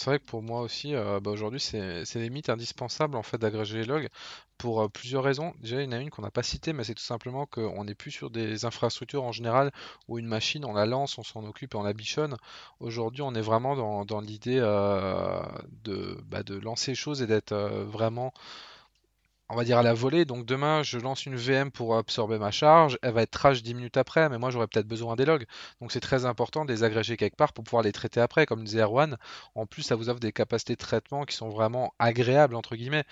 C'est 0.00 0.06
vrai 0.08 0.18
que 0.18 0.24
pour 0.24 0.40
moi 0.40 0.62
aussi, 0.62 0.94
bah 0.94 1.30
aujourd'hui, 1.30 1.60
c'est 1.60 2.14
limite 2.14 2.48
indispensable 2.48 3.18
en 3.18 3.22
fait 3.22 3.36
d'agréger 3.36 3.80
les 3.80 3.84
logs 3.84 4.08
pour 4.56 4.90
plusieurs 4.90 5.22
raisons. 5.22 5.52
Déjà, 5.60 5.82
il 5.82 5.84
y 5.84 5.88
en 5.88 5.92
a 5.92 5.98
une 5.98 6.08
qu'on 6.08 6.22
n'a 6.22 6.30
pas 6.30 6.42
citée, 6.42 6.72
mais 6.72 6.84
c'est 6.84 6.94
tout 6.94 7.02
simplement 7.02 7.44
qu'on 7.44 7.84
n'est 7.84 7.94
plus 7.94 8.10
sur 8.10 8.30
des 8.30 8.64
infrastructures 8.64 9.24
en 9.24 9.32
général 9.32 9.72
où 10.08 10.18
une 10.18 10.26
machine, 10.26 10.64
on 10.64 10.72
la 10.72 10.86
lance, 10.86 11.18
on 11.18 11.22
s'en 11.22 11.44
occupe 11.44 11.74
et 11.74 11.76
on 11.76 11.82
la 11.82 11.92
bichonne. 11.92 12.38
Aujourd'hui, 12.78 13.20
on 13.20 13.34
est 13.34 13.42
vraiment 13.42 14.06
dans, 14.06 14.20
l'idée 14.22 14.60
de, 14.60 16.18
bah, 16.24 16.42
de 16.44 16.54
lancer 16.54 16.92
les 16.92 16.94
choses 16.94 17.20
et 17.20 17.26
d'être 17.26 17.54
vraiment 17.54 18.32
on 19.50 19.56
va 19.56 19.64
dire 19.64 19.78
à 19.78 19.82
la 19.82 19.94
volée. 19.94 20.24
Donc 20.24 20.46
demain, 20.46 20.82
je 20.82 20.98
lance 20.98 21.26
une 21.26 21.36
VM 21.36 21.70
pour 21.70 21.96
absorber 21.96 22.38
ma 22.38 22.50
charge. 22.50 22.98
Elle 23.02 23.12
va 23.14 23.22
être 23.22 23.30
trash 23.30 23.62
10 23.62 23.74
minutes 23.74 23.96
après, 23.96 24.28
mais 24.28 24.38
moi 24.38 24.50
j'aurais 24.50 24.68
peut-être 24.68 24.86
besoin 24.86 25.16
des 25.16 25.24
logs. 25.24 25.46
Donc 25.80 25.92
c'est 25.92 26.00
très 26.00 26.24
important 26.24 26.64
de 26.64 26.72
les 26.72 26.84
agréger 26.84 27.16
quelque 27.16 27.36
part 27.36 27.52
pour 27.52 27.64
pouvoir 27.64 27.82
les 27.82 27.92
traiter 27.92 28.20
après, 28.20 28.46
comme 28.46 28.64
disait 28.64 28.80
Erwan. 28.82 29.18
En 29.54 29.66
plus, 29.66 29.82
ça 29.82 29.96
vous 29.96 30.08
offre 30.08 30.20
des 30.20 30.32
capacités 30.32 30.74
de 30.74 30.78
traitement 30.78 31.24
qui 31.24 31.36
sont 31.36 31.48
vraiment 31.50 31.92
agréables, 31.98 32.54
entre 32.54 32.76
guillemets. 32.76 33.04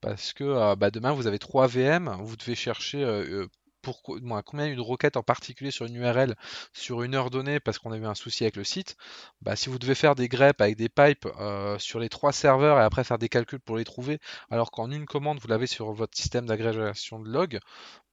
Parce 0.00 0.32
que 0.32 0.44
euh, 0.44 0.76
bah, 0.76 0.90
demain, 0.90 1.12
vous 1.12 1.26
avez 1.26 1.38
3 1.38 1.66
VM, 1.68 2.16
vous 2.20 2.36
devez 2.36 2.54
chercher 2.54 3.02
euh, 3.04 3.46
pour 3.84 4.02
combien 4.02 4.66
une 4.66 4.80
requête 4.80 5.16
en 5.16 5.22
particulier 5.22 5.70
sur 5.70 5.86
une 5.86 5.96
URL 5.96 6.34
sur 6.72 7.02
une 7.02 7.14
heure 7.14 7.30
donnée 7.30 7.60
parce 7.60 7.78
qu'on 7.78 7.92
a 7.92 7.96
eu 7.96 8.04
un 8.04 8.14
souci 8.14 8.44
avec 8.44 8.56
le 8.56 8.64
site, 8.64 8.96
bah, 9.42 9.56
si 9.56 9.68
vous 9.68 9.78
devez 9.78 9.94
faire 9.94 10.14
des 10.14 10.28
greps 10.28 10.60
avec 10.60 10.76
des 10.76 10.88
pipes 10.88 11.28
euh, 11.38 11.78
sur 11.78 12.00
les 12.00 12.08
trois 12.08 12.32
serveurs 12.32 12.78
et 12.78 12.82
après 12.82 13.04
faire 13.04 13.18
des 13.18 13.28
calculs 13.28 13.60
pour 13.60 13.76
les 13.76 13.84
trouver, 13.84 14.18
alors 14.50 14.70
qu'en 14.70 14.90
une 14.90 15.06
commande 15.06 15.38
vous 15.38 15.48
l'avez 15.48 15.66
sur 15.66 15.92
votre 15.92 16.16
système 16.16 16.46
d'agrégation 16.46 17.20
de 17.20 17.28
log, 17.28 17.60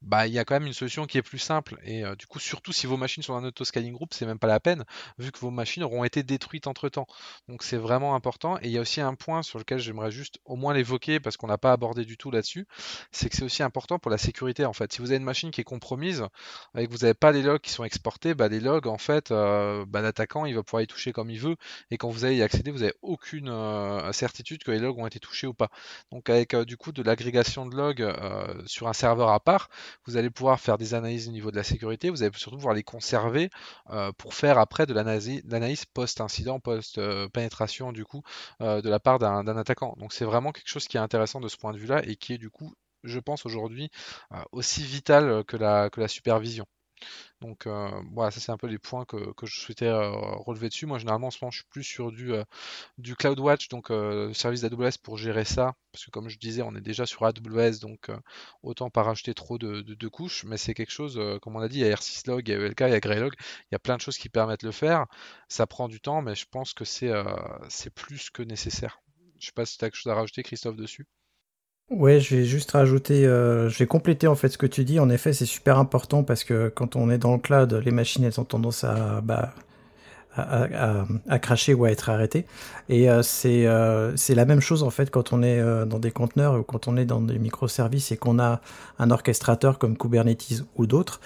bah 0.02 0.26
il 0.28 0.34
y 0.34 0.40
a 0.40 0.46
quand 0.46 0.56
même 0.56 0.66
une 0.66 0.74
solution 0.74 1.06
qui 1.06 1.18
est 1.18 1.22
plus 1.22 1.40
simple. 1.40 1.80
Et 1.84 2.04
euh, 2.04 2.16
du 2.16 2.26
coup 2.26 2.40
surtout 2.40 2.74
si 2.74 2.88
vos 2.88 2.98
machines 2.98 3.24
sont 3.24 3.34
dans 3.34 3.40
un 3.40 3.48
auto-scaling 3.48 3.94
group 3.94 4.14
c'est 4.14 4.26
même 4.26 4.40
pas 4.40 4.48
la 4.48 4.60
peine 4.60 4.84
vu 5.20 5.32
que 5.32 5.40
vos 5.40 5.52
machines 5.52 5.84
auront 5.84 6.04
été 6.04 6.24
détruites 6.24 6.68
entre 6.68 6.90
temps. 6.90 7.08
Donc 7.48 7.64
c'est 7.64 7.78
vraiment 7.78 8.16
important. 8.16 8.58
Et 8.58 8.66
il 8.66 8.72
y 8.72 8.78
a 8.78 8.82
aussi 8.82 9.02
un 9.02 9.14
point 9.16 9.44
sur 9.44 9.60
lequel 9.60 9.80
j'aimerais 9.80 10.12
juste 10.12 10.40
au 10.46 10.56
moins 10.56 10.74
l'évoquer 10.74 11.20
parce 11.20 11.38
qu'on 11.38 11.48
n'a 11.48 11.58
pas 11.58 11.72
abordé 11.72 12.06
du 12.06 12.18
tout 12.18 12.32
là-dessus 12.32 12.68
c'est 13.12 13.30
que 13.30 13.36
c'est 13.36 13.44
aussi 13.44 13.64
important 13.64 14.00
pour 14.00 14.12
la 14.12 14.18
sécurité 14.18 14.66
en 14.66 14.74
fait. 14.74 14.92
Si 14.94 15.00
vous 15.00 15.12
avez 15.12 15.18
une 15.18 15.24
machine 15.24 15.52
qui 15.52 15.62
est 15.62 15.66
compromise 15.66 16.26
et 16.78 16.88
que 16.88 16.92
vous 16.92 17.00
n'avez 17.00 17.14
pas 17.14 17.32
les 17.32 17.42
logs 17.44 17.62
qui 17.62 17.72
sont 17.72 17.84
exportés 17.84 18.34
bah 18.34 18.48
les 18.48 18.60
logs 18.60 18.88
en 18.88 18.98
fait 18.98 19.32
euh, 19.32 19.86
bah, 19.88 20.02
l'attaquant 20.02 20.46
il 20.46 20.56
va 20.56 20.64
pouvoir 20.64 20.82
y 20.82 20.88
toucher 20.88 21.12
comme 21.12 21.30
il 21.30 21.40
veut. 21.40 21.56
Et 21.92 21.98
quand 21.98 22.10
vous 22.10 22.26
allez 22.26 22.38
y 22.38 22.44
accéder 22.44 22.72
vous 22.72 22.80
n'avez 22.80 22.96
aucune 23.02 23.50
euh, 23.50 24.12
certitude 24.14 24.64
que 24.64 24.72
les 24.72 24.80
logs 24.80 24.98
ont 24.98 25.08
été 25.08 25.20
touchés 25.20 25.48
ou 25.48 25.54
pas. 25.54 25.70
Donc 26.12 26.30
avec 26.30 26.56
du 26.56 26.78
coup 26.78 26.92
de 26.92 27.04
l'agrégation 27.04 27.66
de 27.66 27.76
logs 27.76 28.14
sur 28.66 28.88
un 28.88 28.94
serveur 28.94 29.30
à 29.30 29.40
part 29.40 29.70
vous 30.06 30.18
allez 30.18 30.30
pouvoir 30.30 30.60
faire 30.60 30.78
des 30.78 30.94
analyses 30.94 31.28
au 31.28 31.32
niveau 31.32 31.52
de 31.52 31.56
la 31.56 31.64
sécurité, 31.64 32.10
vous 32.10 32.24
allez 32.24 32.32
surtout 32.36 32.58
pouvoir 32.58 32.74
les 32.76 32.84
conserver 32.84 33.50
euh, 33.90 34.12
pour 34.18 34.34
faire 34.34 34.58
après 34.58 34.86
de 34.86 34.94
l'analyse 34.94 35.86
post-incident, 35.86 36.60
post-pénétration 36.60 37.92
du 37.92 38.06
coup 38.06 38.22
euh, 38.62 38.82
de 38.82 38.90
la 38.90 39.00
part 39.00 39.20
d'un 39.20 39.58
attaquant. 39.58 39.96
Donc 39.98 40.14
c'est 40.14 40.26
vraiment 40.26 40.52
quelque 40.52 40.70
chose 40.70 40.88
qui 40.88 40.98
est 40.98 41.00
intéressant 41.00 41.40
de 41.40 41.48
ce 41.48 41.58
point 41.58 41.74
de 41.74 41.78
vue-là 41.78 42.02
et 42.06 42.16
qui 42.16 42.34
est 42.34 42.38
du 42.38 42.50
coup, 42.50 42.74
je 43.04 43.20
pense 43.20 43.46
aujourd'hui, 43.46 43.90
euh, 44.34 44.38
aussi 44.52 44.84
vital 44.84 45.44
que 45.46 45.58
la 45.58 46.08
supervision. 46.08 46.66
Donc 47.42 47.66
euh, 47.66 47.90
voilà, 48.14 48.32
ça 48.32 48.40
c'est 48.40 48.52
un 48.52 48.58
peu 48.58 48.68
les 48.68 48.78
points 48.78 49.06
que, 49.06 49.18
je 49.44 49.60
souhaitais 49.60 49.88
euh, 49.88 50.12
relever 50.12 50.70
dessus. 50.70 50.86
Moi 50.86 51.00
généralement 51.00 51.28
en 51.28 51.32
ce 51.32 51.40
moment 51.42 51.52
je 51.52 51.58
suis 51.58 51.68
plus 51.70 51.84
sur 51.84 52.12
du, 52.12 52.34
euh, 52.34 52.44
du 52.98 53.16
CloudWatch, 53.16 53.70
donc 53.70 53.92
service 54.34 54.62
d'AWS 54.62 54.98
pour 55.02 55.18
gérer 55.18 55.46
ça, 55.46 55.74
parce 55.92 56.06
que 56.06 56.12
comme 56.12 56.30
je 56.30 56.38
disais 56.38 56.62
on 56.62 56.76
est 56.76 56.82
déjà 56.82 57.06
sur 57.06 57.24
AWS, 57.26 57.80
donc 57.80 58.10
autant 58.64 58.90
pas 58.90 59.04
rajouter 59.04 59.34
trop 59.34 59.58
de, 59.58 60.08
couches, 60.08 60.44
mais 60.46 60.58
c'est 60.58 60.74
quelque 60.74 60.92
chose, 60.92 61.20
comme 61.42 61.56
on 61.56 61.62
a 61.62 61.70
dit, 61.70 61.80
il 61.80 61.88
y 61.88 61.92
a 61.92 61.96
R6Log, 61.96 62.48
il 62.48 62.52
y 62.52 62.56
a 62.56 62.60
ELK, 62.60 62.82
il 62.82 62.90
y 62.90 62.94
a 62.94 63.00
Greylog, 63.00 63.34
il 63.40 63.74
y 63.74 63.76
a 63.76 63.80
plein 63.80 63.96
de 63.98 64.02
choses 64.02 64.18
qui 64.18 64.30
permettent 64.30 64.62
de 64.62 64.68
le 64.68 64.72
faire. 64.72 65.06
Ça 65.48 65.68
prend 65.68 65.88
du 65.88 66.02
temps, 66.02 66.22
mais 66.22 66.36
je 66.36 66.46
pense 66.50 66.74
que 66.74 66.86
c'est 66.86 67.14
plus 67.96 68.30
que 68.30 68.44
nécessaire. 68.44 69.00
Je 69.40 69.48
sais 69.48 69.52
pas 69.54 69.66
si 69.66 69.78
tu 69.78 69.86
as 69.86 69.90
quelque 69.90 69.98
chose 69.98 70.12
à 70.12 70.16
rajouter 70.16 70.44
Christophe 70.44 70.76
dessus. 70.76 71.08
Ouais, 71.92 72.22
je 72.22 72.38
vais 72.38 72.46
juste 72.46 72.72
rajouter, 72.72 73.26
euh, 73.26 73.68
je 73.68 73.78
vais 73.78 73.86
compléter 73.86 74.26
en 74.26 74.36
fait 74.36 74.48
ce 74.48 74.58
que 74.58 74.66
tu 74.66 74.86
dis. 74.86 74.98
En 75.02 75.10
effet, 75.10 75.34
c'est 75.34 75.46
super 75.46 75.78
important 75.78 76.24
parce 76.24 76.46
que 76.46 76.70
quand 76.70 76.96
on 76.96 77.10
est 77.10 77.18
dans 77.18 77.34
le 77.34 77.38
cloud, 77.38 77.74
les 77.84 77.92
machines 77.92 78.24
elles 78.24 78.40
ont 78.40 78.46
tendance 78.46 78.86
à, 78.86 79.20
bah, 79.22 79.54
à, 80.38 81.40
cracher 81.40 81.74
ou 81.74 81.84
à 81.84 81.92
être 81.92 82.10
arrêté. 82.10 82.46
Et 82.88 83.08
c'est 83.24 83.68
c'est 84.16 84.36
la 84.36 84.46
même 84.46 84.62
chose 84.62 84.84
en 84.84 84.90
fait 84.90 85.12
quand 85.12 85.34
on 85.34 85.44
est 85.44 85.62
dans 85.86 86.00
des 86.00 86.12
conteneurs 86.12 86.58
ou 86.58 86.64
quand 86.64 86.88
on 86.88 86.96
est 86.96 87.04
dans 87.06 87.20
des 87.20 87.38
microservices 87.40 88.14
et 88.14 88.18
qu'on 88.18 88.40
a 88.40 88.62
un 88.98 89.12
orchestrateur 89.12 89.78
comme 89.78 89.98
Kubernetes 89.98 90.64
ou 90.78 90.88
d'autres. 90.88 91.20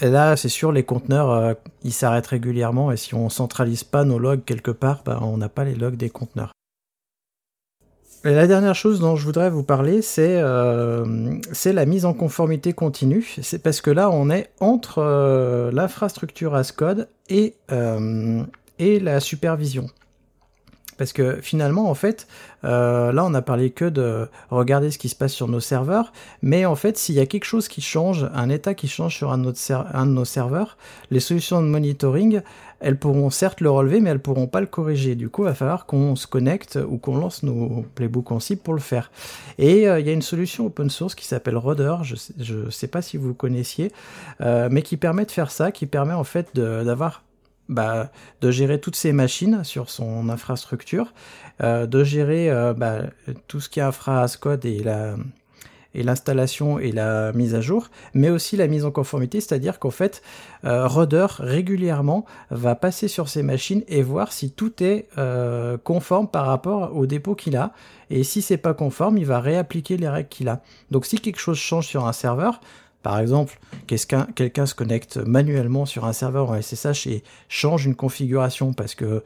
Là, 0.00 0.36
c'est 0.36 0.48
sûr, 0.48 0.72
les 0.72 0.84
conteneurs, 0.84 1.56
ils 1.82 1.92
s'arrêtent 1.92 2.28
régulièrement 2.28 2.92
et 2.92 2.96
si 2.96 3.14
on 3.14 3.28
centralise 3.30 3.84
pas 3.84 4.04
nos 4.04 4.18
logs 4.20 4.44
quelque 4.44 4.70
part, 4.70 5.02
bah, 5.04 5.18
on 5.22 5.38
n'a 5.38 5.48
pas 5.48 5.64
les 5.64 5.74
logs 5.74 5.96
des 5.96 6.10
conteneurs. 6.10 6.52
La 8.24 8.46
dernière 8.46 8.76
chose 8.76 9.00
dont 9.00 9.16
je 9.16 9.24
voudrais 9.24 9.50
vous 9.50 9.64
parler, 9.64 10.00
c'est 10.00 10.36
euh, 10.36 11.04
la 11.64 11.86
mise 11.86 12.04
en 12.04 12.14
conformité 12.14 12.72
continue. 12.72 13.26
C'est 13.42 13.60
parce 13.60 13.80
que 13.80 13.90
là, 13.90 14.10
on 14.10 14.30
est 14.30 14.50
entre 14.60 14.98
euh, 14.98 15.72
l'infrastructure 15.72 16.54
as 16.54 16.70
code 16.70 17.08
et, 17.28 17.56
euh, 17.72 18.44
et 18.78 19.00
la 19.00 19.18
supervision. 19.18 19.88
Parce 20.98 21.12
que 21.12 21.40
finalement, 21.40 21.90
en 21.90 21.94
fait, 21.94 22.28
euh, 22.62 23.10
là, 23.10 23.24
on 23.24 23.30
n'a 23.30 23.42
parlé 23.42 23.70
que 23.70 23.86
de 23.86 24.28
regarder 24.50 24.92
ce 24.92 24.98
qui 24.98 25.08
se 25.08 25.16
passe 25.16 25.32
sur 25.32 25.48
nos 25.48 25.58
serveurs, 25.58 26.12
mais 26.42 26.64
en 26.64 26.76
fait, 26.76 26.96
s'il 26.98 27.16
y 27.16 27.20
a 27.20 27.26
quelque 27.26 27.44
chose 27.44 27.66
qui 27.66 27.80
change, 27.80 28.28
un 28.34 28.48
état 28.50 28.74
qui 28.74 28.86
change 28.86 29.16
sur 29.16 29.32
un 29.32 29.38
de 29.38 30.12
nos 30.12 30.24
serveurs, 30.24 30.76
les 31.10 31.18
solutions 31.18 31.60
de 31.60 31.66
monitoring, 31.66 32.42
elles 32.82 32.98
pourront 32.98 33.30
certes 33.30 33.60
le 33.60 33.70
relever, 33.70 34.00
mais 34.00 34.10
elles 34.10 34.18
pourront 34.18 34.48
pas 34.48 34.60
le 34.60 34.66
corriger. 34.66 35.14
Du 35.14 35.28
coup, 35.28 35.42
il 35.42 35.46
va 35.46 35.54
falloir 35.54 35.86
qu'on 35.86 36.16
se 36.16 36.26
connecte 36.26 36.78
ou 36.86 36.98
qu'on 36.98 37.16
lance 37.16 37.44
nos 37.44 37.84
playbooks 37.94 38.32
en 38.32 38.40
cible 38.40 38.60
pour 38.60 38.74
le 38.74 38.80
faire. 38.80 39.10
Et 39.58 39.88
euh, 39.88 40.00
il 40.00 40.06
y 40.06 40.10
a 40.10 40.12
une 40.12 40.22
solution 40.22 40.66
open 40.66 40.90
source 40.90 41.14
qui 41.14 41.24
s'appelle 41.24 41.56
Rudder, 41.56 41.96
je 42.02 42.54
ne 42.54 42.70
sais 42.70 42.88
pas 42.88 43.00
si 43.00 43.16
vous 43.16 43.34
connaissiez, 43.34 43.92
euh, 44.40 44.68
mais 44.70 44.82
qui 44.82 44.96
permet 44.96 45.24
de 45.24 45.30
faire 45.30 45.52
ça, 45.52 45.70
qui 45.70 45.86
permet 45.86 46.14
en 46.14 46.24
fait 46.24 46.54
d'avoir 46.54 47.22
bah, 47.68 48.10
de 48.40 48.50
gérer 48.50 48.80
toutes 48.80 48.96
ces 48.96 49.12
machines 49.12 49.62
sur 49.62 49.88
son 49.88 50.28
infrastructure, 50.28 51.14
euh, 51.62 51.86
de 51.86 52.02
gérer 52.02 52.50
bah, 52.76 53.02
tout 53.46 53.60
ce 53.60 53.68
qui 53.68 53.78
est 53.78 53.84
infra 53.84 54.22
as 54.22 54.36
code 54.36 54.64
et 54.64 54.82
la 54.82 55.14
et 55.94 56.02
l'installation 56.02 56.78
et 56.78 56.92
la 56.92 57.32
mise 57.32 57.54
à 57.54 57.60
jour, 57.60 57.88
mais 58.14 58.30
aussi 58.30 58.56
la 58.56 58.66
mise 58.66 58.84
en 58.84 58.90
conformité, 58.90 59.40
c'est-à-dire 59.40 59.78
qu'en 59.78 59.90
fait, 59.90 60.22
euh, 60.64 60.86
Rudder 60.86 61.26
régulièrement 61.38 62.24
va 62.50 62.74
passer 62.74 63.08
sur 63.08 63.28
ces 63.28 63.42
machines 63.42 63.82
et 63.88 64.02
voir 64.02 64.32
si 64.32 64.50
tout 64.50 64.82
est 64.82 65.08
euh, 65.18 65.76
conforme 65.82 66.28
par 66.28 66.46
rapport 66.46 66.96
au 66.96 67.06
dépôt 67.06 67.34
qu'il 67.34 67.56
a. 67.56 67.72
Et 68.10 68.24
si 68.24 68.42
c'est 68.42 68.56
pas 68.56 68.74
conforme, 68.74 69.18
il 69.18 69.26
va 69.26 69.40
réappliquer 69.40 69.96
les 69.96 70.08
règles 70.08 70.28
qu'il 70.28 70.48
a. 70.48 70.62
Donc 70.90 71.06
si 71.06 71.18
quelque 71.18 71.40
chose 71.40 71.58
change 71.58 71.86
sur 71.86 72.06
un 72.06 72.12
serveur, 72.12 72.60
par 73.02 73.18
exemple, 73.18 73.58
quelqu'un 73.86 74.66
se 74.66 74.74
connecte 74.74 75.16
manuellement 75.16 75.86
sur 75.86 76.04
un 76.04 76.12
serveur 76.12 76.50
en 76.50 76.60
SSH 76.60 77.08
et 77.08 77.24
change 77.48 77.84
une 77.84 77.96
configuration 77.96 78.72
parce 78.72 78.94
que, 78.94 79.24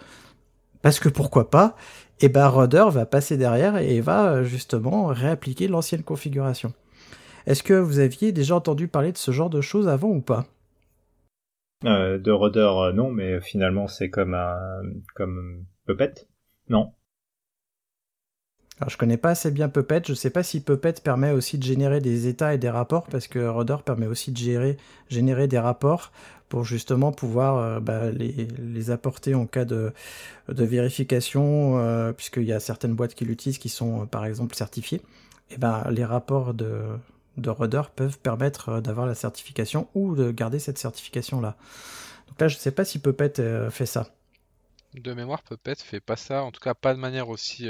parce 0.80 0.98
que 0.98 1.10
pourquoi 1.10 1.50
pas, 1.50 1.76
et 2.20 2.28
ben 2.28 2.48
Rudder 2.48 2.86
va 2.90 3.06
passer 3.06 3.36
derrière 3.36 3.76
et 3.76 4.00
va 4.00 4.42
justement 4.42 5.06
réappliquer 5.06 5.68
l'ancienne 5.68 6.02
configuration. 6.02 6.72
Est-ce 7.46 7.62
que 7.62 7.74
vous 7.74 7.98
aviez 7.98 8.32
déjà 8.32 8.56
entendu 8.56 8.88
parler 8.88 9.12
de 9.12 9.18
ce 9.18 9.30
genre 9.30 9.50
de 9.50 9.60
choses 9.60 9.88
avant 9.88 10.08
ou 10.08 10.20
pas? 10.20 10.46
Euh, 11.84 12.18
De 12.18 12.32
Rudder, 12.32 12.60
euh, 12.60 12.92
non, 12.92 13.10
mais 13.10 13.40
finalement 13.40 13.86
c'est 13.86 14.10
comme 14.10 14.34
un 14.34 14.82
comme 15.14 15.64
Puppet, 15.86 16.26
non? 16.68 16.92
Alors, 18.78 18.90
je 18.90 18.98
connais 18.98 19.16
pas 19.16 19.30
assez 19.30 19.50
bien 19.50 19.70
Puppet. 19.70 20.02
Je 20.06 20.12
sais 20.12 20.28
pas 20.28 20.42
si 20.42 20.62
Puppet 20.62 20.92
permet 21.02 21.30
aussi 21.30 21.56
de 21.56 21.62
générer 21.62 22.00
des 22.00 22.26
états 22.26 22.52
et 22.52 22.58
des 22.58 22.68
rapports, 22.68 23.06
parce 23.06 23.26
que 23.26 23.38
Rudder 23.38 23.76
permet 23.82 24.06
aussi 24.06 24.32
de 24.32 24.36
gérer, 24.36 24.76
générer 25.08 25.48
des 25.48 25.58
rapports 25.58 26.12
pour 26.48 26.64
justement 26.64 27.12
pouvoir 27.12 27.56
euh, 27.56 27.80
bah, 27.80 28.10
les, 28.10 28.90
apporter 28.90 29.34
en 29.34 29.46
cas 29.46 29.64
de, 29.64 29.92
vérification, 30.48 31.78
euh, 31.78 32.12
puisqu'il 32.12 32.44
y 32.44 32.52
a 32.52 32.60
certaines 32.60 32.94
boîtes 32.94 33.14
qui 33.14 33.24
l'utilisent 33.24 33.58
qui 33.58 33.68
sont 33.68 34.02
euh, 34.02 34.06
par 34.06 34.24
exemple 34.24 34.54
certifiées. 34.54 35.02
Et 35.50 35.58
ben 35.58 35.84
les 35.90 36.04
rapports 36.04 36.54
de, 36.54 36.82
de 37.36 37.50
Rudder 37.50 37.82
peuvent 37.94 38.18
permettre 38.18 38.80
d'avoir 38.80 39.06
la 39.06 39.14
certification 39.14 39.88
ou 39.94 40.16
de 40.16 40.30
garder 40.30 40.58
cette 40.58 40.78
certification 40.78 41.40
là. 41.40 41.56
Donc 42.28 42.40
là, 42.40 42.48
je 42.48 42.56
sais 42.56 42.72
pas 42.72 42.84
si 42.84 42.98
Puppet 42.98 43.34
fait 43.70 43.86
ça. 43.86 44.08
De 44.94 45.14
mémoire, 45.14 45.42
Puppet 45.42 45.76
fait 45.76 46.00
pas 46.00 46.16
ça, 46.16 46.42
en 46.42 46.50
tout 46.50 46.60
cas 46.60 46.74
pas 46.74 46.92
de 46.94 46.98
manière 46.98 47.28
aussi, 47.28 47.68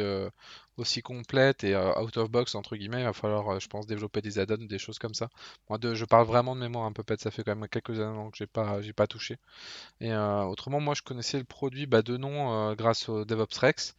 aussi 0.77 1.03
complète 1.03 1.65
et 1.65 1.75
euh, 1.75 1.99
out 2.01 2.17
of 2.17 2.31
box 2.31 2.55
entre 2.55 2.77
guillemets, 2.77 3.01
il 3.01 3.05
va 3.05 3.13
falloir, 3.13 3.49
euh, 3.49 3.59
je 3.61 3.69
pense, 3.69 3.87
développer 3.87 4.21
des 4.23 4.39
add-ons, 4.39 4.67
des 4.67 4.79
choses 4.79 4.99
comme 4.99 5.15
ça. 5.15 5.29
Moi, 5.69 5.79
de, 5.79 5.95
je 5.95 6.05
parle 6.05 6.27
vraiment 6.27 6.55
de 6.55 6.61
mémoire 6.61 6.85
un 6.85 6.93
peu 6.93 7.03
peut-être, 7.03 7.21
ça 7.21 7.31
fait 7.31 7.45
quand 7.45 7.57
même 7.57 7.69
quelques 7.69 7.99
années 8.01 8.31
que 8.31 8.37
j'ai 8.37 8.47
pas, 8.47 8.81
j'ai 8.83 8.93
pas 8.93 9.07
touché. 9.07 9.39
Et 10.01 10.13
euh, 10.13 10.43
autrement, 10.45 10.81
moi, 10.81 10.95
je 10.95 11.03
connaissais 11.03 11.39
le 11.39 11.45
produit 11.45 11.87
bah, 11.87 12.03
de 12.03 12.17
nom 12.17 12.75
grâce 12.75 13.09
au 13.09 13.25
DevOps 13.25 13.59
Rex, 13.59 13.95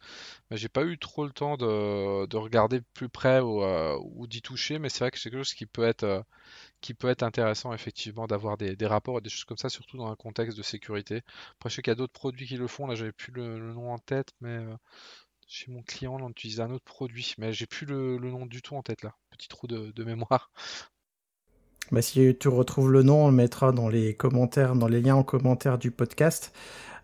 mais 0.50 0.56
j'ai 0.56 0.68
pas 0.68 0.84
eu 0.84 0.98
trop 0.98 1.24
le 1.26 1.32
temps 1.32 1.56
de, 1.56 2.26
de 2.26 2.36
regarder 2.36 2.80
plus 2.94 3.08
près 3.08 3.40
ou, 3.40 3.62
ou 3.64 4.26
d'y 4.26 4.42
toucher. 4.42 4.78
Mais 4.78 4.88
c'est 4.88 5.00
vrai 5.00 5.10
que 5.10 5.18
c'est 5.18 5.30
quelque 5.30 5.40
chose 5.40 5.54
qui 5.54 5.66
peut 5.66 5.84
être 5.84 6.24
qui 6.80 6.94
peut 6.94 7.08
être 7.08 7.22
intéressant 7.22 7.72
effectivement 7.72 8.26
d'avoir 8.26 8.56
des, 8.56 8.76
des, 8.76 8.86
rapports 8.86 9.18
et 9.18 9.20
des 9.20 9.30
choses 9.30 9.44
comme 9.44 9.56
ça, 9.58 9.68
surtout 9.68 9.96
dans 9.96 10.10
un 10.10 10.16
contexte 10.16 10.56
de 10.56 10.62
sécurité. 10.62 11.22
Après, 11.56 11.70
je 11.70 11.76
sais 11.76 11.82
qu'il 11.82 11.90
y 11.90 11.92
a 11.92 11.96
d'autres 11.96 12.12
produits 12.12 12.46
qui 12.46 12.56
le 12.56 12.68
font, 12.68 12.86
là 12.86 12.94
j'avais 12.94 13.12
plus 13.12 13.32
le, 13.32 13.72
nom 13.72 13.92
en 13.92 13.98
tête, 13.98 14.32
mais 14.40 14.58
chez 15.48 15.72
mon 15.72 15.82
client, 15.82 16.18
on 16.20 16.28
utilise 16.28 16.60
un 16.60 16.70
autre 16.70 16.84
produit, 16.84 17.34
mais 17.38 17.52
j'ai 17.52 17.66
plus 17.66 17.86
le, 17.86 18.18
nom 18.18 18.46
du 18.46 18.60
tout 18.60 18.76
en 18.76 18.82
tête 18.82 19.02
là. 19.02 19.14
Petit 19.30 19.48
trou 19.48 19.66
de, 19.66 20.04
mémoire. 20.04 20.50
Bah, 21.90 22.02
si 22.02 22.36
tu 22.38 22.48
retrouves 22.48 22.92
le 22.92 23.02
nom, 23.02 23.24
on 23.24 23.28
le 23.28 23.34
mettra 23.34 23.72
dans 23.72 23.88
les 23.88 24.12
commentaires, 24.12 24.74
dans 24.74 24.88
les 24.88 25.00
liens 25.00 25.14
en 25.14 25.22
commentaire 25.22 25.78
du 25.78 25.90
podcast. 25.90 26.52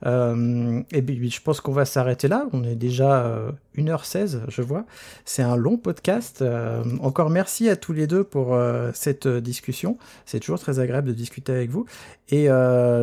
Euh, 0.05 0.83
et 0.93 1.01
puis 1.01 1.31
je 1.31 1.41
pense 1.41 1.63
qu'on 1.63 1.73
va 1.73 1.87
s'arrêter 1.87 2.29
là. 2.29 2.47
On 2.53 2.65
est 2.65 2.75
déjà 2.75 3.55
1h16, 3.79 4.35
euh, 4.35 4.41
je 4.49 4.61
vois. 4.61 4.85
C'est 5.25 5.43
un 5.43 5.57
long 5.57 5.79
podcast. 5.79 6.43
Euh, 6.43 6.85
encore 7.01 7.31
merci 7.31 7.71
à 7.71 7.77
tous 7.77 7.95
les 7.95 8.07
deux 8.07 8.25
pour 8.25 8.59
cette 8.93 9.27
discussion. 9.27 9.97
C'est 10.27 10.41
toujours 10.41 10.59
très 10.59 10.81
agréable 10.81 11.09
de 11.09 11.15
discuter 11.15 11.53
avec 11.53 11.71
vous. 11.71 11.87
Et 12.29 12.49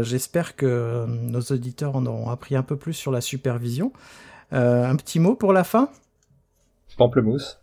j'espère 0.03 0.55
que 0.55 1.07
nos 1.07 1.41
auditeurs 1.41 1.95
en 1.95 2.05
auront 2.05 2.29
appris 2.29 2.55
un 2.55 2.63
peu 2.63 2.75
plus 2.75 2.93
sur 2.93 3.11
la 3.11 3.21
supervision. 3.21 3.91
Euh, 4.53 4.85
un 4.85 4.95
petit 4.95 5.19
mot 5.19 5.35
pour 5.35 5.53
la 5.53 5.63
fin? 5.63 5.89
Pamplemousse. 6.97 7.59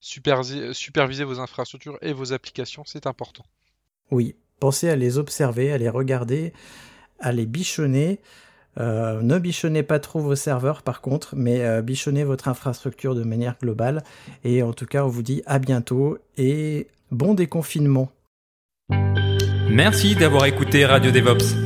superviser 0.00 1.24
vos 1.24 1.40
infrastructures 1.40 1.98
et 2.00 2.12
vos 2.12 2.32
applications, 2.32 2.84
c'est 2.86 3.06
important. 3.06 3.44
Oui, 4.10 4.36
pensez 4.60 4.88
à 4.88 4.96
les 4.96 5.18
observer, 5.18 5.72
à 5.72 5.78
les 5.78 5.88
regarder, 5.88 6.52
à 7.20 7.32
les 7.32 7.46
bichonner. 7.46 8.20
Euh, 8.78 9.22
ne 9.22 9.38
bichonnez 9.38 9.82
pas 9.82 9.98
trop 9.98 10.20
vos 10.20 10.36
serveurs 10.36 10.82
par 10.82 11.00
contre, 11.00 11.34
mais 11.34 11.64
euh, 11.64 11.80
bichonnez 11.80 12.24
votre 12.24 12.48
infrastructure 12.48 13.14
de 13.14 13.24
manière 13.24 13.56
globale. 13.60 14.02
Et 14.44 14.62
en 14.62 14.72
tout 14.72 14.86
cas, 14.86 15.04
on 15.04 15.08
vous 15.08 15.22
dit 15.22 15.42
à 15.46 15.58
bientôt 15.58 16.18
et 16.36 16.88
bon 17.10 17.34
déconfinement. 17.34 18.10
Merci 19.70 20.14
d'avoir 20.14 20.44
écouté 20.46 20.86
Radio 20.86 21.10
DevOps. 21.10 21.65